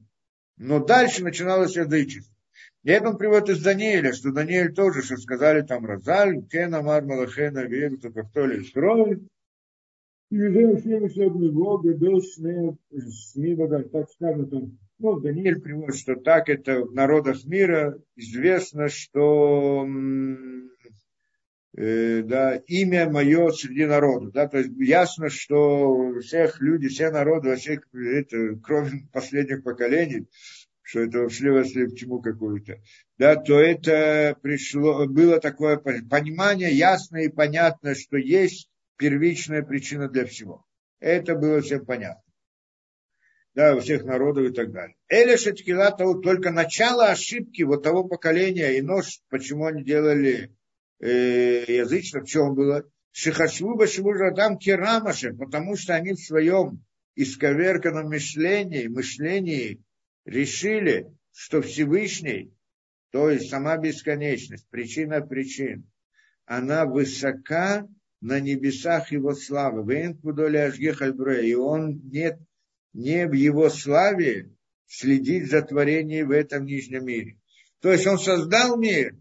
но 0.56 0.84
дальше 0.84 1.22
начиналось 1.24 1.76
язычество. 1.76 2.34
И 2.82 2.90
это 2.90 3.10
он 3.10 3.18
приводит 3.18 3.50
из 3.50 3.62
Даниэля, 3.62 4.12
что 4.12 4.32
Даниэль 4.32 4.72
тоже, 4.72 5.02
что 5.02 5.16
сказали 5.16 5.62
там 5.62 5.84
Розаль, 5.84 6.46
Кена, 6.46 6.82
Мармалахена, 6.82 7.66
Веру, 7.66 7.98
только 7.98 8.22
кто 8.22 8.46
ли 8.46 8.64
строит. 8.64 9.22
И 10.30 10.36
Бога, 13.54 13.82
так 13.82 14.10
скажем, 14.10 14.48
там, 14.48 14.78
ну, 15.00 15.18
Даниэль 15.18 15.60
приводит, 15.60 15.96
что 15.96 16.14
так 16.14 16.48
это 16.48 16.82
в 16.84 16.92
народах 16.92 17.44
мира 17.44 17.98
известно, 18.16 18.88
что 18.88 19.86
э, 21.76 22.22
да, 22.22 22.56
имя 22.66 23.10
мое 23.10 23.50
среди 23.50 23.86
народа. 23.86 24.30
Да, 24.30 24.46
то 24.46 24.58
есть 24.58 24.70
ясно, 24.76 25.30
что 25.30 26.20
всех 26.20 26.60
людей, 26.60 26.90
все 26.90 27.10
народы, 27.10 27.56
всех, 27.56 27.82
это, 27.94 28.56
кроме 28.62 29.08
последних 29.12 29.62
поколений, 29.62 30.28
что 30.82 31.00
это 31.00 31.20
вошли 31.20 31.50
вообще 31.50 31.86
к 31.86 31.94
чему 31.94 32.20
какую-то, 32.20 32.78
да, 33.16 33.36
то 33.36 33.58
это 33.58 34.36
пришло, 34.42 35.06
было 35.06 35.40
такое 35.40 35.78
понимание 35.78 36.72
ясное 36.72 37.22
и 37.22 37.28
понятно, 37.28 37.94
что 37.94 38.18
есть 38.18 38.68
первичная 38.96 39.62
причина 39.62 40.08
для 40.10 40.26
всего. 40.26 40.66
Это 40.98 41.34
было 41.36 41.62
всем 41.62 41.86
понятно. 41.86 42.29
Да, 43.54 43.74
у 43.74 43.80
всех 43.80 44.04
народов 44.04 44.50
и 44.50 44.52
так 44.54 44.70
далее. 44.70 44.94
Эля 45.08 45.36
Шеткила 45.36 45.90
только 45.90 46.52
начало 46.52 47.10
ошибки 47.10 47.62
вот 47.62 47.82
того 47.82 48.04
поколения 48.04 48.78
и 48.78 48.80
нож, 48.80 49.20
почему 49.28 49.66
они 49.66 49.82
делали 49.82 50.54
э, 51.00 51.64
язычно, 51.66 52.20
в 52.20 52.26
чем 52.26 52.54
было? 52.54 52.84
Шихашву 53.10 53.76
башву 53.76 54.12
там 54.36 54.56
керамашем, 54.56 55.36
потому 55.36 55.76
что 55.76 55.94
они 55.94 56.12
в 56.12 56.20
своем 56.20 56.84
исковерканном 57.16 58.06
мышлении, 58.06 58.86
мышлении 58.86 59.82
решили, 60.24 61.08
что 61.32 61.60
Всевышний, 61.60 62.54
то 63.10 63.30
есть 63.30 63.50
сама 63.50 63.76
бесконечность, 63.78 64.68
причина 64.70 65.20
причин, 65.20 65.90
она 66.44 66.86
высока 66.86 67.88
на 68.20 68.38
небесах 68.38 69.10
его 69.12 69.34
славы. 69.34 70.16
И 71.42 71.54
он 71.54 72.00
нет, 72.10 72.38
не 72.92 73.26
в 73.26 73.32
его 73.32 73.70
славе 73.70 74.50
следить 74.86 75.50
за 75.50 75.62
творением 75.62 76.28
в 76.28 76.32
этом 76.32 76.64
нижнем 76.64 77.04
мире. 77.04 77.38
То 77.80 77.92
есть 77.92 78.06
он 78.06 78.18
создал 78.18 78.76
мир, 78.76 79.14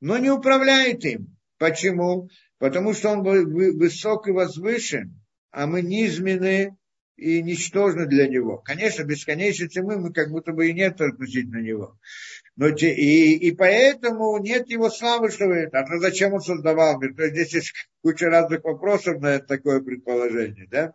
но 0.00 0.18
не 0.18 0.30
управляет 0.30 1.04
им. 1.04 1.36
Почему? 1.58 2.28
Потому 2.58 2.92
что 2.92 3.10
он 3.10 3.22
высок 3.22 4.28
и 4.28 4.32
возвышен, 4.32 5.20
а 5.50 5.66
мы 5.66 5.82
низменны 5.82 6.76
и 7.16 7.42
ничтожны 7.42 8.06
для 8.06 8.28
него. 8.28 8.58
Конечно, 8.58 9.02
бесконечности 9.02 9.80
мы, 9.80 9.98
мы 9.98 10.12
как 10.12 10.30
будто 10.30 10.52
бы 10.52 10.68
и 10.68 10.72
нет 10.72 11.00
относительно 11.00 11.60
него. 11.60 11.98
Но 12.54 12.70
те, 12.70 12.94
и, 12.94 13.34
и 13.34 13.52
поэтому 13.52 14.38
нет 14.38 14.68
его 14.68 14.88
славы, 14.88 15.30
что 15.30 15.44
это. 15.46 15.80
А 15.80 15.98
зачем 15.98 16.34
он 16.34 16.40
создавал 16.40 17.00
мир? 17.00 17.14
То 17.14 17.22
есть 17.22 17.34
здесь 17.34 17.54
есть 17.54 17.72
куча 18.02 18.26
разных 18.26 18.62
вопросов 18.62 19.20
на 19.20 19.40
такое 19.40 19.80
предположение. 19.80 20.68
Да? 20.68 20.94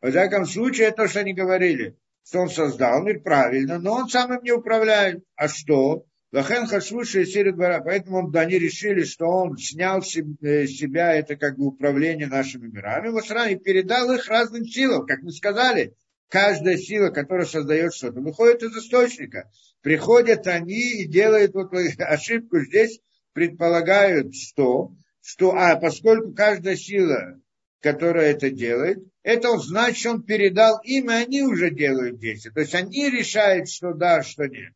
Во 0.00 0.10
всяком 0.10 0.46
случае, 0.46 0.92
то, 0.92 1.08
что 1.08 1.20
они 1.20 1.34
говорили. 1.34 1.96
Что 2.24 2.40
он 2.40 2.50
создал 2.50 3.02
мир 3.02 3.20
правильно, 3.20 3.78
но 3.78 3.94
он 3.94 4.08
сам 4.08 4.34
им 4.34 4.42
не 4.42 4.52
управляет. 4.52 5.24
А 5.34 5.48
что? 5.48 6.04
Лахен 6.30 6.66
Хашвуша 6.66 7.20
и 7.20 7.24
Сирит. 7.24 7.56
Поэтому 7.56 8.18
он, 8.18 8.36
они 8.36 8.58
решили, 8.58 9.04
что 9.04 9.26
он 9.26 9.56
снял 9.56 10.00
э, 10.00 10.66
себя, 10.66 11.14
это 11.14 11.36
как 11.36 11.56
бы 11.56 11.66
управление 11.66 12.26
нашими 12.26 12.66
мирами, 12.66 13.52
и 13.52 13.56
передал 13.56 14.12
их 14.12 14.28
разным 14.28 14.64
силам. 14.66 15.06
Как 15.06 15.22
мы 15.22 15.32
сказали, 15.32 15.94
каждая 16.28 16.76
сила, 16.76 17.08
которая 17.08 17.46
создает 17.46 17.94
что-то, 17.94 18.20
выходит 18.20 18.62
из 18.62 18.76
источника. 18.76 19.50
Приходят 19.80 20.46
они 20.46 21.02
и 21.02 21.06
делают 21.06 21.54
вот 21.54 21.72
ошибку 21.98 22.60
здесь, 22.60 23.00
предполагают, 23.32 24.34
что, 24.34 24.92
что 25.22 25.54
а, 25.54 25.76
поскольку 25.76 26.32
каждая 26.34 26.76
сила, 26.76 27.40
которая 27.80 28.32
это 28.32 28.50
делает, 28.50 28.98
это 29.32 29.56
значит, 29.58 30.06
он 30.06 30.22
передал 30.22 30.80
им, 30.82 31.10
и 31.10 31.14
они 31.14 31.42
уже 31.42 31.70
делают 31.70 32.18
действия. 32.18 32.50
То 32.50 32.60
есть 32.60 32.74
они 32.74 33.10
решают, 33.10 33.68
что 33.68 33.92
да, 33.92 34.22
что 34.22 34.46
нет 34.46 34.72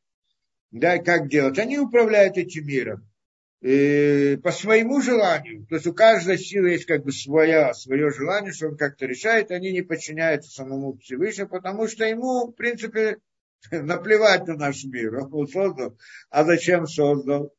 да, 0.72 0.98
как 0.98 1.28
делать. 1.28 1.58
Они 1.58 1.78
управляют 1.78 2.36
этим 2.36 2.66
миром. 2.66 3.08
э, 3.60 4.38
по 4.38 4.50
своему 4.50 5.00
желанию. 5.00 5.64
То 5.66 5.76
есть 5.76 5.86
у 5.86 5.94
каждой 5.94 6.36
силы 6.36 6.70
есть 6.70 6.86
как 6.86 7.04
бы 7.04 7.12
своя, 7.12 7.72
свое 7.74 8.10
желание, 8.10 8.52
что 8.52 8.68
он 8.68 8.76
как-то 8.76 9.06
решает, 9.06 9.52
они 9.52 9.70
не 9.70 9.82
подчиняются 9.82 10.50
самому 10.50 10.98
Всевышнему, 10.98 11.48
потому 11.48 11.86
что 11.86 12.04
ему, 12.04 12.48
в 12.48 12.52
принципе, 12.54 13.18
наплевать 13.70 14.48
на 14.48 14.56
наш 14.56 14.82
мир. 14.82 15.16
Он 15.30 15.46
создал. 15.46 15.96
А 16.28 16.42
зачем 16.42 16.88
создал? 16.88 17.54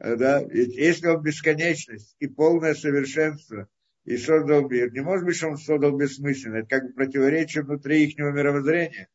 Да? 0.00 0.40
Если 0.50 1.06
он 1.06 1.22
бесконечность 1.22 2.16
и 2.18 2.26
полное 2.26 2.74
совершенство, 2.74 3.68
и 4.04 4.16
создал 4.16 4.68
мир, 4.68 4.92
не 4.92 5.00
может 5.00 5.24
быть, 5.24 5.36
что 5.36 5.48
он 5.48 5.56
создал 5.56 5.96
бессмысленно. 5.96 6.56
Это 6.56 6.68
как 6.68 6.86
бы 6.86 6.92
противоречие 6.92 7.64
внутри 7.64 8.04
их 8.04 8.18
мировоззрения. 8.18 9.08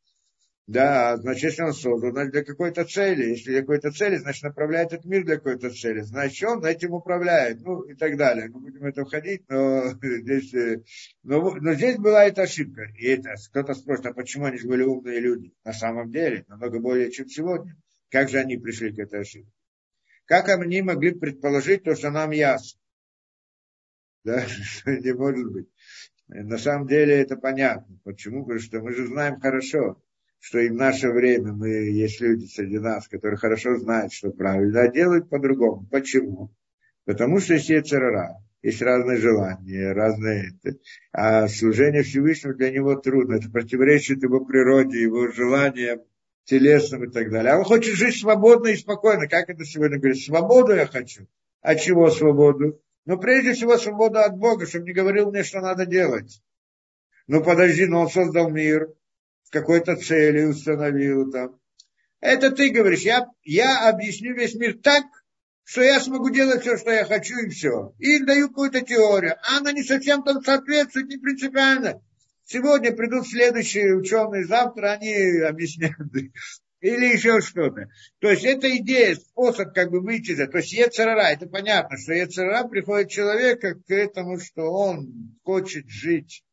Да, 0.66 1.18
значит, 1.18 1.45
если 1.45 1.64
он 1.64 1.74
создан, 1.74 2.11
значит, 2.11 2.32
для 2.32 2.44
какой-то 2.44 2.86
цели. 2.86 3.30
Если 3.30 3.52
для 3.52 3.61
какой-то 3.61 3.91
цели, 3.91 4.18
значит, 4.18 4.44
направляет 4.44 4.94
этот 4.94 5.06
мир 5.06 5.26
для 5.26 5.38
какой-то 5.38 5.72
цели. 5.72 6.02
Значит, 6.02 6.48
он 6.48 6.64
этим 6.64 6.94
управляет, 6.94 7.61
ну 7.61 7.82
и 7.82 7.95
так 7.95 8.18
далее. 8.18 8.49
Мы 8.49 8.60
будем 8.60 8.86
это 8.86 9.03
входить, 9.03 9.49
но 9.49 9.90
здесь, 10.03 10.53
э, 10.53 10.84
но, 11.24 11.56
но 11.56 11.74
здесь 11.74 11.98
была 11.98 12.26
эта 12.26 12.44
ошибка. 12.44 12.84
И 12.99 13.07
это, 13.07 13.34
кто-то 13.49 13.74
спросит, 13.74 14.06
а 14.06 14.14
почему 14.14 14.45
они 14.45 14.60
же 14.60 14.68
были 14.68 14.84
умные 14.84 15.20
люди? 15.20 15.52
На 15.66 15.74
самом 15.74 16.11
деле, 16.11 16.45
намного 16.48 16.80
более, 16.80 17.10
чем 17.10 17.28
сегодня. 17.28 17.76
Как 18.11 18.30
же 18.30 18.38
они 18.38 18.57
пришли 18.57 18.94
к 18.94 18.99
этой 18.99 19.22
ошибке? 19.22 19.52
Как 20.26 20.49
они 20.49 20.84
могли 20.84 21.16
предположить 21.16 21.84
то, 21.84 21.95
что 21.95 22.11
нам 22.11 22.30
ясно? 22.30 22.78
Да, 24.24 24.46
не 24.86 25.14
может 25.14 25.52
быть. 25.52 25.68
На 26.28 26.58
самом 26.58 26.88
деле 26.88 27.16
это 27.16 27.38
понятно. 27.38 28.00
Почему? 28.04 28.44
Потому 28.44 28.60
что 28.60 28.82
мы 28.82 28.94
же 28.94 29.08
знаем 29.08 29.40
хорошо, 29.40 30.02
что 30.40 30.60
и 30.60 30.70
в 30.70 30.76
наше 30.76 31.10
время 31.10 31.54
мы, 31.54 31.70
есть 31.70 32.22
люди 32.22 32.46
среди 32.46 32.80
нас, 32.80 33.08
которые 33.08 33.38
хорошо 33.38 33.78
знают, 33.78 34.14
что 34.14 34.32
правильно, 34.32 34.82
а 34.82 34.91
делают 34.91 35.30
по-другому. 35.30 35.88
Почему? 35.90 36.54
Потому 37.06 37.40
что 37.40 37.56
есть 37.56 37.88
ЦРРА, 37.88 38.38
есть 38.62 38.82
разные 38.82 39.18
желания, 39.18 39.91
разные... 39.94 40.52
А 41.12 41.48
служение 41.48 42.04
Всевышнему 42.04 42.56
для 42.56 42.72
него 42.72 42.96
трудно. 42.96 43.36
Это 43.36 43.50
противоречит 43.50 44.22
его 44.22 44.46
природе, 44.46 45.02
его 45.02 45.32
желаниям 45.32 46.02
телесным 46.44 47.06
и 47.06 47.12
так 47.12 47.32
далее. 47.32 47.54
А 47.54 47.58
он 47.58 47.64
хочет 47.64 47.96
жить 47.96 48.20
свободно 48.20 48.68
и 48.68 48.76
спокойно. 48.76 49.28
Как 49.28 49.50
это 49.50 49.64
сегодня 49.66 49.98
говорит? 49.98 50.22
Свободу 50.22 50.74
я 50.74 50.86
хочу. 50.86 51.28
А 51.62 51.76
чего 51.76 52.10
свободу? 52.10 52.80
Ну, 53.10 53.18
прежде 53.18 53.53
всего, 53.53 53.76
свободу 53.80 54.19
от 54.19 54.38
Бога, 54.38 54.68
чтобы 54.68 54.86
не 54.86 54.94
говорил 54.94 55.31
мне, 55.31 55.44
что 55.44 55.61
надо 55.61 55.88
делать. 55.88 56.44
Ну, 57.26 57.44
подожди, 57.44 57.88
но 57.88 58.02
он 58.02 58.07
создал 58.07 58.52
мир, 58.52 58.94
какой-то 59.49 59.95
цели 59.95 60.44
установил 60.44 61.31
там. 61.31 61.60
Это 62.19 62.52
ты 62.52 62.69
говоришь, 62.69 63.02
я, 63.02 63.26
я 63.41 63.90
объясню 63.90 64.36
весь 64.36 64.53
мир 64.53 64.77
так, 64.84 65.06
что 65.64 65.81
я 65.81 65.99
смогу 65.99 66.30
делать 66.30 66.61
все, 66.61 66.77
что 66.77 66.91
я 66.91 67.03
хочу, 67.03 67.36
и 67.40 67.49
все. 67.49 67.95
И 67.98 68.19
даю 68.19 68.49
какую-то 68.49 68.81
теорию. 68.81 69.38
Она 69.57 69.72
не 69.72 69.81
совсем 69.81 70.22
там 70.22 70.44
соответствует, 70.44 71.07
не 71.07 71.18
принципиально. 71.18 72.03
Сегодня 72.45 72.95
придут 72.95 73.27
следующие 73.27 73.95
ученые, 73.95 74.45
завтра 74.45 74.91
они 74.91 75.15
объясняют. 75.48 75.98
Или 76.81 77.14
еще 77.14 77.41
что-то. 77.41 77.89
То 78.19 78.30
есть 78.30 78.45
это 78.45 78.76
идея, 78.77 79.15
способ 79.15 79.73
как 79.73 79.91
бы 79.91 79.99
выйти 79.99 80.34
за. 80.34 80.47
То 80.47 80.60
есть 80.60 80.72
Ецерара, 80.72 81.27
это 81.31 81.47
понятно, 81.47 81.97
что 81.97 82.14
Ецерара 82.14 82.68
приходит 82.68 83.10
человек 83.10 83.61
к 83.61 83.91
этому, 83.91 84.39
что 84.39 84.72
он 84.72 85.38
хочет 85.43 85.89
жить, 85.89 86.43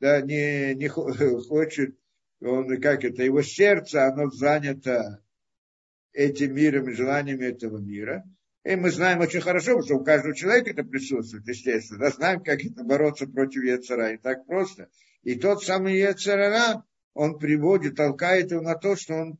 да, 0.00 0.20
не, 0.20 0.74
не 0.74 0.88
хочет 0.88 1.96
он, 2.40 2.80
как 2.80 3.04
это, 3.04 3.22
его 3.22 3.42
сердце, 3.42 4.06
оно 4.06 4.30
занято 4.30 5.22
этим 6.12 6.54
миром 6.54 6.88
и 6.88 6.94
желаниями 6.94 7.46
этого 7.46 7.78
мира. 7.78 8.24
И 8.64 8.76
мы 8.76 8.90
знаем 8.90 9.20
очень 9.20 9.40
хорошо, 9.40 9.82
что 9.82 9.96
у 9.96 10.04
каждого 10.04 10.34
человека 10.34 10.70
это 10.70 10.84
присутствует, 10.84 11.46
естественно. 11.46 12.00
Да, 12.00 12.10
знаем, 12.10 12.42
как 12.42 12.64
это 12.64 12.82
бороться 12.82 13.26
против 13.26 13.62
Ецара. 13.62 14.14
И 14.14 14.16
так 14.16 14.46
просто. 14.46 14.88
И 15.22 15.34
тот 15.34 15.62
самый 15.62 15.98
Ецарара, 15.98 16.84
он 17.12 17.38
приводит, 17.38 17.96
толкает 17.96 18.50
его 18.50 18.62
на 18.62 18.74
то, 18.74 18.96
что 18.96 19.14
он 19.14 19.38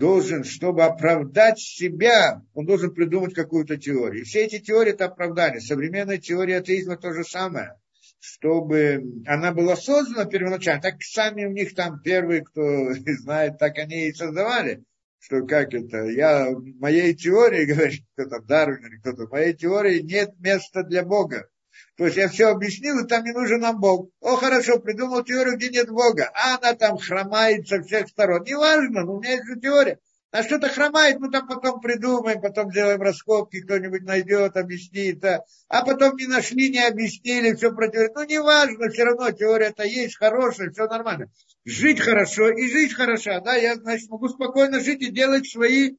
должен, 0.00 0.44
чтобы 0.44 0.84
оправдать 0.84 1.60
себя, 1.60 2.42
он 2.54 2.64
должен 2.64 2.92
придумать 2.92 3.34
какую-то 3.34 3.76
теорию. 3.76 4.24
Все 4.24 4.46
эти 4.46 4.58
теории– 4.58 4.92
это 4.94 5.04
оправдание. 5.04 5.60
Современная 5.60 6.16
теория 6.16 6.56
атеизма 6.56 6.96
то 6.96 7.12
же 7.12 7.22
самое 7.22 7.76
чтобы 8.22 9.02
она 9.26 9.50
была 9.50 9.76
создана 9.76 10.26
первоначально, 10.26 10.82
так 10.82 11.02
сами 11.02 11.46
у 11.46 11.52
них 11.52 11.74
там 11.74 12.02
первые, 12.02 12.42
кто 12.42 12.92
знает, 13.22 13.56
так 13.56 13.78
они 13.78 14.08
и 14.08 14.12
создавали, 14.12 14.84
что 15.20 15.46
как 15.46 15.72
это, 15.72 16.04
я, 16.04 16.50
моей 16.78 17.14
теории, 17.14 17.64
говорит 17.72 18.04
кто-то 18.12 18.42
Дарвин 18.42 18.86
или 18.86 18.98
кто-то, 18.98 19.26
моей 19.28 19.54
теории 19.54 20.00
нет 20.00 20.34
места 20.38 20.82
для 20.82 21.02
Бога. 21.02 21.48
То 21.96 22.06
есть 22.06 22.16
я 22.16 22.28
все 22.28 22.46
объяснил, 22.46 23.04
и 23.04 23.08
там 23.08 23.24
не 23.24 23.32
нужен 23.32 23.60
нам 23.60 23.78
Бог. 23.78 24.10
О, 24.20 24.36
хорошо, 24.36 24.78
придумал 24.78 25.22
теорию, 25.22 25.56
где 25.56 25.68
нет 25.68 25.90
Бога. 25.90 26.30
А 26.34 26.56
она 26.56 26.74
там 26.74 26.96
хромает 26.98 27.68
со 27.68 27.82
всех 27.82 28.08
сторон. 28.08 28.42
Неважно, 28.42 29.04
но 29.04 29.14
у 29.14 29.20
меня 29.20 29.32
есть 29.32 29.46
же 29.46 29.60
теория. 29.60 29.98
А 30.32 30.44
что-то 30.44 30.68
хромает, 30.68 31.18
мы 31.18 31.28
там 31.28 31.48
потом 31.48 31.80
придумаем, 31.80 32.40
потом 32.40 32.70
сделаем 32.70 33.02
раскопки, 33.02 33.62
кто-нибудь 33.62 34.02
найдет, 34.02 34.56
объяснит. 34.56 35.24
А, 35.24 35.44
а 35.68 35.84
потом 35.84 36.16
не 36.16 36.28
нашли, 36.28 36.70
не 36.70 36.86
объяснили, 36.86 37.54
все 37.54 37.72
против. 37.72 38.14
Ну, 38.14 38.24
неважно, 38.24 38.90
все 38.90 39.04
равно 39.04 39.32
теория-то 39.32 39.82
есть 39.82 40.16
хорошая, 40.16 40.70
все 40.70 40.86
нормально. 40.86 41.26
Жить 41.64 42.00
хорошо 42.00 42.48
и 42.48 42.68
жить 42.68 42.94
хорошо, 42.94 43.40
да, 43.40 43.56
я, 43.56 43.74
значит, 43.74 44.08
могу 44.08 44.28
спокойно 44.28 44.78
жить 44.78 45.02
и 45.02 45.10
делать 45.10 45.50
свои 45.50 45.96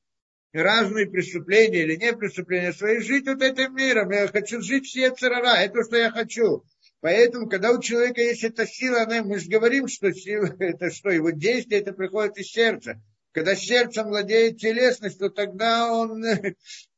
разные 0.53 1.09
преступления 1.09 1.83
или 1.83 1.95
не 1.95 2.13
преступления 2.13 2.73
свои, 2.73 2.99
жить 2.99 3.27
вот 3.27 3.41
этим 3.41 3.75
миром. 3.75 4.11
Я 4.11 4.27
хочу 4.27 4.61
жить 4.61 4.85
все 4.85 5.11
царара, 5.11 5.57
это 5.57 5.83
что 5.83 5.97
я 5.97 6.11
хочу. 6.11 6.63
Поэтому, 7.01 7.49
когда 7.49 7.71
у 7.71 7.81
человека 7.81 8.21
есть 8.21 8.43
эта 8.43 8.67
сила, 8.67 9.07
мы 9.23 9.39
же 9.39 9.49
говорим, 9.49 9.87
что 9.87 10.13
сила, 10.13 10.49
это 10.59 10.91
что, 10.91 11.09
его 11.09 11.31
действие, 11.31 11.81
это 11.81 11.93
приходит 11.93 12.37
из 12.37 12.51
сердца. 12.51 13.01
Когда 13.31 13.55
сердцем 13.55 14.07
владеет 14.07 14.59
телесность, 14.59 15.17
то 15.17 15.29
тогда 15.29 15.91
он, 15.91 16.23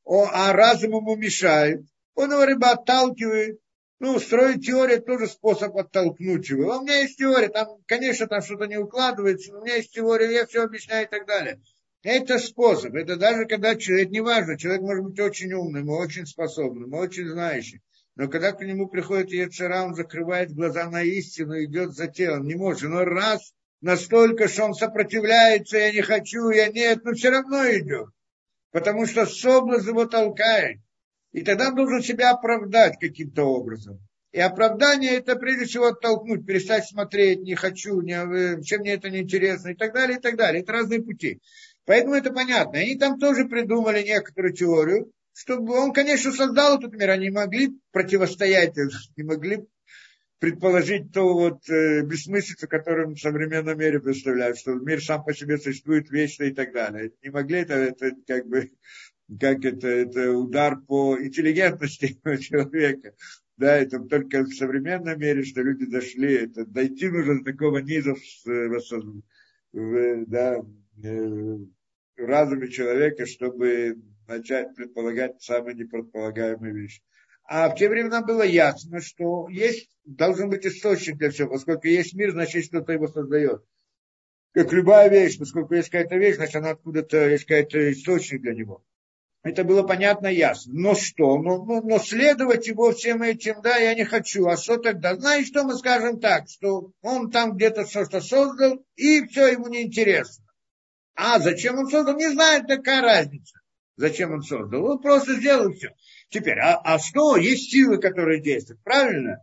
о, 0.03 0.29
а 0.31 0.51
разум 0.51 0.95
ему 0.95 1.15
мешает. 1.15 1.81
Он 2.15 2.31
его 2.31 2.45
рыба 2.45 2.71
отталкивает. 2.71 3.59
Ну, 3.99 4.19
строить 4.19 4.65
теорию 4.65 5.01
тоже 5.01 5.27
способ 5.27 5.77
оттолкнуть 5.77 6.49
его. 6.49 6.77
У 6.77 6.81
меня 6.81 6.99
есть 7.01 7.17
теория, 7.17 7.47
там, 7.47 7.77
конечно, 7.85 8.27
там 8.27 8.41
что-то 8.41 8.65
не 8.65 8.75
укладывается, 8.75 9.53
но 9.53 9.59
у 9.59 9.63
меня 9.63 9.75
есть 9.75 9.93
теория, 9.93 10.33
я 10.33 10.45
все 10.45 10.63
объясняю 10.63 11.07
и 11.07 11.09
так 11.09 11.25
далее. 11.25 11.61
Это 12.03 12.37
способ. 12.37 12.95
Это 12.95 13.15
даже 13.15 13.45
когда 13.45 13.75
человек, 13.75 14.09
неважно, 14.11 14.57
человек 14.57 14.81
может 14.81 15.05
быть 15.05 15.19
очень 15.19 15.53
умным, 15.53 15.89
очень 15.89 16.25
способным, 16.25 16.93
очень 16.93 17.29
знающим. 17.29 17.79
Но 18.15 18.27
когда 18.27 18.51
к 18.51 18.61
нему 18.61 18.87
приходит 18.87 19.31
Ецера, 19.31 19.83
он 19.83 19.95
закрывает 19.95 20.53
глаза 20.53 20.89
на 20.89 21.01
истину, 21.01 21.63
идет 21.63 21.93
за 21.93 22.07
телом. 22.07 22.45
Не 22.45 22.55
может. 22.55 22.89
Но 22.89 23.05
раз 23.05 23.53
настолько, 23.81 24.49
что 24.49 24.65
он 24.65 24.73
сопротивляется, 24.73 25.77
я 25.77 25.91
не 25.93 26.01
хочу, 26.01 26.49
я 26.49 26.67
нет, 26.67 27.03
но 27.05 27.13
все 27.13 27.29
равно 27.29 27.63
идет. 27.71 28.09
Потому 28.71 29.05
что 29.05 29.25
соблазн 29.25 29.89
его 29.89 30.05
толкает. 30.05 30.79
И 31.31 31.41
тогда 31.41 31.69
он 31.69 31.75
должен 31.75 32.03
себя 32.03 32.31
оправдать 32.31 32.99
каким-то 32.99 33.43
образом. 33.43 33.99
И 34.33 34.39
оправдание 34.39 35.11
это 35.11 35.35
прежде 35.35 35.65
всего 35.65 35.87
оттолкнуть, 35.87 36.45
перестать 36.45 36.85
смотреть, 36.85 37.41
не 37.41 37.53
хочу, 37.53 38.01
не, 38.01 38.63
чем 38.63 38.81
мне 38.81 38.93
это 38.93 39.09
не 39.11 39.19
интересно 39.19 39.69
и 39.69 39.75
так 39.75 39.93
далее, 39.93 40.17
и 40.17 40.21
так 40.21 40.35
далее. 40.37 40.63
Это 40.63 40.73
разные 40.73 41.03
пути. 41.03 41.39
Поэтому 41.85 42.15
это 42.15 42.31
понятно. 42.31 42.79
Они 42.79 42.95
там 42.95 43.19
тоже 43.19 43.45
придумали 43.45 44.03
некоторую 44.03 44.53
теорию, 44.53 45.11
чтобы 45.33 45.73
он, 45.73 45.91
конечно, 45.93 46.31
создал 46.31 46.77
этот 46.77 46.93
мир, 46.93 47.09
они 47.09 47.29
могли 47.29 47.71
противостоять, 47.91 48.75
не 49.17 49.23
могли 49.23 49.65
предположить 50.39 51.11
ту 51.13 51.33
вот 51.33 51.69
э, 51.69 52.01
бессмыслицу, 52.01 52.67
которую 52.67 53.15
в 53.15 53.17
современном 53.17 53.77
мире 53.77 54.01
представляют, 54.01 54.57
что 54.57 54.73
мир 54.73 55.01
сам 55.01 55.23
по 55.23 55.33
себе 55.33 55.57
существует 55.57 56.09
вечно 56.09 56.43
и 56.43 56.51
так 56.53 56.73
далее. 56.73 57.11
Не 57.23 57.29
могли 57.29 57.59
это, 57.59 57.75
это 57.75 58.11
как 58.27 58.47
бы, 58.47 58.69
как 59.39 59.63
это, 59.63 59.87
это 59.87 60.31
удар 60.31 60.81
по 60.81 61.17
интеллигентности 61.17 62.19
человека. 62.41 63.13
Да, 63.55 63.77
это 63.77 63.99
только 63.99 64.43
в 64.43 64.53
современном 64.53 65.17
мире, 65.17 65.45
что 65.45 65.61
люди 65.61 65.85
дошли, 65.85 66.33
это 66.33 66.65
дойти 66.65 67.07
нужно 67.07 67.39
до 67.39 67.51
такого 67.51 67.77
низа 67.77 68.13
в, 68.13 68.45
в, 68.45 69.23
в, 69.71 70.25
да, 70.25 70.55
э, 70.55 70.61
в 70.61 70.82
разуме 72.17 72.69
человека, 72.69 73.25
чтобы 73.25 73.97
начать 74.27 74.75
предполагать 74.75 75.41
самые 75.41 75.75
непредполагаемые 75.75 76.73
вещи. 76.73 77.01
А 77.45 77.69
в 77.69 77.75
те 77.75 77.89
времена 77.89 78.21
было 78.21 78.43
ясно, 78.43 79.01
что 79.01 79.49
есть, 79.49 79.89
должен 80.05 80.49
быть 80.49 80.65
источник 80.65 81.17
для 81.17 81.29
всего. 81.29 81.49
Поскольку 81.49 81.87
есть 81.87 82.13
мир, 82.13 82.31
значит, 82.31 82.65
что-то 82.65 82.93
его 82.93 83.07
создает. 83.07 83.63
Как 84.53 84.71
любая 84.71 85.09
вещь, 85.09 85.37
поскольку 85.37 85.73
есть 85.73 85.89
какая-то 85.89 86.15
вещь, 86.15 86.35
значит, 86.35 86.55
она 86.55 86.71
откуда-то, 86.71 87.29
есть 87.29 87.45
какой-то 87.45 87.91
источник 87.91 88.41
для 88.41 88.53
него. 88.53 88.85
Это 89.41 89.65
было 89.65 89.83
понятно 89.83 90.27
и 90.27 90.37
ясно. 90.37 90.71
Но 90.73 90.95
что? 90.95 91.37
Но, 91.37 91.65
но, 91.65 91.81
но 91.81 91.99
следовать 91.99 92.67
его 92.67 92.91
всем 92.93 93.23
этим, 93.23 93.61
да, 93.61 93.75
я 93.75 93.93
не 93.93 94.05
хочу. 94.05 94.47
А 94.47 94.55
что 94.55 94.77
тогда? 94.77 95.15
Знаешь, 95.15 95.47
что 95.47 95.65
мы 95.65 95.75
скажем 95.75 96.21
так, 96.21 96.47
что 96.47 96.91
он 97.01 97.29
там 97.29 97.57
где-то 97.57 97.85
что-то 97.85 98.21
создал, 98.21 98.85
и 98.95 99.25
все 99.25 99.47
ему 99.47 99.67
неинтересно. 99.67 100.42
А 101.15 101.39
зачем 101.39 101.77
он 101.77 101.89
создал? 101.89 102.15
Не 102.15 102.29
знаю, 102.29 102.65
какая 102.67 103.01
разница. 103.01 103.59
Зачем 103.95 104.31
он 104.31 104.41
создал? 104.41 104.85
Он 104.85 104.99
просто 104.99 105.35
сделал 105.35 105.71
все. 105.73 105.89
Теперь, 106.29 106.59
а, 106.59 106.81
а 106.83 106.99
что? 106.99 107.37
Есть 107.37 107.71
силы, 107.71 107.99
которые 107.99 108.41
действуют, 108.41 108.81
правильно? 108.83 109.37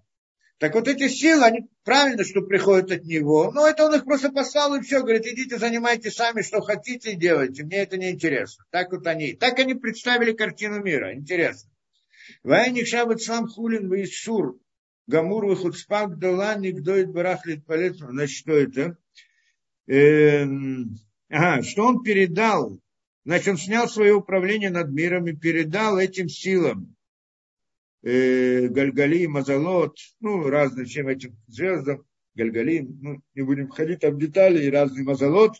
Так 0.58 0.74
вот 0.74 0.88
эти 0.88 1.08
силы, 1.08 1.44
они 1.44 1.68
правильно, 1.84 2.24
что 2.24 2.42
приходят 2.42 2.90
от 2.90 3.04
него, 3.04 3.50
но 3.50 3.66
это 3.66 3.86
он 3.86 3.94
их 3.94 4.04
просто 4.04 4.30
послал 4.30 4.74
и 4.74 4.82
все, 4.82 5.00
говорит, 5.00 5.26
идите 5.26 5.56
занимайтесь 5.56 6.16
сами, 6.16 6.42
что 6.42 6.60
хотите, 6.60 7.14
делайте, 7.14 7.62
мне 7.64 7.78
это 7.78 7.96
не 7.96 8.10
интересно. 8.10 8.64
Так 8.70 8.92
вот 8.92 9.06
они, 9.06 9.32
так 9.32 9.58
они 9.58 9.74
представили 9.74 10.32
картину 10.32 10.82
мира, 10.82 11.14
интересно. 11.14 11.70
Вайник 12.42 12.86
шабат 12.86 13.22
сам 13.22 13.48
хулин 13.48 13.88
в 13.88 13.94
Исур, 14.02 14.58
Гамур 15.06 15.46
выхудспак 15.46 16.18
долан, 16.18 16.60
никдоит 16.60 17.10
барахлит 17.10 17.64
палец. 17.64 17.96
Значит, 17.96 18.36
что 18.36 18.52
это? 18.52 18.96
Эм, 19.86 20.96
ага, 21.30 21.62
что 21.62 21.86
он 21.86 22.02
передал, 22.02 22.78
значит, 23.24 23.48
он 23.48 23.56
снял 23.56 23.88
свое 23.88 24.14
управление 24.14 24.70
над 24.70 24.90
миром 24.90 25.26
и 25.26 25.32
передал 25.32 25.98
этим 25.98 26.28
силам, 26.28 26.94
э, 28.02 28.68
Гальгали, 28.68 29.26
Мазалот, 29.26 29.96
ну, 30.20 30.48
разные, 30.48 30.86
чем 30.86 31.08
этим 31.08 31.36
звездам, 31.46 32.04
Гальгали, 32.34 32.80
ну, 32.80 33.22
не 33.34 33.42
будем 33.42 33.68
входить 33.68 34.02
в 34.02 34.18
детали, 34.18 34.64
и 34.64 34.70
разные 34.70 35.04
Мазалот, 35.04 35.54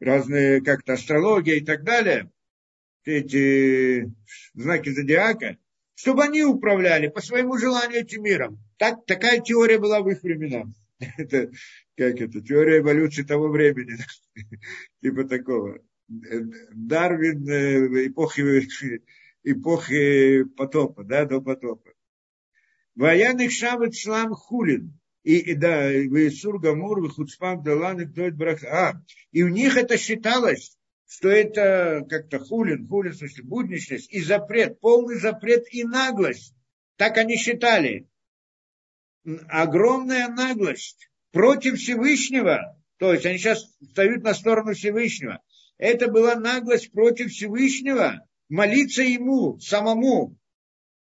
разные 0.00 0.62
как-то 0.62 0.94
астрология 0.94 1.56
и 1.56 1.64
так 1.64 1.84
далее, 1.84 2.30
эти 3.04 4.12
знаки 4.54 4.90
зодиака, 4.90 5.56
чтобы 5.94 6.24
они 6.24 6.42
управляли 6.42 7.08
по 7.08 7.20
своему 7.20 7.58
желанию 7.58 8.00
этим 8.00 8.22
миром. 8.22 8.58
Так, 8.78 9.04
такая 9.06 9.40
теория 9.40 9.78
была 9.78 10.00
в 10.00 10.08
их 10.08 10.22
времена. 10.22 10.64
Это, 11.18 11.50
как 12.00 12.18
это, 12.18 12.40
теория 12.40 12.78
эволюции 12.78 13.22
того 13.24 13.48
времени, 13.48 13.98
типа 15.02 15.24
такого. 15.24 15.80
Дарвин 16.08 17.46
э, 17.46 18.06
эпохи 18.06 19.02
эпохи 19.44 20.44
потопа, 20.56 21.04
да, 21.04 21.26
до 21.26 21.42
потопа. 21.42 21.92
Военных 22.94 23.52
шавет 23.52 23.94
шлам 23.94 24.32
хулин. 24.32 24.98
И, 25.24 25.36
и 25.40 25.54
да, 25.54 25.92
Исур 25.92 26.58
Гамур, 26.58 27.06
Хуцпам 27.12 27.62
Далан, 27.62 28.00
и 28.00 28.30
Брах. 28.30 28.64
А, 28.64 28.94
и 29.30 29.42
у 29.42 29.48
них 29.48 29.76
это 29.76 29.98
считалось, 29.98 30.78
что 31.06 31.28
это 31.28 32.06
как-то 32.08 32.38
хулин, 32.38 32.88
хулин, 32.88 33.12
в 33.12 33.16
смысле, 33.16 33.44
будничность 33.44 34.10
и 34.10 34.22
запрет, 34.22 34.80
полный 34.80 35.16
запрет 35.16 35.64
и 35.70 35.84
наглость. 35.84 36.54
Так 36.96 37.18
они 37.18 37.36
считали. 37.36 38.08
Огромная 39.50 40.28
наглость 40.28 41.09
против 41.32 41.78
Всевышнего, 41.78 42.78
то 42.98 43.12
есть 43.12 43.26
они 43.26 43.38
сейчас 43.38 43.64
встают 43.80 44.22
на 44.22 44.34
сторону 44.34 44.74
Всевышнего. 44.74 45.40
Это 45.78 46.08
была 46.08 46.34
наглость 46.34 46.92
против 46.92 47.30
Всевышнего, 47.30 48.26
молиться 48.48 49.02
ему 49.02 49.58
самому, 49.60 50.36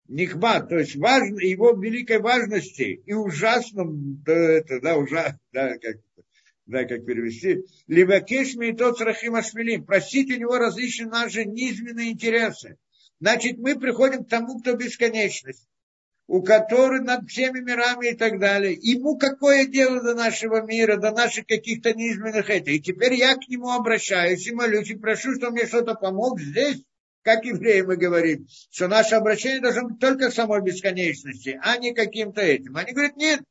Нихбат, 0.07 0.69
то 0.69 0.77
есть 0.77 0.95
важно, 0.95 1.39
его 1.39 1.71
великой 1.71 2.19
важности 2.19 3.01
и 3.05 3.13
ужасном, 3.13 4.21
да, 4.23 4.33
это, 4.33 4.79
да, 4.79 4.97
ужас, 4.97 5.33
да, 5.51 5.77
как, 5.79 5.95
да, 6.67 6.83
как 6.83 7.05
перевести, 7.05 7.65
либо 7.87 8.19
кешми 8.19 8.67
и 8.67 8.75
тот 8.75 9.01
рахим 9.01 9.33
ашмелим, 9.33 9.83
просить 9.83 10.29
у 10.31 10.39
него 10.39 10.57
различные 10.57 11.09
наши 11.09 11.45
низменные 11.45 12.11
интересы. 12.11 12.77
Значит, 13.19 13.57
мы 13.57 13.79
приходим 13.79 14.25
к 14.25 14.29
тому, 14.29 14.59
кто 14.59 14.75
бесконечность, 14.75 15.67
у 16.27 16.41
которого 16.41 16.99
над 16.99 17.29
всеми 17.29 17.59
мирами 17.59 18.11
и 18.11 18.15
так 18.15 18.39
далее. 18.39 18.73
Ему 18.73 19.17
какое 19.17 19.65
дело 19.65 20.01
до 20.01 20.15
нашего 20.15 20.65
мира, 20.65 20.97
до 20.97 21.11
наших 21.11 21.45
каких-то 21.45 21.93
низменных 21.93 22.49
этих. 22.49 22.73
И 22.73 22.81
теперь 22.81 23.13
я 23.13 23.35
к 23.35 23.47
нему 23.47 23.71
обращаюсь 23.71 24.47
и 24.47 24.53
молюсь, 24.53 24.89
и 24.89 24.95
прошу, 24.95 25.35
чтобы 25.35 25.53
мне 25.53 25.67
что-то 25.67 25.93
помог 25.95 26.39
здесь 26.39 26.83
как 27.25 27.43
евреи 27.43 27.81
мы 27.81 27.97
говорим, 27.97 28.47
что 28.69 28.87
наше 28.87 29.15
обращение 29.15 29.59
должно 29.59 29.89
быть 29.89 29.99
только 29.99 30.29
к 30.29 30.33
самой 30.33 30.61
бесконечности, 30.61 31.59
а 31.63 31.75
не 31.77 31.91
каким-то 31.91 32.39
этим. 32.39 32.77
Они 32.77 32.93
говорят, 32.93 33.17
нет, 33.17 33.41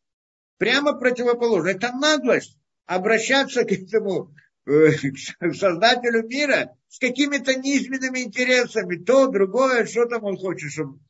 прямо 0.58 0.92
противоположно. 0.92 1.70
Это 1.70 1.90
наглость 1.90 2.56
обращаться 2.86 3.64
к 3.64 3.72
этому 3.72 4.32
э, 4.66 4.92
к 5.40 5.54
создателю 5.54 6.22
мира 6.22 6.76
с 6.88 7.00
какими-то 7.00 7.56
низменными 7.56 8.20
интересами, 8.20 8.94
то, 8.94 9.26
другое, 9.26 9.86
что 9.86 10.06
там 10.06 10.22
он 10.22 10.36
хочет, 10.36 10.70
чтобы, 10.70 11.00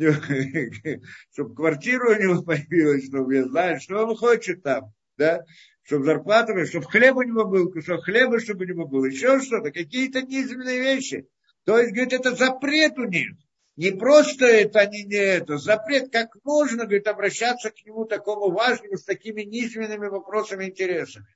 чтобы 1.32 1.54
квартиру 1.54 2.10
у 2.10 2.20
него 2.20 2.42
появилась, 2.44 3.06
чтобы 3.06 3.34
я 3.34 3.44
знаю, 3.44 3.80
что 3.80 4.06
он 4.06 4.16
хочет 4.16 4.62
там, 4.62 4.92
да, 5.16 5.44
чтобы 5.82 6.04
зарплата, 6.04 6.66
чтобы 6.66 6.86
хлеб 6.86 7.16
у 7.16 7.22
него 7.22 7.44
был, 7.44 7.72
чтобы 7.82 8.02
хлеба, 8.02 8.40
чтобы 8.40 8.64
у 8.64 8.68
него 8.68 8.86
было, 8.86 9.06
еще 9.06 9.40
что-то, 9.40 9.70
какие-то 9.70 10.22
низменные 10.22 10.80
вещи– 10.80 11.26
то 11.64 11.78
есть, 11.78 11.92
говорит, 11.92 12.12
это 12.12 12.34
запрет 12.34 12.98
у 12.98 13.04
них. 13.04 13.32
Не 13.76 13.92
просто 13.92 14.44
это, 14.44 14.80
они 14.80 15.04
не 15.04 15.16
это, 15.16 15.56
запрет, 15.56 16.10
как 16.12 16.34
можно, 16.44 16.84
говорит, 16.84 17.06
обращаться 17.06 17.70
к 17.70 17.84
нему 17.86 18.04
такому 18.04 18.50
важному, 18.50 18.96
с 18.96 19.04
такими 19.04 19.42
низменными 19.42 20.08
вопросами, 20.08 20.66
интересами. 20.66 21.26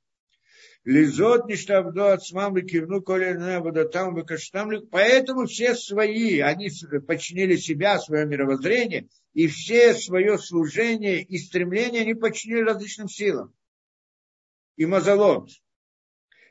Лизот 0.85 1.47
ништабдо 1.48 2.12
от 2.12 2.23
смам 2.24 2.59
и 2.59 2.62
кивну 2.62 3.01
коля 3.01 3.61
водотам 3.61 4.15
выкаштамлик. 4.15 4.90
Поэтому 4.90 5.47
все 5.47 5.74
свои, 5.74 6.40
они 6.40 6.70
подчинили 7.06 7.56
себя, 7.56 7.98
свое 7.98 8.27
мировоззрение, 8.27 9.09
и 9.32 9.47
все 9.47 9.94
свое 9.94 10.39
служение 10.39 11.23
и 11.23 11.39
стремление 11.39 12.02
они 12.02 12.15
подчинили 12.15 12.61
различным 12.61 13.09
силам. 13.09 13.55
И 14.77 14.85
мазалот. 14.85 15.48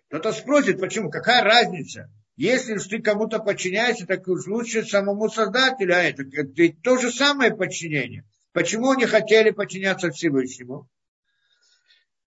Кто-то 0.07 0.31
спросит, 0.31 0.79
почему, 0.79 1.11
какая 1.11 1.43
разница? 1.43 2.09
Если 2.35 2.75
ты 2.77 2.99
кому-то 3.03 3.37
подчиняешься, 3.37 4.07
так 4.07 4.27
уж 4.27 4.47
лучше 4.47 4.83
самому 4.83 5.29
создателю, 5.29 5.95
а 5.95 6.01
это, 6.01 6.23
это 6.23 6.75
то 6.81 6.97
же 6.97 7.11
самое 7.11 7.55
подчинение. 7.55 8.25
Почему 8.51 8.91
они 8.91 9.05
хотели 9.05 9.51
подчиняться 9.51 10.09
Всевышнему? 10.09 10.89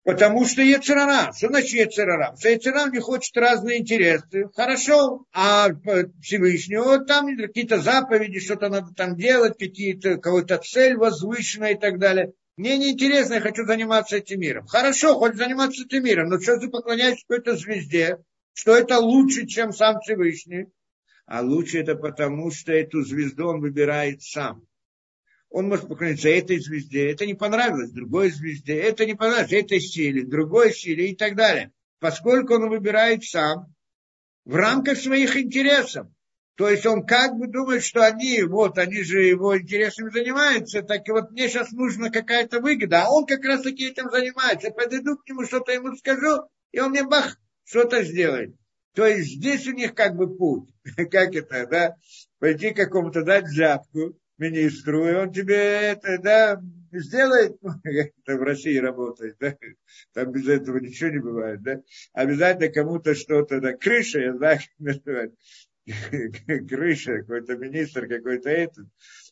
Потому 0.06 0.46
что 0.46 0.62
Ецерара. 0.62 1.32
Что 1.36 1.48
значит 1.48 1.72
Ецерара? 1.72 2.34
Что 2.38 2.48
Ецерара 2.48 2.90
не 2.90 3.00
хочет 3.00 3.36
разные 3.36 3.80
интересы. 3.80 4.48
Хорошо. 4.54 5.26
А 5.34 5.68
Всевышнего 6.22 7.04
там 7.04 7.36
какие-то 7.36 7.78
заповеди, 7.78 8.40
что-то 8.40 8.70
надо 8.70 8.94
там 8.94 9.16
делать, 9.16 9.58
какие-то, 9.58 10.16
какую-то 10.16 10.56
цель 10.58 10.96
возвышенная 10.96 11.72
и 11.72 11.78
так 11.78 11.98
далее. 11.98 12.32
Мне 12.56 12.78
неинтересно, 12.78 13.34
я 13.34 13.40
хочу 13.40 13.66
заниматься 13.66 14.16
этим 14.16 14.40
миром. 14.40 14.66
Хорошо, 14.66 15.16
хоть 15.16 15.34
заниматься 15.34 15.84
этим 15.84 16.04
миром, 16.04 16.30
но 16.30 16.40
что 16.40 16.56
ты 16.56 16.68
поклоняешься 16.68 17.24
какой-то 17.28 17.54
звезде? 17.56 18.16
что 18.56 18.74
это 18.74 18.98
лучше, 18.98 19.46
чем 19.46 19.72
сам 19.72 20.00
Всевышний. 20.00 20.66
А 21.26 21.42
лучше 21.42 21.78
это 21.78 21.94
потому, 21.94 22.50
что 22.50 22.72
эту 22.72 23.02
звезду 23.02 23.48
он 23.48 23.60
выбирает 23.60 24.22
сам. 24.22 24.62
Он 25.56 25.68
может 25.68 25.88
поклониться 25.88 26.28
этой 26.28 26.58
звезде, 26.58 27.10
это 27.10 27.24
не 27.24 27.32
понравилось, 27.32 27.90
другой 27.90 28.28
звезде, 28.28 28.74
это 28.74 29.06
не 29.06 29.14
понравилось, 29.14 29.54
этой 29.54 29.80
силе, 29.80 30.22
другой 30.22 30.70
силе 30.74 31.08
и 31.08 31.16
так 31.16 31.34
далее. 31.34 31.72
Поскольку 31.98 32.56
он 32.56 32.68
выбирает 32.68 33.24
сам 33.24 33.74
в 34.44 34.54
рамках 34.54 34.98
своих 34.98 35.34
интересов. 35.34 36.08
То 36.56 36.68
есть 36.68 36.84
он 36.84 37.06
как 37.06 37.38
бы 37.38 37.46
думает, 37.46 37.84
что 37.84 38.04
они, 38.04 38.42
вот, 38.42 38.76
они 38.76 39.02
же 39.02 39.22
его 39.22 39.58
интересами 39.58 40.10
занимаются, 40.10 40.82
так 40.82 41.08
и 41.08 41.12
вот 41.12 41.30
мне 41.30 41.48
сейчас 41.48 41.72
нужна 41.72 42.10
какая-то 42.10 42.60
выгода, 42.60 43.04
а 43.04 43.10
он 43.10 43.24
как 43.24 43.42
раз 43.42 43.62
таки 43.62 43.88
этим 43.88 44.10
занимается. 44.10 44.70
Подойду 44.72 45.16
к 45.16 45.26
нему, 45.26 45.46
что-то 45.46 45.72
ему 45.72 45.96
скажу, 45.96 46.50
и 46.72 46.80
он 46.80 46.90
мне 46.90 47.02
бах, 47.02 47.38
что-то 47.64 48.04
сделать. 48.04 48.50
То 48.92 49.06
есть 49.06 49.30
здесь 49.30 49.66
у 49.66 49.72
них 49.72 49.94
как 49.94 50.16
бы 50.16 50.36
путь. 50.36 50.68
Как 51.10 51.34
это, 51.34 51.66
да? 51.66 51.94
Пойти 52.40 52.74
какому-то 52.74 53.22
дать 53.22 53.44
взятку 53.44 54.18
министру, 54.38 55.08
и 55.08 55.14
он 55.14 55.32
тебе 55.32 55.56
это, 55.56 56.18
да, 56.18 56.62
сделает, 56.92 57.56
это 57.84 58.36
в 58.36 58.42
России 58.42 58.76
работает, 58.78 59.36
да, 59.40 59.56
там 60.14 60.32
без 60.32 60.48
этого 60.48 60.78
ничего 60.78 61.10
не 61.10 61.18
бывает, 61.18 61.62
да, 61.62 61.80
обязательно 62.12 62.72
кому-то 62.72 63.14
что-то, 63.14 63.60
да, 63.60 63.72
крыша, 63.72 64.20
я 64.20 64.34
знаю, 64.34 64.58
как 65.04 65.30
крыша, 66.68 67.18
какой-то 67.20 67.56
министр, 67.56 68.08
какой-то 68.08 68.50
этот, 68.50 68.86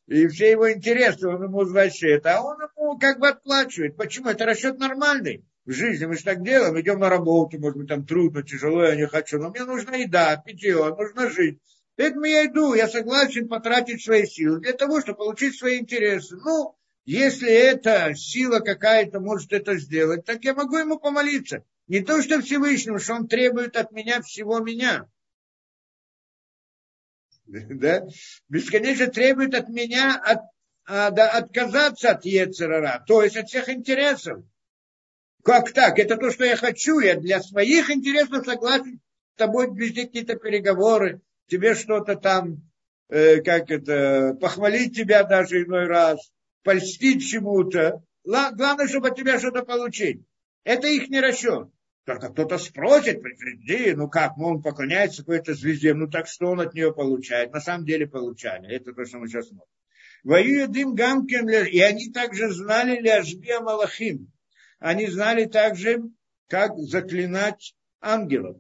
и 0.07 0.27
все 0.29 0.51
его 0.51 0.71
интересы, 0.73 1.29
он 1.29 1.43
ему 1.45 1.65
значит, 1.65 2.27
а 2.27 2.43
он 2.43 2.59
ему 2.61 2.99
как 2.99 3.19
бы 3.19 3.29
отплачивает. 3.29 3.97
Почему? 3.97 4.29
Это 4.29 4.45
расчет 4.45 4.79
нормальный 4.79 5.45
в 5.67 5.73
жизни 5.73 6.05
мы 6.07 6.17
же 6.17 6.25
так 6.25 6.43
делаем, 6.43 6.79
идем 6.79 6.99
на 6.99 7.09
работу, 7.09 7.59
может 7.59 7.79
быть, 7.79 7.89
там 7.89 8.05
трудно, 8.05 8.43
тяжело, 8.43 8.85
я 8.85 8.97
не 8.97 9.07
хочу, 9.07 9.39
но 9.39 9.51
мне 9.51 9.65
нужна 9.65 9.97
еда, 9.97 10.37
питье, 10.37 10.95
нужно 10.95 11.31
жить. 11.31 11.59
Поэтому 11.97 12.25
я 12.25 12.47
иду, 12.47 12.75
я 12.75 12.89
согласен 12.89 13.49
потратить 13.49 14.05
свои 14.05 14.27
силы 14.27 14.61
для 14.61 14.73
того, 14.73 15.01
чтобы 15.01 15.19
получить 15.19 15.57
свои 15.57 15.79
интересы. 15.79 16.37
Ну, 16.37 16.77
если 17.05 17.49
эта 17.49 18.15
сила 18.15 18.61
какая-то 18.61 19.21
может 19.21 19.53
это 19.53 19.77
сделать, 19.79 20.25
так 20.25 20.43
я 20.43 20.55
могу 20.55 20.77
ему 20.77 20.99
помолиться. 20.99 21.65
Не 21.87 22.01
то, 22.01 22.21
что 22.23 22.41
Всевышнему, 22.41 22.99
что 22.99 23.15
он 23.15 23.29
требует 23.29 23.77
от 23.77 23.93
меня 23.93 24.23
всего 24.23 24.59
меня. 24.61 25.09
Да? 27.47 28.07
Бесконечно 28.49 29.07
требует 29.09 29.55
от 29.55 29.69
меня 29.69 30.17
от, 30.17 30.41
а, 30.87 31.11
да, 31.11 31.29
отказаться 31.31 32.13
от 32.13 32.25
Ецерара, 32.25 33.05
то 33.07 33.23
есть 33.23 33.37
от 33.37 33.49
всех 33.49 33.69
интересов. 33.69 34.43
Как 35.45 35.73
так? 35.73 35.99
Это 35.99 36.17
то, 36.17 36.31
что 36.31 36.47
я 36.47 36.57
хочу. 36.57 37.01
Я 37.01 37.21
для 37.21 37.43
своих 37.43 37.91
интересов 37.91 38.47
согласен 38.47 38.99
с 39.35 39.39
тобой 39.39 39.71
вести 39.75 40.07
какие-то 40.07 40.37
переговоры. 40.37 41.21
Тебе 41.47 41.75
что-то 41.75 42.17
там, 42.17 42.63
э, 43.09 43.41
как 43.43 43.71
это, 43.71 44.37
похвалить 44.41 44.97
тебя 44.97 45.25
даже 45.25 45.63
иной 45.63 45.87
раз, 45.87 46.33
польстить 46.63 47.23
чему-то. 47.29 48.03
Главное, 48.25 48.89
чтобы 48.89 49.09
от 49.09 49.17
тебя 49.17 49.39
что-то 49.39 49.65
получить. 49.65 50.23
Это 50.65 50.89
их 50.89 51.09
не 51.09 51.21
расчет. 51.21 51.69
Только 52.05 52.29
кто-то 52.31 52.59
спросит, 52.59 53.23
приди, 53.23 53.95
ну 53.95 54.09
как, 54.09 54.37
ну 54.37 54.49
он 54.49 54.63
поклоняется 54.63 55.23
какой-то 55.23 55.55
звезде, 55.55 55.95
ну 55.95 56.09
так 56.09 56.27
что 56.27 56.49
он 56.49 56.61
от 56.61 56.75
нее 56.75 56.93
получает? 56.93 57.53
На 57.53 57.61
самом 57.61 57.87
деле 57.87 58.07
получали. 58.07 58.75
Это 58.75 58.93
то, 58.93 59.05
что 59.07 59.19
мы 59.19 59.29
сейчас 59.29 59.49
смотрим. 59.49 59.69
Воюем 60.23 60.95
гамкин, 60.95 61.49
и 61.49 61.79
они 61.81 62.11
также 62.11 62.51
знали 62.51 63.01
ляжбия 63.01 63.61
Малахим. 63.61 64.33
Они 64.79 65.07
знали 65.07 65.45
также, 65.45 66.03
как 66.49 66.77
заклинать 66.79 67.75
ангелов. 68.01 68.59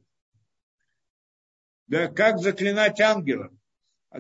Да, 1.87 2.09
как 2.09 2.39
заклинать 2.39 3.01
ангелов, 3.01 3.53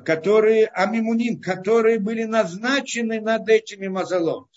которые, 0.05 0.67
амимунин, 0.67 1.41
которые 1.41 1.99
были 1.99 2.25
назначены 2.25 3.21
над 3.21 3.49
этими 3.49 3.87
мазалот. 3.87 4.49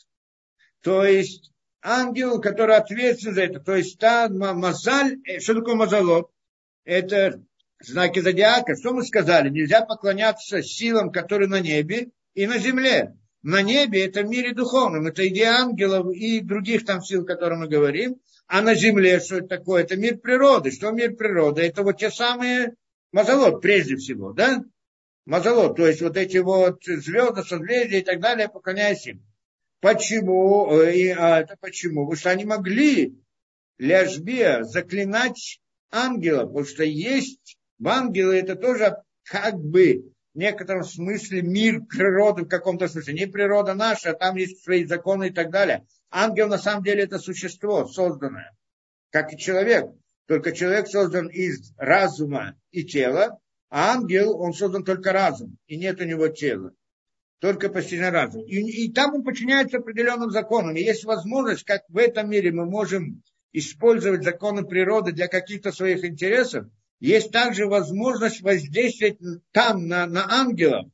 То 0.82 1.06
есть 1.06 1.52
ангел, 1.82 2.42
который 2.42 2.76
ответственен 2.76 3.36
за 3.36 3.44
это. 3.44 3.60
То 3.60 3.76
есть 3.76 3.98
та 4.00 4.28
мазаль, 4.30 5.18
э, 5.26 5.40
что 5.40 5.56
такое 5.56 5.76
мазалот? 5.76 6.32
Это 6.84 7.42
знаки 7.80 8.20
зодиака. 8.20 8.76
Что 8.76 8.94
мы 8.94 9.04
сказали? 9.04 9.50
Нельзя 9.50 9.82
поклоняться 9.82 10.62
силам, 10.62 11.12
которые 11.12 11.48
на 11.48 11.60
небе 11.60 12.10
и 12.34 12.46
на 12.48 12.58
земле. 12.58 13.16
На 13.44 13.62
небе 13.62 14.06
это 14.06 14.24
в 14.24 14.28
мире 14.28 14.54
духовном, 14.54 15.08
это 15.08 15.26
идея 15.28 15.60
ангелов 15.60 16.14
и 16.14 16.42
других 16.42 16.86
там 16.86 17.02
сил, 17.02 17.22
о 17.22 17.26
которых 17.26 17.60
мы 17.60 17.68
говорим. 17.68 18.20
А 18.48 18.62
на 18.62 18.76
земле 18.76 19.20
что 19.20 19.38
это 19.38 19.48
такое? 19.48 19.84
Это 19.84 19.96
мир 19.96 20.18
природы. 20.18 20.72
Что 20.72 20.92
мир 20.92 21.16
природы? 21.16 21.62
Это 21.62 21.84
вот 21.84 21.98
те 21.98 22.10
самые 22.10 22.74
мазолот, 23.18 23.62
прежде 23.64 23.96
всего, 23.96 24.32
да? 24.32 24.64
Мазолот, 25.26 25.76
то 25.76 25.88
есть 25.88 26.04
вот 26.04 26.16
эти 26.18 26.38
вот 26.38 26.84
звезды, 26.86 27.44
созвездия 27.44 28.02
и 28.02 28.04
так 28.04 28.20
далее, 28.20 28.48
поклоняясь 28.48 29.08
им. 29.08 29.26
Почему? 29.82 30.72
Э, 30.72 30.96
и, 30.96 31.10
а, 31.10 31.40
это 31.40 31.58
почему? 31.60 32.06
Потому 32.06 32.20
что 32.20 32.30
они 32.30 32.46
могли 32.46 33.20
ляжбе 33.80 34.64
заклинать 34.64 35.60
ангелов, 35.92 36.50
потому 36.50 36.66
что 36.66 36.84
есть 36.84 37.58
в 37.80 37.88
ангелы 37.88 38.38
это 38.38 38.56
тоже 38.56 38.98
как 39.24 39.56
бы 39.56 40.14
в 40.36 40.38
некотором 40.38 40.84
смысле 40.84 41.42
мир 41.42 41.82
природы 41.82 42.44
в 42.44 42.48
каком-то 42.48 42.88
смысле. 42.88 43.16
Не 43.16 43.26
природа 43.26 43.74
наша, 43.74 44.12
а 44.12 44.14
там 44.14 44.36
есть 44.36 44.64
свои 44.64 44.86
законы 44.86 45.30
и 45.30 45.34
так 45.34 45.50
далее. 45.50 45.88
Ангел 46.12 46.50
на 46.50 46.60
самом 46.60 46.84
деле 46.84 47.04
это 47.04 47.18
существо 47.18 47.88
созданное, 47.88 48.56
как 49.10 49.34
и 49.34 49.38
человек. 49.40 49.88
Только 50.28 50.52
человек 50.52 50.88
создан 50.88 51.28
из 51.28 51.74
разума 51.78 52.56
и 52.72 52.84
тела, 52.84 53.40
а 53.70 53.94
ангел, 53.94 54.40
он 54.40 54.54
создан 54.54 54.84
только 54.84 55.14
разум, 55.14 55.58
и 55.68 55.78
нет 55.78 56.00
у 56.02 56.04
него 56.04 56.28
тела 56.28 56.74
только 57.40 57.70
постижение 57.70 58.10
разум. 58.10 58.44
И, 58.46 58.86
и 58.86 58.92
там 58.92 59.16
он 59.16 59.24
подчиняется 59.24 59.78
определенным 59.78 60.32
законам. 60.32 60.76
И 60.76 60.82
есть 60.82 61.06
возможность, 61.06 61.64
как 61.64 61.84
в 61.88 61.98
этом 61.98 62.30
мире 62.30 62.52
мы 62.52 62.66
можем 62.66 63.22
использовать 63.54 64.24
законы 64.24 64.64
природы 64.64 65.12
для 65.12 65.28
каких-то 65.28 65.72
своих 65.72 66.04
интересов, 66.04 66.68
есть 67.00 67.32
также 67.32 67.68
возможность 67.68 68.42
воздействовать 68.42 69.20
там 69.52 69.88
на, 69.88 70.08
на 70.08 70.26
ангелов 70.32 70.88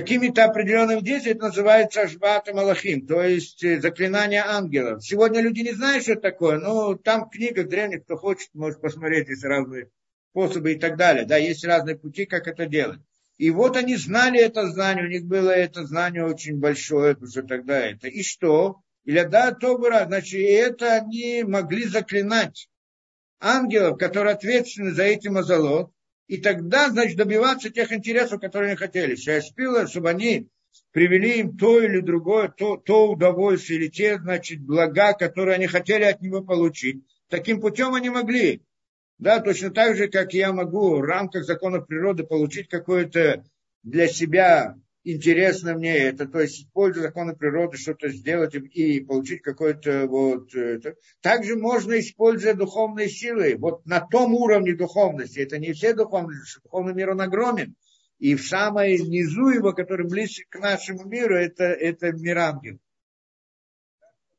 какими-то 0.00 0.44
определенными 0.44 1.00
действиями, 1.00 1.38
это 1.38 1.46
называется 1.46 2.02
Ашбат 2.02 2.52
Малахим, 2.52 3.06
то 3.06 3.22
есть 3.22 3.64
э, 3.64 3.80
заклинание 3.80 4.42
ангелов. 4.42 5.02
Сегодня 5.02 5.40
люди 5.40 5.60
не 5.60 5.72
знают, 5.72 6.02
что 6.02 6.12
это 6.12 6.20
такое, 6.20 6.58
но 6.58 6.96
там 6.96 7.24
в 7.24 7.30
книгах 7.30 7.68
древних, 7.68 8.04
кто 8.04 8.18
хочет, 8.18 8.50
может 8.52 8.78
посмотреть, 8.82 9.30
есть 9.30 9.42
разные 9.42 9.88
способы 10.32 10.72
и 10.74 10.78
так 10.78 10.98
далее. 10.98 11.24
Да, 11.24 11.38
есть 11.38 11.64
разные 11.64 11.96
пути, 11.96 12.26
как 12.26 12.46
это 12.46 12.66
делать. 12.66 13.00
И 13.38 13.50
вот 13.50 13.78
они 13.78 13.96
знали 13.96 14.38
это 14.38 14.68
знание, 14.68 15.06
у 15.06 15.08
них 15.08 15.24
было 15.24 15.48
это 15.50 15.86
знание 15.86 16.26
очень 16.26 16.58
большое, 16.58 17.14
потому 17.14 17.30
что 17.30 17.42
тогда 17.44 17.78
это. 17.78 18.08
И 18.08 18.22
что? 18.22 18.82
Или 19.06 19.22
да, 19.22 19.52
то 19.52 19.78
было, 19.78 20.04
значит, 20.04 20.40
это 20.42 20.92
они 20.92 21.42
могли 21.42 21.86
заклинать 21.86 22.68
ангелов, 23.40 23.96
которые 23.96 24.34
ответственны 24.34 24.92
за 24.92 25.04
эти 25.04 25.28
мазолот, 25.28 25.90
и 26.28 26.38
тогда, 26.38 26.90
значит, 26.90 27.16
добиваться 27.16 27.70
тех 27.70 27.92
интересов, 27.92 28.40
которые 28.40 28.70
они 28.70 28.76
хотели. 28.76 29.14
Шашпила, 29.14 29.86
чтобы 29.86 30.10
они 30.10 30.48
привели 30.92 31.40
им 31.40 31.56
то 31.56 31.80
или 31.80 32.00
другое, 32.00 32.48
то, 32.48 32.76
то 32.76 33.10
удовольствие 33.10 33.80
или 33.80 33.88
те, 33.88 34.18
значит, 34.18 34.60
блага, 34.60 35.12
которые 35.12 35.54
они 35.54 35.66
хотели 35.66 36.04
от 36.04 36.20
него 36.20 36.42
получить. 36.42 37.04
Таким 37.28 37.60
путем 37.60 37.94
они 37.94 38.10
могли. 38.10 38.62
Да, 39.18 39.40
точно 39.40 39.70
так 39.70 39.96
же, 39.96 40.08
как 40.08 40.34
я 40.34 40.52
могу 40.52 40.96
в 40.96 41.02
рамках 41.02 41.44
законов 41.44 41.86
природы 41.86 42.24
получить 42.24 42.68
какое-то 42.68 43.44
для 43.82 44.08
себя 44.08 44.76
интересно 45.06 45.74
мне 45.74 45.96
это, 45.96 46.26
то 46.26 46.40
есть 46.40 46.62
используя 46.62 47.04
законы 47.04 47.36
природы, 47.36 47.76
что-то 47.76 48.08
сделать 48.08 48.54
и 48.54 49.00
получить 49.00 49.40
какое-то 49.40 50.06
вот 50.08 50.52
это. 50.54 50.96
Также 51.20 51.56
можно 51.56 51.98
использовать 52.00 52.58
духовные 52.58 53.08
силы, 53.08 53.56
вот 53.56 53.86
на 53.86 54.00
том 54.00 54.34
уровне 54.34 54.74
духовности, 54.74 55.38
это 55.38 55.58
не 55.58 55.72
все 55.72 55.94
духовности, 55.94 56.60
духовный 56.62 56.92
мир 56.92 57.10
он 57.10 57.20
огромен, 57.20 57.76
и 58.18 58.34
в 58.34 58.42
самой 58.46 58.98
низу 58.98 59.48
его, 59.48 59.72
который 59.72 60.08
близок 60.08 60.48
к 60.48 60.58
нашему 60.58 61.04
миру, 61.04 61.36
это, 61.36 61.64
это 61.64 62.12
мир 62.12 62.38
ангел. 62.38 62.78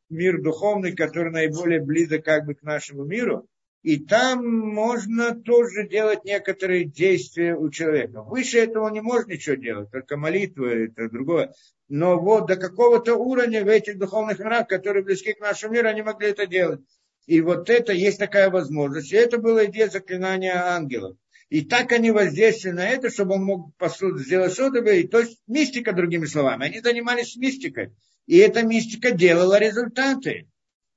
Мир 0.10 0.42
духовный, 0.42 0.96
который 0.96 1.32
наиболее 1.32 1.82
близок 1.82 2.26
как 2.26 2.46
бы 2.46 2.56
к 2.56 2.64
нашему 2.64 3.06
миру, 3.06 3.48
и 3.84 3.98
там 4.00 4.46
можно 4.48 5.34
тоже 5.36 5.88
делать 5.88 6.26
некоторые 6.26 6.86
действия 6.86 7.56
у 7.56 7.70
человека. 7.70 8.22
Выше 8.22 8.60
этого 8.60 8.90
не 8.90 9.02
можно 9.02 9.32
ничего 9.32 9.56
делать, 9.56 9.92
только 9.92 10.18
молитва, 10.18 10.66
это 10.66 11.10
другое. 11.10 11.54
Но 11.88 12.20
вот 12.20 12.48
до 12.48 12.58
какого-то 12.58 13.16
уровня 13.16 13.64
в 13.64 13.68
этих 13.68 13.98
духовных 13.98 14.40
мирах, 14.40 14.68
которые 14.68 15.04
близки 15.04 15.34
к 15.34 15.40
нашему 15.40 15.74
миру, 15.74 15.88
они 15.88 16.02
могли 16.02 16.30
это 16.30 16.46
делать. 16.46 16.82
И 17.28 17.42
вот 17.42 17.70
это 17.70 17.94
есть 17.94 18.20
такая 18.20 18.50
возможность. 18.50 19.12
И 19.12 19.16
это 19.16 19.38
была 19.38 19.66
идея 19.66 19.90
заклинания 19.90 20.56
ангелов. 20.56 21.18
И 21.50 21.62
так 21.62 21.92
они 21.94 22.12
воздействовали 22.12 22.76
на 22.76 22.90
это, 22.90 23.10
чтобы 23.10 23.36
он 23.36 23.44
мог 23.44 23.72
сделать 24.18 24.54
что-то. 24.54 24.82
То 24.82 25.20
есть 25.20 25.40
мистика, 25.48 25.94
другими 25.94 26.26
словами. 26.26 26.66
Они 26.66 26.80
занимались 26.80 27.38
мистикой. 27.38 27.94
И 28.26 28.38
эта 28.38 28.64
мистика 28.64 29.12
делала 29.12 29.60
результаты. 29.60 30.48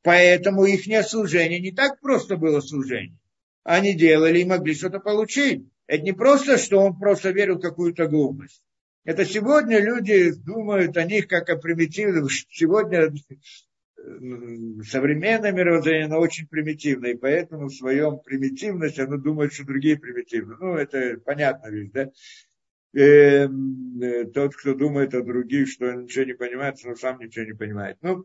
Поэтому 0.02 0.64
их 0.64 0.84
служение 1.06 1.60
не 1.60 1.72
так 1.72 2.00
просто 2.00 2.36
было 2.36 2.60
служение. 2.60 3.18
Они 3.64 3.94
делали 3.94 4.40
и 4.40 4.44
могли 4.44 4.74
что-то 4.74 4.98
получить. 4.98 5.66
Это 5.86 6.02
не 6.02 6.12
просто, 6.12 6.56
что 6.56 6.78
он 6.78 6.98
просто 6.98 7.30
верил 7.30 7.58
в 7.58 7.62
какую-то 7.62 8.06
глупость. 8.06 8.62
Это 9.04 9.24
сегодня 9.24 9.80
люди 9.80 10.32
думают 10.32 10.96
о 10.96 11.04
них 11.04 11.26
как 11.26 11.50
о 11.50 11.56
примитивных. 11.56 12.30
Сегодня 12.50 13.12
современное 14.88 15.52
мировоззрение, 15.52 16.06
оно 16.06 16.20
очень 16.20 16.46
примитивное, 16.46 17.12
и 17.12 17.16
поэтому 17.16 17.66
в 17.66 17.74
своем 17.74 18.18
примитивности 18.20 19.00
оно 19.00 19.18
думает, 19.18 19.52
что 19.52 19.64
другие 19.64 19.98
примитивны. 19.98 20.56
Ну, 20.58 20.74
это 20.74 21.18
понятно 21.24 21.68
ведь, 21.68 21.92
да? 21.92 22.10
Эм, 22.92 24.00
э, 24.02 24.24
тот, 24.24 24.56
кто 24.56 24.74
думает 24.74 25.14
о 25.14 25.22
других, 25.22 25.68
что 25.68 25.86
он 25.86 26.04
ничего 26.04 26.24
не 26.24 26.34
понимает, 26.34 26.76
он 26.84 26.96
сам 26.96 27.20
ничего 27.20 27.44
не 27.44 27.52
понимает. 27.52 27.98
Ну, 28.00 28.24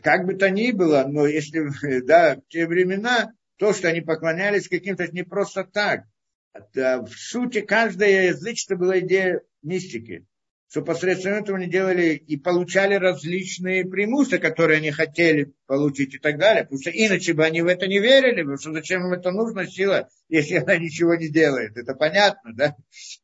как 0.00 0.26
бы 0.26 0.34
то 0.34 0.50
ни 0.50 0.70
было, 0.72 1.04
но 1.08 1.26
если, 1.26 2.00
да, 2.06 2.36
в 2.36 2.48
те 2.48 2.66
времена, 2.66 3.32
то, 3.56 3.72
что 3.72 3.88
они 3.88 4.00
поклонялись 4.00 4.68
каким-то, 4.68 5.06
не 5.12 5.22
просто 5.22 5.64
так. 5.64 6.04
Это, 6.52 7.04
в 7.04 7.12
сути, 7.12 7.60
каждое 7.60 8.28
язычество 8.28 8.76
была 8.76 8.98
идея 9.00 9.40
мистики. 9.62 10.26
Что 10.68 10.80
посредством 10.80 11.34
этого 11.34 11.58
они 11.58 11.66
делали 11.66 12.14
и 12.14 12.38
получали 12.38 12.94
различные 12.94 13.84
преимущества, 13.84 14.38
которые 14.38 14.78
они 14.78 14.90
хотели 14.90 15.52
получить 15.66 16.14
и 16.14 16.18
так 16.18 16.38
далее. 16.38 16.64
Потому 16.64 16.80
что 16.80 16.90
иначе 16.90 17.34
бы 17.34 17.44
они 17.44 17.60
в 17.60 17.66
это 17.66 17.86
не 17.86 17.98
верили, 17.98 18.40
потому 18.40 18.56
что 18.56 18.72
зачем 18.72 19.06
им 19.06 19.12
это 19.12 19.30
нужна 19.32 19.66
сила, 19.66 20.08
если 20.30 20.56
она 20.56 20.78
ничего 20.78 21.14
не 21.14 21.28
делает. 21.28 21.76
Это 21.76 21.94
понятно, 21.94 22.54
да? 22.54 22.74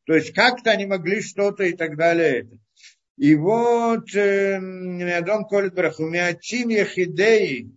То 0.05 0.13
есть 0.13 0.31
как-то 0.33 0.69
они 0.69 0.85
могли 0.85 1.21
что-то 1.21 1.63
и 1.63 1.73
так 1.73 1.97
далее. 1.97 2.47
И 3.19 3.35
вот 3.35 4.15
Адон 4.15 5.45
Колет 5.45 5.73
Брах, 5.73 5.99
умеатим 5.99 6.69
яхидей, 6.69 7.69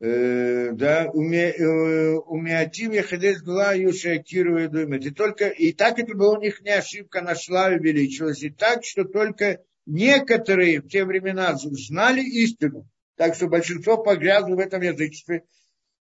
да, 0.00 1.10
умеатим 1.12 2.90
яхидей 2.90 3.36
сгла 3.36 3.72
юша 3.72 4.18
киру 4.18 4.68
думает. 4.68 5.06
И 5.06 5.10
только, 5.12 5.46
и 5.46 5.72
так 5.72 6.00
это 6.00 6.12
была 6.16 6.38
у 6.38 6.40
них 6.40 6.60
не 6.62 6.70
ошибка, 6.70 7.22
на 7.22 7.36
славе 7.36 7.76
увеличилась. 7.76 8.42
И 8.42 8.50
так, 8.50 8.84
что 8.84 9.04
только 9.04 9.60
некоторые 9.86 10.80
в 10.80 10.88
те 10.88 11.04
времена 11.04 11.54
знали 11.54 12.20
истину, 12.20 12.88
так 13.16 13.36
что 13.36 13.46
большинство 13.46 14.02
погрязло 14.02 14.56
в 14.56 14.58
этом 14.58 14.82
язычестве. 14.82 15.44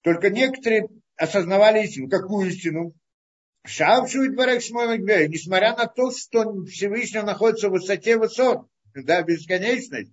Только 0.01 0.31
некоторые 0.31 0.87
осознавали 1.17 1.83
истину. 1.83 2.09
Какую 2.09 2.49
истину? 2.49 2.95
Шавшует 3.65 4.35
Барек 4.35 4.61
Шмой 4.61 4.99
несмотря 5.27 5.75
на 5.75 5.87
то, 5.87 6.11
что 6.11 6.63
Всевышний 6.65 7.21
находится 7.21 7.69
в 7.69 7.71
высоте 7.71 8.17
высот, 8.17 8.67
да, 8.93 9.23
бесконечность, 9.23 10.11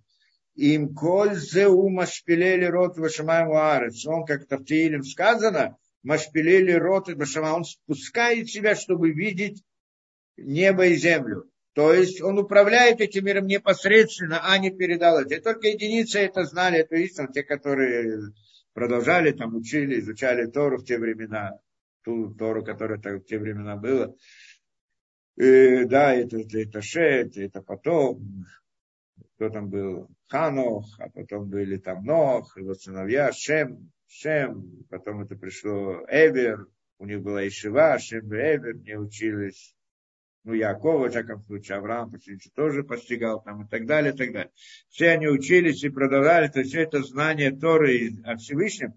им 0.54 0.94
коль 0.94 1.34
зе 1.34 1.68
ума 1.68 2.06
шпилели 2.06 2.64
рот 2.64 2.98
вашамаем 2.98 3.48
уарец. 3.48 4.06
Он, 4.06 4.24
как-то 4.24 4.58
в 4.58 4.64
Таилим 4.64 5.02
сказано, 5.02 5.76
Машпилели 6.02 6.72
рот 6.72 7.08
и 7.08 7.14
Башама, 7.14 7.54
он 7.54 7.64
спускает 7.64 8.48
себя, 8.48 8.74
чтобы 8.74 9.12
видеть 9.12 9.62
небо 10.36 10.86
и 10.86 10.96
землю. 10.96 11.48
То 11.74 11.94
есть 11.94 12.20
он 12.20 12.38
управляет 12.38 13.00
этим 13.00 13.24
миром 13.24 13.46
непосредственно, 13.46 14.40
а 14.42 14.58
не 14.58 14.70
передал 14.70 15.20
это. 15.20 15.36
И 15.36 15.40
только 15.40 15.68
единицы 15.68 16.18
это 16.18 16.44
знали, 16.44 16.80
эту 16.80 16.96
истину, 16.96 17.28
те, 17.32 17.42
которые 17.44 18.32
продолжали, 18.74 19.30
там 19.30 19.54
учили, 19.54 20.00
изучали 20.00 20.46
Тору 20.46 20.78
в 20.78 20.84
те 20.84 20.98
времена, 20.98 21.58
ту 22.02 22.34
Тору, 22.34 22.64
которая 22.64 22.98
в 22.98 23.24
те 23.24 23.38
времена 23.38 23.76
была. 23.76 24.14
И, 25.36 25.84
да, 25.84 26.14
это, 26.14 26.38
это, 26.38 26.82
Шет, 26.82 27.36
это 27.36 27.62
потом, 27.62 28.44
кто 29.34 29.48
там 29.48 29.70
был, 29.70 30.08
Ханох, 30.28 30.86
а 30.98 31.08
потом 31.08 31.48
были 31.48 31.78
там 31.78 32.04
Нох, 32.04 32.56
его 32.56 32.74
сыновья, 32.74 33.32
Шем, 33.32 33.90
Шем, 34.06 34.84
потом 34.90 35.22
это 35.22 35.36
пришло 35.36 36.04
Эвер, 36.08 36.66
у 36.98 37.06
них 37.06 37.22
была 37.22 37.46
Ишива, 37.48 37.98
Шем 37.98 38.32
и 38.32 38.36
Эвер, 38.36 38.76
не 38.76 38.96
учились 38.96 39.74
ну, 40.44 40.54
Якова, 40.54 41.06
в 41.06 41.10
всяком 41.10 41.40
случае, 41.42 41.78
Авраам 41.78 42.10
почти 42.10 42.36
тоже 42.54 42.82
постигал 42.82 43.42
там 43.42 43.64
и 43.64 43.68
так 43.68 43.86
далее, 43.86 44.12
и 44.12 44.16
так 44.16 44.32
далее. 44.32 44.52
Все 44.88 45.10
они 45.10 45.28
учились 45.28 45.84
и 45.84 45.88
продолжали, 45.88 46.48
то 46.48 46.60
есть 46.60 46.72
все 46.72 46.82
это 46.82 47.02
знание 47.02 47.52
Торы 47.52 48.10
от 48.24 48.40
Всевышнего, 48.40 48.92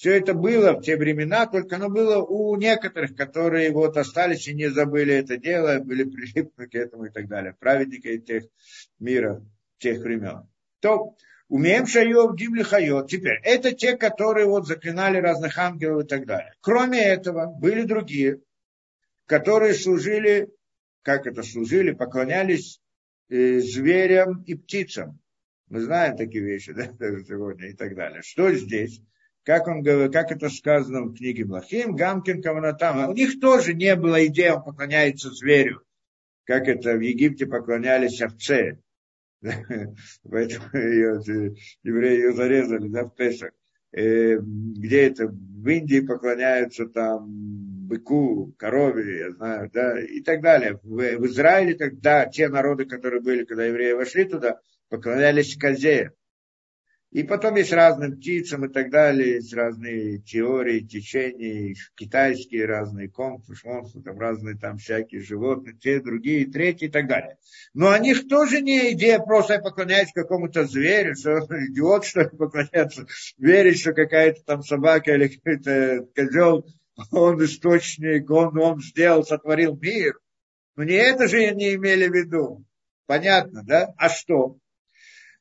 все 0.00 0.16
это 0.16 0.32
было 0.32 0.72
в 0.72 0.80
те 0.80 0.96
времена, 0.96 1.46
только 1.46 1.76
оно 1.76 1.90
было 1.90 2.22
у 2.22 2.56
некоторых, 2.56 3.14
которые 3.14 3.70
вот 3.70 3.98
остались 3.98 4.48
и 4.48 4.54
не 4.54 4.70
забыли 4.70 5.12
это 5.12 5.36
дело, 5.36 5.78
были 5.80 6.04
прилипны 6.04 6.68
к 6.68 6.74
этому 6.74 7.04
и 7.04 7.10
так 7.10 7.28
далее. 7.28 7.54
Праведники 7.60 8.16
тех 8.16 8.44
мира, 8.98 9.44
тех 9.76 9.98
времен. 9.98 10.48
То 10.80 11.16
умеем 11.48 11.86
шайов, 11.86 12.34
гимли 12.34 12.62
хайот. 12.62 13.10
Теперь, 13.10 13.40
это 13.42 13.72
те, 13.72 13.94
которые 13.94 14.46
вот 14.46 14.66
заклинали 14.66 15.18
разных 15.18 15.58
ангелов 15.58 16.06
и 16.06 16.08
так 16.08 16.24
далее. 16.24 16.54
Кроме 16.62 17.02
этого, 17.04 17.52
были 17.52 17.82
другие, 17.82 18.40
которые 19.26 19.74
служили 19.74 20.48
как 21.02 21.26
это 21.26 21.42
служили, 21.42 21.90
поклонялись 21.90 22.80
э, 23.28 23.60
зверям 23.60 24.44
и 24.44 24.54
птицам. 24.54 25.20
Мы 25.68 25.80
знаем 25.80 26.16
такие 26.16 26.42
вещи, 26.42 26.72
да, 26.72 26.86
сегодня 27.28 27.68
и 27.68 27.74
так 27.74 27.94
далее. 27.94 28.22
Что 28.22 28.50
здесь? 28.54 29.02
Как, 29.44 29.66
он, 29.68 29.82
как 29.82 30.32
это 30.32 30.48
сказано 30.50 31.02
в 31.02 31.14
книге 31.14 31.46
Млахим, 31.46 31.96
Гамкин 31.96 32.42
Каванатам. 32.42 33.08
У 33.08 33.14
них 33.14 33.40
тоже 33.40 33.74
не 33.74 33.96
было 33.96 34.26
идеи, 34.26 34.50
он 34.50 34.62
поклоняется 34.62 35.30
зверю. 35.30 35.82
Как 36.44 36.68
это 36.68 36.94
в 36.94 37.00
Египте 37.00 37.46
поклонялись 37.46 38.20
овце. 38.20 38.78
Поэтому 39.42 40.66
э, 40.74 41.54
евреи 41.82 42.16
ее 42.16 42.32
зарезали 42.32 42.88
да, 42.88 43.04
в 43.04 43.14
Песах. 43.14 43.52
Э, 43.92 44.36
где 44.38 45.08
это? 45.08 45.28
В 45.28 45.68
Индии 45.68 46.00
поклоняются 46.00 46.86
там 46.86 47.26
быку, 47.90 48.54
корове, 48.56 49.18
я 49.18 49.30
знаю, 49.32 49.70
да, 49.72 50.00
и 50.00 50.20
так 50.20 50.42
далее. 50.42 50.78
В, 50.82 50.96
в 50.96 51.26
Израиле 51.26 51.74
тогда 51.74 52.26
те 52.26 52.48
народы, 52.48 52.84
которые 52.84 53.20
были, 53.20 53.44
когда 53.44 53.64
евреи 53.64 53.92
вошли 53.92 54.24
туда, 54.24 54.60
поклонялись 54.88 55.56
козе. 55.56 56.12
И 57.10 57.24
потом 57.24 57.56
есть 57.56 57.72
разным 57.72 58.16
птицам 58.16 58.66
и 58.66 58.68
так 58.68 58.90
далее, 58.90 59.34
есть 59.34 59.52
разные 59.52 60.18
теории, 60.18 60.78
течения, 60.78 61.74
китайские 61.96 62.66
разные 62.66 63.08
конфу, 63.08 63.54
шмонфу, 63.54 64.00
там 64.00 64.18
разные 64.18 64.56
там 64.56 64.78
всякие 64.78 65.20
животные, 65.20 65.76
те, 65.76 66.00
другие, 66.00 66.46
третьи 66.46 66.86
и 66.86 66.90
так 66.90 67.08
далее. 67.08 67.36
Но 67.74 67.90
у 67.90 67.96
них 68.00 68.28
тоже 68.28 68.60
не 68.60 68.92
идея 68.92 69.18
просто 69.18 69.58
поклоняться 69.58 70.12
какому-то 70.14 70.66
зверю, 70.66 71.16
что 71.16 71.38
идиот, 71.70 72.04
что 72.04 72.22
ли, 72.22 72.28
поклоняться, 72.28 73.06
верить, 73.38 73.80
что 73.80 73.92
какая-то 73.92 74.44
там 74.44 74.62
собака 74.62 75.12
или 75.12 75.26
какой-то 75.26 76.06
козел 76.14 76.64
он 77.10 77.42
источник, 77.44 78.30
он, 78.30 78.58
он 78.58 78.80
сделал, 78.80 79.24
сотворил 79.24 79.76
мир. 79.76 80.18
Но 80.76 80.84
не 80.84 80.94
это 80.94 81.28
же 81.28 81.38
они 81.38 81.74
имели 81.74 82.08
в 82.08 82.14
виду. 82.14 82.64
Понятно, 83.06 83.62
да? 83.64 83.92
А 83.96 84.08
что? 84.08 84.56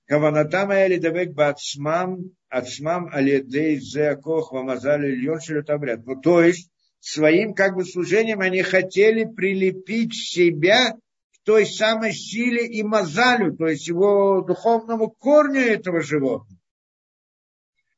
Каванатам 0.10 0.74
или 0.74 0.98
дебек 0.98 1.34
бацмам, 1.34 2.32
ацмам 2.50 3.10
алидей 3.14 3.80
зеакох 3.80 4.52
вамазали 4.52 5.16
льон 5.16 5.40
обряд. 5.68 6.06
Ну, 6.06 6.20
то 6.20 6.42
есть, 6.42 6.72
своим 7.00 7.54
как 7.54 7.76
бы 7.76 7.86
служением 7.86 8.42
они 8.42 8.64
хотели 8.64 9.24
прилепить 9.24 10.16
себя 10.16 10.94
к 10.94 11.46
той 11.46 11.66
самой 11.66 12.14
силе 12.14 12.66
и 12.66 12.82
мазалю, 12.84 13.56
то 13.56 13.68
есть 13.68 13.88
его 13.88 14.42
духовному 14.42 15.12
корню 15.12 15.62
этого 15.62 16.02
животного 16.02 16.60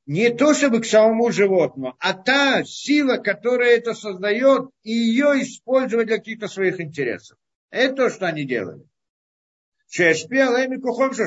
не 0.06 0.30
то 0.30 0.54
чтобы 0.54 0.82
к 0.82 0.86
самому 0.86 1.32
животному, 1.32 1.96
а 2.00 2.14
та 2.14 2.66
сила, 2.66 3.16
которая 3.16 3.78
это 3.78 3.94
создает, 3.94 4.70
и 4.84 4.92
ее 4.92 5.42
использовать 5.42 6.08
для 6.08 6.18
каких-то 6.18 6.50
своих 6.50 6.82
интересов. 6.82 7.38
Это 7.70 7.96
то, 7.96 8.10
что 8.10 8.28
они 8.28 8.44
делали. 8.44 8.84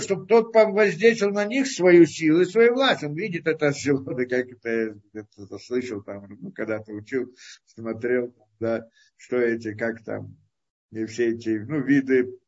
Чтобы 0.01 0.27
тот 0.27 0.55
воздействовал 0.55 1.35
на 1.35 1.45
них 1.45 1.67
свою 1.67 2.07
силу 2.07 2.41
и 2.41 2.47
свою 2.47 2.73
власть. 2.73 3.05
Он 3.05 3.15
видит 3.15 3.47
это 3.47 3.73
животное, 3.73 4.25
как 4.29 4.47
это, 4.51 4.99
это 5.13 5.59
слышал 5.59 6.03
там, 6.03 6.27
ну, 6.41 6.51
когда-то 6.51 6.93
учил, 6.93 7.35
смотрел, 7.67 8.35
да, 8.61 8.89
что 9.19 9.37
эти, 9.37 9.75
как 9.75 10.03
там, 10.03 10.39
и 10.93 11.05
все 11.05 11.33
эти, 11.33 11.59
ну, 11.59 11.83
виды 11.83 12.39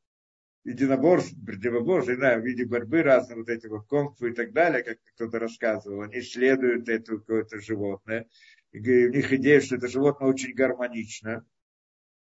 единоборств, 0.64 1.34
противоборств, 1.44 2.08
не 2.08 2.16
знаю, 2.16 2.40
в 2.40 2.46
виде 2.46 2.64
борьбы 2.64 3.02
разных 3.02 3.36
вот 3.36 3.50
этих 3.50 3.68
вот 3.68 3.86
конфу 3.86 4.28
и 4.28 4.32
так 4.32 4.54
далее, 4.54 4.82
как 4.82 4.96
кто-то 5.14 5.38
рассказывал, 5.38 6.00
они 6.00 6.20
исследуют 6.20 6.88
это 6.88 7.18
какое-то 7.18 7.60
животное, 7.60 8.26
и 8.72 8.78
у 9.06 9.12
них 9.12 9.30
идея, 9.34 9.60
что 9.60 9.76
это 9.76 9.88
животное 9.88 10.30
очень 10.30 10.54
гармонично. 10.54 11.44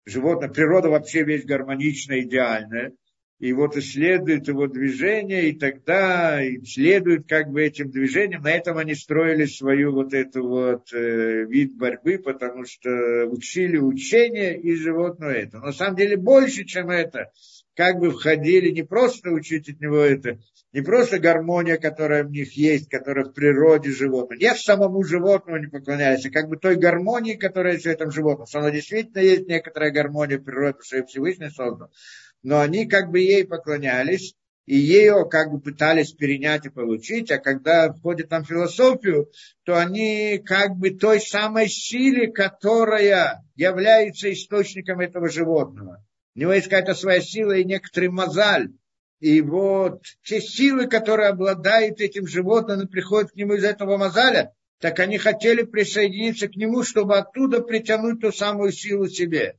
Животное, 0.06 0.50
природа 0.50 0.90
вообще 0.90 1.24
весь 1.24 1.46
гармоничная, 1.46 2.22
идеальная. 2.22 2.94
И 3.42 3.54
вот 3.54 3.76
исследуют 3.76 4.48
его 4.48 4.68
движение, 4.68 5.50
и 5.50 5.58
тогда 5.58 6.48
исследуют 6.48 7.28
как 7.28 7.50
бы 7.50 7.64
этим 7.64 7.90
движением. 7.90 8.44
На 8.44 8.52
этом 8.52 8.78
они 8.78 8.94
строили 8.94 9.46
свою 9.46 9.94
вот 9.94 10.14
эту 10.14 10.48
вот 10.48 10.94
э, 10.94 11.46
вид 11.46 11.76
борьбы, 11.76 12.20
потому 12.20 12.66
что 12.66 12.92
учили 13.32 13.80
учение 13.80 14.62
и 14.62 14.76
животное 14.76 15.34
это. 15.34 15.58
Но 15.58 15.66
на 15.66 15.72
самом 15.74 15.96
деле 15.96 16.18
больше, 16.18 16.66
чем 16.66 16.92
это 16.92 17.32
как 17.76 17.98
бы 17.98 18.12
входили 18.12 18.70
не 18.70 18.84
просто 18.84 19.32
учить 19.32 19.68
от 19.70 19.82
него 19.82 19.98
это, 19.98 20.38
не 20.72 20.82
просто 20.82 21.18
гармония, 21.18 21.78
которая 21.78 22.24
в 22.24 22.30
них 22.30 22.56
есть, 22.56 22.90
которая 22.90 23.26
в 23.26 23.34
природе 23.34 23.90
животного. 23.90 24.40
Не 24.40 24.54
самому 24.54 25.04
животному 25.04 25.58
не 25.58 25.68
поклоняются, 25.68 26.30
как 26.30 26.48
бы 26.48 26.58
той 26.58 26.76
гармонии, 26.76 27.34
которая 27.34 27.74
есть 27.74 27.86
в 27.86 27.90
этом 27.90 28.12
животном. 28.12 28.46
Что 28.46 28.60
она 28.60 28.70
действительно 28.70 29.22
есть 29.22 29.48
некоторая 29.48 29.90
гармония 29.90 30.38
в 30.38 30.44
природе, 30.44 30.78
что 30.84 30.98
и 30.98 31.06
Всевышний 31.08 31.50
создал. 31.50 31.90
Но 32.44 32.60
они 32.60 32.88
как 32.88 33.12
бы 33.12 33.20
ей 33.20 33.46
поклонялись, 33.46 34.36
и 34.66 34.78
ее 34.78 35.28
как 35.30 35.52
бы 35.52 35.60
пытались 35.60 36.14
перенять 36.14 36.66
и 36.66 36.70
получить, 36.70 37.32
а 37.32 37.40
когда 37.40 37.92
входят 37.92 38.30
там 38.30 38.46
философию, 38.46 39.30
то 39.64 39.78
они 39.78 40.42
как 40.46 40.78
бы 40.78 40.92
той 40.92 41.20
самой 41.20 41.68
силе, 41.68 42.32
которая 42.32 43.44
является 43.56 44.32
источником 44.32 45.00
этого 45.00 45.30
животного. 45.30 46.06
У 46.36 46.40
него 46.40 46.54
есть 46.54 46.68
какая-то 46.68 46.94
своя 46.94 47.22
сила 47.22 47.54
и 47.54 47.66
некоторый 47.66 48.10
мозаль. 48.10 48.70
И 49.20 49.42
вот 49.42 50.04
те 50.24 50.40
силы, 50.42 50.88
которые 50.88 51.30
обладают 51.30 52.00
этим 52.00 52.26
животным, 52.26 52.88
приходят 52.88 53.32
к 53.32 53.36
нему 53.36 53.54
из 53.54 53.64
этого 53.64 53.98
мозаля, 53.98 54.54
так 54.80 55.00
они 55.00 55.18
хотели 55.18 55.64
присоединиться 55.64 56.48
к 56.48 56.56
нему, 56.56 56.84
чтобы 56.84 57.18
оттуда 57.18 57.62
притянуть 57.62 58.22
ту 58.22 58.32
самую 58.32 58.72
силу 58.72 59.08
себе. 59.08 59.58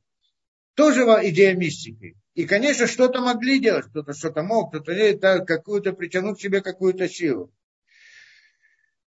Тоже 0.75 1.01
идея 1.01 1.55
мистики. 1.55 2.15
И, 2.35 2.45
конечно, 2.45 2.87
что-то 2.87 3.21
могли 3.21 3.59
делать, 3.59 3.85
кто-то 3.85 4.13
что-то 4.13 4.41
мог, 4.41 4.69
кто-то 4.69 5.45
какую-то 5.45 5.93
притянуть 5.93 6.39
к 6.39 6.41
себе 6.41 6.61
какую-то 6.61 7.07
силу. 7.07 7.51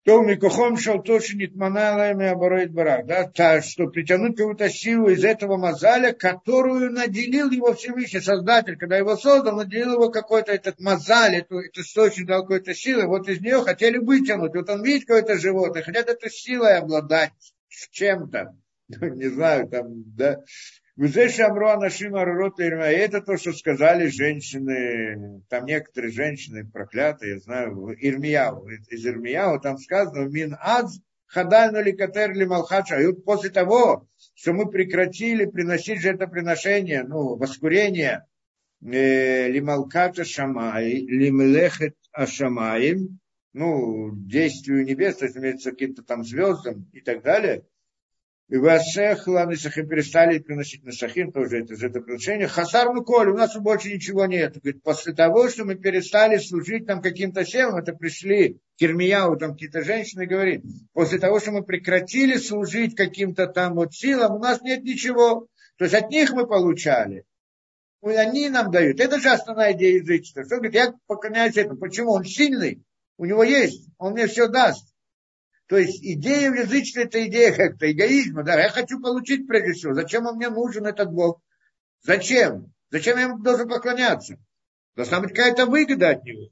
То 0.05 0.20
микохом 0.20 0.76
шел 0.76 1.02
точно 1.02 1.38
нитманалами 1.38 2.26
обороит 2.26 2.72
барак, 2.72 3.06
да, 3.06 3.24
та, 3.24 3.62
что 3.62 3.86
притянуть 3.86 4.36
какую-то 4.36 4.68
силу 4.68 5.09
из 5.09 5.24
этого 5.24 5.56
мозаля, 5.56 6.12
которую 6.12 6.92
наделил 6.92 7.51
его 7.51 7.72
Всевышний 7.72 8.20
Создатель, 8.20 8.76
когда 8.76 8.98
его 8.98 9.16
создал, 9.16 9.56
наделил 9.56 9.94
его 9.94 10.10
какой-то 10.10 10.52
этот 10.52 10.78
мозаль, 10.78 11.36
эту, 11.36 11.60
эту 11.60 11.80
источник 11.80 12.26
дал 12.26 12.42
какой-то 12.42 12.74
силы, 12.74 13.06
вот 13.06 13.26
из 13.30 13.40
нее 13.40 13.62
хотели 13.62 13.96
вытянуть, 13.96 14.55
вот 14.55 14.68
он 14.68 14.82
видит 14.82 15.06
какое-то 15.06 15.38
животное, 15.38 15.82
хотят 15.82 16.10
этой 16.10 16.30
силой 16.30 16.76
обладать 16.76 17.32
чем-то, 17.90 18.55
не 18.88 19.28
знаю, 19.30 19.68
там, 19.68 19.86
да, 20.14 20.42
Арурот 20.96 22.60
Это 22.60 23.20
то, 23.20 23.36
что 23.36 23.52
сказали 23.52 24.06
женщины, 24.06 25.42
там 25.48 25.64
некоторые 25.64 26.12
женщины 26.12 26.64
проклятые, 26.70 27.34
я 27.34 27.38
знаю, 27.40 27.96
Ирмияу, 27.98 28.68
из 28.68 29.04
Ирмияу, 29.04 29.60
там 29.60 29.78
сказано, 29.78 30.28
Мин 30.28 30.56
Адз 30.60 31.00
Хадальну 31.26 31.82
Ликатер 31.82 32.32
Лималхача. 32.32 33.00
И 33.00 33.06
вот 33.06 33.24
после 33.24 33.50
того, 33.50 34.06
что 34.34 34.52
мы 34.52 34.70
прекратили 34.70 35.46
приносить 35.46 36.00
жертвоприношение, 36.00 37.02
ну, 37.02 37.34
воскурение, 37.36 38.26
э, 38.80 39.48
Лималката 39.48 40.24
Шамай, 40.24 40.92
Лимлехет 40.92 41.96
Ашамаим, 42.12 43.18
ну, 43.52 44.12
действию 44.14 44.84
небес, 44.84 45.16
то 45.16 45.24
есть 45.24 45.36
имеется 45.36 45.70
каким-то 45.70 46.04
там 46.04 46.22
звездам 46.22 46.88
и 46.92 47.00
так 47.00 47.22
далее, 47.22 47.64
И 48.50 48.58
Васехла 48.58 49.46
Несахим 49.46 49.88
перестали 49.88 50.38
приносить 50.38 50.84
Несахим, 50.84 51.32
тоже 51.32 51.62
это 51.62 51.76
жертвоприношение. 51.76 52.46
Хасар 52.46 52.92
Муколь, 52.92 53.30
у 53.30 53.36
нас 53.36 53.56
больше 53.56 53.90
ничего 53.90 54.26
нет. 54.26 54.60
Говорит, 54.60 54.82
после 54.82 55.14
того, 55.14 55.48
что 55.48 55.64
мы 55.64 55.76
перестали 55.76 56.36
служить 56.36 56.86
там 56.86 57.00
каким-то 57.00 57.44
силам, 57.46 57.76
это 57.76 57.94
пришли 57.94 58.58
Кирмияу, 58.76 59.36
там 59.38 59.52
какие-то 59.52 59.82
женщины 59.82 60.26
говорит, 60.26 60.62
после 60.92 61.18
того, 61.18 61.40
что 61.40 61.52
мы 61.52 61.62
прекратили 61.62 62.36
служить 62.36 62.94
каким-то 62.94 63.46
там 63.46 63.74
вот 63.76 63.94
силам, 63.94 64.36
у 64.36 64.38
нас 64.38 64.60
нет 64.60 64.84
ничего. 64.84 65.48
То 65.78 65.84
есть 65.84 65.94
от 65.94 66.10
них 66.10 66.32
мы 66.32 66.46
получали. 66.46 67.24
Они 68.02 68.50
нам 68.50 68.70
дают. 68.70 69.00
Это 69.00 69.18
же 69.18 69.30
основная 69.30 69.72
идея 69.72 70.00
язычества. 70.00 70.44
Что 70.44 70.56
говорит, 70.56 70.74
я 70.74 70.94
поклоняюсь 71.06 71.56
этому. 71.56 71.80
Почему? 71.80 72.12
Он 72.12 72.24
сильный. 72.24 72.82
У 73.16 73.24
него 73.24 73.42
есть. 73.42 73.88
Он 73.96 74.12
мне 74.12 74.26
все 74.26 74.48
даст. 74.48 74.93
То 75.66 75.78
есть 75.78 76.02
идея 76.02 76.50
в 76.50 76.54
язычестве 76.54 77.04
это 77.04 77.26
идея 77.26 77.54
как-то 77.54 77.90
эгоизма. 77.90 78.42
Да, 78.42 78.60
я 78.60 78.68
хочу 78.68 79.00
получить 79.00 79.46
прежде 79.46 79.72
всего. 79.72 79.94
Зачем 79.94 80.26
он 80.26 80.36
мне 80.36 80.50
нужен 80.50 80.86
этот 80.86 81.10
Бог? 81.10 81.40
Зачем? 82.02 82.72
Зачем 82.90 83.16
я 83.16 83.24
ему 83.24 83.38
должен 83.38 83.68
поклоняться? 83.68 84.36
Должна 84.94 85.20
быть 85.20 85.30
какая-то 85.30 85.66
выгода 85.66 86.10
от 86.10 86.24
него. 86.24 86.50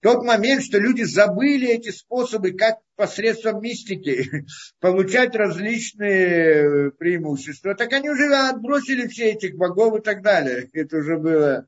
Тот 0.00 0.24
момент, 0.24 0.62
что 0.62 0.78
люди 0.78 1.02
забыли 1.02 1.68
эти 1.68 1.90
способы, 1.90 2.52
как 2.52 2.78
посредством 2.96 3.60
мистики 3.60 4.44
получать 4.80 5.34
различные 5.34 6.92
преимущества, 6.92 7.74
так 7.74 7.92
они 7.92 8.10
уже 8.10 8.32
отбросили 8.34 9.08
все 9.08 9.32
этих 9.32 9.56
богов 9.56 9.98
и 9.98 10.02
так 10.02 10.22
далее. 10.22 10.68
Это 10.72 10.98
уже 10.98 11.18
было 11.18 11.66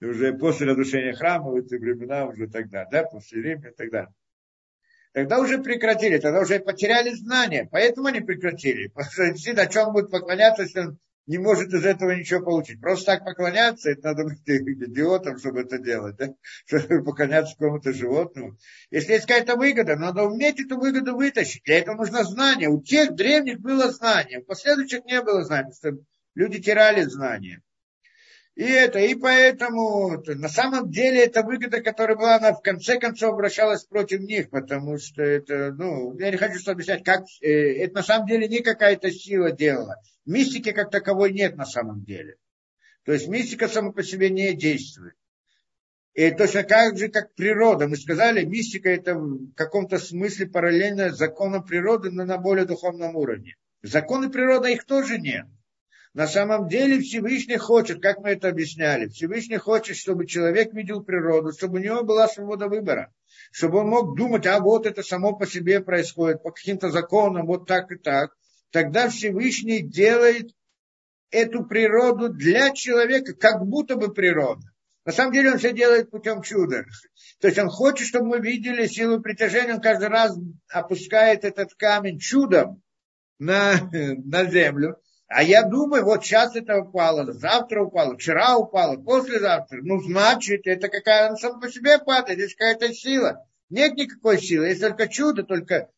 уже 0.00 0.32
после 0.34 0.66
разрушения 0.66 1.14
храма, 1.14 1.50
в 1.50 1.56
эти 1.56 1.74
времена 1.74 2.26
уже 2.26 2.48
тогда, 2.48 2.86
да, 2.86 3.04
после 3.04 3.42
Рима 3.42 3.68
и 3.68 3.74
так 3.74 3.90
далее. 3.90 4.14
Тогда 5.12 5.40
уже 5.40 5.58
прекратили, 5.58 6.18
тогда 6.18 6.40
уже 6.40 6.60
потеряли 6.60 7.10
знания, 7.14 7.68
поэтому 7.70 8.08
они 8.08 8.20
прекратили. 8.20 8.88
Потому 8.88 9.10
что 9.10 9.30
действительно, 9.30 9.64
о 9.64 9.66
чем 9.66 9.92
будет 9.92 10.10
поклоняться, 10.10 10.62
если 10.62 10.80
он 10.80 10.98
не 11.26 11.38
может 11.38 11.72
из 11.72 11.84
этого 11.84 12.12
ничего 12.12 12.44
получить. 12.44 12.80
Просто 12.80 13.06
так 13.06 13.24
поклоняться, 13.24 13.90
это 13.90 14.08
надо 14.08 14.24
быть 14.24 14.40
идиотом, 14.46 15.38
чтобы 15.38 15.60
это 15.60 15.78
делать, 15.78 16.16
да? 16.16 16.28
чтобы 16.66 17.02
поклоняться 17.04 17.56
какому-то 17.56 17.92
животному. 17.92 18.56
Если 18.90 19.12
есть 19.12 19.26
какая-то 19.26 19.56
выгода, 19.56 19.96
надо 19.96 20.24
уметь 20.24 20.60
эту 20.60 20.78
выгоду 20.78 21.16
вытащить. 21.16 21.62
Для 21.64 21.78
этого 21.78 21.96
нужно 21.96 22.24
знание. 22.24 22.68
У 22.68 22.80
тех 22.80 23.14
древних 23.14 23.60
было 23.60 23.90
знание, 23.90 24.40
у 24.40 24.44
последующих 24.44 25.04
не 25.04 25.20
было 25.22 25.42
знания, 25.44 25.72
что 25.72 25.92
люди 26.34 26.60
теряли 26.60 27.02
знания. 27.02 27.62
И 28.56 28.64
это, 28.64 28.98
и 28.98 29.14
поэтому 29.14 30.22
на 30.26 30.48
самом 30.48 30.90
деле 30.90 31.24
это 31.24 31.42
выгода, 31.42 31.80
которая 31.80 32.16
была, 32.16 32.36
она 32.36 32.52
в 32.52 32.60
конце 32.62 32.98
концов 32.98 33.34
обращалась 33.34 33.84
против 33.84 34.20
них, 34.20 34.50
потому 34.50 34.98
что 34.98 35.22
это, 35.22 35.72
ну, 35.72 36.18
я 36.18 36.30
не 36.30 36.36
хочу 36.36 36.58
что 36.58 36.72
объяснять, 36.72 37.04
как, 37.04 37.24
э, 37.40 37.84
это 37.84 37.94
на 37.94 38.02
самом 38.02 38.26
деле 38.26 38.48
не 38.48 38.60
какая-то 38.60 39.10
сила 39.12 39.52
делала. 39.52 39.96
Мистики 40.26 40.72
как 40.72 40.90
таковой 40.90 41.32
нет 41.32 41.56
на 41.56 41.64
самом 41.64 42.04
деле. 42.04 42.36
То 43.04 43.12
есть 43.12 43.28
мистика 43.28 43.68
сама 43.68 43.92
по 43.92 44.02
себе 44.02 44.30
не 44.30 44.52
действует. 44.52 45.14
И 46.14 46.30
точно 46.32 46.64
так 46.64 46.98
же, 46.98 47.08
как 47.08 47.34
природа. 47.34 47.86
Мы 47.86 47.96
сказали, 47.96 48.44
мистика 48.44 48.90
это 48.90 49.14
в 49.14 49.54
каком-то 49.54 49.98
смысле 49.98 50.48
параллельно 50.48 51.10
законам 51.10 51.64
природы, 51.64 52.10
но 52.10 52.24
на 52.24 52.36
более 52.36 52.66
духовном 52.66 53.16
уровне. 53.16 53.56
Законы 53.82 54.28
природы 54.28 54.72
их 54.72 54.84
тоже 54.84 55.18
нет. 55.18 55.46
На 56.12 56.26
самом 56.26 56.66
деле 56.68 56.98
Всевышний 56.98 57.56
хочет, 57.56 58.02
как 58.02 58.18
мы 58.18 58.30
это 58.30 58.48
объясняли, 58.48 59.06
Всевышний 59.08 59.58
хочет, 59.58 59.96
чтобы 59.96 60.26
человек 60.26 60.72
видел 60.72 61.04
природу, 61.04 61.52
чтобы 61.52 61.78
у 61.78 61.82
него 61.82 62.02
была 62.02 62.26
свобода 62.26 62.66
выбора, 62.66 63.12
чтобы 63.52 63.78
он 63.78 63.88
мог 63.88 64.16
думать, 64.16 64.44
а 64.46 64.58
вот 64.58 64.86
это 64.86 65.04
само 65.04 65.36
по 65.36 65.46
себе 65.46 65.80
происходит, 65.80 66.42
по 66.42 66.50
каким-то 66.50 66.90
законам, 66.90 67.46
вот 67.46 67.66
так 67.68 67.92
и 67.92 67.96
так. 67.96 68.34
Тогда 68.72 69.08
Всевышний 69.08 69.82
делает 69.82 70.50
эту 71.30 71.64
природу 71.64 72.28
для 72.28 72.70
человека, 72.72 73.34
как 73.34 73.64
будто 73.64 73.94
бы 73.94 74.12
природа. 74.12 74.62
На 75.04 75.12
самом 75.12 75.32
деле 75.32 75.52
он 75.52 75.58
все 75.58 75.72
делает 75.72 76.10
путем 76.10 76.42
чуда. 76.42 76.84
То 77.40 77.46
есть 77.46 77.58
он 77.58 77.68
хочет, 77.68 78.06
чтобы 78.06 78.26
мы 78.26 78.40
видели 78.40 78.86
силу 78.86 79.20
притяжения, 79.20 79.74
он 79.74 79.80
каждый 79.80 80.08
раз 80.08 80.36
опускает 80.68 81.44
этот 81.44 81.74
камень 81.74 82.18
чудом 82.18 82.82
на, 83.38 83.74
на 83.92 84.44
землю, 84.44 84.96
а 85.32 85.44
я 85.44 85.62
думаю, 85.62 86.04
вот 86.04 86.24
сейчас 86.24 86.56
это 86.56 86.78
упало, 86.78 87.32
завтра 87.32 87.84
упало, 87.84 88.16
вчера 88.16 88.56
упало, 88.56 88.96
послезавтра. 88.96 89.78
Ну, 89.80 90.02
значит, 90.02 90.62
это 90.66 90.88
какая 90.88 91.28
она 91.28 91.36
сама 91.36 91.60
по 91.60 91.70
себе 91.70 92.00
падает, 92.00 92.40
есть 92.40 92.56
какая-то 92.56 92.92
сила. 92.92 93.46
Нет 93.68 93.94
никакой 93.94 94.40
силы, 94.40 94.66
есть 94.66 94.80
только 94.80 95.06
чудо, 95.06 95.44
только 95.44 95.88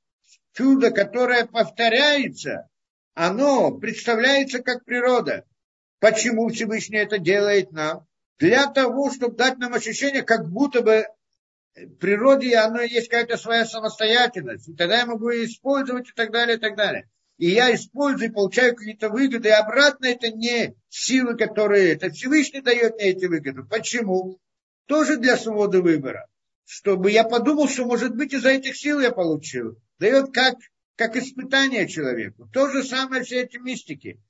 чудо, 0.52 0.90
которое 0.90 1.46
повторяется, 1.46 2.68
оно 3.14 3.72
представляется 3.72 4.62
как 4.62 4.84
природа. 4.84 5.46
Почему 5.98 6.50
Всевышний 6.50 6.98
это 6.98 7.16
делает 7.16 7.72
нам? 7.72 8.06
Для 8.38 8.66
того, 8.66 9.10
чтобы 9.10 9.36
дать 9.36 9.56
нам 9.56 9.72
ощущение, 9.72 10.22
как 10.22 10.46
будто 10.50 10.82
бы 10.82 11.06
в 11.74 11.94
природе 11.94 12.54
оно 12.58 12.82
есть 12.82 13.08
какая-то 13.08 13.38
своя 13.38 13.64
самостоятельность. 13.64 14.68
И 14.68 14.74
тогда 14.74 14.98
я 14.98 15.06
могу 15.06 15.30
ее 15.30 15.46
использовать 15.46 16.10
и 16.10 16.12
так 16.12 16.32
далее, 16.32 16.58
и 16.58 16.60
так 16.60 16.76
далее 16.76 17.08
и 17.38 17.50
я 17.50 17.74
использую, 17.74 18.32
получаю 18.32 18.76
какие-то 18.76 19.08
выгоды, 19.08 19.48
и 19.48 19.52
обратно 19.52 20.06
это 20.06 20.30
не 20.30 20.74
силы, 20.88 21.36
которые 21.36 21.92
это 21.92 22.10
Всевышний 22.10 22.60
дает 22.60 22.94
мне 22.96 23.10
эти 23.10 23.26
выгоды. 23.26 23.64
Почему? 23.64 24.38
Тоже 24.86 25.16
для 25.16 25.36
свободы 25.36 25.80
выбора. 25.80 26.28
Чтобы 26.64 27.10
я 27.10 27.24
подумал, 27.24 27.68
что 27.68 27.84
может 27.84 28.14
быть 28.14 28.32
из-за 28.32 28.50
этих 28.50 28.76
сил 28.76 29.00
я 29.00 29.10
получил. 29.10 29.76
Дает 29.98 30.32
как, 30.32 30.54
как 30.96 31.16
испытание 31.16 31.88
человеку. 31.88 32.48
То 32.52 32.68
же 32.68 32.84
самое 32.84 33.24
все 33.24 33.42
эти 33.42 33.56
мистики, 33.56 34.20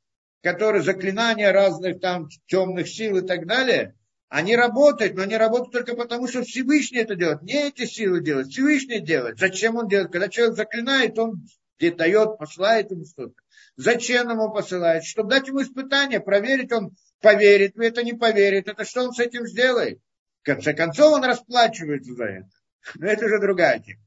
которые 0.42 0.82
заклинания 0.82 1.52
разных 1.52 2.00
там 2.00 2.28
темных 2.46 2.88
сил 2.88 3.18
и 3.18 3.26
так 3.26 3.46
далее, 3.46 3.94
они 4.28 4.56
работают, 4.56 5.14
но 5.14 5.24
они 5.24 5.36
работают 5.36 5.72
только 5.72 5.94
потому, 5.94 6.26
что 6.26 6.42
Всевышний 6.42 7.00
это 7.00 7.14
делает. 7.14 7.42
Не 7.42 7.68
эти 7.68 7.84
силы 7.84 8.22
делают, 8.22 8.48
Всевышний 8.48 9.00
делает. 9.00 9.38
Зачем 9.38 9.76
он 9.76 9.88
делает? 9.88 10.10
Когда 10.10 10.30
человек 10.30 10.56
заклинает, 10.56 11.18
он 11.18 11.44
где 11.82 11.90
дает, 11.90 12.38
посылает 12.38 12.92
ему 12.92 13.04
что-то. 13.04 13.34
Зачем 13.74 14.30
ему 14.30 14.52
посылает? 14.52 15.02
Чтобы 15.02 15.30
дать 15.30 15.48
ему 15.48 15.62
испытание, 15.62 16.20
проверить, 16.20 16.70
он 16.70 16.94
поверит 17.20 17.74
в 17.74 17.80
это, 17.80 18.04
не 18.04 18.12
поверит. 18.12 18.68
Это 18.68 18.84
что 18.84 19.02
он 19.02 19.12
с 19.12 19.18
этим 19.18 19.46
сделает? 19.46 19.98
В 20.42 20.46
конце 20.46 20.74
концов, 20.74 21.14
он 21.14 21.24
расплачивается 21.24 22.14
за 22.14 22.24
это. 22.24 22.48
Но 22.94 23.06
это 23.06 23.26
уже 23.26 23.40
другая 23.40 23.80
тема. 23.80 24.00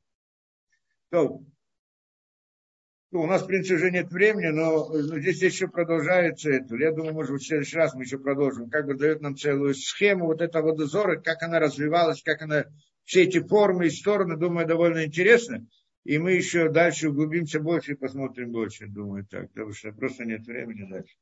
То, 1.10 1.42
ну, 3.12 3.22
у 3.22 3.28
нас, 3.28 3.44
в 3.44 3.48
принципе, 3.48 3.76
уже 3.76 3.92
нет 3.92 4.10
времени, 4.10 4.48
но, 4.48 4.88
но 4.88 5.20
здесь 5.20 5.42
еще 5.42 5.68
продолжается 5.68 6.52
это. 6.52 6.76
Я 6.78 6.92
думаю, 6.92 7.14
может 7.14 7.34
быть, 7.34 7.42
в 7.42 7.48
следующий 7.48 7.78
раз 7.78 7.94
мы 7.94 8.04
еще 8.04 8.20
продолжим. 8.20 8.70
Как 8.70 8.86
бы 8.86 8.96
дает 8.96 9.22
нам 9.22 9.36
целую 9.36 9.74
схему 9.76 10.28
вот 10.28 10.42
этого 10.42 10.68
водозора, 10.68 11.20
как 11.20 11.44
она 11.44 11.60
развивалась, 11.60 12.22
как 12.22 12.42
она, 12.42 12.66
все 13.04 13.24
эти 13.24 13.40
формы 13.42 13.88
и 13.88 13.90
стороны, 13.90 14.38
думаю, 14.38 14.66
довольно 14.66 15.06
интересно. 15.06 15.66
И 16.06 16.20
мы 16.20 16.34
еще 16.34 16.70
дальше 16.70 17.10
углубимся 17.10 17.60
больше 17.60 17.94
и 17.94 17.96
посмотрим 17.96 18.52
больше, 18.52 18.88
думаю 18.88 19.26
так, 19.26 19.52
потому 19.52 19.74
что 19.74 19.92
просто 19.92 20.24
нет 20.24 20.46
времени 20.46 20.88
дальше. 20.88 21.16